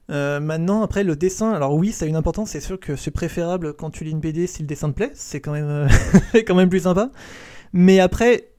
Maintenant, 0.09 0.82
après 0.84 1.03
le 1.03 1.15
dessin, 1.15 1.51
alors 1.51 1.73
oui, 1.76 1.91
ça 1.91 2.05
a 2.05 2.07
une 2.07 2.15
importance, 2.15 2.51
c'est 2.51 2.59
sûr 2.59 2.80
que 2.80 2.95
c'est 2.95 3.11
préférable 3.11 3.73
quand 3.73 3.89
tu 3.89 4.03
lis 4.03 4.11
une 4.11 4.19
BD 4.19 4.45
si 4.47 4.61
le 4.61 4.67
dessin 4.67 4.89
te 4.89 4.95
plaît, 4.95 5.11
c'est 5.15 5.39
quand 5.41 5.51
même, 5.53 5.88
quand 6.45 6.55
même 6.55 6.69
plus 6.69 6.82
sympa. 6.82 7.11
Mais 7.73 7.99
après, 7.99 8.49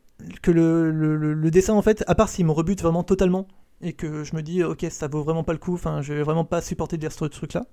que 0.43 0.51
le, 0.51 0.91
le- 0.91 1.17
le- 1.17 1.35
le 1.35 1.51
dessin, 1.51 1.75
en 1.75 1.83
fait, 1.83 2.03
à 2.07 2.15
part 2.15 2.29
s'il 2.29 2.47
me 2.47 2.53
rebute 2.53 2.83
vraiment 2.83 3.05
totalement, 3.05 3.47
et 3.81 3.93
que 3.93 4.25
je 4.25 4.35
me 4.35 4.43
dis, 4.43 4.63
ok, 4.63 4.87
ça 4.91 5.09
vaut 5.09 5.23
vraiment 5.23 5.45
pas 5.45 5.53
le 5.53 5.59
coup, 5.59 5.75
enfin, 5.75 6.03
je 6.03 6.15
vais 6.15 6.23
vraiment 6.23 6.45
pas 6.45 6.61
supporter 6.61 6.97
de 6.97 7.03
lire 7.03 7.13
ce 7.13 7.25
truc-là, 7.25 7.67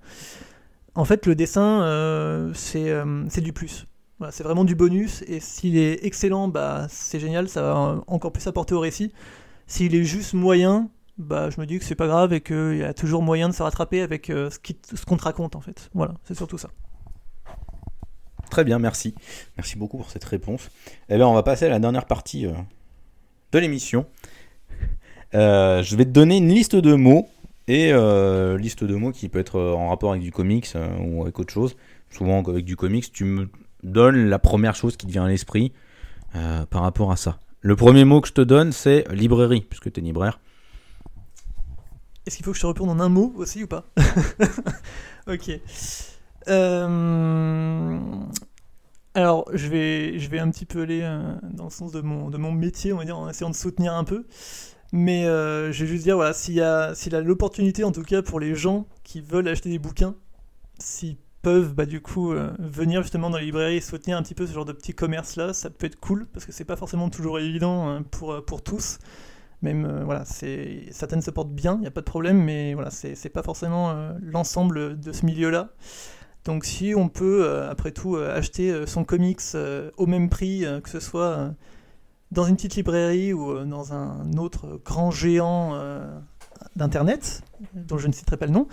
en 0.94 1.04
fait, 1.04 1.26
le 1.26 1.34
dessin, 1.34 1.82
euh, 1.82 2.52
c'est 2.54 2.90
euh, 2.90 3.24
c'est 3.28 3.40
du 3.40 3.52
plus. 3.52 3.86
Voilà, 4.18 4.30
c'est 4.30 4.44
vraiment 4.44 4.64
du 4.64 4.76
bonus, 4.76 5.24
et 5.26 5.40
s'il 5.40 5.76
est 5.76 6.04
excellent, 6.04 6.46
bah, 6.46 6.86
c'est 6.88 7.18
génial, 7.18 7.48
ça 7.48 7.62
va 7.62 8.00
encore 8.06 8.32
plus 8.32 8.46
apporter 8.46 8.74
au 8.74 8.80
récit. 8.80 9.12
S'il 9.66 9.94
est 9.94 10.04
juste 10.04 10.34
moyen, 10.34 10.88
bah, 11.18 11.50
je 11.50 11.60
me 11.60 11.66
dis 11.66 11.78
que 11.78 11.84
c'est 11.84 11.96
pas 11.96 12.06
grave, 12.06 12.32
et 12.32 12.40
qu'il 12.40 12.76
y 12.76 12.84
a 12.84 12.94
toujours 12.94 13.22
moyen 13.22 13.48
de 13.48 13.54
se 13.54 13.62
rattraper 13.62 14.02
avec 14.02 14.30
euh, 14.30 14.50
ce 14.50 15.04
qu'on 15.04 15.16
te 15.16 15.24
raconte, 15.24 15.56
en 15.56 15.60
fait. 15.60 15.90
Voilà, 15.94 16.14
c'est 16.24 16.36
surtout 16.36 16.58
ça. 16.58 16.70
Très 18.50 18.62
bien, 18.62 18.78
merci. 18.78 19.16
Merci 19.56 19.76
beaucoup 19.76 19.96
pour 19.96 20.10
cette 20.10 20.24
réponse. 20.24 20.70
Eh 21.08 21.16
bien, 21.16 21.26
on 21.26 21.34
va 21.34 21.42
passer 21.42 21.66
à 21.66 21.70
la 21.70 21.80
dernière 21.80 22.06
partie 22.06 22.46
euh, 22.46 22.52
de 23.50 23.58
l'émission. 23.58 24.06
Euh, 25.34 25.82
je 25.82 25.96
vais 25.96 26.04
te 26.04 26.10
donner 26.10 26.36
une 26.36 26.48
liste 26.48 26.76
de 26.76 26.94
mots 26.94 27.28
et 27.66 27.92
euh, 27.92 28.56
liste 28.56 28.84
de 28.84 28.94
mots 28.94 29.10
qui 29.10 29.28
peut 29.28 29.40
être 29.40 29.58
euh, 29.58 29.72
en 29.72 29.88
rapport 29.88 30.10
avec 30.10 30.22
du 30.22 30.30
comics 30.30 30.68
ou 31.00 31.22
avec 31.22 31.38
autre 31.38 31.52
chose. 31.52 31.76
Souvent 32.10 32.42
avec 32.44 32.64
du 32.64 32.76
comics, 32.76 33.12
tu 33.12 33.24
me 33.24 33.48
donnes 33.82 34.28
la 34.28 34.38
première 34.38 34.76
chose 34.76 34.96
qui 34.96 35.06
te 35.06 35.12
vient 35.12 35.24
à 35.24 35.28
l'esprit 35.28 35.72
par 36.70 36.82
rapport 36.82 37.12
à 37.12 37.16
ça. 37.16 37.38
Le 37.60 37.76
premier 37.76 38.04
mot 38.04 38.20
que 38.20 38.26
je 38.28 38.32
te 38.32 38.40
donne, 38.40 38.72
c'est 38.72 39.06
librairie, 39.12 39.60
puisque 39.60 39.92
tu 39.92 40.00
es 40.00 40.02
libraire. 40.02 40.40
Est-ce 42.26 42.36
qu'il 42.36 42.44
faut 42.44 42.50
que 42.50 42.56
je 42.56 42.62
te 42.62 42.66
retourne 42.66 42.90
en 42.90 42.98
un 42.98 43.08
mot 43.08 43.32
aussi 43.36 43.62
ou 43.62 43.68
pas 43.68 43.84
Ok. 45.28 45.60
Alors, 49.14 49.48
je 49.52 49.68
vais, 49.68 50.18
je 50.18 50.28
vais 50.28 50.40
un 50.40 50.50
petit 50.50 50.66
peu 50.66 50.82
aller 50.82 51.02
dans 51.52 51.64
le 51.64 51.70
sens 51.70 51.92
de 51.92 52.00
mon, 52.00 52.30
de 52.30 52.36
mon 52.36 52.52
métier, 52.52 52.92
on 52.92 52.98
va 52.98 53.04
dire, 53.04 53.18
en 53.18 53.28
essayant 53.28 53.50
de 53.50 53.56
soutenir 53.56 53.94
un 53.94 54.04
peu. 54.04 54.24
Mais 54.96 55.26
euh, 55.26 55.72
je 55.72 55.84
vais 55.84 55.90
juste 55.90 56.04
dire, 56.04 56.14
voilà, 56.14 56.32
s'il 56.32 56.54
y 56.54 56.60
a, 56.60 56.94
s'il 56.94 57.16
a 57.16 57.20
l'opportunité, 57.20 57.82
en 57.82 57.90
tout 57.90 58.04
cas 58.04 58.22
pour 58.22 58.38
les 58.38 58.54
gens 58.54 58.86
qui 59.02 59.20
veulent 59.20 59.48
acheter 59.48 59.68
des 59.68 59.80
bouquins, 59.80 60.14
s'ils 60.78 61.16
peuvent, 61.42 61.74
bah, 61.74 61.84
du 61.84 62.00
coup, 62.00 62.30
euh, 62.30 62.52
venir 62.60 63.02
justement 63.02 63.28
dans 63.28 63.38
les 63.38 63.46
librairies 63.46 63.78
et 63.78 63.80
soutenir 63.80 64.16
un 64.16 64.22
petit 64.22 64.36
peu 64.36 64.46
ce 64.46 64.52
genre 64.52 64.64
de 64.64 64.72
petits 64.72 64.94
commerces-là, 64.94 65.52
ça 65.52 65.68
peut 65.68 65.86
être 65.86 65.98
cool, 65.98 66.28
parce 66.32 66.46
que 66.46 66.52
c'est 66.52 66.64
pas 66.64 66.76
forcément 66.76 67.10
toujours 67.10 67.40
évident 67.40 67.88
hein, 67.88 68.04
pour, 68.08 68.34
euh, 68.34 68.40
pour 68.40 68.62
tous. 68.62 69.00
Même, 69.62 69.84
euh, 69.84 70.04
voilà, 70.04 70.24
c'est, 70.24 70.84
certaines 70.92 71.22
se 71.22 71.32
portent 71.32 71.52
bien, 71.52 71.74
il 71.74 71.80
n'y 71.80 71.88
a 71.88 71.90
pas 71.90 72.00
de 72.00 72.06
problème, 72.06 72.40
mais 72.40 72.74
voilà, 72.74 72.90
c'est, 72.90 73.16
c'est 73.16 73.30
pas 73.30 73.42
forcément 73.42 74.14
l'ensemble 74.22 75.00
de 75.00 75.10
ce 75.10 75.26
milieu-là. 75.26 75.70
Donc 76.44 76.64
si 76.64 76.94
on 76.96 77.08
peut, 77.08 77.66
après 77.68 77.90
tout, 77.90 78.14
acheter 78.14 78.86
son 78.86 79.02
comics 79.02 79.40
au 79.96 80.06
même 80.06 80.28
prix, 80.28 80.64
que 80.84 80.90
ce 80.90 81.00
soit 81.00 81.54
dans 82.30 82.44
une 82.44 82.56
petite 82.56 82.76
librairie 82.76 83.32
ou 83.32 83.50
euh, 83.50 83.64
dans 83.64 83.92
un 83.92 84.32
autre 84.36 84.80
grand 84.84 85.10
géant 85.10 85.74
euh, 85.74 86.06
d'internet, 86.76 87.42
dont 87.74 87.98
je 87.98 88.08
ne 88.08 88.12
citerai 88.12 88.36
pas 88.36 88.46
le 88.46 88.52
nom, 88.52 88.66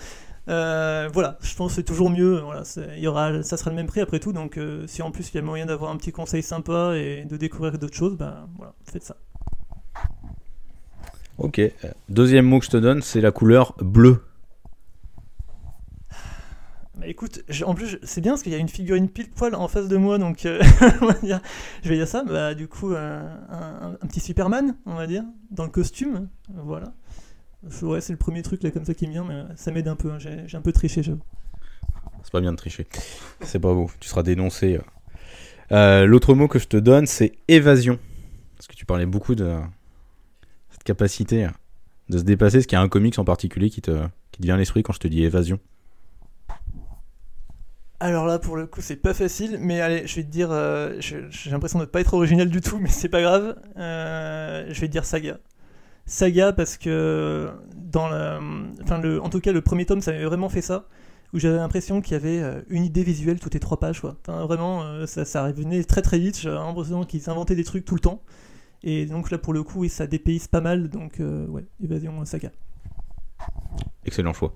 euh, 0.50 1.08
voilà, 1.14 1.38
je 1.42 1.56
pense 1.56 1.72
que 1.72 1.76
c'est 1.76 1.84
toujours 1.84 2.10
mieux. 2.10 2.40
Voilà, 2.40 2.64
y 2.98 3.08
aura, 3.08 3.44
ça 3.44 3.58
sera 3.58 3.70
le 3.70 3.76
même 3.76 3.88
prix 3.88 4.02
après 4.02 4.20
tout. 4.20 4.34
Donc 4.34 4.60
si 4.88 5.02
en 5.02 5.12
plus 5.12 5.30
il 5.32 5.36
y 5.36 5.40
a 5.40 5.44
moyen 5.44 5.68
d'avoir 5.68 5.92
un 5.92 5.98
petit 5.98 6.12
conseil 6.12 6.42
sympa 6.42 6.94
et 6.96 7.26
de 7.26 7.38
découvrir 7.38 7.78
d'autres 7.78 7.96
choses, 7.96 8.18
ben 8.18 8.48
voilà, 8.58 8.74
faites 8.92 9.04
ça. 9.04 9.16
Ok. 11.38 11.62
Deuxième 12.10 12.46
mot 12.46 12.60
que 12.60 12.66
je 12.66 12.72
te 12.72 12.78
donne, 12.78 13.02
c'est 13.02 13.22
la 13.22 13.32
couleur 13.32 13.76
bleue. 13.80 14.24
Bah 17.02 17.08
écoute, 17.08 17.42
en 17.66 17.74
plus 17.74 17.98
c'est 18.04 18.22
bien 18.22 18.34
parce 18.34 18.44
qu'il 18.44 18.52
y 18.52 18.56
a 18.56 18.60
une 18.60 18.70
figurine 18.70 19.10
pile 19.10 19.32
poil 19.32 19.56
en 19.56 19.68
face 19.68 19.88
de 19.88 19.98
moi, 19.98 20.20
donc 20.20 20.46
euh, 20.46 20.62
je 21.84 21.90
vais 21.90 21.96
dire 21.96 22.08
ça. 22.08 22.24
Bah 22.24 22.54
du 22.54 22.68
coup, 22.68 22.94
euh, 22.94 23.36
un, 23.50 24.08
petit 24.08 24.20
Superman, 24.20 24.76
on 24.86 24.94
va 24.94 25.08
dire, 25.08 25.24
dans 25.50 25.64
le 25.64 25.72
costume, 25.72 26.30
voilà. 26.54 26.94
Ouais, 27.82 28.02
c'est 28.02 28.14
le 28.14 28.18
premier 28.20 28.44
truc 28.44 28.62
là 28.62 28.70
comme 28.70 28.86
ça 28.86 28.94
qui 28.94 29.08
me 29.08 29.14
vient, 29.14 29.24
mais 29.24 29.46
ça 29.56 29.72
m'aide 29.72 29.88
un 29.88 29.96
peu. 29.96 30.12
hein, 30.12 30.20
J'ai 30.20 30.56
un 30.56 30.62
peu 30.62 30.72
triché, 30.72 31.02
j'avoue. 31.02 31.24
C'est 32.22 32.32
pas 32.32 32.40
bien 32.40 32.52
de 32.52 32.58
tricher. 32.58 32.86
C'est 33.42 33.60
pas 33.60 33.74
beau. 33.74 33.90
Tu 34.00 34.08
seras 34.08 34.22
dénoncé. 34.22 34.76
euh. 34.76 34.82
Euh, 35.72 36.06
L'autre 36.06 36.36
mot 36.36 36.48
que 36.48 36.60
je 36.60 36.68
te 36.68 36.78
donne, 36.78 37.08
c'est 37.08 37.32
évasion. 37.48 37.98
Parce 38.58 38.68
que 38.68 38.76
tu 38.76 38.86
parlais 38.86 39.08
beaucoup 39.08 39.34
de, 39.34 39.58
cette 40.70 40.84
capacité 40.84 41.50
de 42.10 42.20
se 42.20 42.24
dépasser. 42.24 42.60
Est-ce 42.60 42.68
qu'il 42.68 42.76
y 42.76 42.80
a 42.80 42.84
un 42.84 42.90
comics 42.90 43.18
en 43.18 43.26
particulier 43.26 43.72
qui 43.72 43.82
te, 43.82 44.04
qui 44.32 44.42
te 44.42 44.46
vient 44.46 44.54
à 44.54 44.58
l'esprit 44.60 44.84
quand 44.84 44.94
je 44.94 45.00
te 45.00 45.08
dis 45.08 45.24
évasion 45.24 45.60
Alors 48.02 48.26
là, 48.26 48.40
pour 48.40 48.58
le 48.58 48.66
coup, 48.66 48.82
c'est 48.82 48.96
pas 48.96 49.14
facile, 49.14 49.60
mais 49.62 49.80
allez, 49.80 50.08
je 50.08 50.16
vais 50.16 50.24
te 50.24 50.32
dire, 50.32 50.48
euh, 50.50 50.96
j'ai 51.00 51.52
l'impression 51.52 51.78
de 51.78 51.84
ne 51.84 51.88
pas 51.88 52.02
être 52.02 52.16
original 52.16 52.50
du 52.50 52.60
tout, 52.60 52.80
mais 52.82 52.90
c'est 52.90 53.10
pas 53.10 53.22
grave. 53.22 53.56
Euh, 53.78 54.66
je 54.70 54.82
vais 54.82 54.88
te 54.88 54.92
dire 54.92 55.06
Saga. 55.06 55.38
Saga 56.08 56.52
parce 56.52 56.78
que 56.78 57.52
dans 57.76 58.10
la, 58.10 58.40
enfin 58.82 58.98
le, 58.98 59.22
en 59.22 59.30
tout 59.30 59.40
cas 59.40 59.52
le 59.52 59.62
premier 59.62 59.86
tome, 59.86 60.02
ça 60.02 60.10
avait 60.10 60.26
vraiment 60.26 60.50
fait 60.50 60.64
ça, 60.64 60.88
où 61.32 61.38
j'avais 61.38 61.58
l'impression 61.58 62.02
qu'il 62.02 62.14
y 62.14 62.16
avait 62.16 62.42
euh, 62.42 62.62
une 62.70 62.84
idée 62.86 63.04
visuelle 63.04 63.40
toutes 63.40 63.54
les 63.54 63.60
trois 63.60 63.80
pages, 63.80 64.02
quoi. 64.02 64.18
Enfin, 64.22 64.48
vraiment, 64.48 64.82
euh, 64.82 65.06
ça, 65.06 65.24
ça 65.24 65.46
revenait 65.46 65.84
très 65.84 66.02
très 66.02 66.18
vite. 66.18 66.40
J'avais 66.40 66.56
l'impression 66.56 67.06
qu'ils 67.06 67.30
inventaient 67.30 67.56
des 67.56 67.64
trucs 67.64 67.86
tout 67.86 67.94
le 67.94 68.02
temps. 68.02 68.24
Et 68.82 69.06
donc 69.06 69.30
là, 69.30 69.38
pour 69.38 69.54
le 69.54 69.62
coup, 69.62 69.88
ça 69.90 70.08
dépayse 70.08 70.48
pas 70.48 70.62
mal. 70.62 70.90
Donc 70.90 71.20
ouais, 71.20 71.66
Évasion 71.84 72.26
Saga. 72.26 72.50
Excellent 74.06 74.34
choix. 74.34 74.52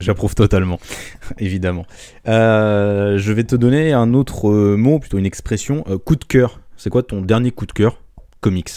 J'approuve 0.00 0.34
totalement, 0.34 0.78
évidemment. 1.38 1.86
Euh, 2.28 3.18
je 3.18 3.32
vais 3.32 3.44
te 3.44 3.56
donner 3.56 3.92
un 3.92 4.14
autre 4.14 4.50
euh, 4.50 4.76
mot, 4.76 4.98
plutôt 4.98 5.18
une 5.18 5.26
expression, 5.26 5.84
euh, 5.88 5.98
coup 5.98 6.16
de 6.16 6.24
cœur. 6.24 6.60
C'est 6.76 6.90
quoi 6.90 7.02
ton 7.02 7.22
dernier 7.22 7.50
coup 7.50 7.66
de 7.66 7.72
cœur 7.72 8.02
comics? 8.40 8.70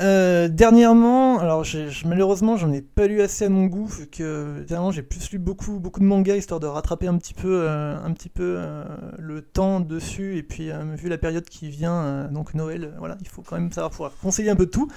Dernièrement, 0.00 1.38
alors 1.38 1.64
malheureusement 2.04 2.56
j'en 2.56 2.72
ai 2.72 2.82
pas 2.82 3.06
lu 3.06 3.22
assez 3.22 3.44
à 3.44 3.48
mon 3.48 3.66
goût, 3.66 3.86
vu 3.86 4.08
que 4.08 4.64
dernièrement 4.66 4.90
j'ai 4.90 5.02
plus 5.02 5.30
lu 5.30 5.38
beaucoup, 5.38 5.78
beaucoup 5.78 6.00
de 6.00 6.04
mangas 6.04 6.34
histoire 6.34 6.58
de 6.58 6.66
rattraper 6.66 7.06
un 7.06 7.16
petit 7.18 7.34
peu, 7.34 7.68
un 7.68 8.12
petit 8.12 8.28
peu 8.28 8.58
le 9.16 9.42
temps 9.42 9.78
dessus, 9.78 10.38
et 10.38 10.42
puis 10.42 10.70
vu 10.96 11.08
la 11.08 11.18
période 11.18 11.44
qui 11.44 11.70
vient, 11.70 12.28
donc 12.32 12.54
Noël, 12.54 12.94
voilà, 12.98 13.16
il 13.20 13.28
faut 13.28 13.42
quand 13.42 13.54
même 13.54 13.70
savoir 13.70 13.92
pouvoir 13.92 14.12
conseiller 14.20 14.50
un 14.50 14.56
peu 14.56 14.66
de 14.66 14.72
tout. 14.72 14.88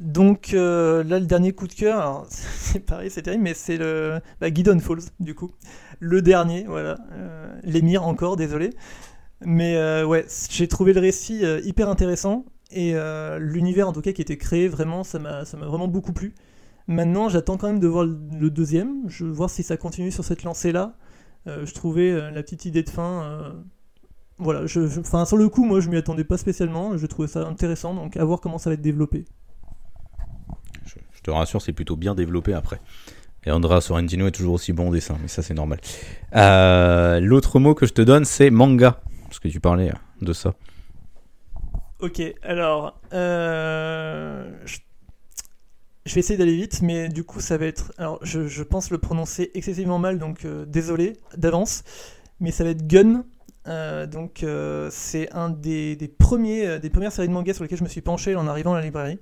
Donc 0.00 0.54
euh, 0.54 1.04
là 1.04 1.20
le 1.20 1.26
dernier 1.26 1.52
coup 1.52 1.68
de 1.68 1.74
cœur, 1.74 2.24
c'est 2.30 2.80
pareil, 2.80 3.10
c'est 3.10 3.22
terrible, 3.22 3.44
mais 3.44 3.54
c'est 3.54 3.76
le 3.76 4.20
bah, 4.40 4.50
Guidon 4.50 4.78
Falls 4.80 5.10
du 5.20 5.34
coup, 5.34 5.52
le 6.00 6.22
dernier, 6.22 6.64
voilà, 6.66 6.96
euh, 7.12 7.54
l'émir 7.62 8.06
encore, 8.06 8.36
désolé. 8.36 8.70
Mais 9.42 9.76
euh, 9.76 10.06
ouais, 10.06 10.26
j'ai 10.50 10.68
trouvé 10.68 10.92
le 10.94 11.00
récit 11.00 11.44
euh, 11.44 11.60
hyper 11.64 11.88
intéressant 11.88 12.46
et 12.72 12.94
l'univers 13.40 13.88
en 13.88 13.92
tout 13.92 14.00
cas 14.00 14.12
qui 14.12 14.22
était 14.22 14.38
créé, 14.38 14.68
vraiment, 14.68 15.02
ça 15.02 15.18
m'a 15.18 15.42
vraiment 15.42 15.88
beaucoup 15.88 16.12
plu. 16.12 16.34
Maintenant, 16.86 17.28
j'attends 17.28 17.56
quand 17.56 17.66
même 17.66 17.80
de 17.80 17.88
voir 17.88 18.04
le, 18.04 18.48
deuxième, 18.48 19.08
je 19.08 19.24
veux 19.24 19.32
voir 19.32 19.50
si 19.50 19.64
ça 19.64 19.76
continue 19.76 20.12
sur 20.12 20.24
cette 20.24 20.44
lancée-là. 20.44 20.94
Je 21.46 21.74
trouvais 21.74 22.12
la 22.30 22.42
petite 22.44 22.66
idée 22.66 22.84
de 22.84 22.90
fin. 22.90 23.54
voilà, 24.38 24.66
je, 24.66 24.88
sur 25.26 25.36
le 25.36 25.48
coup, 25.48 25.64
moi 25.64 25.80
je 25.80 25.90
m'y 25.90 25.96
attendais 25.96 26.22
pas 26.22 26.38
spécialement, 26.38 26.96
je 26.96 27.06
trouvais 27.06 27.26
ça 27.26 27.44
intéressant, 27.44 27.92
donc 27.92 28.16
à 28.16 28.24
voir 28.24 28.40
comment 28.40 28.58
ça 28.58 28.70
va 28.70 28.74
être 28.74 28.82
développé. 28.82 29.24
Je, 31.20 31.24
te 31.24 31.30
rassure, 31.30 31.60
c'est 31.60 31.72
plutôt 31.72 31.96
bien 31.96 32.14
développé 32.14 32.54
après. 32.54 32.80
Et 33.44 33.50
Andrea 33.50 33.80
Sorrentino 33.80 34.26
est 34.26 34.32
toujours 34.32 34.54
aussi 34.54 34.72
bon 34.72 34.88
au 34.88 34.92
dessin, 34.92 35.16
mais 35.20 35.28
ça 35.28 35.42
c'est 35.42 35.54
normal. 35.54 35.80
Euh, 36.36 37.20
L'autre 37.20 37.58
mot 37.58 37.74
que 37.74 37.86
je 37.86 37.92
te 37.92 38.02
donne, 38.02 38.24
c'est 38.24 38.50
manga. 38.50 39.00
Parce 39.24 39.38
que 39.38 39.48
tu 39.48 39.60
parlais 39.60 39.92
de 40.20 40.32
ça. 40.32 40.54
Ok, 42.00 42.22
alors, 42.42 42.98
euh, 43.12 44.50
je, 44.64 46.14
vais 46.14 46.20
essayer 46.20 46.38
d'aller 46.38 46.56
vite, 46.56 46.80
mais 46.82 47.08
du 47.08 47.24
coup, 47.24 47.40
ça 47.40 47.56
va 47.58 47.66
être. 47.66 47.92
Alors, 47.98 48.18
je, 48.22 48.62
pense 48.62 48.90
le 48.90 48.98
prononcer 48.98 49.50
excessivement 49.54 49.98
mal, 49.98 50.18
donc 50.18 50.44
euh, 50.44 50.64
désolé 50.64 51.18
d'avance, 51.36 51.84
mais 52.40 52.50
ça 52.50 52.64
va 52.64 52.70
être 52.70 52.86
Gun. 52.86 53.24
Donc, 54.06 54.44
c'est 54.90 55.30
un 55.32 55.50
des, 55.50 55.96
premiers, 56.18 56.80
des 56.80 56.90
premières 56.90 57.12
séries 57.12 57.28
de 57.28 57.32
mangas 57.32 57.54
sur 57.54 57.62
lesquelles 57.62 57.78
je 57.78 57.84
me 57.84 57.88
suis 57.88 58.00
penché 58.00 58.34
en 58.34 58.48
arrivant 58.48 58.74
à 58.74 58.78
la 58.78 58.84
librairie, 58.84 59.18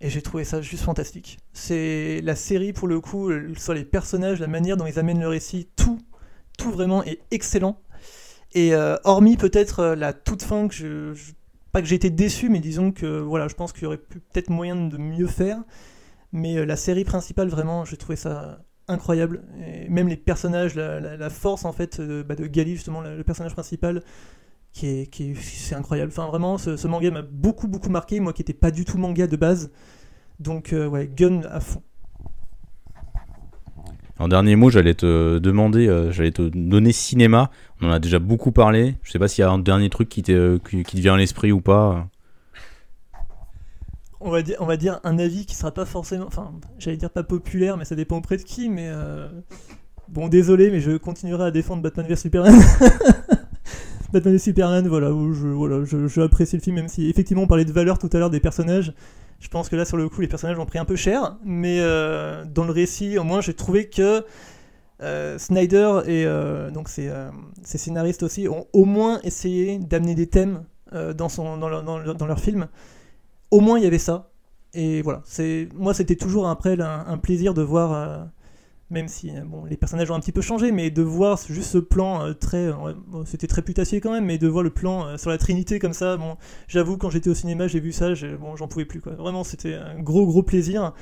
et 0.00 0.10
j'ai 0.10 0.22
trouvé 0.22 0.44
ça 0.44 0.60
juste 0.60 0.84
fantastique. 0.84 1.38
C'est 1.52 2.20
la 2.22 2.36
série, 2.36 2.72
pour 2.72 2.88
le 2.88 3.00
coup, 3.00 3.30
euh, 3.30 3.54
sur 3.56 3.72
les 3.72 3.84
personnages, 3.84 4.40
la 4.40 4.46
manière 4.46 4.76
dont 4.76 4.86
ils 4.86 4.98
amènent 4.98 5.20
le 5.20 5.28
récit, 5.28 5.68
tout, 5.76 5.98
tout 6.58 6.70
vraiment 6.70 7.02
est 7.04 7.20
excellent. 7.30 7.80
Et 8.52 8.74
euh, 8.74 8.96
hormis 9.04 9.36
peut-être 9.36 9.80
euh, 9.80 9.96
la 9.96 10.12
toute 10.12 10.42
fin 10.42 10.68
que 10.68 10.74
je, 10.74 11.14
pas 11.72 11.80
que 11.80 11.88
j'ai 11.88 11.96
été 11.96 12.10
déçu, 12.10 12.48
mais 12.50 12.60
disons 12.60 12.92
que 12.92 13.06
voilà, 13.20 13.48
je 13.48 13.54
pense 13.54 13.72
qu'il 13.72 13.84
y 13.84 13.86
aurait 13.86 13.96
peut-être 13.96 14.50
moyen 14.50 14.76
de 14.76 14.98
mieux 14.98 15.26
faire. 15.26 15.62
Mais 16.32 16.66
la 16.66 16.76
série 16.76 17.04
principale, 17.04 17.48
vraiment, 17.48 17.84
j'ai 17.86 17.96
trouvé 17.96 18.16
ça 18.16 18.58
incroyable. 18.88 19.44
Et 19.64 19.88
même 19.88 20.08
les 20.08 20.16
personnages, 20.16 20.74
la, 20.74 21.30
force 21.30 21.64
en 21.64 21.72
fait 21.72 22.00
bah, 22.00 22.34
de 22.34 22.46
Gali, 22.46 22.72
justement, 22.72 23.00
le 23.00 23.22
personnage 23.22 23.54
principal, 23.54 24.02
qui 24.76 24.86
est, 24.88 25.06
qui 25.06 25.30
est- 25.30 25.34
c'est 25.34 25.74
incroyable. 25.74 26.12
Enfin, 26.12 26.26
vraiment, 26.28 26.58
ce, 26.58 26.76
ce 26.76 26.86
manga 26.86 27.10
m'a 27.10 27.22
beaucoup, 27.22 27.66
beaucoup 27.66 27.88
marqué. 27.88 28.20
Moi 28.20 28.32
qui 28.34 28.42
n'étais 28.42 28.52
pas 28.52 28.70
du 28.70 28.84
tout 28.84 28.98
manga 28.98 29.26
de 29.26 29.36
base. 29.36 29.70
Donc, 30.38 30.74
euh, 30.74 30.86
ouais, 30.86 31.08
Gun 31.08 31.40
à 31.50 31.60
fond. 31.60 31.82
En 34.18 34.28
dernier 34.28 34.54
mot, 34.54 34.68
j'allais 34.70 34.94
te 34.94 35.38
demander, 35.38 35.88
euh, 35.88 36.10
j'allais 36.12 36.30
te 36.30 36.42
donner 36.42 36.92
cinéma. 36.92 37.50
On 37.80 37.88
en 37.88 37.92
a 37.92 37.98
déjà 37.98 38.18
beaucoup 38.18 38.52
parlé. 38.52 38.96
Je 39.02 39.10
sais 39.12 39.18
pas 39.18 39.28
s'il 39.28 39.42
y 39.42 39.44
a 39.44 39.50
un 39.50 39.58
dernier 39.58 39.88
truc 39.88 40.10
qui, 40.10 40.22
qui 40.22 40.32
te 40.84 40.96
vient 41.00 41.14
à 41.14 41.18
l'esprit 41.18 41.52
ou 41.52 41.60
pas. 41.62 42.06
On 44.20 44.30
va, 44.30 44.42
dire, 44.42 44.56
on 44.60 44.66
va 44.66 44.76
dire 44.76 45.00
un 45.04 45.18
avis 45.18 45.46
qui 45.46 45.54
sera 45.54 45.70
pas 45.72 45.84
forcément. 45.86 46.26
Enfin, 46.26 46.52
j'allais 46.78 46.96
dire 46.96 47.10
pas 47.10 47.22
populaire, 47.22 47.76
mais 47.76 47.84
ça 47.84 47.94
dépend 47.94 48.16
auprès 48.18 48.36
de 48.38 48.42
qui. 48.42 48.68
Mais 48.68 48.88
euh, 48.88 49.28
bon, 50.08 50.28
désolé, 50.28 50.70
mais 50.70 50.80
je 50.80 50.96
continuerai 50.98 51.44
à 51.44 51.50
défendre 51.50 51.82
Batman 51.82 52.06
vs 52.06 52.16
Superman. 52.16 52.54
Batman 54.12 54.36
vs 54.36 54.38
Superman, 54.38 54.88
voilà, 54.88 55.08
je, 55.08 55.48
voilà, 55.48 55.84
je, 55.84 55.96
le 55.96 56.60
film, 56.60 56.76
même 56.76 56.88
si 56.88 57.08
effectivement 57.08 57.42
on 57.42 57.46
parlait 57.46 57.64
de 57.64 57.72
valeur 57.72 57.98
tout 57.98 58.10
à 58.12 58.18
l'heure 58.18 58.30
des 58.30 58.40
personnages. 58.40 58.94
Je 59.40 59.48
pense 59.48 59.68
que 59.68 59.76
là, 59.76 59.84
sur 59.84 59.96
le 59.96 60.08
coup, 60.08 60.20
les 60.20 60.28
personnages 60.28 60.58
ont 60.58 60.66
pris 60.66 60.78
un 60.78 60.84
peu 60.84 60.96
cher, 60.96 61.36
mais 61.44 61.78
euh, 61.80 62.44
dans 62.46 62.64
le 62.64 62.72
récit, 62.72 63.18
au 63.18 63.24
moins, 63.24 63.40
j'ai 63.40 63.54
trouvé 63.54 63.88
que 63.88 64.24
euh, 65.02 65.38
Snyder 65.38 66.00
et 66.06 66.24
euh, 66.24 66.70
donc 66.70 66.88
ses, 66.88 67.10
scénaristes 67.62 68.22
aussi 68.22 68.48
ont 68.48 68.66
au 68.72 68.86
moins 68.86 69.20
essayé 69.24 69.78
d'amener 69.78 70.14
des 70.14 70.26
thèmes 70.26 70.64
dans, 70.92 71.28
son, 71.28 71.58
dans, 71.58 71.68
leur, 71.68 72.40
film 72.40 72.68
au 73.50 73.60
moins 73.60 73.78
il 73.78 73.84
y 73.84 73.86
avait 73.86 73.98
ça. 73.98 74.30
Et 74.72 75.02
voilà, 75.02 75.22
moi 75.74 75.92
c'était 75.92 76.16
toujours 76.16 76.48
après 76.48 76.80
un, 76.80 77.18
plaisir 77.18 77.52
de 77.52 77.60
voir, 77.60 78.26
même 78.90 79.08
si 79.08 79.30
euh, 79.36 79.42
bon 79.44 79.64
les 79.64 79.76
personnages 79.76 80.10
ont 80.10 80.14
un 80.14 80.20
petit 80.20 80.32
peu 80.32 80.40
changé, 80.42 80.70
mais 80.72 80.90
de 80.90 81.02
voir 81.02 81.38
juste 81.48 81.70
ce 81.70 81.78
plan 81.78 82.22
euh, 82.24 82.32
très, 82.34 82.70
bon, 82.72 83.24
c'était 83.24 83.46
très 83.46 83.62
putassier 83.62 84.00
quand 84.00 84.12
même, 84.12 84.24
mais 84.26 84.38
de 84.38 84.46
voir 84.48 84.62
le 84.62 84.70
plan 84.70 85.06
euh, 85.06 85.16
sur 85.16 85.30
la 85.30 85.38
Trinité 85.38 85.78
comme 85.78 85.92
ça, 85.92 86.16
bon, 86.16 86.36
j'avoue 86.68 86.96
quand 86.96 87.10
j'étais 87.10 87.30
au 87.30 87.34
cinéma 87.34 87.66
j'ai 87.68 87.80
vu 87.80 87.92
ça, 87.92 88.14
j'ai- 88.14 88.36
bon 88.36 88.54
j'en 88.56 88.68
pouvais 88.68 88.84
plus 88.84 89.00
quoi. 89.00 89.12
Vraiment 89.14 89.42
c'était 89.44 89.74
un 89.74 89.98
gros 90.00 90.26
gros 90.26 90.42
plaisir. 90.42 90.92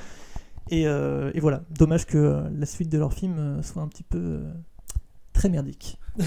Et, 0.71 0.87
euh, 0.87 1.31
et 1.35 1.41
voilà, 1.41 1.63
dommage 1.79 2.07
que 2.07 2.17
euh, 2.17 2.41
la 2.59 2.65
suite 2.65 2.89
de 2.89 2.97
leur 2.97 3.13
film 3.13 3.37
euh, 3.39 3.63
soit 3.63 3.83
un 3.83 3.89
petit 3.89 4.03
peu 4.03 4.19
euh, 4.19 4.53
très 5.35 5.49
merdique. 5.51 5.99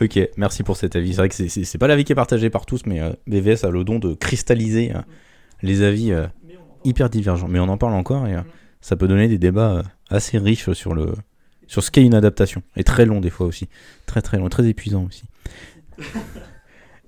Ok, 0.00 0.18
merci 0.38 0.62
pour 0.62 0.76
cet 0.78 0.96
avis. 0.96 1.10
C'est 1.10 1.16
vrai 1.18 1.28
que 1.28 1.34
c'est- 1.34 1.78
pas 1.78 1.86
l'avis 1.86 2.04
qui 2.04 2.12
est 2.12 2.14
partagé 2.14 2.48
par 2.48 2.64
tous, 2.64 2.86
mais 2.86 3.00
euh, 3.02 3.10
BVS 3.26 3.64
a 3.64 3.70
le 3.70 3.84
don 3.84 3.98
de 3.98 4.14
cristalliser 4.14 4.94
euh, 4.94 5.00
les 5.62 5.82
avis 5.82 6.12
euh, 6.12 6.26
hyper 6.84 7.10
divergents. 7.10 7.46
Mais 7.48 7.60
on 7.60 7.68
en 7.68 7.76
parle 7.76 7.92
encore 7.92 8.26
et 8.26 8.36
euh, 8.36 8.40
ça 8.80 8.96
peut 8.96 9.08
donner 9.08 9.28
des 9.28 9.38
débats 9.38 9.76
euh, 9.76 9.82
assez 10.08 10.38
riches 10.38 10.72
sur 10.72 10.94
le 10.94 11.14
sur 11.66 11.84
ce 11.84 11.90
qu'est 11.92 12.04
une 12.04 12.14
adaptation 12.14 12.62
et 12.76 12.82
très 12.82 13.06
long 13.06 13.20
des 13.20 13.30
fois 13.30 13.46
aussi, 13.46 13.68
très 14.06 14.22
très 14.22 14.38
long, 14.38 14.48
très 14.48 14.66
épuisant 14.66 15.06
aussi. 15.06 15.24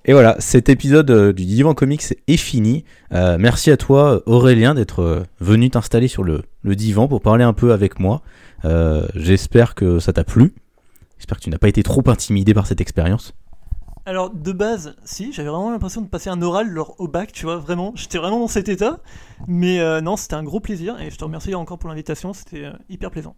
Et 0.05 0.13
voilà, 0.13 0.35
cet 0.41 0.69
épisode 0.69 1.11
euh, 1.13 1.33
du 1.33 1.45
Divan 1.45 1.75
Comics 1.75 2.03
est 2.27 2.37
fini. 2.37 2.85
Euh, 3.13 3.37
merci 3.39 3.71
à 3.71 3.77
toi 3.77 4.21
Aurélien 4.27 4.75
d'être 4.75 5.25
venu 5.39 5.71
t'installer 5.71 6.09
sur 6.09 6.25
le, 6.25 6.43
le 6.63 6.75
divan 6.75 7.07
pour 7.07 7.21
parler 7.21 7.45
un 7.45 7.53
peu 7.53 7.73
avec 7.73 8.01
moi. 8.01 8.23
Euh, 8.65 9.07
J'espère 9.15 9.77
que 9.77 10.01
ça 10.01 10.13
t'a 10.13 10.25
plu. 10.25 10.55
J'espère 11.19 11.39
que 11.39 11.45
tu 11.45 11.51
n'as 11.51 11.59
pas 11.59 11.69
été 11.69 11.85
trop 11.85 12.03
intimidé 12.07 12.53
par 12.53 12.67
cette 12.67 12.81
expérience. 12.81 13.33
Alors 14.05 14.31
de 14.31 14.51
base, 14.51 14.97
si, 15.05 15.33
j'avais 15.33 15.49
vraiment 15.49 15.71
l'impression 15.71 16.01
de 16.01 16.09
passer 16.09 16.29
un 16.29 16.43
oral 16.43 16.69
lors 16.69 17.01
au 17.01 17.07
bac, 17.07 17.31
tu 17.33 17.47
vois, 17.47 17.57
vraiment, 17.57 17.93
j'étais 17.95 18.19
vraiment 18.19 18.41
dans 18.41 18.49
cet 18.49 18.69
état. 18.69 18.99
Mais 19.47 19.79
euh, 19.79 20.01
non, 20.01 20.17
c'était 20.17 20.35
un 20.35 20.43
gros 20.43 20.59
plaisir 20.59 21.01
et 21.01 21.11
je 21.11 21.17
te 21.17 21.23
remercie 21.23 21.55
encore 21.55 21.79
pour 21.79 21.89
l'invitation, 21.89 22.33
c'était 22.33 22.65
euh, 22.65 22.73
hyper 22.89 23.13
plaisant. 23.13 23.37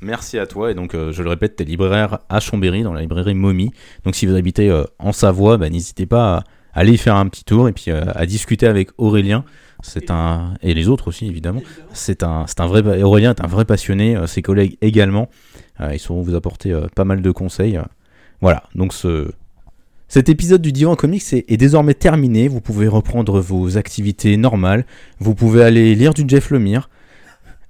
Merci 0.00 0.38
à 0.38 0.46
toi. 0.46 0.70
Et 0.70 0.74
donc, 0.74 0.94
euh, 0.94 1.12
je 1.12 1.22
le 1.22 1.28
répète, 1.28 1.56
t'es 1.56 1.64
libraire 1.64 2.20
à 2.30 2.40
Chambéry, 2.40 2.82
dans 2.84 2.94
la 2.94 3.02
librairie 3.02 3.34
Mommy. 3.34 3.70
Donc, 4.04 4.14
si 4.14 4.24
vous 4.24 4.34
habitez 4.34 4.72
en 4.98 5.12
Savoie, 5.12 5.58
bah, 5.58 5.68
n'hésitez 5.68 6.06
pas 6.06 6.38
à 6.38 6.44
aller 6.72 6.92
y 6.92 6.98
faire 6.98 7.16
un 7.16 7.28
petit 7.28 7.44
tour 7.44 7.68
et 7.68 7.72
puis 7.72 7.90
à 7.90 8.26
discuter 8.26 8.66
avec 8.66 8.90
Aurélien. 8.96 9.44
C'est 9.82 10.10
un 10.10 10.54
et 10.62 10.72
les 10.72 10.88
autres 10.88 11.08
aussi 11.08 11.26
évidemment. 11.26 11.62
C'est 11.92 12.22
un, 12.22 12.44
vrai 12.66 13.02
Aurélien 13.02 13.30
est 13.30 13.42
un 13.42 13.46
vrai 13.46 13.64
passionné. 13.64 14.16
ses 14.26 14.42
collègues 14.42 14.76
également. 14.82 15.30
Ils 15.80 15.98
sauront 15.98 16.20
vous 16.20 16.34
apporter 16.34 16.78
pas 16.94 17.04
mal 17.04 17.22
de 17.22 17.30
conseils. 17.30 17.80
Voilà. 18.40 18.64
Donc 18.74 18.92
ce 18.92 19.30
cet 20.08 20.28
épisode 20.28 20.62
du 20.62 20.70
Divan 20.70 20.94
Comics 20.94 21.32
est, 21.32 21.50
est 21.50 21.56
désormais 21.56 21.94
terminé. 21.94 22.46
Vous 22.46 22.60
pouvez 22.60 22.86
reprendre 22.86 23.40
vos 23.40 23.76
activités 23.76 24.36
normales. 24.36 24.86
Vous 25.18 25.34
pouvez 25.34 25.64
aller 25.64 25.94
lire 25.94 26.14
du 26.14 26.24
Jeff 26.28 26.50
Lemire 26.50 26.88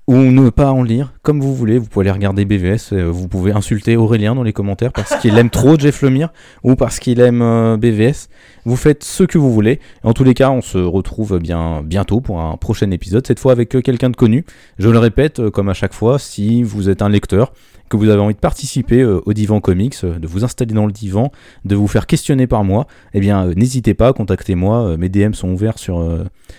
ou 0.07 0.17
ne 0.17 0.51
pas 0.51 0.71
en 0.71 0.83
lire, 0.83 1.13
comme 1.27 1.41
vous 1.41 1.57
voulez. 1.57 1.77
Vous 1.79 1.87
pouvez 1.87 2.05
aller 2.05 2.13
regarder 2.13 2.45
BVS. 2.45 2.93
euh, 2.93 3.11
vous 3.11 3.27
pouvez 3.27 3.51
insulter 3.51 3.97
Aurélien 3.97 4.37
dans 4.37 4.45
les 4.45 4.53
commentaires 4.53 4.93
parce 4.93 5.17
qu'il 5.17 5.37
aime 5.37 5.51
trop 5.51 5.77
Jeff 5.79 6.03
Lemire 6.03 6.29
ou 6.63 6.77
parce 6.77 7.01
qu'il 7.01 7.19
aime 7.19 7.43
euh, 7.43 7.77
BVS. 7.77 8.29
Vous 8.65 8.77
faites 8.77 9.03
ce 9.03 9.25
que 9.25 9.37
vous 9.37 9.53
voulez. 9.53 9.81
En 10.05 10.13
tous 10.13 10.23
les 10.23 10.35
cas, 10.35 10.51
on 10.51 10.61
se 10.61 10.79
retrouve 10.79 11.41
bien 11.41 11.83
bientôt 11.83 12.21
pour 12.21 12.41
un 12.41 12.57
prochain 12.57 12.93
épisode. 12.93 13.27
Cette 13.27 13.41
fois 13.41 13.51
avec 13.51 13.75
euh, 13.75 13.81
quelqu'un 13.81 14.11
de 14.11 14.15
connu. 14.15 14.45
Je 14.79 14.89
le 14.89 15.01
répète, 15.01 15.51
comme 15.51 15.69
à 15.69 15.75
chaque 15.75 15.95
fois, 15.95 16.21
si 16.21 16.63
vous 16.63 16.89
êtes 16.89 17.03
un 17.03 17.09
lecteur, 17.09 17.53
que 17.89 17.97
vous 17.97 18.09
avez 18.09 18.21
envie 18.21 18.35
de 18.35 18.41
participer 18.41 19.05
au 19.05 19.33
Divan 19.33 19.61
Comics, 19.61 20.05
de 20.05 20.27
vous 20.27 20.45
installer 20.45 20.75
dans 20.75 20.87
le 20.87 20.93
divan, 20.93 21.31
de 21.65 21.77
vous 21.77 21.87
faire 21.87 22.09
questionner 22.09 22.49
par 22.49 22.65
moi, 22.65 22.89
eh 23.15 23.21
bien, 23.21 23.47
n'hésitez 23.55 23.95
pas, 23.95 24.13
contactez-moi. 24.13 24.97
mes 24.97 25.09
DM 25.09 25.35
sont 25.35 25.51
ouverts 25.51 25.79
sur, 25.79 26.05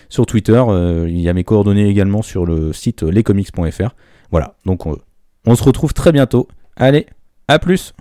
sur 0.07 0.25
Twitter. 0.25 0.63
il 1.05 1.19
y 1.19 1.27
a 1.27 1.33
mes 1.33 1.43
coordonnées 1.43 1.89
également 1.89 2.21
sur 2.21 2.45
le 2.45 2.71
site 2.71 3.03
lescomics.fr. 3.03 3.93
Voilà, 4.31 4.55
donc 4.65 4.85
on, 4.85 5.55
se 5.55 5.63
retrouve 5.63 5.93
très 5.93 6.11
bientôt. 6.11 6.47
Allez, 6.75 7.07
à 7.47 7.59
plus 7.59 7.93